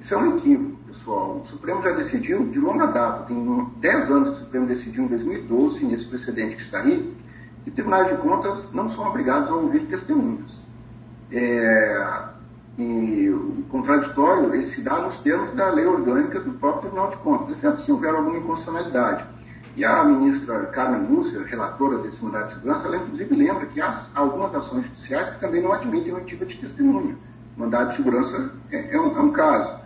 Isso 0.00 0.14
é 0.14 0.18
um 0.18 0.36
equívoco 0.36 0.77
pessoal. 0.98 1.40
O 1.42 1.46
Supremo 1.46 1.82
já 1.82 1.92
decidiu 1.92 2.46
de 2.46 2.58
longa 2.58 2.86
data, 2.86 3.24
tem 3.24 3.66
10 3.76 4.10
anos 4.10 4.28
que 4.28 4.34
o 4.34 4.38
Supremo 4.38 4.66
decidiu 4.66 5.04
em 5.04 5.08
2012, 5.08 5.86
nesse 5.86 6.04
precedente 6.06 6.56
que 6.56 6.62
está 6.62 6.80
aí, 6.80 7.14
que 7.64 7.70
tribunais 7.70 8.08
de 8.08 8.16
contas 8.16 8.72
não 8.72 8.88
são 8.90 9.06
obrigados 9.06 9.48
a 9.50 9.54
ouvir 9.54 9.86
testemunhas. 9.86 10.60
É, 11.30 12.06
e 12.78 13.28
o 13.30 13.64
contraditório 13.70 14.54
ele 14.54 14.66
se 14.66 14.82
dá 14.82 14.98
nos 15.00 15.18
termos 15.18 15.52
da 15.52 15.70
lei 15.70 15.86
orgânica 15.86 16.40
do 16.40 16.52
próprio 16.52 16.82
Tribunal 16.82 17.10
de 17.10 17.16
Contas, 17.18 17.50
exceto 17.50 17.80
se 17.82 17.92
houver 17.92 18.14
alguma 18.14 18.38
inconstitucionalidade. 18.38 19.24
E 19.76 19.84
a 19.84 20.02
ministra 20.02 20.66
Carmen 20.66 21.08
Lúcia, 21.08 21.40
relatora 21.44 21.98
desse 21.98 22.24
mandato 22.24 22.48
de 22.48 22.54
segurança, 22.54 22.88
ela 22.88 22.96
inclusive 22.96 23.34
lembra 23.34 23.66
que 23.66 23.80
há 23.80 24.06
algumas 24.14 24.52
ações 24.54 24.84
judiciais 24.86 25.30
que 25.30 25.40
também 25.40 25.62
não 25.62 25.72
admitem 25.72 26.12
oitiva 26.12 26.44
de 26.44 26.56
testemunha. 26.56 27.16
Mandado 27.56 27.90
de 27.90 27.96
segurança 27.96 28.50
é, 28.72 28.96
é, 28.96 29.00
um, 29.00 29.16
é 29.16 29.20
um 29.20 29.30
caso 29.30 29.78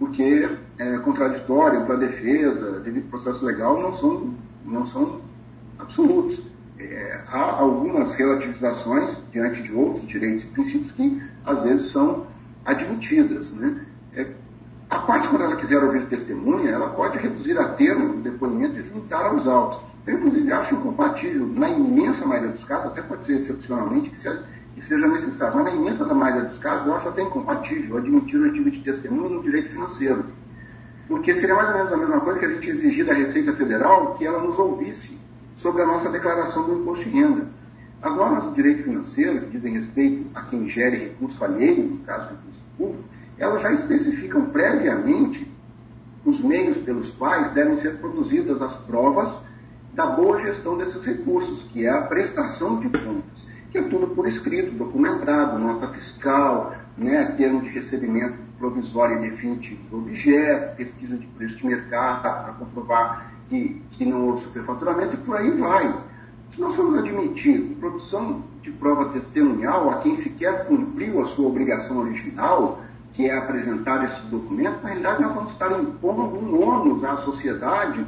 porque 0.00 0.48
é 0.78 0.98
contraditório 0.98 1.84
para 1.84 1.96
defesa, 1.96 2.80
devido 2.80 3.10
processo 3.10 3.44
legal, 3.44 3.80
não 3.80 3.92
são, 3.92 4.34
não 4.64 4.86
são 4.86 5.20
absolutos. 5.78 6.42
É, 6.78 7.20
há 7.28 7.60
algumas 7.60 8.14
relativizações 8.14 9.22
diante 9.30 9.62
de 9.62 9.74
outros 9.74 10.08
direitos 10.08 10.44
e 10.44 10.46
princípios 10.46 10.90
que 10.92 11.22
às 11.44 11.62
vezes 11.62 11.90
são 11.92 12.26
admitidas. 12.64 13.52
Né? 13.52 13.84
É, 14.14 14.26
A 14.88 15.00
parte, 15.00 15.28
quando 15.28 15.42
ela 15.42 15.56
quiser 15.56 15.84
ouvir 15.84 16.06
testemunha, 16.06 16.70
ela 16.70 16.88
pode 16.88 17.18
reduzir 17.18 17.58
a 17.58 17.68
termo 17.68 18.14
o 18.14 18.22
depoimento 18.22 18.80
e 18.80 18.82
juntar 18.82 19.26
aos 19.26 19.46
autos. 19.46 19.80
Eu, 20.06 20.14
inclusive, 20.14 20.50
acho 20.50 20.74
incompatível. 20.76 21.46
Na 21.46 21.68
imensa 21.68 22.24
maioria 22.24 22.52
dos 22.52 22.64
casos, 22.64 22.86
até 22.86 23.02
pode 23.02 23.26
ser 23.26 23.34
excepcionalmente 23.34 24.08
que, 24.08 24.16
que 24.74 24.84
seja 24.84 25.06
necessário, 25.08 25.56
mas 25.56 25.64
na 25.64 25.74
imensa 25.74 26.04
maioria 26.14 26.48
dos 26.48 26.58
casos, 26.58 26.86
eu 26.86 26.94
acho 26.94 27.08
até 27.08 27.22
incompatível 27.22 27.98
admitir 27.98 28.40
o 28.40 28.44
artigo 28.44 28.70
de 28.70 28.80
testemunha 28.80 29.28
no 29.28 29.42
direito 29.42 29.70
financeiro. 29.70 30.24
Porque 31.08 31.34
seria 31.34 31.54
mais 31.54 31.68
ou 31.70 31.74
menos 31.74 31.92
a 31.92 31.96
mesma 31.96 32.20
coisa 32.20 32.38
que 32.38 32.44
a 32.44 32.48
gente 32.48 32.70
exigir 32.70 33.04
da 33.04 33.12
Receita 33.12 33.52
Federal 33.52 34.14
que 34.14 34.24
ela 34.24 34.40
nos 34.40 34.58
ouvisse 34.58 35.18
sobre 35.56 35.82
a 35.82 35.86
nossa 35.86 36.08
declaração 36.08 36.64
do 36.66 36.80
imposto 36.80 37.04
de 37.04 37.10
renda. 37.10 37.46
As 38.00 38.14
normas 38.14 38.44
do 38.44 38.52
direito 38.52 38.84
financeiro, 38.84 39.40
que 39.40 39.50
dizem 39.50 39.74
respeito 39.74 40.26
a 40.34 40.42
quem 40.42 40.68
gere 40.68 40.96
recurso 40.96 41.44
alheio, 41.44 41.84
no 41.84 41.98
caso 41.98 42.30
recurso 42.30 42.60
público, 42.78 43.04
elas 43.36 43.62
já 43.62 43.72
especificam 43.72 44.46
previamente 44.46 45.50
os 46.24 46.40
meios 46.42 46.76
pelos 46.78 47.10
quais 47.10 47.50
devem 47.52 47.76
ser 47.78 47.96
produzidas 47.96 48.60
as 48.62 48.74
provas 48.74 49.38
da 49.94 50.06
boa 50.06 50.38
gestão 50.38 50.76
desses 50.78 51.04
recursos, 51.04 51.64
que 51.72 51.84
é 51.84 51.90
a 51.90 52.02
prestação 52.02 52.78
de 52.78 52.88
contas, 52.88 53.42
que 53.70 53.78
é 53.78 53.82
tudo 53.82 54.08
por 54.08 54.26
escrito, 54.26 54.72
documentado, 54.72 55.58
nota 55.58 55.88
fiscal, 55.88 56.74
né, 56.96 57.24
termo 57.36 57.62
de 57.62 57.68
recebimento 57.68 58.36
provisório 58.58 59.24
e 59.24 59.30
definitivo 59.30 59.82
do 59.88 59.98
objeto, 59.98 60.76
pesquisa 60.76 61.16
de 61.16 61.26
preço 61.28 61.58
de 61.58 61.66
mercado 61.66 62.22
para 62.22 62.52
comprovar 62.54 63.32
que, 63.48 63.80
que 63.92 64.04
não 64.04 64.28
houve 64.28 64.42
superfaturamento 64.42 65.14
e 65.14 65.18
por 65.18 65.36
aí 65.36 65.50
vai. 65.52 65.94
Se 66.52 66.60
nós 66.60 66.74
formos 66.74 66.98
admitir 66.98 67.76
produção 67.78 68.42
de 68.60 68.70
prova 68.72 69.10
testemunhal 69.10 69.90
a 69.90 69.98
quem 70.00 70.16
sequer 70.16 70.66
cumpriu 70.66 71.20
a 71.20 71.24
sua 71.24 71.48
obrigação 71.48 71.98
original, 71.98 72.80
que 73.12 73.28
é 73.28 73.36
apresentar 73.36 74.04
esses 74.04 74.24
documentos, 74.24 74.82
na 74.82 74.90
realidade 74.90 75.22
nós 75.22 75.34
vamos 75.34 75.50
estar 75.52 75.80
impondo 75.80 76.22
um 76.22 76.62
ônus 76.62 77.04
à 77.04 77.16
sociedade 77.18 78.04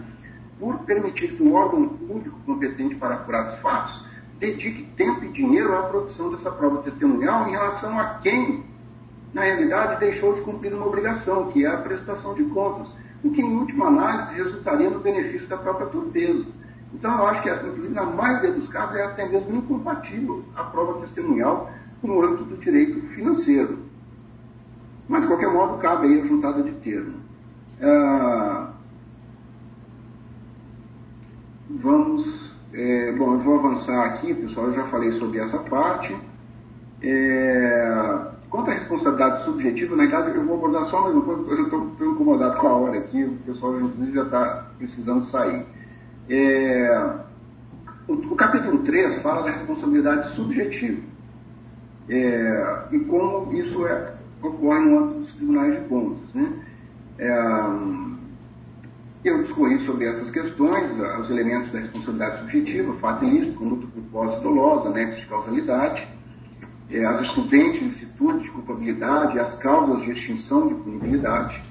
por 0.59 0.79
permitir 0.81 1.37
que 1.37 1.43
um 1.43 1.55
órgão 1.55 1.89
público 1.89 2.39
competente 2.45 2.95
para 2.97 3.15
apurar 3.15 3.49
os 3.49 3.59
fatos 3.61 4.12
dedique 4.43 4.83
tempo 4.97 5.25
e 5.25 5.29
dinheiro 5.29 5.79
à 5.79 5.83
produção 5.85 6.33
dessa 6.33 6.51
prova 6.51 6.83
testemunhal 6.83 7.47
em 7.47 7.53
relação 7.53 7.97
a 7.97 8.15
quem, 8.15 8.65
na 9.33 9.43
realidade, 9.43 10.01
deixou 10.01 10.35
de 10.35 10.41
cumprir 10.41 10.75
uma 10.75 10.85
obrigação, 10.85 11.53
que 11.53 11.65
é 11.65 11.69
a 11.69 11.77
prestação 11.77 12.35
de 12.35 12.43
contas, 12.47 12.89
o 13.23 13.31
que, 13.31 13.41
em 13.41 13.57
última 13.57 13.87
análise, 13.87 14.35
resultaria 14.35 14.91
no 14.91 14.99
benefício 14.99 15.47
da 15.47 15.57
própria 15.57 15.87
torpeza. 15.87 16.45
Então, 16.93 17.19
eu 17.19 17.27
acho 17.29 17.41
que, 17.41 17.51
na 17.91 18.05
maioria 18.05 18.51
dos 18.51 18.67
casos, 18.67 18.97
é 18.97 19.05
até 19.05 19.29
mesmo 19.29 19.55
incompatível 19.55 20.45
a 20.57 20.65
prova 20.65 21.01
testemunhal 21.01 21.71
com 22.01 22.09
o 22.09 22.25
âmbito 22.25 22.43
do 22.43 22.57
direito 22.57 23.01
financeiro. 23.15 23.79
Mas, 25.09 25.23
de 25.23 25.29
qualquer 25.29 25.53
modo, 25.53 25.79
cabe 25.79 26.09
aí 26.09 26.21
a 26.21 26.25
juntada 26.25 26.65
de 26.65 26.73
termo. 26.73 27.15
Ah, 27.81 28.73
vamos. 31.71 32.52
É, 32.73 33.13
bom, 33.13 33.35
eu 33.35 33.39
vou 33.41 33.59
avançar 33.59 34.07
aqui, 34.07 34.33
pessoal. 34.33 34.67
Eu 34.67 34.73
já 34.73 34.85
falei 34.85 35.13
sobre 35.13 35.39
essa 35.39 35.59
parte. 35.59 36.17
É, 37.03 38.31
quanto 38.49 38.71
à 38.71 38.75
responsabilidade 38.75 39.43
subjetiva, 39.43 39.95
na 39.95 40.05
verdade, 40.05 40.37
eu 40.37 40.45
vou 40.45 40.57
abordar 40.57 40.87
só 40.87 41.03
mais 41.03 41.15
uma 41.15 41.23
coisa, 41.23 41.51
eu 41.51 41.65
estou 41.65 42.13
incomodado 42.13 42.57
com 42.57 42.69
a 42.69 42.77
hora 42.77 42.99
aqui, 42.99 43.25
o 43.25 43.37
pessoal 43.45 43.79
já 44.13 44.23
está 44.23 44.71
precisando 44.79 45.23
sair. 45.25 45.67
É, 46.31 47.15
o, 48.09 48.13
o, 48.13 48.37
capítulo 48.37 48.79
3 48.79 49.21
fala 49.21 49.43
da 49.43 49.51
responsabilidade 49.51 50.31
subjetiva 50.31 51.03
é, 52.09 52.85
e 52.93 53.01
como 53.01 53.53
isso 53.53 53.87
é, 53.87 54.15
ocorre 54.41 54.81
no 54.81 54.99
âmbito 54.99 55.21
dos 55.21 55.35
tribunais 55.35 55.75
de 55.75 55.89
contas. 55.89 56.35
Né? 56.35 56.53
Eu 59.25 59.41
discorri 59.41 59.79
sobre 59.79 60.07
essas 60.07 60.33
questões, 60.33 60.91
os 61.21 61.31
elementos 61.31 61.71
da 61.71 61.79
responsabilidade 61.79 62.41
subjetiva, 62.41 62.93
fato 62.95 63.25
ilícito, 63.25 63.57
conduta 63.57 63.87
culposa 63.87 64.41
dolosa, 64.41 64.91
nexo 64.91 65.21
de 65.21 65.27
causalidade, 65.27 66.09
é, 66.91 67.05
as 67.05 67.21
excludentes 67.21 67.83
licitudes 67.83 68.43
de 68.43 68.51
culpabilidade, 68.51 69.39
as 69.39 69.55
causas 69.55 70.03
de 70.03 70.11
extinção 70.11 70.67
de 70.67 70.75
punibilidade. 70.75 71.63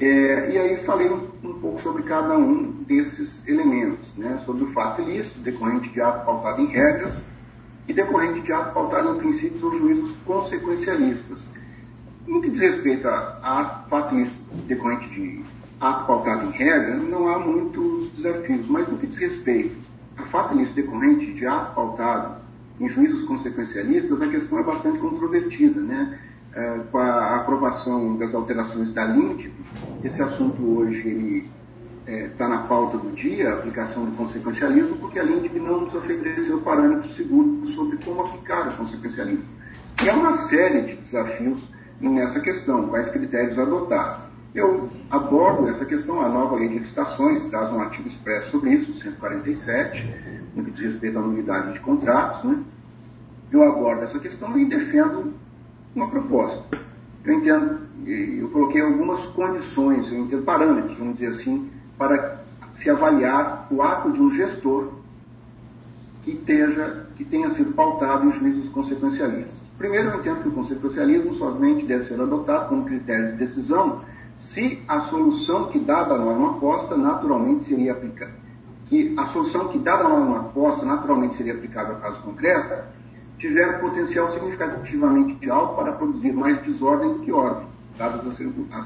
É, 0.00 0.52
e 0.52 0.58
aí 0.58 0.76
falei 0.84 1.10
um, 1.10 1.26
pouco 1.60 1.80
sobre 1.80 2.04
cada 2.04 2.38
um 2.38 2.70
desses 2.86 3.46
elementos, 3.48 4.08
né? 4.16 4.38
sobre 4.44 4.62
o 4.62 4.68
fato 4.68 5.02
ilícito, 5.02 5.40
decorrente 5.40 5.88
de 5.90 6.00
ato 6.00 6.24
pautado 6.24 6.62
em 6.62 6.66
regras, 6.66 7.20
e 7.88 7.92
decorrente 7.92 8.40
de 8.40 8.52
ato 8.52 8.72
pautado 8.72 9.16
em 9.16 9.18
princípios 9.18 9.64
ou 9.64 9.76
juízos 9.78 10.14
consequencialistas. 10.24 11.44
No 12.24 12.40
que 12.40 12.50
diz 12.50 12.60
respeito 12.60 13.08
a 13.08 13.84
fato 13.90 14.14
ilícito 14.14 14.38
decorrente 14.68 15.08
de 15.10 15.44
ato 15.82 16.06
pautado 16.06 16.46
em 16.46 16.50
regra, 16.52 16.94
não 16.94 17.28
há 17.28 17.38
muitos 17.38 18.10
desafios, 18.12 18.68
mas 18.68 18.88
no 18.88 18.96
que 18.98 19.06
diz 19.06 19.18
respeito 19.18 19.76
a 20.16 20.54
ilícito 20.54 20.76
decorrente 20.76 21.32
de 21.32 21.46
ato 21.46 21.74
pautado 21.74 22.36
em 22.80 22.88
juízos 22.88 23.24
consequencialistas, 23.24 24.22
a 24.22 24.28
questão 24.28 24.58
é 24.58 24.62
bastante 24.62 24.98
controvertida, 24.98 25.80
né? 25.80 26.18
É, 26.54 26.80
com 26.90 26.98
a 26.98 27.36
aprovação 27.36 28.16
das 28.16 28.34
alterações 28.34 28.92
da 28.92 29.06
LINDB, 29.06 29.50
esse 30.04 30.20
assunto 30.22 30.62
hoje 30.62 31.08
ele 31.08 31.50
está 32.06 32.44
é, 32.44 32.48
na 32.48 32.58
pauta 32.58 32.98
do 32.98 33.10
dia, 33.12 33.50
a 33.50 33.52
aplicação 33.54 34.04
do 34.04 34.14
consequencialismo, 34.16 34.96
porque 34.96 35.18
a 35.18 35.22
LINDB 35.22 35.58
não 35.58 35.80
nos 35.80 35.94
ofereceu 35.94 36.60
parâmetros 36.60 37.14
seguros 37.16 37.70
sobre 37.70 37.96
como 37.98 38.20
aplicar 38.20 38.68
o 38.68 38.76
consequencialismo. 38.76 39.44
E 40.04 40.10
há 40.10 40.14
uma 40.14 40.36
série 40.36 40.82
de 40.82 40.94
desafios 40.96 41.58
nessa 42.00 42.38
questão, 42.40 42.88
quais 42.88 43.08
critérios 43.08 43.58
adotar. 43.58 44.31
Eu 44.54 44.90
abordo 45.10 45.68
essa 45.68 45.86
questão, 45.86 46.20
a 46.20 46.28
nova 46.28 46.56
lei 46.56 46.68
de 46.68 46.78
licitações 46.78 47.42
traz 47.44 47.72
um 47.72 47.80
artigo 47.80 48.06
expresso 48.06 48.50
sobre 48.50 48.74
isso, 48.74 48.92
147, 48.92 50.14
no 50.54 50.62
que 50.62 50.70
diz 50.70 50.84
respeito 50.84 51.18
à 51.18 51.22
nulidade 51.22 51.72
de 51.72 51.80
contratos. 51.80 52.44
Né? 52.44 52.58
Eu 53.50 53.62
abordo 53.62 54.02
essa 54.02 54.18
questão 54.18 54.58
e 54.58 54.66
defendo 54.66 55.32
uma 55.94 56.10
proposta. 56.10 56.78
Eu 57.24 57.34
entendo, 57.34 57.80
eu 58.06 58.48
coloquei 58.50 58.82
algumas 58.82 59.20
condições, 59.26 60.12
eu 60.12 60.18
entendo 60.18 60.42
parâmetros, 60.42 60.98
vamos 60.98 61.14
dizer 61.14 61.28
assim, 61.28 61.70
para 61.96 62.42
se 62.74 62.90
avaliar 62.90 63.68
o 63.70 63.80
ato 63.80 64.10
de 64.12 64.20
um 64.20 64.30
gestor 64.30 64.92
que, 66.22 66.34
teja, 66.34 67.06
que 67.16 67.24
tenha 67.24 67.48
sido 67.50 67.72
pautado 67.72 68.26
em 68.26 68.32
juízos 68.32 68.68
consequencialistas. 68.68 69.54
Primeiro, 69.78 70.10
eu 70.10 70.20
entendo 70.20 70.42
que 70.42 70.48
o 70.48 70.52
consequencialismo 70.52 71.32
somente 71.34 71.86
deve 71.86 72.04
ser 72.04 72.20
adotado 72.20 72.68
como 72.68 72.84
critério 72.84 73.32
de 73.32 73.38
decisão 73.38 74.02
se 74.42 74.82
a 74.86 75.00
solução 75.00 75.66
que 75.66 75.78
dada 75.78 76.14
a 76.14 76.18
norma 76.18 76.54
posta 76.58 76.96
naturalmente 76.96 77.64
seria 77.64 77.92
aplicada, 77.92 78.34
que 78.86 79.14
a 79.16 79.24
solução 79.26 79.68
que 79.68 79.78
dada 79.78 80.04
a 80.04 80.08
norma 80.08 80.44
posta 80.52 80.84
naturalmente 80.84 81.36
seria 81.36 81.54
aplicável 81.54 81.94
ao 81.94 82.00
caso 82.00 82.20
concreto, 82.20 82.84
tiver 83.38 83.80
potencial 83.80 84.28
significativamente 84.28 85.48
alto 85.50 85.76
para 85.76 85.92
produzir 85.92 86.32
mais 86.32 86.60
desordem 86.62 87.14
do 87.14 87.20
que 87.20 87.32
ordem, 87.32 87.66
dadas 87.96 88.26
as 88.26 88.34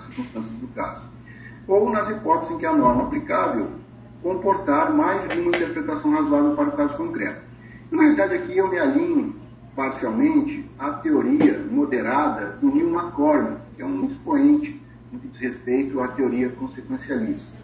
circunstâncias 0.02 0.54
do 0.58 0.68
caso. 0.68 1.02
Ou 1.66 1.90
nas 1.90 2.08
hipóteses 2.10 2.54
em 2.54 2.58
que 2.58 2.66
a 2.66 2.72
norma 2.72 3.04
aplicável 3.04 3.68
comportar 4.22 4.94
mais 4.94 5.28
de 5.28 5.40
uma 5.40 5.48
interpretação 5.48 6.12
razoável 6.12 6.54
para 6.54 6.68
o 6.68 6.72
caso 6.72 6.96
concreto. 6.96 7.40
Na 7.90 8.02
realidade, 8.02 8.34
aqui 8.34 8.56
eu 8.56 8.68
me 8.68 8.78
alinho 8.78 9.34
parcialmente 9.74 10.70
à 10.78 10.90
teoria 10.90 11.66
moderada 11.70 12.56
do 12.60 12.72
Neil 12.72 12.88
McCormick, 12.88 13.56
que 13.74 13.82
é 13.82 13.84
um 13.84 14.04
expoente 14.04 14.85
no 15.16 15.20
que 15.20 15.28
diz 15.28 15.38
respeito 15.38 16.00
à 16.00 16.08
teoria 16.08 16.50
consequencialista. 16.50 17.56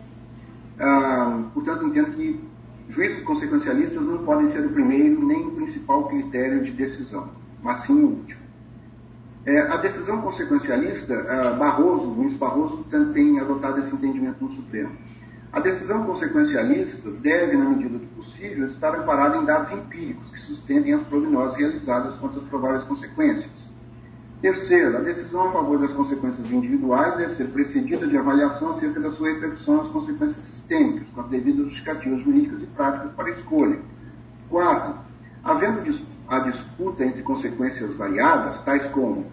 Ah, 0.81 1.45
portanto, 1.53 1.87
entendo 1.87 2.13
que 2.17 2.41
juízos 2.89 3.23
consequencialistas 3.23 4.03
não 4.03 4.25
podem 4.25 4.49
ser 4.49 4.67
o 4.67 4.71
primeiro 4.71 5.25
nem 5.25 5.47
o 5.47 5.51
principal 5.53 6.09
critério 6.09 6.65
de 6.65 6.73
decisão, 6.73 7.29
mas 7.63 7.81
sim 7.81 8.03
o 8.03 8.09
último. 8.09 8.43
É, 9.45 9.61
a 9.61 9.77
decisão 9.77 10.23
consequencialista, 10.23 11.15
ah, 11.29 11.53
Barroso, 11.53 12.07
Luiz 12.07 12.35
Barroso, 12.35 12.85
tem 13.13 13.39
adotado 13.39 13.81
esse 13.81 13.95
entendimento 13.95 14.43
no 14.43 14.51
Supremo. 14.51 14.93
A 15.53 15.61
decisão 15.61 16.05
consequencialista 16.05 17.11
deve, 17.11 17.57
na 17.59 17.69
medida 17.69 17.99
do 17.99 18.07
possível, 18.17 18.65
estar 18.67 18.95
amparada 18.95 19.37
em 19.37 19.45
dados 19.45 19.71
empíricos 19.71 20.31
que 20.31 20.41
sustentem 20.41 20.95
as 20.95 21.03
prognoses 21.03 21.59
realizadas 21.59 22.15
quanto 22.15 22.39
às 22.39 22.45
prováveis 22.47 22.85
consequências 22.85 23.72
Terceiro, 24.43 24.97
a 24.97 25.01
decisão 25.01 25.49
a 25.49 25.53
favor 25.53 25.79
das 25.79 25.93
consequências 25.93 26.51
individuais 26.51 27.17
deve 27.17 27.33
ser 27.33 27.45
precedida 27.45 28.09
de 28.09 28.17
avaliação 28.17 28.71
acerca 28.71 28.99
da 28.99 29.13
sua 29.13 29.29
repercussão 29.29 29.77
nas 29.77 29.87
consequências 29.87 30.45
sistêmicas, 30.45 31.07
com 31.15 31.21
as 31.21 31.29
devidas 31.29 31.67
justificativas 31.67 32.21
jurídicas 32.23 32.61
e 32.61 32.67
práticas 32.67 33.13
para 33.13 33.29
a 33.29 33.31
escolha. 33.31 33.79
Quarto, 34.51 34.99
havendo 35.45 35.81
a 36.27 36.41
disputa 36.41 37.05
entre 37.05 37.23
consequências 37.23 37.95
variadas, 37.95 38.61
tais 38.63 38.85
como 38.87 39.27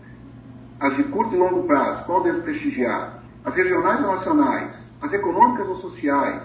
as 0.80 0.95
de 0.95 1.03
curto 1.06 1.34
e 1.34 1.40
longo 1.40 1.64
prazo, 1.64 2.06
qual 2.06 2.22
deve 2.22 2.41
prestigiar, 2.41 3.23
as 3.44 3.56
regionais 3.56 4.02
ou 4.02 4.11
nacionais, 4.11 4.86
as 5.02 5.11
econômicas 5.11 5.68
ou 5.68 5.76
sociais, 5.76 6.44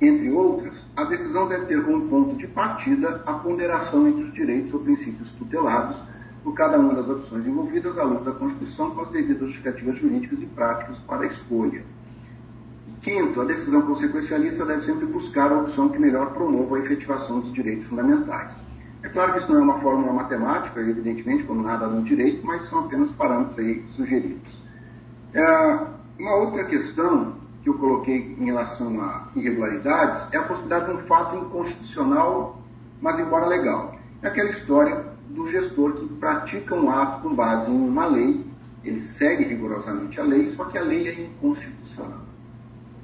entre 0.00 0.32
outras, 0.32 0.84
a 0.96 1.04
decisão 1.04 1.46
deve 1.46 1.66
ter 1.66 1.80
como 1.84 2.08
ponto 2.08 2.34
de 2.34 2.48
partida 2.48 3.22
a 3.24 3.34
ponderação 3.34 4.08
entre 4.08 4.24
os 4.24 4.32
direitos 4.32 4.74
ou 4.74 4.80
princípios 4.80 5.30
tutelados 5.30 5.96
por 6.42 6.54
cada 6.54 6.78
uma 6.78 6.94
das 6.94 7.08
opções 7.08 7.46
envolvidas 7.46 7.98
à 7.98 8.04
luz 8.04 8.24
da 8.24 8.32
Constituição 8.32 8.90
com 8.90 9.02
as 9.02 9.10
devidas 9.10 9.48
justificativas 9.48 9.98
jurídicas 9.98 10.40
e 10.40 10.46
práticas 10.46 10.98
para 10.98 11.22
a 11.22 11.26
escolha. 11.26 11.84
Quinto, 13.02 13.40
a 13.40 13.44
decisão 13.44 13.82
consequencialista 13.82 14.64
deve 14.66 14.82
sempre 14.82 15.06
buscar 15.06 15.50
a 15.50 15.60
opção 15.60 15.88
que 15.88 15.98
melhor 15.98 16.32
promova 16.32 16.76
a 16.76 16.80
efetivação 16.80 17.40
dos 17.40 17.52
direitos 17.52 17.86
fundamentais. 17.86 18.52
É 19.02 19.08
claro 19.08 19.32
que 19.32 19.38
isso 19.38 19.50
não 19.50 19.60
é 19.60 19.62
uma 19.62 19.78
fórmula 19.78 20.12
matemática, 20.12 20.80
evidentemente, 20.80 21.44
como 21.44 21.62
nada 21.62 21.86
no 21.86 22.02
direito, 22.02 22.46
mas 22.46 22.66
são 22.66 22.80
apenas 22.80 23.10
parâmetros 23.10 23.58
aí 23.58 23.82
sugeridos. 23.96 24.60
É, 25.32 25.86
uma 26.18 26.34
outra 26.36 26.64
questão 26.64 27.34
que 27.62 27.70
eu 27.70 27.74
coloquei 27.74 28.36
em 28.38 28.44
relação 28.44 29.00
a 29.00 29.28
irregularidades 29.34 30.26
é 30.32 30.36
a 30.36 30.42
possibilidade 30.42 30.86
de 30.86 30.92
um 30.92 30.98
fato 30.98 31.36
inconstitucional, 31.36 32.58
mas 33.00 33.18
embora 33.18 33.46
legal. 33.46 33.94
É 34.22 34.28
aquela 34.28 34.50
história 34.50 35.06
do 35.30 35.48
gestor 35.48 35.92
que 35.92 36.06
pratica 36.14 36.74
um 36.74 36.90
ato 36.90 37.22
com 37.22 37.34
base 37.34 37.70
em 37.70 37.74
uma 37.74 38.06
lei, 38.06 38.44
ele 38.84 39.02
segue 39.02 39.44
rigorosamente 39.44 40.20
a 40.20 40.24
lei, 40.24 40.50
só 40.50 40.64
que 40.64 40.78
a 40.78 40.82
lei 40.82 41.08
é 41.08 41.20
inconstitucional. 41.20 42.20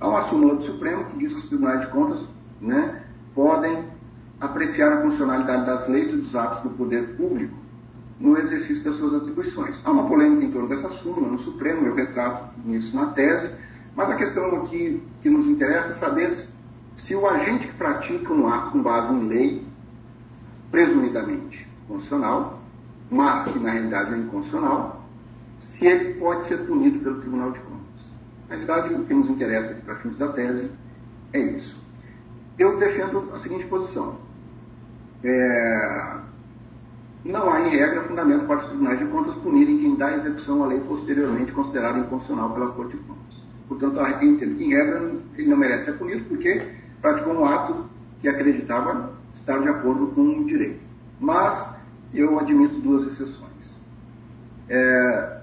Há 0.01 0.09
uma 0.09 0.23
súmula 0.23 0.57
do 0.57 0.63
Supremo 0.63 1.05
que 1.05 1.19
diz 1.19 1.33
que 1.33 1.41
os 1.41 1.49
tribunais 1.49 1.81
de 1.83 1.87
contas 1.89 2.21
né, 2.61 3.03
podem 3.35 3.85
apreciar 4.41 4.93
a 4.93 5.03
funcionalidade 5.03 5.67
das 5.67 5.89
leis 5.89 6.11
e 6.11 6.17
dos 6.17 6.35
atos 6.35 6.63
do 6.63 6.71
poder 6.71 7.17
público 7.17 7.55
no 8.19 8.37
exercício 8.39 8.83
das 8.83 8.97
suas 8.97 9.15
atribuições. 9.15 9.81
Há 9.85 9.91
uma 9.91 10.09
polêmica 10.09 10.45
em 10.45 10.51
torno 10.51 10.69
dessa 10.69 10.89
súmula 10.89 11.29
no 11.29 11.39
Supremo, 11.39 11.87
eu 11.87 11.95
retrato 11.95 12.51
isso 12.69 12.97
na 12.97 13.07
tese, 13.07 13.51
mas 13.95 14.11
a 14.11 14.17
questão 14.17 14.57
aqui 14.57 15.03
que 15.23 15.31
nos 15.31 15.47
interessa 15.47 15.91
é 15.91 15.95
saber 15.95 16.33
se 16.97 17.15
o 17.15 17.27
agente 17.27 17.69
que 17.69 17.75
pratica 17.75 18.33
um 18.33 18.49
ato 18.49 18.73
com 18.73 18.83
base 18.83 19.13
em 19.13 19.29
lei, 19.29 19.63
presumidamente 20.71 21.66
constitucional, 21.89 22.61
mas 23.11 23.45
que 23.45 23.59
na 23.59 23.71
realidade 23.71 24.15
é 24.15 24.19
inconstitucional, 24.19 25.05
se 25.59 25.87
ele 25.87 26.15
pode 26.15 26.45
ser 26.47 26.59
punido 26.67 26.99
pelo 27.01 27.21
Tribunal 27.21 27.53
de 27.53 27.61
Contas. 27.61 28.09
Na 28.49 28.57
realidade, 28.57 28.95
o 28.95 29.05
que 29.05 29.15
nos 29.15 29.29
interessa 29.29 29.73
aqui 29.73 29.83
para 29.83 29.97
fins 29.97 30.17
da 30.17 30.29
tese 30.29 30.71
é 31.33 31.41
isso. 31.41 31.83
Eu 32.59 32.79
defendo 32.79 33.31
a 33.35 33.39
seguinte 33.39 33.67
posição. 33.67 34.17
É, 35.25 36.19
não 37.25 37.53
há, 37.53 37.61
em 37.61 37.71
regra, 37.71 38.03
fundamento 38.03 38.47
para 38.47 38.59
os 38.59 38.67
tribunais 38.67 38.99
de 38.99 39.05
contas 39.07 39.35
punirem 39.35 39.79
quem 39.79 39.97
dá 39.97 40.15
execução 40.15 40.63
à 40.63 40.69
lei 40.69 40.81
posteriormente 40.81 41.53
considerada 41.53 41.99
inconstitucional 41.99 42.51
pela 42.51 42.71
Corte 42.71 42.97
de 42.97 43.03
Contas. 43.03 43.37
Portanto, 43.69 43.99
em 44.23 44.71
regra, 44.71 45.13
ele 45.37 45.49
não 45.49 45.57
merece 45.57 45.87
ser 45.87 45.93
punido 45.93 46.25
porque 46.29 46.63
praticou 47.03 47.35
um 47.35 47.45
ato 47.45 47.87
que 48.21 48.29
acreditava 48.29 49.13
estar 49.35 49.59
de 49.59 49.69
acordo 49.69 50.07
com 50.09 50.23
o 50.23 50.45
direito. 50.45 50.81
Mas 51.19 51.76
eu 52.21 52.39
admito 52.39 52.79
duas 52.81 53.07
exceções. 53.07 53.77
É, 54.69 55.41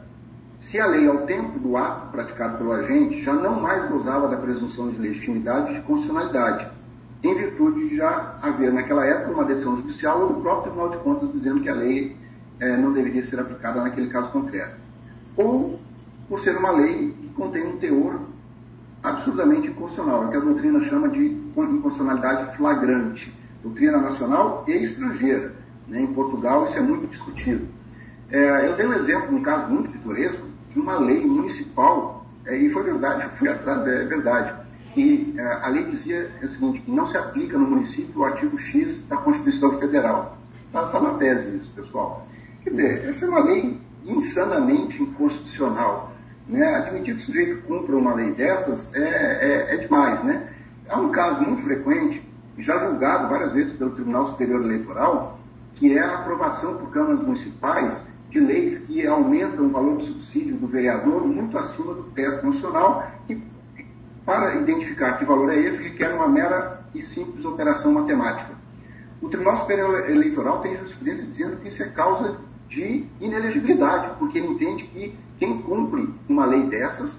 se 0.59 0.79
a 0.79 0.87
lei, 0.87 1.07
ao 1.07 1.19
tempo 1.19 1.59
do 1.59 1.77
ato 1.77 2.11
praticado 2.11 2.57
pelo 2.57 2.71
agente, 2.71 3.21
já 3.21 3.33
não 3.33 3.61
mais 3.61 3.89
gozava 3.89 4.27
da 4.27 4.37
presunção 4.37 4.89
de 4.89 4.99
legitimidade 4.99 5.71
e 5.71 5.75
de 5.75 5.81
constitucionalidade, 5.81 6.67
em 7.23 7.35
virtude 7.35 7.89
de 7.89 7.95
já 7.95 8.37
haver 8.41 8.73
naquela 8.73 9.05
época 9.05 9.31
uma 9.31 9.45
decisão 9.45 9.77
judicial 9.77 10.21
ou 10.21 10.33
do 10.33 10.41
próprio 10.41 10.71
Tribunal 10.71 10.89
de 10.89 10.97
Contas 10.97 11.31
dizendo 11.31 11.61
que 11.61 11.69
a 11.69 11.73
lei 11.73 12.17
é, 12.59 12.75
não 12.75 12.91
deveria 12.91 13.23
ser 13.23 13.39
aplicada 13.39 13.81
naquele 13.81 14.07
caso 14.07 14.29
concreto. 14.31 14.75
Ou 15.37 15.79
por 16.27 16.39
ser 16.39 16.57
uma 16.57 16.71
lei 16.71 17.13
que 17.21 17.29
contém 17.29 17.65
um 17.65 17.77
teor 17.77 18.19
absurdamente 19.01 19.67
inconstitucional, 19.67 20.29
que 20.29 20.37
a 20.37 20.39
doutrina 20.39 20.81
chama 20.83 21.09
de 21.09 21.25
inconstitucionalidade 21.25 22.55
flagrante, 22.55 23.33
doutrina 23.61 23.99
nacional 23.99 24.63
e 24.67 24.71
estrangeira. 24.71 25.53
Né? 25.88 26.01
Em 26.01 26.07
Portugal 26.07 26.65
isso 26.65 26.77
é 26.77 26.81
muito 26.81 27.07
discutido. 27.07 27.68
É, 28.30 28.68
eu 28.68 28.76
dei 28.76 28.88
um 28.88 28.93
exemplo, 28.93 29.35
um 29.35 29.41
caso 29.41 29.72
muito 29.72 29.91
pitoresco, 29.91 30.47
de 30.69 30.80
uma 30.80 30.97
lei 30.97 31.26
municipal, 31.26 32.26
é, 32.45 32.57
e 32.57 32.69
foi 32.69 32.84
verdade, 32.84 33.23
eu 33.23 33.30
fui 33.31 33.47
atrás, 33.47 33.88
é 33.88 34.05
verdade, 34.05 34.53
que 34.93 35.34
é, 35.38 35.43
a 35.61 35.68
lei 35.68 35.85
dizia 35.85 36.31
o 36.41 36.47
seguinte, 36.47 36.81
que 36.81 36.91
não 36.91 37.05
se 37.05 37.18
aplica 37.18 37.57
no 37.57 37.68
município 37.68 38.22
o 38.22 38.23
artigo 38.23 38.57
X 38.57 39.03
da 39.07 39.18
Constituição 39.18 39.80
Federal. 39.80 40.38
Está 40.68 40.88
tá 40.88 40.99
na 40.99 41.14
tese 41.15 41.55
isso, 41.55 41.72
pessoal. 41.72 42.27
Quer 42.64 42.72
dizer, 42.72 43.07
essa 43.07 43.26
é 43.26 43.30
uma 43.30 43.43
lei 43.43 43.80
insanamente 44.05 45.01
inconstitucional. 45.01 46.11
Né? 46.47 46.65
Admitir 46.76 47.15
que 47.15 47.22
o 47.22 47.26
sujeito 47.26 47.61
cumpra 47.68 47.95
uma 47.95 48.14
lei 48.14 48.31
dessas 48.31 48.93
é, 48.93 48.99
é, 48.99 49.76
é 49.76 49.77
demais. 49.77 50.23
Né? 50.23 50.47
Há 50.89 50.99
um 50.99 51.11
caso 51.11 51.41
muito 51.41 51.61
frequente, 51.61 52.27
já 52.57 52.77
julgado 52.80 53.30
várias 53.30 53.53
vezes 53.53 53.73
pelo 53.73 53.91
Tribunal 53.91 54.27
Superior 54.27 54.64
Eleitoral, 54.64 55.39
que 55.75 55.97
é 55.97 56.01
a 56.01 56.19
aprovação 56.19 56.77
por 56.77 56.89
câmaras 56.91 57.21
municipais 57.21 58.03
de 58.29 58.39
leis 58.39 58.79
que 58.79 59.05
aumentam 59.05 59.65
o 59.65 59.69
valor 59.69 59.97
do 59.97 60.03
subsídio 60.03 60.55
do 60.55 60.67
vereador 60.67 61.25
muito 61.27 61.57
acima 61.57 61.93
do 61.93 62.03
teto 62.03 62.45
nacional, 62.45 63.11
que 63.25 63.41
para 64.25 64.55
identificar 64.55 65.13
que 65.13 65.25
valor 65.25 65.51
é 65.51 65.59
esse, 65.59 65.83
requer 65.83 66.13
uma 66.13 66.27
mera 66.27 66.81
e 66.95 67.01
simples 67.01 67.43
operação 67.45 67.91
matemática. 67.91 68.53
O 69.21 69.29
Tribunal 69.29 69.57
Superior 69.57 70.09
Eleitoral 70.09 70.61
tem 70.61 70.75
jurisprudência 70.75 71.25
dizendo 71.25 71.57
que 71.57 71.67
isso 71.67 71.83
é 71.83 71.87
causa 71.87 72.37
de 72.67 73.05
inelegibilidade, 73.21 74.15
porque 74.17 74.37
ele 74.37 74.47
entende 74.47 74.83
que 74.85 75.15
quem 75.37 75.61
cumpre 75.61 76.09
uma 76.27 76.45
lei 76.45 76.63
dessas 76.63 77.15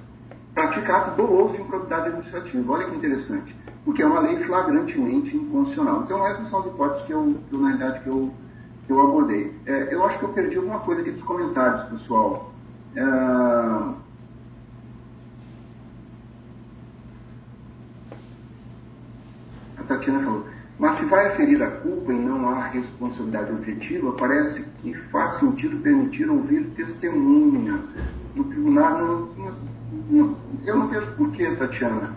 pratica 0.55 0.97
ato 0.97 1.17
doloso 1.17 1.55
de 1.55 1.63
improbidade 1.63 2.09
administrativa. 2.09 2.73
Olha 2.73 2.87
que 2.87 2.97
interessante, 2.97 3.55
porque 3.85 4.03
é 4.03 4.07
uma 4.07 4.21
lei 4.21 4.39
flagrantemente 4.39 5.37
inconstitucional. 5.37 6.03
Então 6.05 6.27
essas 6.27 6.49
são 6.49 6.61
as 6.61 6.67
hipóteses 6.67 7.07
que 7.07 7.13
eu, 7.13 7.37
na 7.53 7.69
realidade, 7.69 8.01
que 8.01 8.09
eu, 8.09 8.33
que 8.87 8.93
eu 8.93 9.01
abordei. 9.01 9.55
É, 9.67 9.95
eu 9.95 10.05
acho 10.05 10.19
que 10.19 10.25
eu 10.25 10.31
perdi 10.31 10.57
alguma 10.57 10.81
coisa 10.81 11.01
aqui 11.01 11.11
dos 11.11 11.23
comentários, 11.23 11.83
pessoal. 11.89 12.53
É, 12.95 13.03
a 13.03 13.95
Tatiana 19.87 20.21
falou, 20.21 20.47
mas 20.79 20.99
se 20.99 21.05
vai 21.07 21.29
aferir 21.29 21.63
a 21.63 21.71
culpa 21.71 22.13
e 22.13 22.19
não 22.19 22.49
há 22.49 22.65
responsabilidade 22.65 23.53
objetiva, 23.53 24.13
parece 24.13 24.65
que 24.81 24.93
faz 24.95 25.35
sentido 25.35 25.79
permitir 25.79 26.29
ouvir 26.29 26.65
testemunha 26.77 27.81
do 28.35 28.45
tribunal. 28.45 28.99
Não, 28.99 29.55
não, 30.11 30.37
eu 30.65 30.77
não 30.77 30.89
vejo 30.89 31.11
por 31.13 31.31
que, 31.31 31.47
Tatiana. 31.57 32.13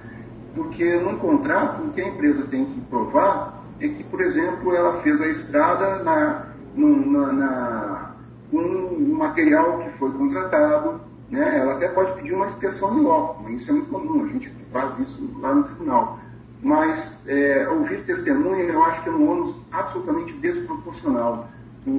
Porque 0.55 0.95
num 0.99 1.17
contrato, 1.17 1.83
o 1.83 1.91
que 1.91 2.01
a 2.01 2.07
empresa 2.07 2.43
tem 2.49 2.65
que 2.65 2.81
provar 2.81 3.63
é 3.79 3.87
que, 3.87 4.03
por 4.03 4.21
exemplo, 4.21 4.75
ela 4.75 5.01
fez 5.01 5.21
a 5.21 5.27
estrada 5.27 6.03
na, 6.03 6.47
na, 6.85 7.33
na 7.33 8.11
com 8.51 8.59
um 8.59 9.15
material 9.15 9.79
que 9.79 9.89
foi 9.97 10.11
contratado, 10.11 11.01
né? 11.29 11.59
ela 11.59 11.73
até 11.73 11.89
pode 11.89 12.13
pedir 12.13 12.33
uma 12.33 12.47
inspeção 12.47 12.97
em 12.97 13.01
loco, 13.01 13.49
isso 13.49 13.69
é 13.69 13.73
muito 13.73 13.89
comum, 13.89 14.23
a 14.23 14.27
gente 14.27 14.49
faz 14.71 14.97
isso 14.99 15.29
lá 15.41 15.53
no 15.53 15.63
tribunal 15.63 16.19
mas 16.61 17.21
é, 17.27 17.67
ouvir 17.69 18.03
testemunha 18.03 18.63
eu 18.63 18.83
acho 18.83 19.03
que 19.03 19.09
é 19.09 19.11
um 19.11 19.29
ônus 19.29 19.55
absolutamente 19.71 20.33
desproporcional 20.33 21.49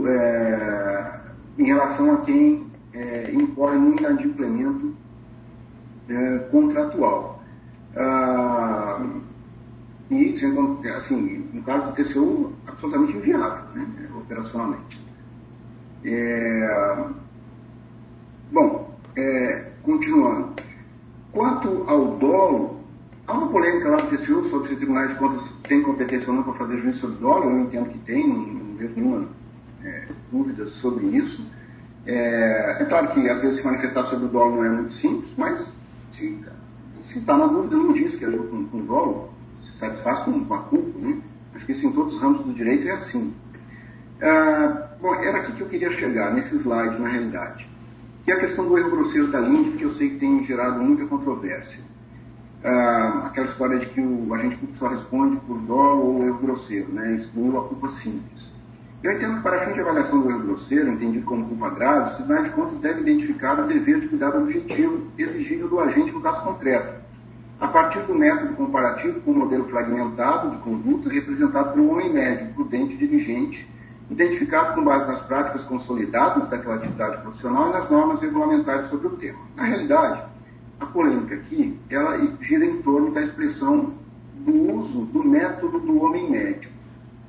é, 0.07 1.21
em 1.59 1.65
relação 1.65 2.15
a 2.15 2.17
quem 2.19 2.67
é, 2.93 3.31
incorre 3.33 3.79
no 3.79 3.97
inadimplemento 3.97 4.95
é, 6.09 6.39
contratual. 6.51 7.43
Ah, 7.97 9.05
e, 10.11 10.35
assim, 10.97 11.49
no 11.53 11.63
caso 11.63 11.87
do 11.87 11.93
TCU, 11.93 12.53
absolutamente 12.67 13.17
inviável, 13.17 13.65
né, 13.75 14.08
operacionalmente. 14.29 15.01
É, 16.05 17.05
bom, 18.53 18.95
é, 19.17 19.73
continuando. 19.83 20.55
Quanto 21.33 21.85
ao 21.89 22.17
dolo, 22.19 22.79
Há 23.29 23.35
uma 23.35 23.49
polêmica 23.49 23.91
lá 23.91 23.99
do 23.99 24.07
TCU 24.07 24.43
sobre 24.47 24.69
se 24.69 24.73
os 24.73 24.79
tribunais 24.79 25.11
de 25.11 25.17
contas 25.17 25.53
têm 25.65 25.83
competência 25.83 26.31
ou 26.31 26.37
não 26.37 26.43
para 26.43 26.55
fazer 26.55 26.79
juízo 26.79 27.01
sobre 27.01 27.19
dólar. 27.19 27.45
Eu 27.45 27.61
entendo 27.61 27.91
que 27.91 27.99
tem, 27.99 28.27
não, 28.27 28.75
vejo 28.75 28.95
nenhuma 28.97 29.29
é, 29.85 30.09
dúvida 30.33 30.67
sobre 30.67 31.05
isso. 31.09 31.45
É, 32.07 32.81
é, 32.81 32.85
claro 32.87 33.09
que 33.09 33.29
às 33.29 33.43
vezes 33.43 33.59
se 33.59 33.67
manifestar 33.67 34.05
sobre 34.05 34.25
o 34.25 34.29
dólar 34.29 34.57
não 34.57 34.65
é 34.65 34.71
muito 34.71 34.95
simples, 34.95 35.31
mas 35.37 35.63
se 36.11 36.39
está 37.19 37.37
na 37.37 37.49
dúvida, 37.49 37.77
não 37.77 37.93
diz 37.93 38.17
que 38.17 38.25
é 38.25 38.31
com, 38.31 38.65
com 38.65 38.79
o 38.79 38.83
dólar, 38.83 39.29
se 39.67 39.77
satisfaz 39.77 40.21
com, 40.21 40.43
com 40.47 40.55
a 40.55 40.61
culpa. 40.61 40.99
Né? 40.99 41.21
Acho 41.55 41.67
que 41.67 41.73
isso 41.73 41.87
em 41.87 41.93
todos 41.93 42.15
os 42.15 42.23
ramos 42.23 42.47
do 42.47 42.55
direito 42.55 42.89
é 42.89 42.93
assim. 42.93 43.35
Ah, 44.21 44.89
bom, 45.01 45.15
era 45.15 45.39
aqui 45.39 45.53
que 45.53 45.61
eu 45.61 45.69
queria 45.69 45.91
chegar, 45.91 46.33
nesse 46.33 46.57
slide, 46.57 47.01
na 47.01 47.09
realidade. 47.09 47.69
Que 48.25 48.33
é 48.33 48.35
a 48.35 48.41
questão 48.41 48.67
do 48.67 48.77
erro 48.77 48.91
grosseiro 48.91 49.29
da 49.29 49.41
LIND, 49.41 49.77
que 49.77 49.85
eu 49.85 49.91
sei 49.91 50.11
que 50.11 50.17
tem 50.17 50.45
gerado 50.45 50.81
muita 50.81 51.07
controvérsia 51.07 51.83
ah, 52.65 53.25
aquela 53.27 53.47
história 53.47 53.79
de 53.79 53.87
que 53.87 54.01
o 54.01 54.33
agente 54.35 54.57
público 54.57 54.79
só 54.79 54.89
responde 54.89 55.37
por 55.39 55.59
dolo 55.59 56.03
ou 56.03 56.27
erro 56.27 56.39
grosseiro, 56.39 56.93
né? 56.93 57.15
excluiu 57.15 57.59
a 57.59 57.65
culpa 57.65 57.89
simples. 57.89 58.53
Eu 59.03 59.13
entendo 59.13 59.37
que 59.37 59.43
para 59.43 59.65
fim 59.65 59.73
de 59.75 59.81
avaliação 59.81 60.21
do 60.21 60.31
erro 60.31 60.41
grosseiro, 60.41 60.91
entendido 60.91 61.25
como 61.25 61.47
culpa 61.47 61.71
grave, 61.71 62.11
o 62.11 62.17
tribunal 62.17 62.43
de 62.43 62.51
contas 62.51 62.79
deve 62.79 63.01
identificar 63.03 63.61
o 63.61 63.69
dever 63.69 64.01
de 64.01 64.09
cuidado 64.09 64.39
objetivo 64.39 65.07
exigível 65.17 65.69
do 65.69 65.79
agente 65.79 66.11
no 66.11 66.21
caso 66.21 66.43
concreto, 66.43 66.99
a 67.61 67.69
partir 67.69 68.01
do 68.01 68.15
método 68.15 68.55
comparativo 68.55 69.21
com 69.21 69.31
o 69.31 69.39
modelo 69.39 69.69
fragmentado 69.69 70.51
de 70.51 70.57
conduta 70.59 71.11
representado 71.11 71.81
um 71.81 71.93
homem 71.93 72.13
médio, 72.13 72.53
prudente, 72.55 72.97
diligente 72.97 73.69
identificado 74.11 74.75
com 74.75 74.85
base 74.85 75.07
nas 75.07 75.21
práticas 75.21 75.65
consolidadas 75.65 76.49
daquela 76.49 76.77
atividade 76.77 77.21
profissional 77.23 77.69
e 77.69 77.73
nas 77.73 77.91
normas 77.91 78.21
regulamentares 78.21 78.89
sobre 78.89 79.09
o 79.09 79.17
tema. 79.17 79.39
Na 79.55 79.65
realidade, 79.65 80.23
a 80.81 80.87
polêmica 80.87 81.35
aqui, 81.35 81.79
ela 81.91 82.17
gira 82.41 82.65
em 82.65 82.81
torno 82.83 83.11
da 83.11 83.23
expressão 83.23 83.93
do 84.35 84.73
uso 84.73 85.05
do 85.07 85.23
método 85.25 85.79
do 85.81 86.03
homem 86.03 86.31
médio, 86.31 86.71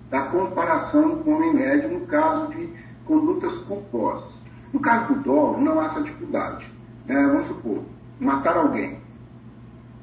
da 0.10 0.22
comparação 0.22 1.18
com 1.18 1.32
o 1.32 1.36
homem 1.36 1.54
médio 1.54 1.90
no 1.90 2.02
caso 2.02 2.50
de 2.54 2.70
condutas 3.06 3.56
culposas. 3.58 4.34
No 4.72 4.80
caso 4.80 5.14
do 5.14 5.20
dolo, 5.22 5.60
não 5.60 5.80
há 5.80 5.86
essa 5.86 6.02
dificuldade. 6.02 6.66
É, 7.08 7.26
vamos 7.26 7.48
supor, 7.48 7.84
matar 8.20 8.56
alguém. 8.56 9.00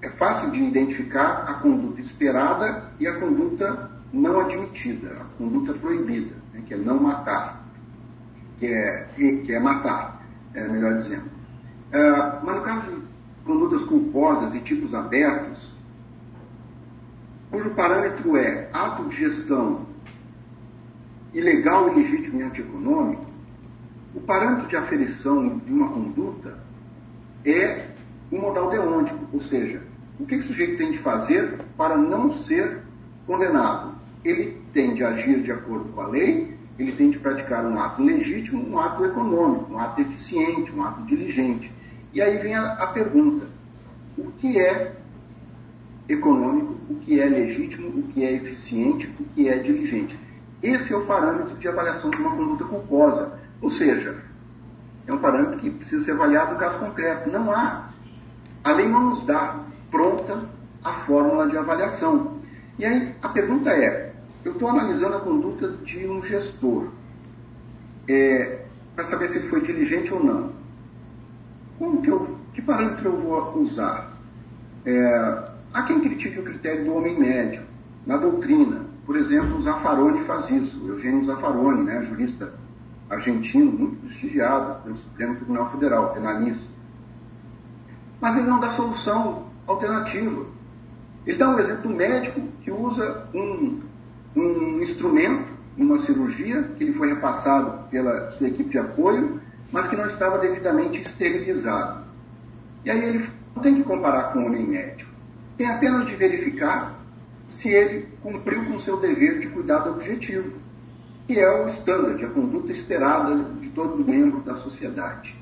É 0.02 0.10
fácil 0.10 0.50
de 0.50 0.62
identificar 0.62 1.44
a 1.48 1.54
conduta 1.54 2.00
esperada 2.00 2.90
e 2.98 3.06
a 3.06 3.18
conduta 3.18 3.90
não 4.12 4.40
admitida, 4.40 5.18
a 5.20 5.24
conduta 5.38 5.72
proibida, 5.72 6.34
né, 6.56 6.62
que 6.66 6.74
é 6.74 6.76
não 6.76 6.98
matar, 6.98 7.64
que 8.58 8.66
é, 8.66 9.08
que 9.14 9.52
é 9.52 9.60
matar, 9.60 10.26
é, 10.54 10.66
melhor 10.66 10.96
dizendo. 10.96 11.30
É, 11.92 12.10
mas 12.42 12.56
no 12.56 12.62
caso 12.62 12.90
de 12.90 13.02
condutas 13.44 13.84
culposas 13.84 14.54
e 14.54 14.60
tipos 14.60 14.94
abertos, 14.94 15.72
cujo 17.50 17.70
parâmetro 17.70 18.36
é 18.36 18.68
ato 18.72 19.04
de 19.04 19.16
gestão 19.16 19.86
ilegal 21.32 21.90
e 21.90 22.00
legítimo 22.00 22.40
e 22.40 22.44
antieconômico, 22.44 23.26
o 24.14 24.20
parâmetro 24.20 24.66
de 24.66 24.76
aferição 24.76 25.58
de 25.58 25.72
uma 25.72 25.88
conduta 25.88 26.58
é 27.44 27.88
um 28.32 28.40
modal 28.40 28.70
deôntico, 28.70 29.26
ou 29.32 29.40
seja, 29.40 29.82
o 30.18 30.24
que, 30.24 30.38
que 30.38 30.44
o 30.44 30.46
sujeito 30.46 30.78
tem 30.78 30.90
de 30.90 30.98
fazer 30.98 31.60
para 31.76 31.96
não 31.96 32.32
ser 32.32 32.82
condenado? 33.26 33.94
Ele 34.24 34.65
tem 34.76 34.92
de 34.92 35.02
agir 35.02 35.40
de 35.40 35.50
acordo 35.50 35.90
com 35.94 36.02
a 36.02 36.06
lei, 36.06 36.54
ele 36.78 36.92
tem 36.92 37.08
de 37.08 37.18
praticar 37.18 37.64
um 37.64 37.80
ato 37.80 38.02
legítimo, 38.02 38.62
um 38.70 38.78
ato 38.78 39.06
econômico, 39.06 39.72
um 39.72 39.78
ato 39.78 40.02
eficiente, 40.02 40.70
um 40.70 40.82
ato 40.82 41.00
diligente. 41.04 41.72
E 42.12 42.20
aí 42.20 42.36
vem 42.36 42.54
a, 42.54 42.74
a 42.74 42.86
pergunta: 42.88 43.46
o 44.18 44.30
que 44.32 44.60
é 44.60 44.94
econômico, 46.06 46.76
o 46.90 46.96
que 46.96 47.18
é 47.18 47.24
legítimo, 47.24 47.88
o 47.88 48.02
que 48.02 48.22
é 48.22 48.32
eficiente, 48.34 49.06
o 49.18 49.24
que 49.34 49.48
é 49.48 49.56
diligente? 49.56 50.20
Esse 50.62 50.92
é 50.92 50.96
o 50.96 51.06
parâmetro 51.06 51.56
de 51.56 51.66
avaliação 51.66 52.10
de 52.10 52.18
uma 52.18 52.36
conduta 52.36 52.64
culposa. 52.64 53.32
Ou 53.62 53.70
seja, 53.70 54.22
é 55.06 55.12
um 55.12 55.18
parâmetro 55.18 55.58
que 55.58 55.70
precisa 55.70 56.04
ser 56.04 56.12
avaliado 56.12 56.52
no 56.52 56.58
caso 56.58 56.78
concreto. 56.78 57.30
Não 57.30 57.50
há. 57.50 57.88
A 58.62 58.72
lei 58.72 58.86
não 58.86 59.08
nos 59.08 59.24
dá 59.24 59.58
pronta 59.90 60.44
a 60.84 60.92
fórmula 60.92 61.48
de 61.48 61.56
avaliação. 61.56 62.36
E 62.78 62.84
aí 62.84 63.14
a 63.22 63.28
pergunta 63.30 63.70
é: 63.70 64.05
eu 64.46 64.52
estou 64.52 64.68
analisando 64.68 65.16
a 65.16 65.20
conduta 65.20 65.68
de 65.82 66.06
um 66.06 66.22
gestor 66.22 66.90
é, 68.08 68.64
para 68.94 69.04
saber 69.04 69.28
se 69.28 69.38
ele 69.38 69.48
foi 69.48 69.60
diligente 69.60 70.14
ou 70.14 70.22
não. 70.22 70.52
Como 71.76 72.00
que, 72.00 72.08
eu, 72.08 72.38
que 72.54 72.62
parâmetro 72.62 73.06
eu 73.06 73.20
vou 73.20 73.58
usar? 73.58 74.16
É, 74.84 75.48
há 75.74 75.82
quem 75.82 76.00
critique 76.00 76.38
o 76.38 76.44
critério 76.44 76.84
do 76.84 76.94
homem 76.94 77.18
médio 77.18 77.64
na 78.06 78.16
doutrina. 78.16 78.86
Por 79.04 79.16
exemplo, 79.16 79.60
Zaffaroni 79.62 80.22
faz 80.24 80.48
isso, 80.48 80.80
Eugênio 80.86 81.24
Zaffaroni, 81.24 81.82
né, 81.82 82.02
jurista 82.04 82.52
argentino, 83.10 83.72
muito 83.72 83.96
prestigiado 83.96 84.80
pelo 84.84 84.96
Supremo 84.96 85.34
Tribunal 85.34 85.72
Federal, 85.72 86.14
penalista. 86.14 86.70
Mas 88.20 88.36
ele 88.36 88.46
não 88.46 88.60
dá 88.60 88.70
solução 88.70 89.46
alternativa. 89.66 90.46
Ele 91.26 91.36
dá 91.36 91.50
um 91.50 91.58
exemplo 91.58 91.90
do 91.90 91.96
médico 91.96 92.40
que 92.62 92.70
usa 92.70 93.28
um, 93.34 93.80
um 94.36 94.82
instrumento 94.82 95.48
numa 95.76 95.98
cirurgia 95.98 96.62
que 96.76 96.84
ele 96.84 96.92
foi 96.92 97.08
repassado 97.08 97.88
pela 97.90 98.30
sua 98.32 98.48
equipe 98.48 98.70
de 98.70 98.78
apoio, 98.78 99.40
mas 99.72 99.88
que 99.88 99.96
não 99.96 100.06
estava 100.06 100.38
devidamente 100.38 101.00
esterilizado. 101.00 102.04
E 102.84 102.90
aí 102.90 103.02
ele 103.02 103.26
não 103.54 103.62
tem 103.62 103.74
que 103.74 103.82
comparar 103.82 104.32
com 104.32 104.40
o 104.40 104.46
homem 104.46 104.66
médico. 104.66 105.10
Tem 105.56 105.68
apenas 105.68 106.06
de 106.06 106.14
verificar 106.14 107.00
se 107.48 107.70
ele 107.70 108.08
cumpriu 108.22 108.64
com 108.66 108.78
seu 108.78 108.98
dever 108.98 109.40
de 109.40 109.48
cuidado 109.48 109.90
objetivo, 109.90 110.52
que 111.26 111.38
é 111.38 111.50
o 111.50 111.66
standard, 111.66 112.24
a 112.24 112.28
conduta 112.28 112.70
esperada 112.70 113.34
de 113.60 113.68
todo 113.70 114.04
membro 114.04 114.40
da 114.42 114.56
sociedade. 114.56 115.36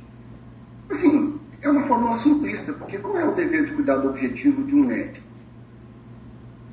Assim, 0.89 1.39
é 1.61 1.69
uma 1.69 1.83
fórmula 1.85 2.17
simplista, 2.17 2.73
porque 2.73 2.99
qual 2.99 3.19
é 3.19 3.25
o 3.25 3.35
dever 3.35 3.67
de 3.67 3.73
cuidado 3.73 4.09
objetivo 4.09 4.63
de 4.65 4.75
um 4.75 4.85
médico? 4.85 5.27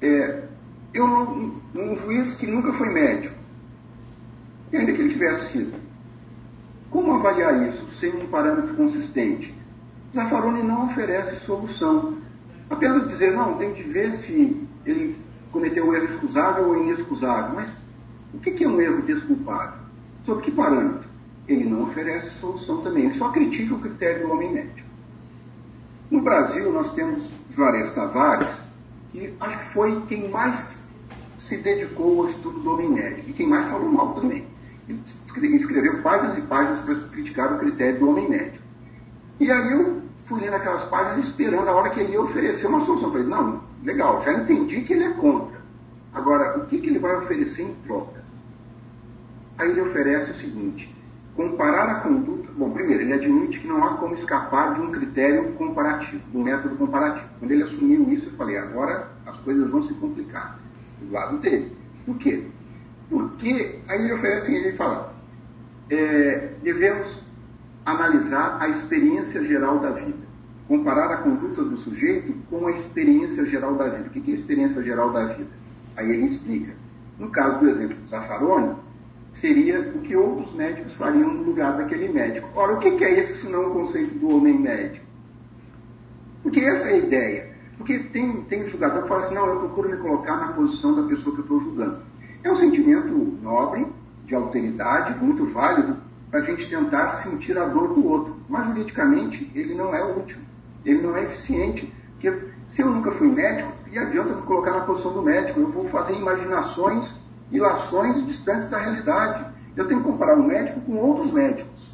É, 0.01 0.43
eu 0.93 1.05
um 1.05 1.95
juiz 1.95 2.33
que 2.35 2.47
nunca 2.47 2.73
foi 2.73 2.89
médico, 2.89 3.35
e 4.71 4.77
ainda 4.77 4.91
que 4.93 5.01
ele 5.01 5.11
tivesse 5.11 5.51
sido, 5.51 5.73
como 6.89 7.13
avaliar 7.13 7.67
isso 7.67 7.85
sem 7.99 8.13
um 8.13 8.27
parâmetro 8.27 8.73
consistente? 8.75 9.53
Zaffaroni 10.13 10.61
não 10.61 10.87
oferece 10.87 11.37
solução. 11.37 12.17
Apenas 12.69 13.07
dizer, 13.07 13.33
não, 13.33 13.57
tem 13.57 13.73
que 13.73 13.83
ver 13.83 14.11
se 14.13 14.67
ele 14.85 15.17
cometeu 15.51 15.87
um 15.87 15.93
erro 15.93 16.05
excusável 16.05 16.67
ou 16.67 16.83
inexcusável. 16.83 17.55
Mas 17.55 17.69
o 18.33 18.39
que 18.39 18.63
é 18.63 18.67
um 18.67 18.81
erro 18.81 19.01
desculpável? 19.03 19.79
Sob 20.25 20.41
que 20.41 20.51
parâmetro? 20.51 21.09
Ele 21.47 21.63
não 21.63 21.83
oferece 21.83 22.29
solução 22.39 22.81
também, 22.81 23.05
ele 23.05 23.13
só 23.13 23.29
critica 23.29 23.73
o 23.73 23.79
critério 23.79 24.27
do 24.27 24.33
homem 24.33 24.53
médio. 24.53 24.85
No 26.09 26.21
Brasil, 26.21 26.71
nós 26.71 26.93
temos 26.93 27.23
Juarez 27.51 27.93
Tavares, 27.93 28.51
que 29.11 29.33
acho 29.39 29.57
que 29.59 29.65
foi 29.73 30.01
quem 30.07 30.29
mais 30.29 30.80
se 31.51 31.57
dedicou 31.57 32.21
ao 32.21 32.29
estudo 32.29 32.59
do 32.59 32.71
homem 32.71 32.89
médio 32.89 33.25
e 33.27 33.33
quem 33.33 33.45
mais 33.45 33.67
falou 33.67 33.91
mal 33.91 34.13
também. 34.13 34.47
Ele 34.87 35.55
escreveu 35.57 36.01
páginas 36.01 36.37
e 36.37 36.41
páginas 36.41 36.79
para 36.79 36.95
criticar 37.09 37.53
o 37.53 37.59
critério 37.59 37.99
do 37.99 38.09
homem 38.09 38.29
médio. 38.29 38.61
E 39.37 39.51
aí 39.51 39.73
eu 39.73 40.01
fui 40.27 40.39
lendo 40.39 40.53
aquelas 40.53 40.83
páginas 40.85 41.27
esperando 41.27 41.67
a 41.67 41.73
hora 41.73 41.89
que 41.89 41.99
ele 41.99 42.13
ia 42.13 42.21
oferecer 42.21 42.67
uma 42.67 42.79
solução 42.79 43.11
para 43.11 43.19
ele. 43.19 43.29
Não, 43.29 43.61
legal, 43.83 44.21
já 44.21 44.31
entendi 44.31 44.81
que 44.81 44.93
ele 44.93 45.03
é 45.03 45.09
contra. 45.09 45.59
Agora, 46.13 46.57
o 46.57 46.67
que, 46.67 46.79
que 46.79 46.87
ele 46.87 46.99
vai 46.99 47.17
oferecer 47.17 47.63
em 47.63 47.73
troca? 47.85 48.23
Aí 49.57 49.71
ele 49.71 49.81
oferece 49.81 50.31
o 50.31 50.35
seguinte: 50.35 50.95
comparar 51.35 51.89
a 51.89 51.95
conduta. 51.95 52.49
Bom, 52.55 52.69
primeiro, 52.71 53.03
ele 53.03 53.13
admite 53.13 53.59
que 53.59 53.67
não 53.67 53.83
há 53.83 53.95
como 53.95 54.13
escapar 54.13 54.73
de 54.75 54.81
um 54.81 54.91
critério 54.91 55.51
comparativo, 55.53 56.23
do 56.31 56.39
método 56.39 56.77
comparativo. 56.77 57.27
Quando 57.39 57.51
ele 57.51 57.63
assumiu 57.63 58.09
isso, 58.11 58.29
eu 58.29 58.33
falei: 58.37 58.57
agora 58.57 59.11
as 59.25 59.37
coisas 59.39 59.69
vão 59.69 59.83
se 59.83 59.93
complicar. 59.95 60.57
Do 61.01 61.11
lado 61.11 61.37
dele. 61.39 61.75
Por 62.05 62.17
quê? 62.17 62.43
Porque 63.09 63.79
aí 63.87 64.03
ele 64.03 64.13
oferece, 64.13 64.53
ele 64.53 64.71
fala: 64.73 65.13
é, 65.89 66.51
devemos 66.63 67.21
analisar 67.85 68.57
a 68.61 68.69
experiência 68.69 69.43
geral 69.43 69.79
da 69.79 69.91
vida 69.91 70.31
comparar 70.71 71.11
a 71.11 71.17
conduta 71.17 71.65
do 71.65 71.75
sujeito 71.75 72.33
com 72.49 72.65
a 72.65 72.71
experiência 72.71 73.45
geral 73.45 73.75
da 73.75 73.89
vida. 73.89 74.07
O 74.07 74.09
que 74.09 74.31
é 74.31 74.33
a 74.33 74.37
experiência 74.37 74.81
geral 74.81 75.11
da 75.11 75.25
vida? 75.25 75.49
Aí 75.97 76.09
ele 76.09 76.27
explica. 76.27 76.71
No 77.19 77.29
caso 77.29 77.59
do 77.59 77.67
exemplo 77.67 77.97
do 77.97 78.09
Zaffaroni, 78.09 78.75
seria 79.33 79.81
o 79.81 79.99
que 79.99 80.15
outros 80.15 80.55
médicos 80.55 80.93
fariam 80.93 81.33
no 81.33 81.43
lugar 81.43 81.75
daquele 81.75 82.07
médico. 82.07 82.47
Ora, 82.55 82.75
o 82.75 82.79
que 82.79 83.03
é 83.03 83.19
isso 83.19 83.45
senão 83.45 83.67
o 83.67 83.71
conceito 83.71 84.17
do 84.17 84.29
homem 84.29 84.57
médico? 84.57 85.05
Porque 86.41 86.61
essa 86.61 86.87
é 86.87 86.93
a 86.93 86.97
ideia. 86.97 87.50
Porque 87.81 87.99
tem, 87.99 88.43
tem 88.43 88.67
julgador 88.67 89.03
que 89.03 89.09
fala 89.09 89.25
assim, 89.25 89.35
não, 89.35 89.47
eu 89.47 89.59
procuro 89.59 89.89
me 89.89 89.97
colocar 89.97 90.37
na 90.37 90.53
posição 90.53 90.95
da 90.95 91.07
pessoa 91.07 91.35
que 91.35 91.41
eu 91.41 91.45
estou 91.45 91.59
julgando. 91.59 91.99
É 92.43 92.51
um 92.51 92.55
sentimento 92.55 93.37
nobre, 93.41 93.87
de 94.25 94.35
alteridade, 94.35 95.17
muito 95.23 95.45
válido, 95.47 95.97
para 96.29 96.39
a 96.39 96.43
gente 96.43 96.69
tentar 96.69 97.09
sentir 97.09 97.57
a 97.57 97.65
dor 97.65 97.93
do 97.93 98.07
outro. 98.07 98.37
Mas 98.47 98.67
juridicamente 98.67 99.51
ele 99.55 99.73
não 99.73 99.93
é 99.93 100.03
útil 100.03 100.39
ele 100.85 101.01
não 101.01 101.15
é 101.15 101.23
eficiente. 101.23 101.91
Porque 102.13 102.33
se 102.67 102.81
eu 102.81 102.89
nunca 102.89 103.11
fui 103.11 103.27
médico, 103.27 103.71
que 103.89 103.97
adianta 103.97 104.33
me 104.33 104.41
colocar 104.43 104.71
na 104.71 104.81
posição 104.81 105.13
do 105.13 105.21
médico? 105.21 105.59
Eu 105.59 105.69
vou 105.69 105.87
fazer 105.87 106.13
imaginações, 106.13 107.13
ilações 107.51 108.25
distantes 108.25 108.69
da 108.69 108.77
realidade. 108.77 109.45
Eu 109.75 109.87
tenho 109.87 110.01
que 110.01 110.07
comparar 110.07 110.37
um 110.37 110.43
médico 110.43 110.81
com 110.81 110.97
outros 110.97 111.31
médicos. 111.31 111.91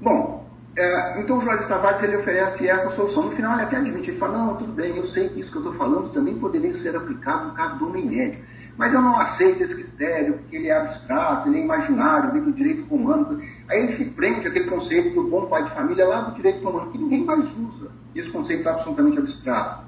Bom, 0.00 0.39
é, 0.76 1.20
então 1.20 1.38
o 1.38 1.40
Jorge 1.40 1.66
Tavares 1.66 2.02
ele 2.02 2.16
oferece 2.16 2.68
essa 2.68 2.90
solução. 2.90 3.24
No 3.24 3.30
final 3.32 3.54
ele 3.54 3.62
até 3.62 3.76
admite, 3.76 4.10
ele 4.10 4.18
fala, 4.18 4.38
não, 4.38 4.56
tudo 4.56 4.72
bem, 4.72 4.96
eu 4.96 5.04
sei 5.04 5.28
que 5.28 5.40
isso 5.40 5.50
que 5.50 5.58
eu 5.58 5.62
estou 5.62 5.74
falando 5.74 6.12
também 6.12 6.38
poderia 6.38 6.72
ser 6.74 6.96
aplicado 6.96 7.48
no 7.48 7.54
caso 7.54 7.78
do 7.78 7.88
homem 7.88 8.06
médico. 8.06 8.44
Mas 8.76 8.94
eu 8.94 9.02
não 9.02 9.20
aceito 9.20 9.62
esse 9.62 9.74
critério, 9.74 10.38
porque 10.38 10.56
ele 10.56 10.68
é 10.68 10.76
abstrato, 10.76 11.48
ele 11.48 11.58
é 11.58 11.64
imaginário, 11.64 12.32
vem 12.32 12.42
do 12.42 12.52
direito 12.52 12.84
romano. 12.84 13.38
Aí 13.68 13.80
ele 13.80 13.92
se 13.92 14.06
prende 14.06 14.48
aquele 14.48 14.70
conceito 14.70 15.14
do 15.14 15.28
bom 15.28 15.46
pai 15.46 15.64
de 15.64 15.70
família 15.70 16.06
lá 16.06 16.22
do 16.22 16.34
direito 16.34 16.64
romano, 16.64 16.90
que 16.90 16.96
ninguém 16.96 17.24
mais 17.24 17.44
usa. 17.58 17.90
Esse 18.14 18.30
conceito 18.30 18.66
é 18.66 18.72
absolutamente 18.72 19.18
abstrato. 19.18 19.84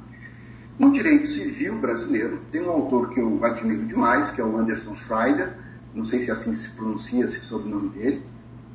No 0.78 0.90
direito 0.92 1.26
civil 1.28 1.76
brasileiro, 1.76 2.40
tem 2.50 2.60
um 2.60 2.70
autor 2.70 3.10
que 3.10 3.20
eu 3.20 3.42
admiro 3.44 3.86
demais, 3.86 4.30
que 4.30 4.40
é 4.40 4.44
o 4.44 4.58
Anderson 4.58 4.94
Schreider, 4.94 5.54
não 5.94 6.04
sei 6.04 6.20
se 6.20 6.30
assim 6.30 6.52
se 6.52 6.68
pronuncia, 6.70 7.28
se 7.28 7.40
sob 7.40 7.66
o 7.66 7.70
nome 7.70 7.88
dele, 7.90 8.22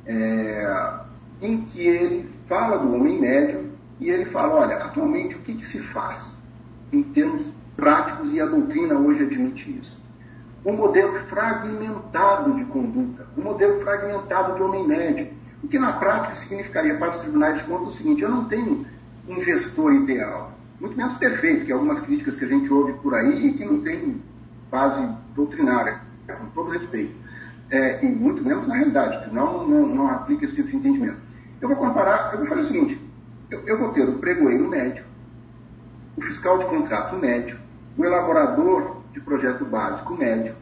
é, 0.06 1.00
em 1.40 1.62
que 1.62 1.86
ele 1.86 2.28
fala 2.48 2.78
do 2.78 2.94
homem 2.94 3.20
médio 3.20 3.70
e 4.00 4.10
ele 4.10 4.24
fala, 4.24 4.54
olha, 4.54 4.76
atualmente 4.76 5.36
o 5.36 5.40
que, 5.40 5.54
que 5.54 5.66
se 5.66 5.78
faz 5.78 6.32
em 6.92 7.02
termos 7.02 7.44
práticos 7.76 8.32
e 8.32 8.40
a 8.40 8.46
doutrina 8.46 8.94
hoje 8.94 9.24
admite 9.24 9.78
isso. 9.78 10.02
um 10.64 10.72
modelo 10.72 11.14
fragmentado 11.28 12.52
de 12.54 12.64
conduta, 12.64 13.26
um 13.36 13.42
modelo 13.42 13.80
fragmentado 13.80 14.56
de 14.56 14.62
homem 14.62 14.86
médio, 14.86 15.28
o 15.62 15.68
que 15.68 15.78
na 15.78 15.92
prática 15.92 16.34
significaria 16.34 16.96
para 16.96 17.10
os 17.10 17.18
tribunais 17.18 17.60
de 17.60 17.64
contas 17.64 17.94
o 17.94 17.96
seguinte: 17.96 18.22
eu 18.22 18.28
não 18.28 18.44
tenho 18.44 18.84
um 19.28 19.40
gestor 19.40 19.92
ideal, 19.94 20.52
muito 20.80 20.96
menos 20.96 21.14
perfeito, 21.14 21.64
que 21.64 21.72
é 21.72 21.74
algumas 21.74 22.00
críticas 22.00 22.36
que 22.36 22.44
a 22.44 22.48
gente 22.48 22.72
ouve 22.72 22.92
por 22.94 23.14
aí 23.14 23.46
e 23.46 23.54
que 23.54 23.64
não 23.64 23.80
tem 23.80 24.20
base 24.70 25.06
doutrinária, 25.34 26.00
com 26.26 26.46
todo 26.46 26.70
respeito. 26.70 27.14
É, 27.70 28.04
e 28.04 28.08
muito 28.08 28.42
menos 28.42 28.66
na 28.66 28.74
realidade, 28.74 29.32
não, 29.32 29.66
não, 29.66 29.86
não 29.86 30.08
aplica 30.08 30.44
esse 30.44 30.56
tipo 30.56 30.68
de 30.70 30.76
entendimento. 30.76 31.27
Eu 31.60 31.68
vou 31.68 31.76
comparar, 31.76 32.30
eu 32.32 32.38
vou 32.38 32.46
fazer 32.46 32.60
o 32.60 32.64
seguinte: 32.64 33.10
eu, 33.50 33.60
eu 33.66 33.78
vou 33.78 33.92
ter 33.92 34.08
o 34.08 34.18
pregoeiro 34.18 34.68
médio, 34.68 35.04
o 36.16 36.22
fiscal 36.22 36.58
de 36.58 36.66
contrato 36.66 37.16
médio, 37.16 37.58
o 37.96 38.04
elaborador 38.04 38.98
de 39.12 39.20
projeto 39.20 39.64
básico 39.64 40.14
médio, 40.14 40.54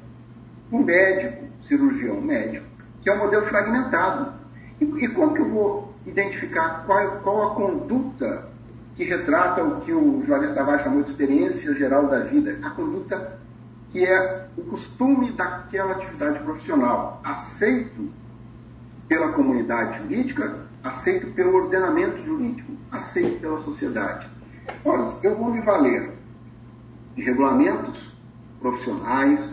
o 0.70 0.78
médico, 0.78 1.46
cirurgião 1.62 2.20
médico, 2.20 2.66
que 3.02 3.10
é 3.10 3.14
um 3.14 3.18
modelo 3.18 3.44
fragmentado. 3.46 4.34
E, 4.80 4.84
e 4.84 5.08
como 5.08 5.34
que 5.34 5.40
eu 5.40 5.48
vou 5.48 5.94
identificar 6.06 6.84
qual, 6.86 7.18
qual 7.22 7.52
a 7.52 7.54
conduta 7.54 8.48
que 8.94 9.04
retrata 9.04 9.62
o 9.62 9.80
que 9.82 9.92
o 9.92 10.22
Juarez 10.24 10.54
Tavares 10.54 10.82
chamou 10.82 11.02
de 11.02 11.10
experiência 11.10 11.74
geral 11.74 12.06
da 12.06 12.20
vida, 12.20 12.58
a 12.62 12.70
conduta 12.70 13.38
que 13.90 14.04
é 14.04 14.46
o 14.56 14.62
costume 14.62 15.32
daquela 15.32 15.92
atividade 15.92 16.38
profissional, 16.40 17.20
aceito 17.22 18.10
pela 19.08 19.32
comunidade 19.32 19.98
jurídica, 19.98 20.66
aceito 20.82 21.28
pelo 21.28 21.54
ordenamento 21.54 22.22
jurídico, 22.24 22.72
aceito 22.90 23.40
pela 23.40 23.58
sociedade. 23.58 24.28
Ora, 24.84 25.06
eu 25.22 25.36
vou 25.36 25.50
me 25.50 25.60
valer 25.60 26.12
de 27.14 27.22
regulamentos 27.22 28.12
profissionais, 28.60 29.52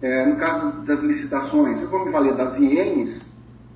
é, 0.00 0.26
no 0.26 0.36
caso 0.36 0.82
das 0.82 1.00
licitações, 1.00 1.80
eu 1.80 1.88
vou 1.88 2.04
me 2.04 2.10
valer 2.10 2.34
das 2.34 2.56
IENs 2.58 3.22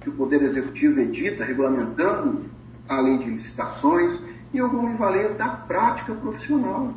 que 0.01 0.09
o 0.09 0.13
Poder 0.13 0.43
Executivo 0.43 1.01
edita, 1.01 1.45
regulamentando 1.45 2.45
a 2.89 3.01
lei 3.01 3.19
de 3.19 3.31
licitações, 3.31 4.19
e 4.53 4.59
eu 4.59 4.69
vou 4.69 4.83
me 4.83 4.97
valer 4.97 5.35
da 5.35 5.49
prática 5.49 6.15
profissional 6.15 6.93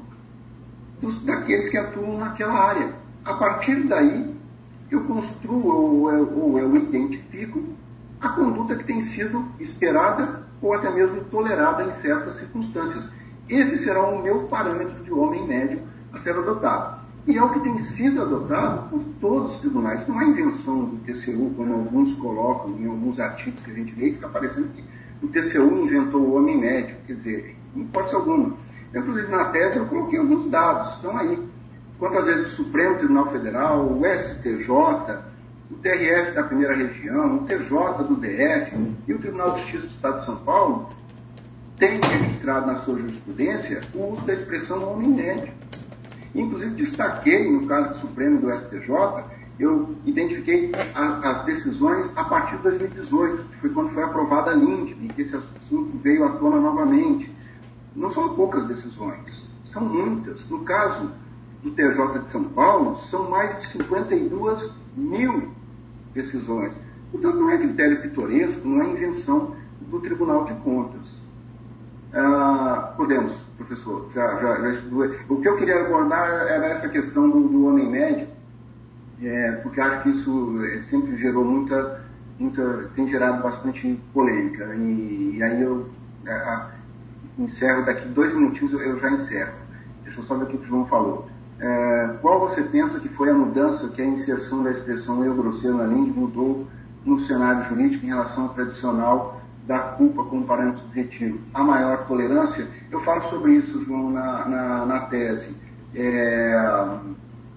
dos, 1.00 1.24
daqueles 1.24 1.70
que 1.70 1.78
atuam 1.78 2.18
naquela 2.18 2.54
área. 2.54 2.94
A 3.24 3.34
partir 3.36 3.84
daí, 3.84 4.34
eu 4.92 5.04
construo 5.06 5.68
ou 5.68 6.40
ou 6.40 6.60
eu 6.60 6.76
identifico 6.76 7.64
a 8.20 8.30
conduta 8.30 8.76
que 8.76 8.84
tem 8.84 9.02
sido 9.02 9.46
esperada 9.60 10.44
ou 10.62 10.74
até 10.74 10.90
mesmo 10.90 11.24
tolerada 11.26 11.84
em 11.84 11.92
certas 11.92 12.36
circunstâncias. 12.36 13.10
Esse 13.48 13.78
será 13.78 14.02
o 14.08 14.22
meu 14.22 14.44
parâmetro 14.44 15.04
de 15.04 15.14
homem 15.14 15.46
médio 15.46 15.82
a 16.12 16.20
ser 16.20 16.36
adotado. 16.36 17.06
E 17.28 17.38
é 17.38 17.44
o 17.44 17.50
que 17.50 17.60
tem 17.60 17.78
sido 17.80 18.22
adotado 18.22 18.90
por 18.90 19.04
todos 19.20 19.56
os 19.56 19.60
tribunais. 19.60 20.08
Não 20.08 20.22
é 20.22 20.26
invenção 20.26 20.86
do 20.86 20.98
TCU, 20.98 21.52
como 21.56 21.74
alguns 21.74 22.14
colocam 22.16 22.72
em 22.78 22.88
alguns 22.88 23.20
artigos 23.20 23.62
que 23.62 23.72
a 23.72 23.74
gente 23.74 24.00
lê, 24.00 24.12
fica 24.12 24.30
parecendo 24.30 24.70
que 24.70 24.84
o 25.24 25.28
TCU 25.28 25.84
inventou 25.84 26.22
o 26.22 26.36
homem 26.36 26.60
médio. 26.60 26.96
Quer 27.08 27.14
dizer, 27.14 27.58
pode 27.92 28.10
ser 28.10 28.16
alguma. 28.16 28.54
Inclusive, 28.94 29.28
na 29.28 29.46
tese, 29.46 29.78
eu 29.78 29.86
coloquei 29.88 30.20
alguns 30.20 30.50
dados, 30.50 30.94
estão 30.94 31.18
aí. 31.18 31.40
Quantas 31.98 32.26
vezes 32.26 32.48
o 32.48 32.64
Supremo 32.64 32.98
Tribunal 32.98 33.32
Federal, 33.32 33.86
o 33.86 34.02
STJ, 34.06 35.18
o 35.70 35.76
TRF 35.76 36.32
da 36.34 36.44
primeira 36.44 36.76
região, 36.76 37.38
o 37.38 37.46
TJ 37.46 38.04
do 38.08 38.16
DF 38.16 38.96
e 39.08 39.14
o 39.14 39.20
Tribunal 39.20 39.52
de 39.52 39.62
Justiça 39.62 39.88
do 39.88 39.94
Estado 39.94 40.20
de 40.20 40.26
São 40.26 40.36
Paulo 40.38 40.90
têm 41.78 42.00
registrado 42.00 42.68
na 42.68 42.76
sua 42.78 42.98
jurisprudência 42.98 43.82
o 43.94 44.14
uso 44.14 44.22
da 44.26 44.34
expressão 44.34 44.96
médio. 44.98 45.54
Inclusive, 46.34 46.76
destaquei, 46.76 47.52
no 47.52 47.66
caso 47.66 47.90
do 47.90 47.96
Supremo 47.96 48.40
do 48.40 48.52
STJ, 48.52 49.24
eu 49.58 49.96
identifiquei 50.06 50.72
a, 50.94 51.32
as 51.32 51.46
decisões 51.46 52.12
a 52.16 52.24
partir 52.26 52.58
de 52.58 52.64
2018, 52.64 53.44
que 53.44 53.56
foi 53.58 53.70
quando 53.70 53.90
foi 53.90 54.04
aprovada 54.04 54.52
a 54.52 54.54
LINDB, 54.54 55.14
que 55.14 55.22
esse 55.22 55.36
assunto 55.36 55.98
veio 55.98 56.26
à 56.26 56.30
tona 56.34 56.60
novamente. 56.60 57.34
Não 57.96 58.12
são 58.12 58.36
poucas 58.36 58.68
decisões, 58.68 59.50
são 59.66 59.84
muitas. 59.84 60.48
No 60.50 60.60
caso 60.60 61.12
do 61.64 61.72
TJ 61.72 62.20
de 62.20 62.30
São 62.30 62.44
Paulo, 62.46 62.98
são 63.10 63.30
mais 63.30 63.58
de 63.58 63.68
52 63.68 64.74
mil 64.96 65.50
decisões. 66.14 66.74
Portanto, 67.12 67.38
não 67.38 67.50
é 67.50 67.58
critério 67.58 68.02
pitoresco, 68.02 68.68
não 68.68 68.82
é 68.82 68.90
invenção 68.90 69.56
do 69.82 70.00
Tribunal 70.00 70.46
de 70.46 70.54
Contas. 70.56 71.20
Ah, 72.14 72.94
podemos, 72.96 73.34
professor, 73.58 74.10
já, 74.14 74.40
já, 74.40 74.62
já 74.62 74.70
estudou. 74.70 75.14
O 75.28 75.42
que 75.42 75.48
eu 75.48 75.58
queria 75.58 75.82
abordar 75.82 76.30
era 76.48 76.68
essa 76.68 76.88
questão 76.88 77.30
do, 77.30 77.42
do 77.48 77.66
homem 77.66 77.90
médio, 77.90 78.28
é, 79.22 79.52
porque 79.64 79.82
acho 79.82 80.04
que 80.04 80.10
isso 80.10 80.64
é, 80.66 80.82
sempre 80.82 81.18
gerou 81.18 81.44
muita, 81.44 82.02
muita, 82.40 82.90
tem 82.96 83.08
gerado 83.08 83.44
bastante 83.44 84.00
polêmica. 84.14 84.74
E, 84.76 85.36
e 85.36 85.44
aí 85.44 85.62
eu 85.62 85.90
é, 86.26 86.68
encerro, 87.38 87.86
daqui 87.86 88.08
dois 88.08 88.34
minutinhos 88.34 88.74
eu, 88.74 88.82
eu, 88.82 89.00
já 89.00 89.12
encerro. 89.12 89.54
Deixa 90.04 90.20
eu 90.20 90.24
só 90.24 90.36
ver 90.36 90.46
o 90.46 90.48
que 90.48 90.58
o 90.58 90.64
João 90.64 90.86
falou. 90.86 91.28
É, 91.60 92.16
qual 92.22 92.40
você 92.40 92.62
pensa 92.64 93.00
que 93.00 93.08
foi 93.10 93.30
a 93.30 93.34
mudança 93.34 93.90
que 93.90 94.02
a 94.02 94.06
inserção 94.06 94.64
da 94.64 94.72
expressão 94.72 95.24
eu 95.24 95.34
grosseiro 95.34 95.78
na 95.78 95.86
língua 95.86 96.14
mudou 96.14 96.68
no 97.06 97.20
cenário 97.20 97.64
jurídico 97.70 98.06
em 98.06 98.10
relação 98.10 98.44
ao 98.44 98.50
tradicional 98.50 99.42
da 99.66 99.80
culpa 99.80 100.24
como 100.24 100.46
parâmetro 100.46 100.82
subjetivo, 100.82 101.40
a 101.54 101.64
maior 101.64 102.06
tolerância, 102.06 102.68
eu 102.92 103.00
falo 103.02 103.24
sobre 103.24 103.54
isso, 103.54 103.84
João, 103.84 104.12
na, 104.12 104.46
na, 104.46 104.86
na 104.86 105.00
tese. 105.02 105.56
É, 105.96 106.54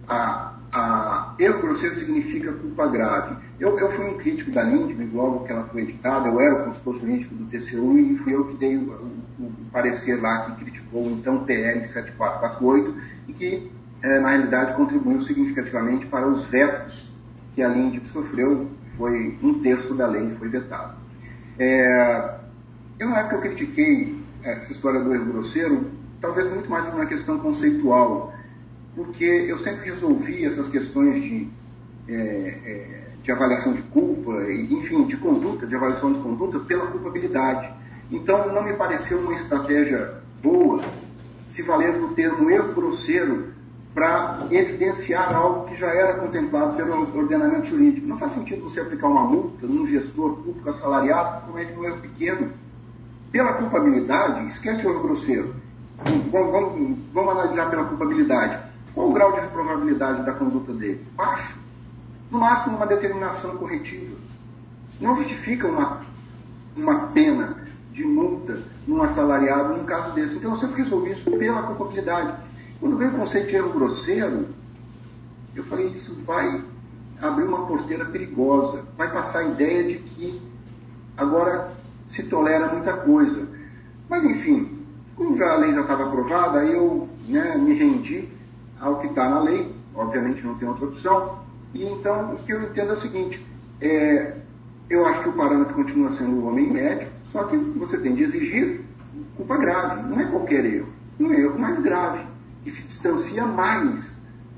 a, 0.09 0.55
a, 0.73 1.35
erro 1.39 1.61
grosseiro 1.61 1.95
significa 1.95 2.53
culpa 2.53 2.87
grave. 2.87 3.37
Eu, 3.61 3.79
eu 3.79 3.91
fui 3.91 4.07
um 4.07 4.17
crítico 4.17 4.51
da 4.51 4.63
Lindbergh 4.63 5.15
logo 5.15 5.45
que 5.45 5.53
ela 5.53 5.65
foi 5.65 5.83
editada, 5.83 6.29
eu 6.29 6.41
era 6.41 6.63
o 6.63 6.65
consultor 6.65 7.01
jurídico 7.01 7.35
do 7.35 7.45
TCU 7.47 7.99
e 7.99 8.17
fui 8.19 8.35
eu 8.35 8.45
que 8.47 8.57
dei 8.57 8.77
o, 8.77 8.91
o, 9.39 9.45
o 9.45 9.53
parecer 9.71 10.21
lá 10.21 10.47
que 10.47 10.65
criticou 10.65 11.11
então 11.11 11.45
PL 11.45 11.85
7448 11.85 12.95
e 13.29 13.33
que, 13.33 13.73
é, 14.03 14.19
na 14.19 14.31
realidade, 14.31 14.75
contribuiu 14.75 15.21
significativamente 15.21 16.07
para 16.07 16.29
os 16.29 16.45
vetos 16.45 17.11
que 17.55 17.63
a 17.63 17.69
Lindbergh 17.69 18.07
sofreu, 18.07 18.69
foi 18.97 19.37
um 19.43 19.61
terço 19.61 19.95
da 19.95 20.07
lei 20.07 20.35
foi 20.39 20.49
vetado. 20.49 20.97
É, 21.59 22.37
eu, 22.99 23.09
na 23.09 23.19
época, 23.19 23.37
eu 23.37 23.41
critiquei 23.41 24.17
essa 24.43 24.71
história 24.71 25.01
do 25.01 25.13
erro 25.13 25.27
grosseiro, 25.27 25.91
talvez 26.21 26.49
muito 26.51 26.71
mais 26.71 26.85
por 26.87 26.95
uma 26.95 27.07
questão 27.07 27.39
conceitual, 27.39 28.33
porque 28.95 29.25
eu 29.25 29.59
sempre 29.59 29.91
resolvi 29.91 30.45
essas 30.45 30.69
questões 30.69 31.21
de, 31.21 31.49
é, 32.09 32.15
é, 32.15 33.09
de 33.23 33.33
avaliação 33.33 33.73
de 33.73 33.83
culpa, 33.83 34.33
enfim, 34.53 35.05
de 35.07 35.17
conduta, 35.17 35.67
de 35.67 35.75
avaliação 35.75 36.13
de 36.13 36.21
conduta, 36.21 36.61
pela 36.61 36.87
culpabilidade. 36.87 37.73
Então, 38.11 38.53
não 38.53 38.63
me 38.63 38.75
pareceu 38.75 39.19
uma 39.19 39.35
estratégia 39.35 40.15
boa 40.43 40.85
se 41.49 41.63
valer 41.63 41.93
do 41.95 42.09
termo 42.15 42.51
erro 42.51 42.73
grosseiro 42.73 43.58
para 43.99 44.47
evidenciar 44.53 45.35
algo 45.35 45.69
que 45.69 45.75
já 45.75 45.89
era 45.89 46.15
contemplado 46.15 46.77
pelo 46.77 47.19
ordenamento 47.19 47.67
jurídico. 47.67 48.07
Não 48.07 48.17
faz 48.17 48.31
sentido 48.31 48.63
você 48.63 48.81
aplicar 48.81 49.09
uma 49.09 49.25
multa 49.25 49.67
num 49.67 49.85
gestor 49.85 50.37
público 50.37 50.71
assalariado 50.71 51.41
que 51.41 51.47
comete 51.49 51.73
um 51.73 51.85
erro 51.85 52.01
pequeno. 52.01 52.53
Pela 53.33 53.55
culpabilidade, 53.55 54.47
esquece 54.47 54.87
o 54.87 54.91
erro 54.91 55.03
grosseiro. 55.03 55.53
Vamos, 56.05 56.31
vamos, 56.31 56.99
vamos 57.13 57.33
analisar 57.33 57.69
pela 57.71 57.87
culpabilidade. 57.87 58.63
Qual 58.95 59.11
o 59.11 59.13
grau 59.13 59.33
de 59.33 59.45
probabilidade 59.49 60.25
da 60.25 60.33
conduta 60.33 60.73
dele? 60.73 61.05
Baixo. 61.17 61.59
No 62.31 62.39
máximo, 62.39 62.77
uma 62.77 62.87
determinação 62.87 63.57
corretiva. 63.57 64.15
Não 65.01 65.17
justifica 65.17 65.67
uma, 65.67 66.03
uma 66.77 67.09
pena 67.09 67.57
de 67.93 68.05
multa 68.05 68.63
num 68.87 69.03
assalariado 69.03 69.77
num 69.77 69.85
caso 69.85 70.13
desse. 70.13 70.37
Então, 70.37 70.53
eu 70.53 70.57
sempre 70.57 70.85
resolvi 70.85 71.11
isso 71.11 71.29
pela 71.33 71.65
culpabilidade. 71.65 72.47
Quando 72.81 72.97
veio 72.97 73.11
o 73.11 73.19
conceito 73.19 73.49
de 73.49 73.57
erro 73.57 73.71
grosseiro, 73.71 74.47
eu 75.55 75.65
falei, 75.65 75.89
isso 75.89 76.15
vai 76.25 76.63
abrir 77.21 77.45
uma 77.45 77.67
porteira 77.67 78.05
perigosa, 78.05 78.85
vai 78.97 79.11
passar 79.11 79.41
a 79.41 79.49
ideia 79.49 79.83
de 79.83 79.99
que 79.99 80.41
agora 81.17 81.73
se 82.07 82.23
tolera 82.25 82.73
muita 82.73 82.93
coisa. 82.93 83.49
Mas, 84.09 84.25
enfim, 84.25 84.79
como 85.17 85.37
já 85.37 85.53
a 85.53 85.57
lei 85.57 85.75
já 85.75 85.81
estava 85.81 86.05
aprovada, 86.05 86.65
eu 86.65 87.09
né, 87.27 87.57
me 87.57 87.75
rendi 87.75 88.29
ao 88.81 89.01
que 89.01 89.09
está 89.09 89.29
na 89.29 89.41
lei, 89.41 89.75
obviamente 89.95 90.47
não 90.47 90.55
tem 90.55 90.69
outra 90.69 90.87
opção, 90.87 91.41
e 91.75 91.83
então 91.83 92.35
o 92.35 92.37
que 92.37 92.53
eu 92.53 92.63
entendo 92.63 92.91
é 92.91 92.93
o 92.93 93.01
seguinte, 93.01 93.45
é, 93.81 94.37
eu 94.89 95.05
acho 95.05 95.23
que 95.25 95.29
o 95.29 95.33
parâmetro 95.33 95.75
continua 95.75 96.13
sendo 96.13 96.37
o 96.37 96.47
homem 96.47 96.73
médio, 96.73 97.09
só 97.25 97.43
que 97.45 97.57
você 97.57 97.99
tem 97.99 98.15
de 98.15 98.23
exigir 98.23 98.83
culpa 99.37 99.57
grave, 99.57 100.09
não 100.09 100.21
é 100.21 100.25
qualquer 100.27 100.65
erro, 100.65 100.89
um 101.19 101.33
erro 101.33 101.59
mais 101.59 101.81
grave 101.81 102.21
se 102.71 102.83
distancia 102.83 103.45
mais 103.47 104.11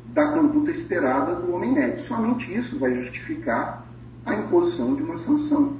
da 0.06 0.32
conduta 0.32 0.70
esperada 0.70 1.36
do 1.36 1.52
homem 1.54 1.72
médio. 1.72 2.00
Somente 2.00 2.56
isso 2.56 2.78
vai 2.78 2.94
justificar 2.94 3.86
a 4.26 4.34
imposição 4.34 4.94
de 4.94 5.02
uma 5.02 5.18
sanção. 5.18 5.76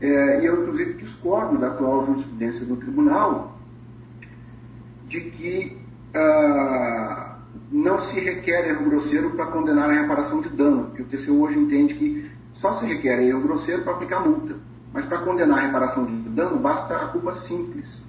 É, 0.00 0.42
e 0.42 0.46
eu, 0.46 0.62
inclusive, 0.62 0.94
discordo 0.94 1.58
da 1.58 1.68
atual 1.68 2.04
jurisprudência 2.04 2.66
do 2.66 2.76
tribunal 2.76 3.58
de 5.08 5.20
que 5.20 5.78
ah, 6.14 7.38
não 7.70 7.98
se 7.98 8.20
requer 8.20 8.68
erro 8.68 8.84
grosseiro 8.84 9.30
para 9.30 9.46
condenar 9.46 9.88
a 9.88 9.92
reparação 9.92 10.40
de 10.40 10.48
dano, 10.48 10.84
porque 10.84 11.02
o 11.02 11.06
TCU 11.06 11.42
hoje 11.42 11.58
entende 11.58 11.94
que 11.94 12.30
só 12.52 12.72
se 12.74 12.86
requer 12.86 13.22
erro 13.22 13.40
grosseiro 13.40 13.82
para 13.82 13.92
aplicar 13.92 14.20
multa. 14.20 14.56
Mas 14.92 15.04
para 15.04 15.18
condenar 15.18 15.58
a 15.58 15.62
reparação 15.62 16.04
de 16.04 16.28
dano, 16.30 16.58
basta 16.58 16.96
a 16.96 17.08
culpa 17.08 17.34
simples. 17.34 18.02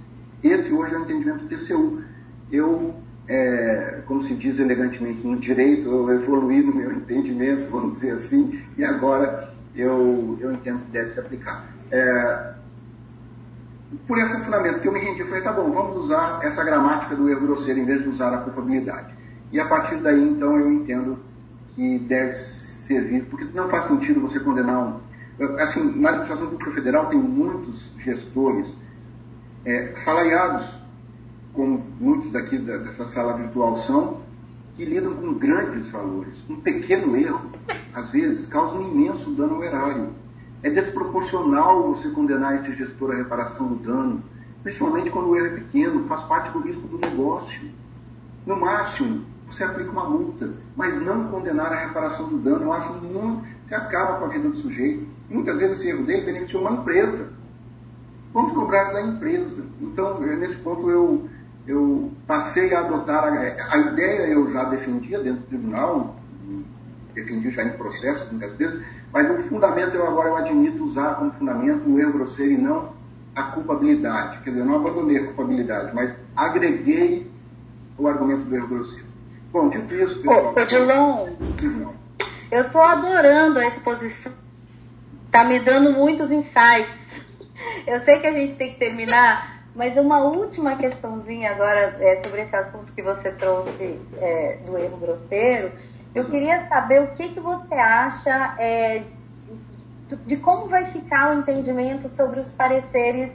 Esse 0.44 0.74
hoje 0.74 0.94
é 0.94 0.98
o 0.98 1.02
entendimento 1.02 1.46
do 1.46 1.48
TCU. 1.48 2.02
Eu, 2.52 2.96
é, 3.28 4.02
como 4.06 4.22
se 4.22 4.34
diz 4.34 4.60
elegantemente 4.60 5.26
no 5.26 5.38
direito, 5.38 5.90
eu 5.90 6.10
evoluí 6.12 6.62
no 6.62 6.74
meu 6.74 6.92
entendimento, 6.96 7.70
vamos 7.70 7.96
dizer 7.96 8.12
assim, 8.12 8.62
e 8.78 8.84
agora 8.84 9.54
eu, 9.76 10.38
eu 10.40 10.54
entendo 10.54 10.80
que 10.86 10.92
deve 10.92 11.12
se 11.12 11.20
aplicar. 11.20 11.68
É, 11.92 12.54
por 14.06 14.18
esse 14.18 14.38
fundamento 14.42 14.82
que 14.82 14.88
eu 14.88 14.92
me 14.92 15.00
rendi, 15.00 15.22
eu 15.22 15.28
falei, 15.28 15.44
tá 15.44 15.52
bom, 15.52 15.72
vamos 15.72 16.04
usar 16.04 16.40
essa 16.44 16.64
gramática 16.64 17.16
do 17.16 17.30
erro 17.30 17.42
grosseiro 17.42 17.80
em 17.80 17.86
vez 17.86 18.02
de 18.02 18.10
usar 18.10 18.34
a 18.34 18.38
culpabilidade. 18.40 19.14
E 19.52 19.60
a 19.60 19.66
partir 19.66 19.98
daí, 19.98 20.22
então, 20.22 20.60
eu 20.60 20.72
entendo 20.72 21.20
que 21.70 22.00
deve 22.00 22.34
servir, 22.34 23.24
porque 23.26 23.46
não 23.54 23.70
faz 23.70 23.86
sentido 23.86 24.20
você 24.20 24.40
condenar 24.40 24.78
um. 24.78 25.08
Assim, 25.60 26.00
na 26.00 26.10
administração 26.10 26.48
pública 26.48 26.72
federal 26.72 27.06
tem 27.08 27.20
muitos 27.20 27.94
gestores 28.00 28.76
é, 29.64 29.94
salariados, 29.98 30.66
como 31.58 31.84
muitos 32.00 32.32
daqui 32.32 32.60
da, 32.60 32.78
dessa 32.78 33.08
sala 33.08 33.34
virtual 33.34 33.78
são, 33.78 34.22
que 34.76 34.86
lidam 34.86 35.16
com 35.16 35.34
grandes 35.34 35.88
valores. 35.88 36.38
Um 36.48 36.58
pequeno 36.58 37.18
erro, 37.18 37.50
às 37.92 38.12
vezes, 38.12 38.46
causa 38.46 38.76
um 38.76 38.92
imenso 38.92 39.32
dano 39.32 39.56
ao 39.56 39.64
erário. 39.64 40.10
É 40.62 40.70
desproporcional 40.70 41.96
você 41.96 42.10
condenar 42.10 42.58
esse 42.58 42.72
gestor 42.74 43.12
à 43.12 43.16
reparação 43.16 43.68
do 43.68 43.76
dano, 43.76 44.22
principalmente 44.62 45.10
quando 45.10 45.30
o 45.30 45.36
erro 45.36 45.48
é 45.48 45.56
pequeno, 45.56 46.08
faz 46.08 46.22
parte 46.24 46.52
do 46.52 46.60
risco 46.60 46.88
do 46.88 47.00
negócio. 47.00 47.72
No 48.46 48.56
máximo, 48.56 49.26
você 49.50 49.64
aplica 49.64 49.90
uma 49.90 50.08
multa, 50.08 50.52
mas 50.76 51.02
não 51.02 51.28
condenar 51.30 51.74
a 51.74 51.80
reparação 51.88 52.30
do 52.30 52.38
dano. 52.38 52.66
Eu 52.66 52.74
acho 52.74 52.94
muito. 52.94 53.48
Você 53.66 53.74
acaba 53.74 54.20
com 54.20 54.26
a 54.26 54.28
vida 54.28 54.48
do 54.48 54.58
sujeito. 54.58 55.08
Muitas 55.28 55.58
vezes 55.58 55.80
esse 55.80 55.90
erro 55.90 56.06
dele 56.06 56.22
beneficiou 56.22 56.62
uma 56.62 56.80
empresa. 56.80 57.34
Vamos 58.32 58.52
cobrar 58.52 58.92
da 58.92 59.02
empresa. 59.02 59.66
Então, 59.82 60.20
nesse 60.20 60.58
ponto, 60.58 60.90
eu, 60.92 61.28
eu 61.68 62.12
passei 62.26 62.74
a 62.74 62.80
adotar. 62.80 63.26
A, 63.26 63.76
a 63.76 63.78
ideia 63.78 64.28
eu 64.28 64.52
já 64.52 64.64
defendia 64.64 65.20
dentro 65.20 65.42
do 65.42 65.48
tribunal, 65.48 66.16
defendi 67.14 67.50
já 67.50 67.64
em 67.64 67.72
processo, 67.72 68.28
muitas 68.32 68.56
vezes, 68.56 68.82
mas 69.12 69.30
o 69.30 69.40
fundamento 69.44 69.96
eu 69.96 70.08
agora 70.08 70.30
eu 70.30 70.38
admito 70.38 70.84
usar 70.84 71.16
como 71.16 71.32
fundamento 71.32 71.90
o 71.90 72.00
erro 72.00 72.14
grosseiro 72.14 72.54
e 72.54 72.58
não 72.58 72.94
a 73.36 73.44
culpabilidade. 73.44 74.40
Quer 74.40 74.50
dizer, 74.50 74.62
eu 74.62 74.66
não 74.66 74.76
abandonei 74.76 75.18
a 75.18 75.26
culpabilidade, 75.26 75.94
mas 75.94 76.14
agreguei 76.36 77.30
o 77.98 78.08
argumento 78.08 78.46
do 78.46 78.56
erro 78.56 78.68
grosseiro. 78.68 79.06
Bom, 79.52 79.70
dito 79.70 79.94
isso, 79.96 80.18
pessoal. 80.22 80.54
Ô, 80.56 80.62
Odilon, 80.62 81.28
eu 82.52 82.62
estou 82.62 82.82
adorando 82.82 83.60
a 83.60 83.68
exposição. 83.68 84.32
Está 85.26 85.44
me 85.44 85.60
dando 85.60 85.94
muitos 85.94 86.32
insights. 86.32 86.96
Eu 87.86 88.02
sei 88.02 88.20
que 88.20 88.28
a 88.28 88.32
gente 88.32 88.56
tem 88.56 88.74
que 88.74 88.80
terminar, 88.80 89.57
mas 89.78 89.96
uma 89.96 90.24
última 90.24 90.76
questãozinha 90.76 91.52
agora 91.52 91.96
é, 92.00 92.20
sobre 92.24 92.42
esse 92.42 92.56
assunto 92.56 92.92
que 92.94 93.02
você 93.04 93.32
trouxe 93.34 94.02
é, 94.18 94.58
do 94.66 94.76
erro 94.76 94.98
grosseiro. 94.98 95.72
Eu 96.16 96.26
queria 96.26 96.68
saber 96.68 97.04
o 97.04 97.16
que, 97.16 97.30
que 97.30 97.40
você 97.40 97.76
acha 97.76 98.56
é, 98.58 99.04
de 100.26 100.36
como 100.38 100.66
vai 100.66 100.86
ficar 100.92 101.30
o 101.30 101.40
entendimento 101.40 102.10
sobre 102.16 102.40
os 102.40 102.52
pareceres 102.54 103.32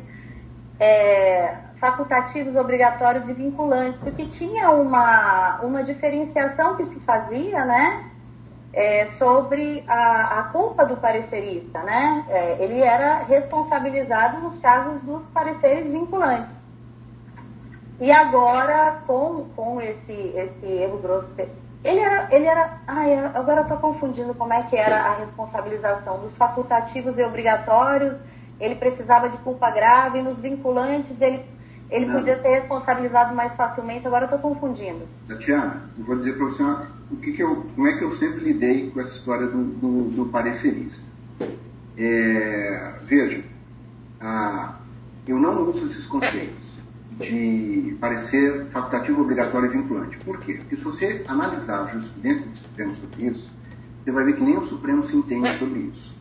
é, 0.80 1.54
facultativos, 1.78 2.56
obrigatórios 2.56 3.28
e 3.28 3.32
vinculantes, 3.32 4.00
porque 4.00 4.26
tinha 4.26 4.68
uma, 4.72 5.60
uma 5.60 5.84
diferenciação 5.84 6.76
que 6.76 6.86
se 6.86 6.98
fazia, 7.00 7.64
né? 7.64 8.10
É, 8.72 9.06
sobre 9.18 9.84
a, 9.86 10.40
a, 10.40 10.42
culpa 10.44 10.86
do 10.86 10.96
parecerista, 10.96 11.82
né? 11.82 12.24
É, 12.30 12.56
ele 12.58 12.80
era 12.80 13.18
responsabilizado 13.24 14.40
nos 14.40 14.58
casos 14.60 15.02
dos 15.02 15.22
pareceres 15.26 15.92
vinculantes. 15.92 16.54
E 18.00 18.10
agora, 18.10 19.02
com, 19.06 19.44
com 19.54 19.80
esse, 19.80 20.12
esse 20.34 20.66
erro 20.66 20.98
grosso, 20.98 21.28
ele 21.84 22.00
era, 22.00 22.28
ele 22.30 22.46
era, 22.46 22.78
ai, 22.86 23.14
agora 23.34 23.60
eu 23.60 23.62
estou 23.62 23.78
confundindo 23.78 24.34
como 24.34 24.52
é 24.52 24.62
que 24.62 24.76
era 24.76 24.96
a 25.02 25.14
responsabilização 25.16 26.20
dos 26.20 26.36
facultativos 26.36 27.18
e 27.18 27.22
obrigatórios, 27.22 28.16
ele 28.58 28.76
precisava 28.76 29.28
de 29.28 29.36
culpa 29.38 29.70
grave, 29.70 30.22
nos 30.22 30.38
vinculantes 30.38 31.20
ele 31.20 31.44
ele 31.92 32.06
não. 32.06 32.14
podia 32.14 32.40
ser 32.40 32.48
responsabilizado 32.48 33.34
mais 33.34 33.54
facilmente, 33.54 34.06
agora 34.06 34.24
eu 34.24 34.34
estou 34.34 34.38
confundindo. 34.38 35.06
Tatiana, 35.28 35.82
eu 35.98 36.04
vou 36.04 36.16
dizer 36.16 36.36
para 36.36 36.46
você 36.46 36.62
o 37.10 37.16
que, 37.16 37.32
que 37.32 37.42
eu, 37.42 37.66
como 37.74 37.86
é 37.86 37.98
que 37.98 38.02
eu 38.02 38.12
sempre 38.12 38.40
lidei 38.40 38.90
com 38.90 39.00
essa 39.00 39.14
história 39.14 39.46
do, 39.46 39.62
do, 39.62 40.10
do 40.10 40.26
parecerista. 40.26 41.02
É, 41.96 42.94
veja, 43.02 43.44
ah, 44.18 44.76
eu 45.28 45.38
não 45.38 45.68
uso 45.68 45.86
esses 45.86 46.06
conceitos 46.06 46.72
de 47.20 47.94
parecer 48.00 48.66
facultativo, 48.72 49.20
obrigatório 49.20 49.70
e 49.70 49.76
vinculante. 49.76 50.16
Por 50.18 50.38
quê? 50.38 50.54
Porque 50.54 50.76
se 50.76 50.82
você 50.82 51.22
analisar 51.28 51.82
a 51.82 51.86
jurisprudência 51.88 52.46
do 52.46 52.56
Supremo 52.56 52.90
sobre 52.90 53.26
isso, 53.26 53.50
você 54.02 54.10
vai 54.10 54.24
ver 54.24 54.36
que 54.36 54.42
nem 54.42 54.56
o 54.56 54.64
Supremo 54.64 55.04
se 55.04 55.14
entende 55.14 55.50
sobre 55.58 55.80
isso. 55.80 56.16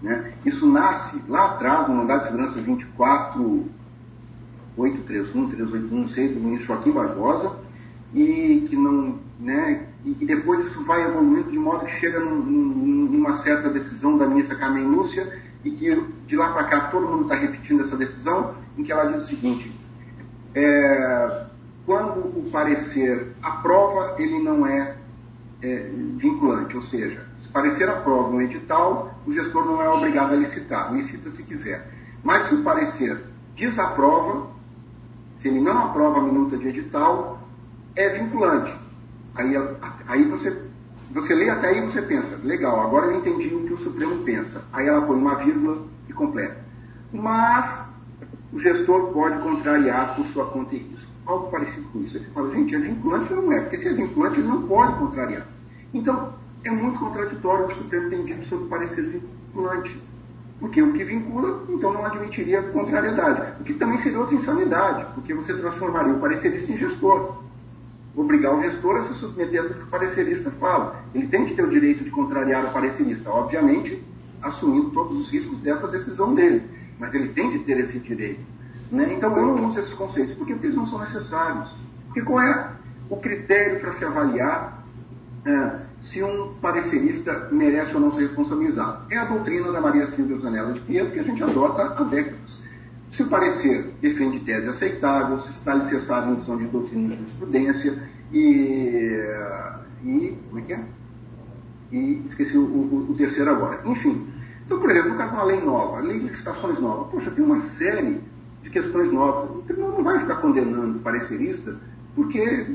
Né? 0.00 0.32
Isso 0.44 0.70
nasce 0.70 1.20
lá 1.28 1.46
atrás, 1.46 1.88
no 1.88 1.96
Mandado 1.96 2.20
de 2.20 2.26
Segurança 2.26 2.60
24 2.60 3.75
831, 4.76 5.48
381, 5.48 6.00
não 6.00 6.08
sei, 6.08 6.28
do 6.28 6.40
ministro 6.40 6.74
Joaquim 6.74 6.92
Barbosa, 6.92 7.56
e 8.14 8.66
que 8.68 8.76
não, 8.76 9.18
né, 9.40 9.86
e, 10.04 10.24
depois 10.24 10.66
isso 10.66 10.84
vai 10.84 11.04
evoluindo 11.04 11.50
de 11.50 11.58
modo 11.58 11.86
que 11.86 11.92
chega 11.92 12.20
num, 12.20 12.36
num, 12.36 13.10
numa 13.10 13.36
certa 13.38 13.68
decisão 13.68 14.16
da 14.16 14.26
ministra 14.26 14.56
Carmen 14.56 14.84
Lúcia, 14.84 15.40
e 15.64 15.70
que 15.70 16.02
de 16.26 16.36
lá 16.36 16.52
para 16.52 16.64
cá 16.64 16.80
todo 16.88 17.08
mundo 17.08 17.22
está 17.22 17.34
repetindo 17.34 17.80
essa 17.80 17.96
decisão, 17.96 18.54
em 18.78 18.84
que 18.84 18.92
ela 18.92 19.10
diz 19.12 19.24
o 19.24 19.28
seguinte, 19.28 19.72
é, 20.54 21.46
quando 21.84 22.20
o 22.20 22.48
parecer 22.50 23.34
aprova, 23.42 24.16
ele 24.18 24.42
não 24.42 24.66
é, 24.66 24.96
é 25.62 25.90
vinculante, 26.16 26.76
ou 26.76 26.82
seja, 26.82 27.26
se 27.40 27.48
parecer 27.48 27.88
aprova 27.88 28.28
um 28.28 28.40
edital, 28.40 29.18
o 29.26 29.32
gestor 29.32 29.64
não 29.64 29.82
é 29.82 29.88
obrigado 29.88 30.32
a 30.32 30.36
licitar, 30.36 30.92
licita 30.94 31.30
se 31.30 31.42
quiser. 31.42 31.90
Mas 32.22 32.46
se 32.46 32.54
o 32.54 32.62
parecer 32.62 33.22
desaprova, 33.54 34.55
se 35.36 35.48
ele 35.48 35.60
não 35.60 35.78
aprova 35.78 36.18
a 36.18 36.22
minuta 36.22 36.56
de 36.56 36.68
edital, 36.68 37.40
é 37.94 38.08
vinculante. 38.08 38.74
Aí, 39.34 39.54
aí 40.06 40.24
você, 40.24 40.62
você 41.10 41.34
lê 41.34 41.50
até 41.50 41.68
aí 41.68 41.80
você 41.80 42.00
pensa, 42.02 42.38
legal, 42.42 42.80
agora 42.80 43.06
eu 43.06 43.18
entendi 43.18 43.54
o 43.54 43.64
que 43.64 43.72
o 43.72 43.78
Supremo 43.78 44.22
pensa. 44.24 44.64
Aí 44.72 44.86
ela 44.86 45.02
põe 45.02 45.16
uma 45.16 45.34
vírgula 45.36 45.86
e 46.08 46.12
completa. 46.12 46.64
Mas 47.12 47.86
o 48.52 48.58
gestor 48.58 49.12
pode 49.12 49.38
contrariar 49.40 50.14
por 50.14 50.26
sua 50.26 50.46
conta 50.46 50.74
e 50.74 50.78
risco. 50.78 51.10
Algo 51.26 51.50
parecido 51.50 51.88
com 51.88 52.00
isso. 52.00 52.16
Aí 52.16 52.22
você 52.22 52.30
fala, 52.30 52.50
gente, 52.50 52.74
é 52.74 52.78
vinculante 52.78 53.32
ou 53.32 53.42
não 53.42 53.52
é? 53.52 53.60
Porque 53.60 53.78
se 53.78 53.88
é 53.88 53.92
vinculante, 53.92 54.38
ele 54.38 54.48
não 54.48 54.62
pode 54.62 54.94
contrariar. 54.98 55.46
Então, 55.92 56.34
é 56.64 56.70
muito 56.70 56.98
contraditório 56.98 57.64
o 57.64 57.68
que 57.68 57.74
o 57.74 57.76
Supremo 57.76 58.10
tem 58.10 58.24
dito 58.24 58.44
sobre 58.46 58.68
parecer 58.68 59.02
vinculante. 59.02 60.00
Porque 60.58 60.80
o 60.80 60.92
que 60.92 61.04
vincula, 61.04 61.64
então 61.68 61.92
não 61.92 62.04
admitiria 62.04 62.62
contrariedade. 62.62 63.60
O 63.60 63.64
que 63.64 63.74
também 63.74 63.98
seria 63.98 64.18
outra 64.18 64.34
insanidade, 64.34 65.06
porque 65.14 65.34
você 65.34 65.52
transformaria 65.54 66.14
o 66.14 66.18
parecerista 66.18 66.72
em 66.72 66.76
gestor. 66.76 67.42
Obrigar 68.14 68.54
o 68.54 68.62
gestor 68.62 68.96
a 68.96 69.02
se 69.02 69.12
submeter 69.14 69.60
ao 69.60 69.68
que 69.68 69.82
o 69.82 69.86
parecerista 69.86 70.50
fala. 70.52 71.02
Ele 71.14 71.26
tem 71.26 71.44
que 71.44 71.54
ter 71.54 71.62
o 71.62 71.68
direito 71.68 72.02
de 72.02 72.10
contrariar 72.10 72.64
o 72.64 72.72
parecerista, 72.72 73.30
obviamente, 73.30 74.02
assumindo 74.40 74.90
todos 74.90 75.18
os 75.18 75.28
riscos 75.28 75.58
dessa 75.58 75.86
decisão 75.86 76.34
dele. 76.34 76.62
Mas 76.98 77.12
ele 77.12 77.28
tem 77.28 77.50
que 77.50 77.58
ter 77.58 77.78
esse 77.78 77.98
direito. 77.98 78.40
Né? 78.90 79.12
Então 79.14 79.36
eu 79.36 79.46
não 79.46 79.68
uso 79.68 79.78
esses 79.78 79.92
conceitos. 79.92 80.34
Por 80.34 80.46
quê? 80.46 80.54
Porque 80.54 80.68
eles 80.68 80.76
não 80.76 80.86
são 80.86 80.98
necessários. 80.98 81.70
Porque 82.06 82.22
qual 82.22 82.40
é 82.40 82.70
o 83.10 83.16
critério 83.18 83.80
para 83.80 83.92
se 83.92 84.04
avaliar? 84.04 84.75
É, 85.46 85.86
se 86.02 86.22
um 86.24 86.54
parecerista 86.54 87.48
merece 87.52 87.94
ou 87.94 88.00
não 88.00 88.10
ser 88.10 88.22
responsabilizado. 88.22 89.06
É 89.10 89.16
a 89.16 89.24
doutrina 89.24 89.70
da 89.70 89.80
Maria 89.80 90.06
Silvia 90.06 90.36
Zanella 90.36 90.72
de 90.72 90.80
Pietro 90.80 91.12
que 91.12 91.20
a 91.20 91.22
gente 91.22 91.42
adota 91.42 91.82
há 91.82 92.02
décadas. 92.02 92.60
Se 93.12 93.22
o 93.22 93.28
parecer 93.28 93.94
defende 94.02 94.40
tese 94.40 94.68
aceitável, 94.68 95.38
se 95.38 95.50
está 95.50 95.72
alicerçado 95.72 96.28
em 96.28 96.34
noção 96.34 96.58
de 96.58 96.66
doutrina 96.66 97.10
de 97.10 97.16
jurisprudência 97.16 98.02
e, 98.32 99.20
e. 100.04 100.38
Como 100.48 100.60
é 100.60 100.62
que 100.62 100.72
é? 100.72 100.84
E 101.92 102.22
esqueci 102.26 102.58
o, 102.58 102.62
o, 102.62 103.06
o 103.10 103.14
terceiro 103.14 103.50
agora. 103.50 103.80
Enfim. 103.84 104.26
Então, 104.64 104.80
por 104.80 104.90
exemplo, 104.90 105.10
no 105.10 105.16
caso 105.16 105.30
de 105.30 105.36
uma 105.36 105.44
lei 105.44 105.60
nova, 105.60 106.00
lei 106.00 106.18
de 106.18 106.26
licitações 106.26 106.80
nova, 106.80 107.04
poxa, 107.04 107.30
tem 107.30 107.44
uma 107.44 107.60
série 107.60 108.20
de 108.64 108.70
questões 108.70 109.12
novas. 109.12 109.48
O 109.50 109.62
tribunal 109.62 109.92
não 109.92 110.02
vai 110.02 110.18
ficar 110.18 110.36
condenando 110.36 110.98
o 110.98 111.00
parecerista 111.00 111.76
porque 112.16 112.66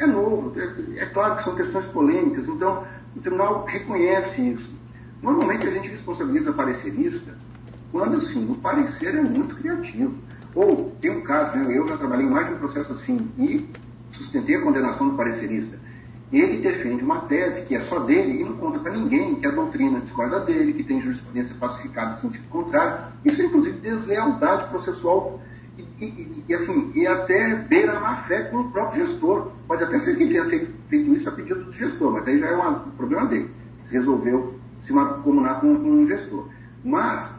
é 0.00 0.06
novo, 0.06 0.58
é, 0.58 1.02
é, 1.02 1.06
claro 1.06 1.36
que 1.36 1.44
são 1.44 1.54
questões 1.54 1.84
polêmicas, 1.86 2.48
então 2.48 2.84
o 3.14 3.20
tribunal 3.20 3.64
reconhece 3.66 4.40
isso. 4.40 4.74
Normalmente 5.22 5.66
a 5.66 5.70
gente 5.70 5.90
responsabiliza 5.90 6.52
parecerista 6.52 7.36
quando 7.92 8.16
assim, 8.16 8.50
o 8.50 8.54
parecer 8.54 9.14
é 9.14 9.22
muito 9.22 9.56
criativo. 9.56 10.14
Ou 10.54 10.96
tem 11.00 11.10
um 11.10 11.20
caso, 11.20 11.58
né, 11.58 11.76
eu 11.76 11.86
já 11.86 11.98
trabalhei 11.98 12.26
mais 12.26 12.48
de 12.48 12.54
um 12.54 12.58
processo 12.58 12.92
assim 12.94 13.30
e 13.38 13.68
sustentei 14.10 14.56
a 14.56 14.62
condenação 14.62 15.10
do 15.10 15.16
parecerista. 15.16 15.78
ele 16.32 16.62
defende 16.62 17.04
uma 17.04 17.22
tese 17.22 17.62
que 17.66 17.74
é 17.74 17.80
só 17.80 17.98
dele 17.98 18.40
e 18.40 18.44
não 18.44 18.56
conta 18.56 18.78
para 18.78 18.92
ninguém 18.92 19.34
que 19.34 19.46
a 19.46 19.50
doutrina 19.50 20.00
discorda 20.00 20.40
dele, 20.40 20.72
que 20.72 20.82
tem 20.82 21.00
jurisprudência 21.00 21.54
pacificada 21.58 22.12
em 22.12 22.14
sentido 22.14 22.48
contrário. 22.48 23.04
Isso 23.24 23.42
é, 23.42 23.44
inclusive, 23.44 23.78
deslealdade 23.80 24.68
processual 24.68 25.40
e, 26.00 26.44
e, 26.48 26.54
assim, 26.54 26.90
e 26.94 27.06
até 27.06 27.54
beira 27.54 27.96
a 27.96 28.00
má 28.00 28.16
fé 28.22 28.44
com 28.44 28.58
o 28.58 28.70
próprio 28.70 29.06
gestor. 29.06 29.52
Pode 29.68 29.84
até 29.84 29.98
ser 29.98 30.16
que 30.16 30.26
tenha 30.26 30.44
feito 30.44 31.14
isso 31.14 31.28
a 31.28 31.32
pedido 31.32 31.64
do 31.64 31.72
gestor, 31.72 32.12
mas 32.12 32.26
aí 32.26 32.38
já 32.38 32.46
é 32.46 32.56
um 32.56 32.90
problema 32.92 33.26
dele. 33.26 33.50
Resolveu 33.90 34.58
se 34.80 34.92
comunar 34.92 35.60
com, 35.60 35.76
com 35.76 35.90
um 35.90 36.06
gestor. 36.06 36.48
Mas, 36.82 37.30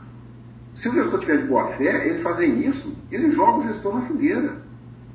se 0.75 0.87
o 0.89 0.93
gestor 0.93 1.19
tiver 1.19 1.37
de 1.37 1.47
boa 1.47 1.67
fé, 1.69 2.07
ele 2.07 2.19
fazer 2.19 2.45
isso, 2.45 2.95
ele 3.11 3.31
joga 3.31 3.59
o 3.59 3.63
gestor 3.63 3.95
na 3.95 4.01
fogueira. 4.01 4.61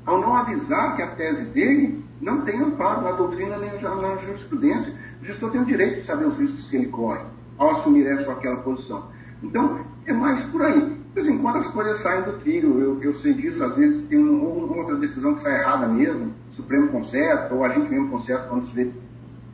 Ao 0.05 0.19
não 0.19 0.35
avisar 0.35 0.95
que 0.95 1.01
a 1.01 1.07
tese 1.07 1.45
dele 1.45 2.03
não 2.21 2.41
tem 2.41 2.61
amparo 2.61 3.01
na 3.01 3.11
doutrina 3.11 3.57
nem 3.57 3.71
na 3.71 4.17
jurisprudência. 4.17 4.93
O 5.21 5.25
gestor 5.25 5.51
tem 5.51 5.61
o 5.61 5.65
direito 5.65 5.95
de 5.95 6.05
saber 6.05 6.25
os 6.25 6.37
riscos 6.37 6.67
que 6.67 6.75
ele 6.75 6.87
corre 6.87 7.21
ao 7.57 7.71
assumir 7.71 8.05
essa 8.05 8.29
ou 8.29 8.33
aquela 8.33 8.57
posição. 8.57 9.09
Então, 9.41 9.79
é 10.05 10.13
mais 10.13 10.41
por 10.43 10.61
aí. 10.63 10.97
De 11.17 11.23
vez 11.23 11.33
em 11.33 11.39
quando 11.39 11.57
as 11.57 11.67
coisas 11.69 11.97
saem 11.97 12.21
do 12.25 12.33
trilho, 12.33 12.79
eu, 12.79 13.01
eu 13.01 13.11
sei 13.15 13.33
disso, 13.33 13.63
às 13.63 13.75
vezes 13.75 14.07
tem 14.07 14.19
uma, 14.19 14.49
uma 14.49 14.77
outra 14.77 14.95
decisão 14.97 15.33
que 15.33 15.41
sai 15.41 15.59
errada 15.59 15.87
mesmo, 15.87 16.31
o 16.47 16.53
Supremo 16.53 16.89
conserta, 16.89 17.55
ou 17.55 17.65
a 17.65 17.69
gente 17.69 17.89
mesmo 17.89 18.09
conserta 18.09 18.47
quando 18.47 18.67
se 18.67 18.75
vê 18.75 18.91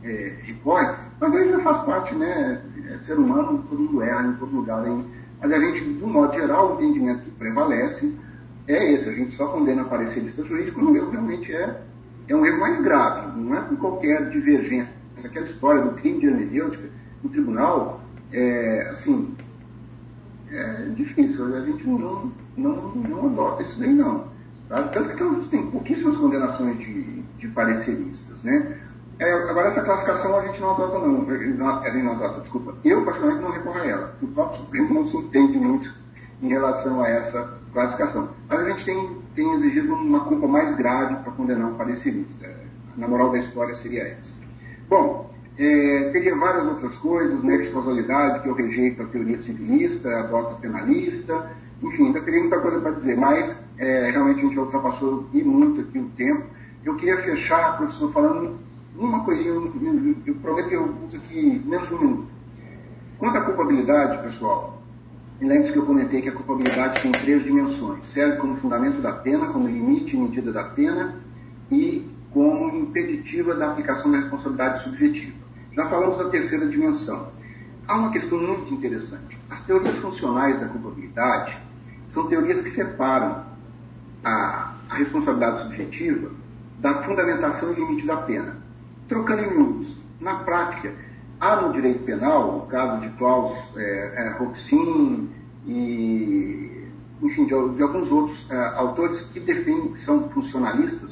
é, 0.04 0.34
recorre, 0.42 0.94
mas 1.22 1.34
aí 1.34 1.50
já 1.50 1.60
faz 1.60 1.78
parte, 1.86 2.16
né? 2.16 2.62
É 2.92 2.98
ser 2.98 3.18
humano, 3.18 3.64
todo 3.70 3.82
mundo 3.82 4.02
erra 4.02 4.28
em 4.28 4.34
todo 4.34 4.54
lugar. 4.54 4.86
Hein? 4.86 5.06
Mas 5.42 5.54
a 5.54 5.60
gente, 5.60 5.86
do 5.86 6.06
modo 6.06 6.34
geral, 6.34 6.72
o 6.72 6.84
entendimento 6.84 7.24
que 7.24 7.32
prevalece 7.32 8.14
é 8.68 8.92
esse, 8.92 9.08
a 9.08 9.14
gente 9.14 9.32
só 9.32 9.48
condena 9.48 9.86
parecerista 9.86 10.44
jurídico 10.44 10.82
quando 10.82 10.92
o 10.92 10.98
erro 10.98 11.12
realmente 11.12 11.56
é 11.56 11.80
é 12.28 12.36
um 12.36 12.46
erro 12.46 12.60
mais 12.60 12.82
grave, 12.82 13.40
não 13.40 13.56
é 13.56 13.62
com 13.62 13.78
qualquer 13.78 14.30
divergência. 14.30 14.92
Aquela 15.24 15.46
história 15.46 15.82
do 15.82 15.92
crime 15.92 16.20
de 16.20 16.26
hermenêutica 16.26 16.90
no 17.24 17.30
tribunal, 17.30 18.02
é, 18.34 18.90
assim, 18.90 19.34
é 20.54 20.90
difícil, 20.96 21.56
a 21.56 21.62
gente 21.62 21.88
não, 21.88 22.32
não, 22.56 22.96
não 22.96 23.26
adota 23.28 23.64
isso 23.64 23.80
daí 23.80 23.94
não. 23.94 24.28
Tá? 24.70 24.84
Tanto 24.84 25.10
que 25.10 25.50
tem 25.50 25.70
pouquíssimas 25.70 26.18
condenações 26.18 26.80
de, 26.80 27.22
de 27.38 27.48
pareceristas, 27.50 28.42
né? 28.44 28.80
É, 29.20 29.32
agora, 29.32 29.68
essa 29.68 29.84
classificação 29.84 30.38
a 30.38 30.46
gente 30.46 30.60
não 30.60 30.72
adota, 30.72 31.00
não. 31.00 31.22
Não, 31.22 32.04
não 32.04 32.12
adota, 32.12 32.42
desculpa. 32.42 32.76
Eu, 32.84 33.06
particularmente, 33.06 33.46
não 33.46 33.52
recorro 33.52 33.80
a 33.80 33.86
ela. 33.86 34.18
O 34.22 34.28
próprio 34.28 34.60
Supremo 34.60 34.94
não 34.94 35.06
se 35.06 35.18
entende 35.18 35.58
muito 35.58 35.94
em 36.42 36.50
relação 36.50 37.02
a 37.02 37.08
essa 37.08 37.58
classificação. 37.72 38.30
Mas 38.50 38.60
a 38.60 38.70
gente 38.70 38.84
tem, 38.84 39.22
tem 39.36 39.54
exigido 39.54 39.94
uma 39.94 40.22
culpa 40.22 40.48
mais 40.48 40.76
grave 40.76 41.16
para 41.18 41.32
condenar 41.32 41.70
um 41.70 41.76
parecerista. 41.76 42.50
Na 42.98 43.08
moral 43.08 43.32
da 43.32 43.38
história 43.38 43.74
seria 43.76 44.04
essa. 44.04 44.36
Bom, 44.90 45.33
é, 45.58 46.10
teria 46.12 46.36
várias 46.36 46.66
outras 46.68 46.98
coisas, 46.98 47.44
né, 47.44 47.58
de 47.58 47.70
causalidade, 47.70 48.42
que 48.42 48.50
eu 48.50 48.54
rejeito 48.54 49.02
a 49.02 49.06
teoria 49.06 49.38
civilista, 49.38 50.10
a 50.10 50.24
dota 50.24 50.56
penalista, 50.56 51.52
enfim, 51.82 52.08
ainda 52.08 52.22
teria 52.22 52.40
muita 52.40 52.60
coisa 52.60 52.80
para 52.80 52.92
dizer, 52.92 53.18
mas 53.18 53.56
é, 53.78 54.10
realmente 54.10 54.40
a 54.40 54.44
gente 54.44 54.60
ultrapassou 54.60 55.28
e 55.34 55.44
muito 55.44 55.82
aqui 55.82 56.00
o 56.00 56.10
tempo. 56.16 56.44
Eu 56.84 56.96
queria 56.96 57.18
fechar, 57.18 57.78
professor, 57.78 58.12
falando 58.12 58.58
uma 58.96 59.24
coisinha, 59.24 59.54
eu 59.54 60.36
prometo 60.36 60.70
que 60.70 60.76
eu 60.76 60.96
uso 61.06 61.18
aqui 61.18 61.62
menos 61.66 61.92
um 61.92 62.00
minuto. 62.00 62.28
Quanto 63.18 63.38
à 63.38 63.42
culpabilidade, 63.42 64.24
pessoal, 64.24 64.84
Lembre-se 65.42 65.74
que 65.74 65.80
eu 65.80 65.86
comentei 65.86 66.22
que 66.22 66.30
a 66.30 66.32
culpabilidade 66.32 67.02
tem 67.02 67.12
três 67.12 67.44
dimensões. 67.44 68.08
Serve 68.08 68.38
como 68.38 68.56
fundamento 68.56 69.02
da 69.02 69.12
pena, 69.12 69.48
como 69.48 69.68
limite 69.68 70.16
e 70.16 70.20
medida 70.20 70.54
da 70.54 70.64
pena 70.64 71.16
e 71.70 72.10
como 72.32 72.70
impeditiva 72.70 73.54
da 73.54 73.72
aplicação 73.72 74.12
da 74.12 74.18
responsabilidade 74.18 74.84
subjetiva. 74.84 75.43
Já 75.76 75.86
falamos 75.88 76.18
da 76.18 76.30
terceira 76.30 76.68
dimensão. 76.68 77.32
Há 77.88 77.96
uma 77.96 78.12
questão 78.12 78.40
muito 78.40 78.74
interessante. 78.74 79.38
As 79.50 79.62
teorias 79.62 79.98
funcionais 79.98 80.60
da 80.60 80.68
culpabilidade 80.68 81.58
são 82.10 82.28
teorias 82.28 82.62
que 82.62 82.70
separam 82.70 83.44
a, 84.24 84.74
a 84.90 84.96
responsabilidade 84.96 85.64
subjetiva 85.64 86.32
da 86.80 87.02
fundamentação 87.02 87.72
e 87.72 87.76
limite 87.76 88.06
da 88.06 88.18
pena. 88.18 88.58
Trocando 89.08 89.44
em 89.44 89.50
miúdos, 89.50 89.98
na 90.20 90.36
prática, 90.36 90.94
Há 91.44 91.58
no 91.58 91.74
direito 91.74 92.06
penal, 92.06 92.60
o 92.60 92.68
caso 92.68 93.02
de 93.02 93.10
Klaus 93.18 93.52
é, 93.76 93.82
é, 94.16 94.30
Roxin 94.38 95.30
e, 95.66 96.88
enfim, 97.22 97.44
de, 97.44 97.76
de 97.76 97.84
alguns 97.84 98.10
outros 98.10 98.50
é, 98.50 98.58
autores 98.76 99.20
que 99.24 99.42
defendem, 99.42 99.92
que 99.92 100.00
são 100.00 100.30
funcionalistas, 100.30 101.12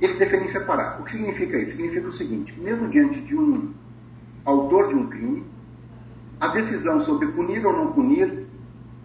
eles 0.00 0.16
defendem 0.16 0.48
separar. 0.48 0.98
O 0.98 1.04
que 1.04 1.10
significa 1.12 1.58
isso? 1.58 1.72
Significa 1.72 2.08
o 2.08 2.10
seguinte, 2.10 2.58
mesmo 2.58 2.88
diante 2.88 3.20
de 3.20 3.36
um 3.36 3.74
autor 4.48 4.88
de 4.88 4.94
um 4.94 5.06
crime, 5.06 5.44
a 6.40 6.48
decisão 6.48 7.00
sobre 7.00 7.28
punir 7.28 7.64
ou 7.66 7.72
não 7.72 7.92
punir 7.92 8.46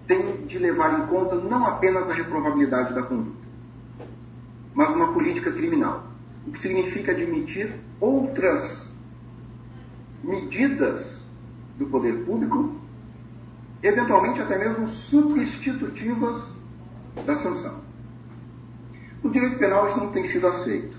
tem 0.08 0.46
de 0.46 0.58
levar 0.58 1.00
em 1.00 1.08
conta 1.08 1.36
não 1.36 1.66
apenas 1.66 2.10
a 2.10 2.14
reprovabilidade 2.14 2.94
da 2.94 3.04
conduta, 3.04 3.38
mas 4.74 4.94
uma 4.96 5.14
política 5.14 5.52
criminal. 5.52 6.06
O 6.46 6.52
que 6.52 6.60
significa 6.60 7.12
admitir 7.12 7.74
outras 8.00 8.92
medidas 10.24 11.24
do 11.78 11.86
poder 11.88 12.26
público, 12.26 12.76
eventualmente 13.82 14.42
até 14.42 14.58
mesmo 14.58 14.88
substitutivas 14.88 16.54
da 17.26 17.36
sanção. 17.36 17.82
No 19.24 19.30
direito 19.32 19.58
penal 19.58 19.88
isso 19.88 19.98
não 19.98 20.12
tem 20.12 20.26
sido 20.26 20.48
aceito. 20.48 20.98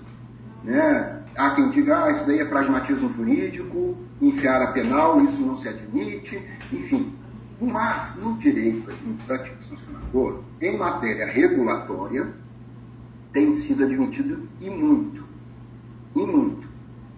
Né? 0.63 1.14
Há 1.35 1.51
quem 1.51 1.69
diga, 1.69 2.05
ah, 2.05 2.11
isso 2.11 2.25
daí 2.25 2.39
é 2.39 2.45
pragmatismo 2.45 3.09
jurídico, 3.09 3.97
enfiar 4.21 4.61
a 4.61 4.71
penal, 4.71 5.21
isso 5.23 5.41
não 5.41 5.57
se 5.57 5.67
admite, 5.67 6.41
enfim. 6.71 7.13
Mas 7.59 8.15
no 8.15 8.37
direito 8.37 8.89
administrativo 8.89 9.61
sancionador, 9.63 10.41
em 10.61 10.77
matéria 10.77 11.25
regulatória, 11.25 12.33
tem 13.33 13.53
sido 13.55 13.83
admitido 13.83 14.47
e 14.61 14.69
muito. 14.69 15.23
E 16.15 16.25
muito. 16.25 16.67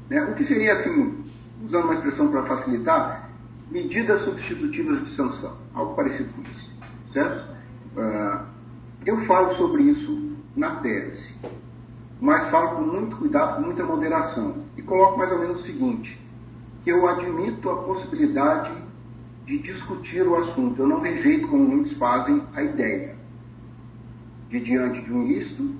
Né? 0.09 0.21
O 0.23 0.33
que 0.33 0.43
seria 0.43 0.73
assim, 0.73 1.23
usando 1.63 1.85
uma 1.85 1.93
expressão 1.93 2.29
para 2.29 2.43
facilitar, 2.43 3.29
medidas 3.69 4.21
substitutivas 4.21 5.03
de 5.03 5.09
sanção, 5.11 5.57
algo 5.73 5.93
parecido 5.93 6.29
com 6.33 6.41
isso, 6.49 6.71
certo? 7.13 7.51
Uh, 7.95 8.45
eu 9.05 9.17
falo 9.25 9.51
sobre 9.53 9.83
isso 9.83 10.35
na 10.55 10.77
tese, 10.77 11.33
mas 12.19 12.45
falo 12.49 12.77
com 12.77 12.81
muito 12.81 13.15
cuidado, 13.17 13.55
com 13.55 13.61
muita 13.61 13.83
moderação, 13.83 14.63
e 14.75 14.81
coloco 14.81 15.17
mais 15.17 15.31
ou 15.31 15.39
menos 15.39 15.61
o 15.61 15.63
seguinte, 15.63 16.19
que 16.83 16.91
eu 16.91 17.07
admito 17.07 17.69
a 17.69 17.83
possibilidade 17.83 18.71
de 19.45 19.59
discutir 19.59 20.27
o 20.27 20.35
assunto, 20.35 20.81
eu 20.81 20.87
não 20.87 20.99
rejeito, 20.99 21.47
como 21.47 21.63
muitos 21.63 21.93
fazem, 21.93 22.43
a 22.53 22.63
ideia 22.63 23.15
de 24.49 24.59
diante 24.59 25.01
de 25.01 25.13
um 25.13 25.23
ilícito 25.23 25.75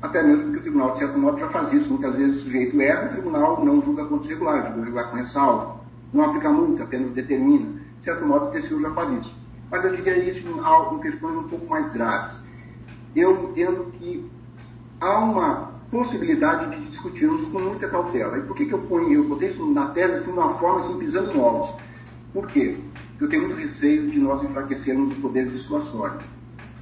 até 0.00 0.22
mesmo 0.22 0.44
porque 0.44 0.58
o 0.58 0.62
tribunal, 0.62 0.92
de 0.92 0.98
certo 0.98 1.18
modo, 1.18 1.38
já 1.38 1.48
faz 1.48 1.72
isso. 1.72 1.88
Muitas 1.88 2.14
vezes 2.14 2.40
o 2.40 2.44
sujeito 2.44 2.80
erra, 2.80 3.06
o 3.06 3.08
tribunal 3.10 3.64
não 3.64 3.80
julga 3.82 4.04
contra 4.04 4.28
regular, 4.28 4.66
julga 4.66 4.84
regular 4.84 5.10
com 5.10 5.16
ressalva, 5.16 5.80
não 6.12 6.24
aplica 6.24 6.50
multa, 6.50 6.84
apenas 6.84 7.10
determina. 7.12 7.66
De 7.98 8.04
certo 8.04 8.24
modo, 8.26 8.46
o 8.46 8.50
TCU 8.50 8.80
já 8.80 8.90
faz 8.92 9.10
isso. 9.20 9.36
Mas 9.70 9.84
eu 9.84 9.96
diria 9.96 10.18
isso 10.18 10.46
em, 10.46 10.94
em 10.94 11.00
questões 11.00 11.36
um 11.36 11.44
pouco 11.44 11.66
mais 11.66 11.90
graves. 11.90 12.36
Eu 13.14 13.50
entendo 13.50 13.90
que 13.92 14.30
há 15.00 15.18
uma 15.18 15.75
possibilidade 15.90 16.76
de 16.76 16.86
discutirmos 16.86 17.46
com 17.46 17.60
muita 17.60 17.88
cautela. 17.88 18.38
E 18.38 18.42
por 18.42 18.56
que, 18.56 18.66
que 18.66 18.72
eu 18.72 18.80
ponho, 18.80 19.12
eu 19.12 19.24
botei 19.24 19.48
isso 19.48 19.64
na 19.72 19.86
tese 19.88 20.14
assim, 20.14 20.32
de 20.32 20.38
uma 20.38 20.54
forma 20.54 20.80
assim, 20.80 20.98
pisando 20.98 21.32
em 21.32 21.40
ovos? 21.40 21.74
Por 22.32 22.46
quê? 22.46 22.76
Porque 23.10 23.24
eu 23.24 23.28
tenho 23.28 23.46
muito 23.46 23.58
receio 23.58 24.10
de 24.10 24.18
nós 24.18 24.42
enfraquecermos 24.42 25.16
o 25.16 25.20
poder 25.20 25.46
dissuasório 25.46 26.18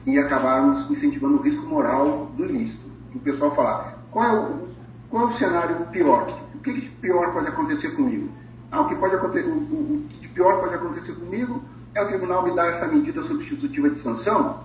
e 0.07 0.19
acabarmos 0.19 0.91
incentivando 0.91 1.37
o 1.37 1.43
risco 1.43 1.65
moral 1.67 2.33
do 2.37 2.45
ilícito 2.45 2.95
o 3.15 3.21
pessoal 3.21 3.55
falar, 3.55 3.99
qual 4.11 4.25
é 4.25 4.33
o, 4.33 4.69
qual 5.09 5.25
é 5.25 5.27
o 5.27 5.33
cenário 5.33 5.87
pior? 5.87 6.41
O 6.55 6.59
que 6.59 6.73
de 6.73 6.89
pior 6.89 7.33
pode 7.33 7.47
acontecer 7.47 7.91
comigo? 7.91 8.29
Ah, 8.71 8.81
o 8.81 8.89
que 8.89 8.95
pode 8.97 9.15
acontecer, 9.15 9.49
o, 9.49 9.55
o, 9.55 10.07
que 10.09 10.21
de 10.21 10.29
pior 10.29 10.61
pode 10.61 10.75
acontecer 10.75 11.13
comigo 11.13 11.63
é 11.95 12.03
o 12.03 12.09
tribunal 12.09 12.43
me 12.43 12.55
dar 12.55 12.67
essa 12.67 12.87
medida 12.87 13.23
substitutiva 13.23 13.89
de 13.89 14.01
sanção, 14.01 14.65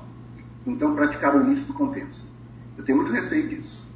então 0.65 0.95
praticar 0.95 1.35
o 1.35 1.45
ilícito 1.45 1.73
compensa. 1.73 2.23
Eu 2.77 2.83
tenho 2.83 2.97
muito 2.97 3.11
receio 3.11 3.47
disso. 3.47 3.87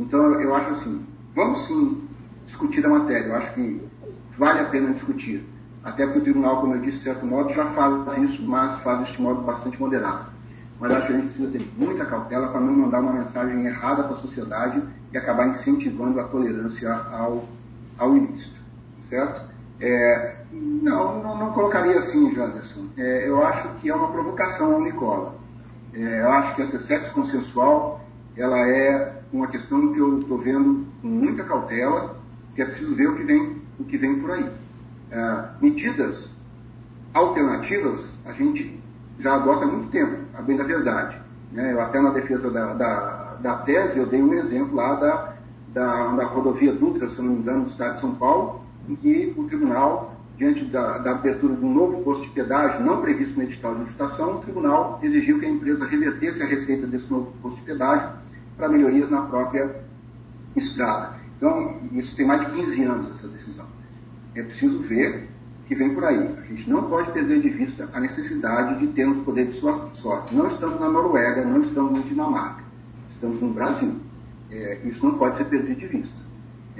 Então 0.00 0.40
eu 0.40 0.54
acho 0.54 0.70
assim, 0.72 1.06
vamos 1.34 1.66
sim 1.66 2.08
discutir 2.44 2.84
a 2.84 2.88
matéria, 2.88 3.28
eu 3.28 3.36
acho 3.36 3.54
que 3.54 3.80
vale 4.36 4.60
a 4.60 4.64
pena 4.64 4.92
discutir. 4.92 5.46
Até 5.84 6.04
porque 6.04 6.18
o 6.18 6.22
tribunal, 6.22 6.60
como 6.60 6.74
eu 6.74 6.80
disse, 6.80 6.98
de 6.98 7.04
certo 7.04 7.24
modo, 7.24 7.54
já 7.54 7.66
faz 7.66 8.18
isso, 8.18 8.42
mas 8.42 8.78
faz 8.80 9.02
isso 9.02 9.16
de 9.16 9.22
modo 9.22 9.42
bastante 9.42 9.80
moderado 9.80 10.30
mas 10.80 10.92
acho 10.92 11.06
que 11.06 11.12
a 11.12 11.16
gente 11.16 11.26
precisa 11.26 11.50
ter 11.50 11.70
muita 11.76 12.06
cautela 12.06 12.48
para 12.48 12.60
não 12.60 12.72
mandar 12.72 13.00
uma 13.00 13.12
mensagem 13.12 13.66
errada 13.66 14.02
para 14.04 14.16
a 14.16 14.20
sociedade 14.20 14.82
e 15.12 15.18
acabar 15.18 15.46
incentivando 15.48 16.18
a 16.18 16.24
tolerância 16.24 16.90
ao, 16.90 17.44
ao 17.98 18.16
ilícito, 18.16 18.58
certo? 19.02 19.42
É, 19.78 20.36
não, 20.50 21.22
não, 21.22 21.36
não, 21.36 21.52
colocaria 21.52 21.98
assim, 21.98 22.34
Janderson. 22.34 22.86
É, 22.96 23.28
eu 23.28 23.44
acho 23.44 23.68
que 23.74 23.90
é 23.90 23.94
uma 23.94 24.10
provocação 24.10 24.74
ao 24.74 24.80
Nicola. 24.80 25.34
É, 25.92 26.22
eu 26.22 26.32
acho 26.32 26.54
que 26.54 26.62
essa 26.62 26.78
sexo 26.78 27.12
consensual 27.12 28.00
ela 28.34 28.58
é 28.66 29.19
uma 29.32 29.46
questão 29.46 29.92
que 29.92 29.98
eu 29.98 30.20
estou 30.20 30.38
vendo 30.38 30.86
com 31.00 31.08
muita 31.08 31.44
cautela 31.44 32.16
que 32.54 32.62
é 32.62 32.64
preciso 32.64 32.94
ver 32.94 33.08
o 33.08 33.16
que 33.16 33.22
vem, 33.22 33.56
o 33.78 33.84
que 33.84 33.96
vem 33.96 34.20
por 34.20 34.30
aí. 34.32 34.50
É, 35.10 35.44
medidas 35.60 36.30
alternativas 37.14 38.14
a 38.24 38.32
gente 38.32 38.78
já 39.18 39.34
adota 39.34 39.64
há 39.64 39.68
muito 39.68 39.90
tempo, 39.90 40.18
a 40.34 40.42
bem 40.42 40.56
da 40.56 40.64
verdade. 40.64 41.16
Né? 41.52 41.72
Eu 41.72 41.80
até 41.80 42.00
na 42.00 42.10
defesa 42.10 42.50
da, 42.50 42.72
da, 42.74 43.36
da, 43.40 43.56
tese, 43.58 43.98
eu 43.98 44.06
dei 44.06 44.22
um 44.22 44.34
exemplo 44.34 44.74
lá 44.74 44.94
da, 44.94 45.34
da, 45.68 46.06
da 46.16 46.24
rodovia 46.24 46.72
Dutra, 46.72 47.08
se 47.08 47.20
não 47.20 47.32
me 47.32 47.38
engano, 47.40 47.64
do 47.64 47.70
estado 47.70 47.94
de 47.94 48.00
São 48.00 48.14
Paulo, 48.14 48.62
em 48.88 48.94
que 48.94 49.34
o 49.36 49.44
tribunal, 49.44 50.16
diante 50.36 50.64
da, 50.64 50.98
da 50.98 51.12
abertura 51.12 51.54
de 51.54 51.64
um 51.64 51.72
novo 51.72 52.02
posto 52.02 52.24
de 52.24 52.30
pedágio, 52.30 52.84
não 52.84 53.00
previsto 53.00 53.36
no 53.36 53.42
edital 53.42 53.74
de 53.74 53.84
licitação, 53.84 54.36
o 54.36 54.40
tribunal 54.40 54.98
exigiu 55.02 55.38
que 55.38 55.46
a 55.46 55.50
empresa 55.50 55.84
revertesse 55.84 56.42
a 56.42 56.46
receita 56.46 56.86
desse 56.86 57.10
novo 57.10 57.32
posto 57.42 57.56
de 57.56 57.62
pedágio 57.62 58.08
para 58.60 58.68
melhorias 58.68 59.10
na 59.10 59.22
própria 59.22 59.74
estrada. 60.54 61.14
Então, 61.36 61.78
isso 61.92 62.14
tem 62.14 62.26
mais 62.26 62.42
de 62.42 62.52
15 62.52 62.82
anos, 62.84 63.10
essa 63.10 63.26
decisão. 63.26 63.64
É 64.34 64.42
preciso 64.42 64.78
ver 64.80 65.28
que 65.66 65.74
vem 65.74 65.94
por 65.94 66.04
aí. 66.04 66.36
A 66.38 66.42
gente 66.42 66.68
não 66.68 66.82
pode 66.84 67.10
perder 67.12 67.40
de 67.40 67.48
vista 67.48 67.88
a 67.92 67.98
necessidade 67.98 68.78
de 68.78 68.88
termos 68.88 69.24
poder 69.24 69.46
de 69.46 69.54
sorte. 69.54 70.34
Não 70.34 70.46
estamos 70.46 70.78
na 70.78 70.88
Noruega, 70.88 71.42
não 71.42 71.62
estamos 71.62 71.92
na 71.92 72.00
Dinamarca. 72.00 72.62
Estamos 73.08 73.40
no 73.40 73.52
Brasil. 73.52 73.96
É, 74.50 74.80
isso 74.84 75.04
não 75.04 75.16
pode 75.16 75.38
ser 75.38 75.44
perdido 75.44 75.80
de 75.80 75.86
vista. 75.86 76.29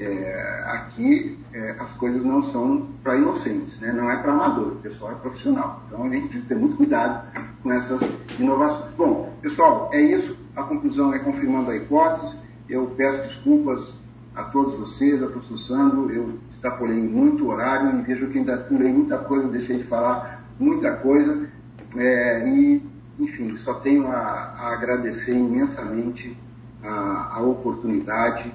É, 0.03 0.65
aqui 0.67 1.39
é, 1.53 1.77
as 1.79 1.91
coisas 1.93 2.25
não 2.25 2.43
são 2.43 2.89
para 3.03 3.17
inocentes, 3.17 3.79
né? 3.81 3.93
não 3.93 4.11
é 4.11 4.17
para 4.17 4.33
amador, 4.33 4.69
o 4.69 4.77
pessoal 4.77 5.13
é 5.13 5.15
profissional. 5.17 5.83
Então 5.87 6.05
a 6.05 6.09
gente 6.09 6.29
tem 6.29 6.41
que 6.41 6.47
ter 6.47 6.57
muito 6.57 6.77
cuidado 6.77 7.27
com 7.63 7.71
essas 7.71 8.01
inovações. 8.39 8.95
Bom, 8.97 9.31
pessoal, 9.43 9.91
é 9.93 10.01
isso. 10.01 10.39
A 10.57 10.63
conclusão 10.63 11.13
é 11.13 11.19
confirmando 11.19 11.71
a 11.71 11.77
hipótese. 11.77 12.39
Eu 12.67 12.87
peço 12.97 13.29
desculpas 13.29 13.93
a 14.35 14.45
todos 14.45 14.75
vocês, 14.77 15.23
ao 15.23 15.29
professor 15.29 15.59
Sandro. 15.59 16.11
Eu 16.11 16.39
extrapolei 16.51 16.97
muito 16.97 17.49
horário 17.49 17.99
e 17.99 18.03
vejo 18.03 18.29
que 18.29 18.39
ainda 18.39 18.57
pulei 18.57 18.91
muita 18.91 19.19
coisa, 19.19 19.49
deixei 19.49 19.79
de 19.79 19.85
falar 19.85 20.45
muita 20.59 20.97
coisa. 20.97 21.47
É, 21.95 22.49
e, 22.49 22.83
enfim, 23.19 23.55
só 23.57 23.75
tenho 23.75 24.07
a, 24.07 24.17
a 24.17 24.73
agradecer 24.73 25.35
imensamente 25.35 26.35
a, 26.83 27.37
a 27.37 27.43
oportunidade 27.43 28.51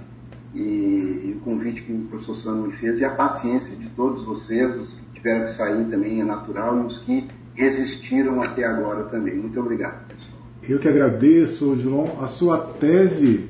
e, 0.55 0.59
e, 0.59 1.37
o 1.37 1.43
convite 1.43 1.81
que 1.81 1.91
o 1.91 1.99
professor 2.05 2.35
Sandro 2.35 2.67
me 2.69 2.73
fez 2.77 2.99
e 2.99 3.05
a 3.05 3.09
paciência 3.09 3.75
de 3.75 3.87
todos 3.89 4.23
vocês, 4.23 4.75
os 4.75 4.93
que 4.93 5.15
tiveram 5.15 5.43
que 5.43 5.51
sair 5.51 5.85
também 5.85 6.21
é 6.21 6.23
natural 6.23 6.81
e 6.81 6.85
os 6.85 6.99
que 6.99 7.27
resistiram 7.53 8.41
até 8.41 8.63
agora 8.63 9.03
também. 9.03 9.35
Muito 9.35 9.59
obrigado, 9.59 10.07
pessoal. 10.07 10.39
Eu 10.67 10.79
que 10.79 10.87
agradeço, 10.87 11.77
João. 11.77 12.17
A 12.21 12.27
sua 12.27 12.57
tese 12.57 13.49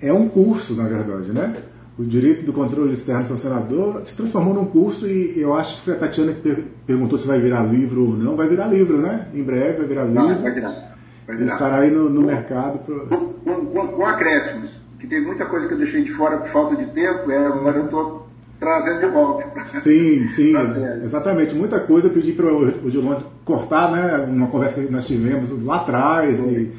é 0.00 0.12
um 0.12 0.28
curso, 0.28 0.74
na 0.74 0.84
verdade, 0.84 1.32
né? 1.32 1.62
O 1.96 2.04
direito 2.04 2.44
do 2.44 2.52
controle 2.52 2.92
externo 2.92 3.24
sancionador 3.24 4.04
se 4.04 4.16
transformou 4.16 4.52
num 4.52 4.64
curso 4.64 5.06
e 5.06 5.40
eu 5.40 5.54
acho 5.54 5.76
que 5.76 5.84
foi 5.84 5.94
a 5.94 5.98
Tatiana 5.98 6.32
que 6.32 6.40
per 6.40 6.64
perguntou 6.84 7.16
se 7.16 7.26
vai 7.26 7.38
virar 7.38 7.62
livro 7.62 8.08
ou 8.08 8.16
não. 8.16 8.34
Vai 8.34 8.48
virar 8.48 8.66
livro, 8.66 8.98
né? 8.98 9.28
Em 9.32 9.42
breve 9.42 9.78
vai 9.78 9.86
virar 9.86 10.04
livro. 10.04 10.22
Não, 10.22 10.42
vai 10.42 10.52
virar. 10.52 10.96
Vai 11.24 11.36
virar. 11.36 11.52
Estará 11.52 11.76
aí 11.76 11.90
no, 11.90 12.10
no 12.10 12.22
mercado. 12.22 12.80
Pro... 12.80 13.06
Com, 13.06 13.64
com, 13.64 13.86
com, 13.88 14.06
acréscimos, 14.06 14.72
que 15.04 15.10
tem 15.10 15.20
muita 15.20 15.44
coisa 15.44 15.68
que 15.68 15.74
eu 15.74 15.78
deixei 15.78 16.02
de 16.02 16.10
fora 16.12 16.38
por 16.38 16.48
falta 16.48 16.76
de 16.76 16.86
tempo, 16.86 17.30
é, 17.30 17.46
agora 17.46 17.78
eu 17.78 17.84
estou 17.84 18.26
trazendo 18.58 19.00
de 19.00 19.06
volta. 19.06 19.44
Sim, 19.80 20.26
sim, 20.28 20.54
exatamente. 21.02 21.54
Muita 21.54 21.78
coisa 21.80 22.08
eu 22.08 22.12
pedi 22.12 22.32
para 22.32 22.46
o 22.46 22.90
Gilon 22.90 23.20
cortar, 23.44 23.92
né? 23.92 24.24
Uma 24.24 24.46
conversa 24.46 24.82
que 24.82 24.90
nós 24.90 25.06
tivemos 25.06 25.50
lá 25.62 25.76
atrás 25.76 26.40
e, 26.40 26.72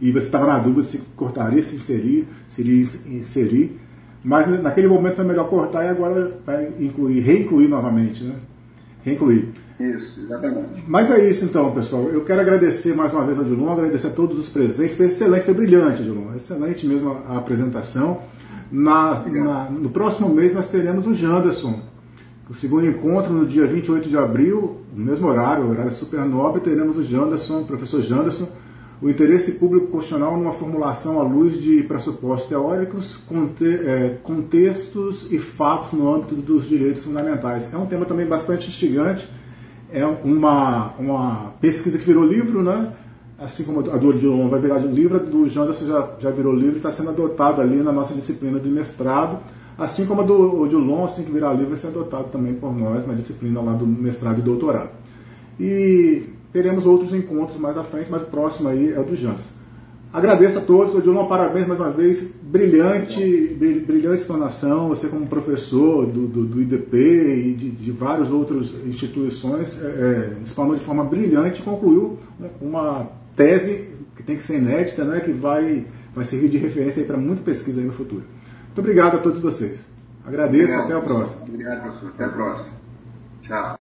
e, 0.00 0.12
você 0.12 0.26
estava 0.26 0.46
na 0.46 0.58
dúvida 0.58 0.84
se 0.84 0.98
cortaria, 1.16 1.62
se 1.62 1.76
inserir, 1.76 2.28
seria 2.46 2.82
inserir. 3.06 3.80
Mas 4.22 4.46
naquele 4.62 4.86
momento 4.86 5.16
foi 5.16 5.24
melhor 5.24 5.48
cortar 5.48 5.84
e 5.84 5.88
agora 5.88 6.38
vai 6.44 6.70
incluir, 6.78 7.20
reincluir 7.20 7.70
novamente, 7.70 8.22
né? 8.22 8.34
Reincluir. 9.02 9.48
Isso, 9.80 10.20
exatamente. 10.20 10.84
Mas 10.86 11.10
é 11.10 11.26
isso 11.26 11.46
então, 11.46 11.72
pessoal. 11.72 12.02
Eu 12.04 12.22
quero 12.22 12.42
agradecer 12.42 12.94
mais 12.94 13.14
uma 13.14 13.24
vez 13.24 13.38
ao 13.38 13.44
Dilon, 13.44 13.70
agradecer 13.70 14.08
a 14.08 14.10
todos 14.10 14.38
os 14.38 14.46
presentes. 14.46 14.94
Foi 14.94 15.06
excelente, 15.06 15.44
foi 15.44 15.54
brilhante, 15.54 16.02
Dilon. 16.02 16.34
Excelente 16.36 16.86
mesmo 16.86 17.16
a 17.26 17.38
apresentação. 17.38 18.20
Na, 18.70 19.18
na, 19.26 19.70
no 19.70 19.88
próximo 19.88 20.28
mês 20.28 20.54
nós 20.54 20.68
teremos 20.68 21.06
o 21.06 21.14
Janderson. 21.14 21.80
O 22.50 22.52
segundo 22.52 22.86
encontro, 22.86 23.32
no 23.32 23.46
dia 23.46 23.66
28 23.66 24.06
de 24.06 24.18
abril, 24.18 24.82
no 24.94 25.04
mesmo 25.04 25.28
horário, 25.28 25.70
horário 25.70 25.92
super 25.92 26.20
nobre, 26.26 26.60
teremos 26.60 26.98
o 26.98 27.02
Janderson, 27.02 27.60
o 27.60 27.64
professor 27.64 28.02
Janderson, 28.02 28.48
o 29.00 29.08
interesse 29.08 29.52
público 29.52 29.86
constitucional 29.86 30.36
numa 30.36 30.52
formulação 30.52 31.18
à 31.18 31.22
luz 31.22 31.58
de 31.58 31.82
pressupostos 31.84 32.50
teóricos, 32.50 33.16
conte, 33.26 33.64
é, 33.64 34.18
contextos 34.22 35.32
e 35.32 35.38
fatos 35.38 35.92
no 35.92 36.12
âmbito 36.12 36.34
dos 36.34 36.68
direitos 36.68 37.04
fundamentais. 37.04 37.72
É 37.72 37.78
um 37.78 37.86
tema 37.86 38.04
também 38.04 38.26
bastante 38.26 38.68
instigante, 38.68 39.26
é 39.92 40.06
uma, 40.06 40.92
uma 40.98 41.52
pesquisa 41.60 41.98
que 41.98 42.04
virou 42.04 42.24
livro, 42.24 42.62
né? 42.62 42.92
assim 43.40 43.64
como 43.64 43.80
a 43.80 43.96
do 43.96 44.08
Odilon 44.08 44.48
vai 44.48 44.60
virar 44.60 44.78
livro, 44.78 45.16
a 45.16 45.20
do 45.20 45.48
Janderson 45.48 45.86
já, 45.86 46.10
já 46.20 46.30
virou 46.30 46.54
livro 46.54 46.74
e 46.74 46.76
está 46.76 46.90
sendo 46.90 47.08
adotada 47.08 47.62
ali 47.62 47.76
na 47.76 47.90
nossa 47.90 48.12
disciplina 48.12 48.60
de 48.60 48.68
mestrado, 48.68 49.38
assim 49.78 50.04
como 50.04 50.20
a 50.20 50.24
do 50.24 50.60
Odilon, 50.60 51.06
assim 51.06 51.24
que 51.24 51.32
virar 51.32 51.54
livro, 51.54 51.70
vai 51.70 51.78
ser 51.78 51.86
adotado 51.86 52.24
também 52.24 52.54
por 52.54 52.76
nós 52.76 53.06
na 53.06 53.14
disciplina 53.14 53.62
lá 53.62 53.72
do 53.72 53.86
mestrado 53.86 54.40
e 54.40 54.42
doutorado. 54.42 54.90
E 55.58 56.26
teremos 56.52 56.84
outros 56.84 57.14
encontros 57.14 57.58
mais 57.58 57.78
à 57.78 57.82
frente, 57.82 58.10
mas 58.10 58.22
o 58.22 58.26
próximo 58.26 58.68
aí 58.68 58.92
é 58.92 59.00
o 59.00 59.04
do 59.04 59.16
Janderson. 59.16 59.59
Agradeço 60.12 60.58
a 60.58 60.60
todos, 60.60 60.92
Odilon, 60.92 61.26
parabéns 61.26 61.68
mais 61.68 61.78
uma 61.78 61.90
vez, 61.90 62.34
brilhante, 62.42 63.56
brilhante 63.86 64.22
explanação, 64.22 64.88
você 64.88 65.06
como 65.06 65.26
professor 65.28 66.04
do, 66.04 66.26
do, 66.26 66.44
do 66.44 66.60
IDP 66.60 66.96
e 66.96 67.54
de, 67.54 67.70
de 67.70 67.92
várias 67.92 68.28
outras 68.30 68.74
instituições, 68.84 69.80
é, 69.80 69.86
é, 69.86 70.42
explanou 70.42 70.74
de 70.74 70.82
forma 70.82 71.04
brilhante 71.04 71.60
e 71.60 71.64
concluiu 71.64 72.18
uma 72.60 73.08
tese 73.36 73.88
que 74.16 74.24
tem 74.24 74.36
que 74.36 74.42
ser 74.42 74.58
inédita, 74.58 75.04
né, 75.04 75.20
que 75.20 75.30
vai, 75.30 75.86
vai 76.12 76.24
servir 76.24 76.48
de 76.48 76.58
referência 76.58 77.04
para 77.04 77.16
muita 77.16 77.42
pesquisa 77.42 77.80
no 77.80 77.92
futuro. 77.92 78.24
Muito 78.66 78.78
obrigado 78.80 79.14
a 79.14 79.18
todos 79.18 79.40
vocês. 79.40 79.88
Agradeço, 80.26 80.74
obrigado, 80.74 80.84
até 80.86 80.94
a 80.94 81.00
próxima. 81.00 81.42
Obrigado, 81.44 81.82
professor. 81.82 82.08
Até 82.08 82.24
a 82.24 82.28
próxima. 82.28 82.68
Tchau. 83.42 83.79